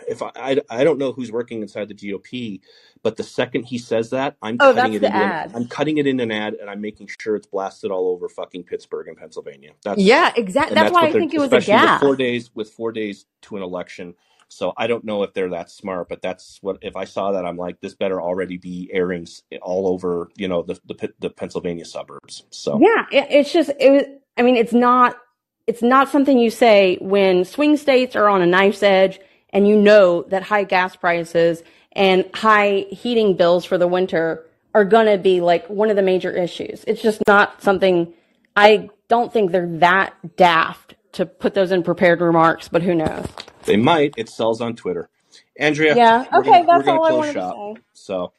if 0.08 0.22
I, 0.22 0.32
I, 0.36 0.62
I 0.70 0.84
don't 0.84 0.98
know 0.98 1.12
who's 1.12 1.32
working 1.32 1.62
inside 1.62 1.90
the 1.90 1.94
GOP, 1.94 2.62
but 3.04 3.18
the 3.18 3.24
second 3.24 3.64
he 3.64 3.78
says 3.78 4.10
that, 4.12 4.38
I'm 4.42 4.58
oh, 4.60 4.74
cutting 4.74 4.94
it 4.94 5.04
in. 5.04 5.12
An, 5.12 5.52
I'm 5.54 5.68
cutting 5.68 5.98
it 5.98 6.08
in 6.08 6.20
an 6.20 6.32
ad, 6.32 6.56
and 6.56 6.70
I'm 6.70 6.82
making 6.82 7.10
sure 7.20 7.36
it's 7.36 7.48
blasted 7.48 7.92
all 7.92 8.10
over 8.10 8.30
fucking 8.30 8.64
Pittsburgh 8.64 9.08
and 9.08 9.18
Pennsylvania. 9.18 9.72
That's 9.84 10.02
yeah, 10.02 10.32
exactly. 10.36 10.76
That's, 10.76 10.92
that's 10.92 10.94
why 10.94 11.10
I 11.10 11.12
think 11.12 11.34
it 11.34 11.40
was 11.40 11.52
a 11.52 11.62
gap. 11.62 12.00
Four 12.00 12.16
days 12.16 12.52
with 12.56 12.72
four 12.72 12.92
days 12.92 13.26
to 13.44 13.58
an 13.58 13.64
election. 13.64 14.16
So 14.48 14.74
I 14.78 14.88
don't 14.88 15.04
know 15.04 15.24
if 15.24 15.34
they're 15.34 15.50
that 15.50 15.72
smart, 15.72 16.08
but 16.08 16.22
that's 16.22 16.60
what 16.62 16.78
if 16.82 16.96
I 16.96 17.06
saw 17.06 17.32
that 17.32 17.46
I'm 17.46 17.58
like 17.58 17.82
this 17.82 17.96
better 17.96 18.22
already 18.22 18.58
be 18.58 18.90
airings 18.94 19.42
all 19.62 19.88
over 19.88 20.30
you 20.38 20.48
know 20.48 20.62
the 20.62 20.80
the, 20.86 21.14
the 21.20 21.30
Pennsylvania 21.32 21.84
suburbs. 21.84 22.44
So 22.52 22.80
yeah, 22.80 23.06
it's 23.12 23.52
just 23.52 23.72
it 23.80 23.90
was 23.90 24.04
I 24.38 24.42
mean, 24.42 24.56
it's 24.56 24.74
not 24.74 25.18
it's 25.68 25.82
not 25.82 26.10
something 26.10 26.38
you 26.38 26.50
say 26.50 26.98
when 27.02 27.44
swing 27.44 27.78
states 27.78 28.16
are 28.16 28.30
on 28.30 28.42
a 28.42 28.46
knife's 28.46 28.84
edge 28.84 29.20
and 29.50 29.68
you 29.68 29.76
know 29.76 30.22
that 30.24 30.44
high 30.44 30.64
gas 30.64 30.96
prices 30.96 31.64
and 31.94 32.26
high 32.34 32.86
heating 32.90 33.36
bills 33.36 33.66
for 33.66 33.78
the 33.78 33.88
winter 33.88 34.46
are 34.74 34.86
going 34.86 35.08
to 35.08 35.18
be 35.18 35.42
like 35.42 35.68
one 35.70 35.90
of 35.90 35.96
the 35.96 36.02
major 36.02 36.32
issues. 36.32 36.84
It's 36.86 37.02
just 37.02 37.22
not 37.28 37.62
something 37.64 38.14
I 38.56 38.90
don't 39.08 39.32
think 39.32 39.52
they're 39.52 39.78
that 39.80 40.14
daft 40.36 40.96
to 41.14 41.26
put 41.26 41.54
those 41.54 41.72
in 41.72 41.84
prepared 41.84 42.22
remarks, 42.22 42.68
but 42.68 42.84
who 42.84 42.94
knows? 42.94 43.26
They 43.64 43.78
might. 43.78 44.14
It 44.18 44.30
sells 44.30 44.62
on 44.62 44.76
Twitter. 44.76 45.10
Andrea, 45.58 45.96
Yeah. 45.96 46.26
Okay, 46.34 46.64
gonna 46.66 46.84
that's 46.84 46.88
all 46.90 47.06
I 47.06 47.12
wanted 47.14 47.34
to 47.34 47.74
say. 47.76 47.82
So 47.94 48.34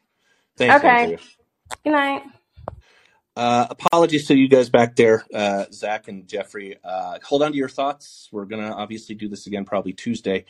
thanks, 0.56 0.76
Okay. 0.76 0.88
Andrea. 0.88 1.18
Good 1.82 1.92
night. 1.92 2.22
Uh, 3.36 3.66
apologies 3.68 4.26
to 4.26 4.34
you 4.34 4.48
guys 4.48 4.70
back 4.70 4.96
there, 4.96 5.26
uh, 5.34 5.66
Zach 5.70 6.08
and 6.08 6.26
Jeffrey. 6.26 6.76
Uh, 6.82 7.18
hold 7.22 7.42
on 7.42 7.52
to 7.52 7.56
your 7.58 7.68
thoughts. 7.68 8.30
We're 8.32 8.46
gonna 8.46 8.72
obviously 8.72 9.14
do 9.14 9.28
this 9.28 9.46
again 9.46 9.66
probably 9.66 9.92
Tuesday. 9.92 10.46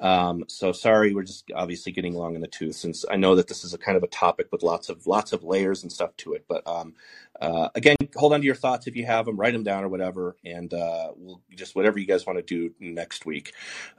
Um, 0.00 0.44
so 0.48 0.72
sorry, 0.72 1.14
we're 1.14 1.24
just 1.24 1.50
obviously 1.54 1.92
getting 1.92 2.14
long 2.14 2.34
in 2.34 2.40
the 2.40 2.46
tooth 2.46 2.76
since 2.76 3.04
I 3.10 3.16
know 3.16 3.34
that 3.34 3.48
this 3.48 3.64
is 3.64 3.74
a 3.74 3.78
kind 3.78 3.98
of 3.98 4.02
a 4.02 4.06
topic 4.06 4.48
with 4.50 4.62
lots 4.62 4.88
of 4.88 5.06
lots 5.06 5.34
of 5.34 5.44
layers 5.44 5.82
and 5.82 5.92
stuff 5.92 6.16
to 6.18 6.32
it. 6.32 6.46
But 6.48 6.66
um, 6.66 6.94
uh, 7.38 7.68
again, 7.74 7.96
hold 8.16 8.32
on 8.32 8.40
to 8.40 8.46
your 8.46 8.54
thoughts 8.54 8.86
if 8.86 8.96
you 8.96 9.04
have 9.04 9.26
them, 9.26 9.36
write 9.36 9.52
them 9.52 9.62
down 9.62 9.84
or 9.84 9.88
whatever, 9.88 10.36
and 10.42 10.72
uh, 10.72 11.10
we'll 11.16 11.42
just 11.54 11.76
whatever 11.76 11.98
you 11.98 12.06
guys 12.06 12.26
want 12.26 12.38
to 12.38 12.42
do 12.42 12.74
next 12.80 13.26
week. 13.26 13.52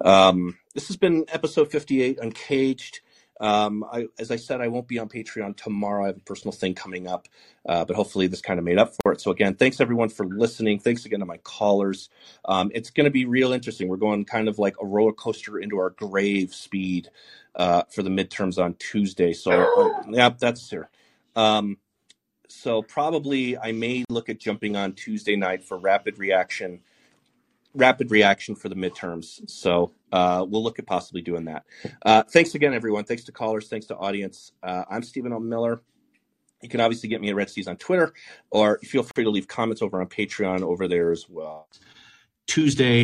Um, 0.03 0.57
this 0.73 0.87
has 0.87 0.97
been 0.97 1.25
episode 1.27 1.69
58, 1.71 2.17
Uncaged. 2.19 3.01
Um, 3.41 3.83
I, 3.91 4.05
as 4.19 4.29
I 4.29 4.35
said, 4.35 4.61
I 4.61 4.67
won't 4.67 4.87
be 4.87 4.99
on 4.99 5.09
Patreon 5.09 5.57
tomorrow. 5.57 6.03
I 6.03 6.07
have 6.07 6.17
a 6.17 6.21
personal 6.21 6.51
thing 6.51 6.75
coming 6.75 7.07
up, 7.07 7.27
uh, 7.67 7.83
but 7.83 7.95
hopefully 7.95 8.27
this 8.27 8.39
kind 8.39 8.59
of 8.59 8.65
made 8.65 8.77
up 8.77 8.93
for 9.01 9.11
it. 9.11 9.19
So 9.19 9.31
again, 9.31 9.55
thanks 9.55 9.81
everyone 9.81 10.09
for 10.09 10.27
listening. 10.27 10.79
Thanks 10.79 11.05
again 11.05 11.21
to 11.21 11.25
my 11.25 11.37
callers. 11.37 12.09
Um, 12.45 12.71
it's 12.75 12.91
going 12.91 13.05
to 13.05 13.11
be 13.11 13.25
real 13.25 13.51
interesting. 13.51 13.87
We're 13.87 13.97
going 13.97 14.25
kind 14.25 14.47
of 14.47 14.59
like 14.59 14.75
a 14.79 14.85
roller 14.85 15.11
coaster 15.11 15.57
into 15.57 15.79
our 15.79 15.89
grave 15.89 16.53
speed 16.53 17.09
uh, 17.55 17.83
for 17.89 18.03
the 18.03 18.11
midterms 18.11 18.63
on 18.63 18.75
Tuesday. 18.75 19.33
So 19.33 19.51
uh, 19.51 20.03
yeah, 20.09 20.29
that's 20.37 20.69
here. 20.69 20.89
Um, 21.35 21.77
so 22.47 22.83
probably 22.83 23.57
I 23.57 23.71
may 23.71 24.05
look 24.09 24.29
at 24.29 24.39
jumping 24.39 24.75
on 24.75 24.93
Tuesday 24.93 25.35
night 25.35 25.63
for 25.63 25.77
rapid 25.77 26.19
reaction 26.19 26.81
rapid 27.73 28.11
reaction 28.11 28.55
for 28.55 28.69
the 28.69 28.75
midterms. 28.75 29.49
So 29.49 29.93
uh, 30.11 30.45
we'll 30.47 30.63
look 30.63 30.79
at 30.79 30.85
possibly 30.85 31.21
doing 31.21 31.45
that. 31.45 31.63
Uh, 32.05 32.23
thanks 32.23 32.55
again, 32.55 32.73
everyone. 32.73 33.05
Thanks 33.05 33.23
to 33.25 33.31
callers. 33.31 33.67
Thanks 33.67 33.85
to 33.87 33.95
audience. 33.97 34.51
Uh, 34.61 34.83
I'm 34.89 35.03
Stephen 35.03 35.33
O. 35.33 35.39
Miller. 35.39 35.81
You 36.61 36.69
can 36.69 36.79
obviously 36.79 37.09
get 37.09 37.21
me 37.21 37.29
at 37.29 37.35
redsteeze 37.35 37.67
on 37.67 37.77
Twitter, 37.77 38.13
or 38.51 38.79
feel 38.83 39.03
free 39.03 39.23
to 39.23 39.31
leave 39.31 39.47
comments 39.47 39.81
over 39.81 39.99
on 39.99 40.07
Patreon 40.07 40.61
over 40.61 40.87
there 40.87 41.11
as 41.11 41.27
well. 41.27 41.67
Tuesday, 42.45 42.99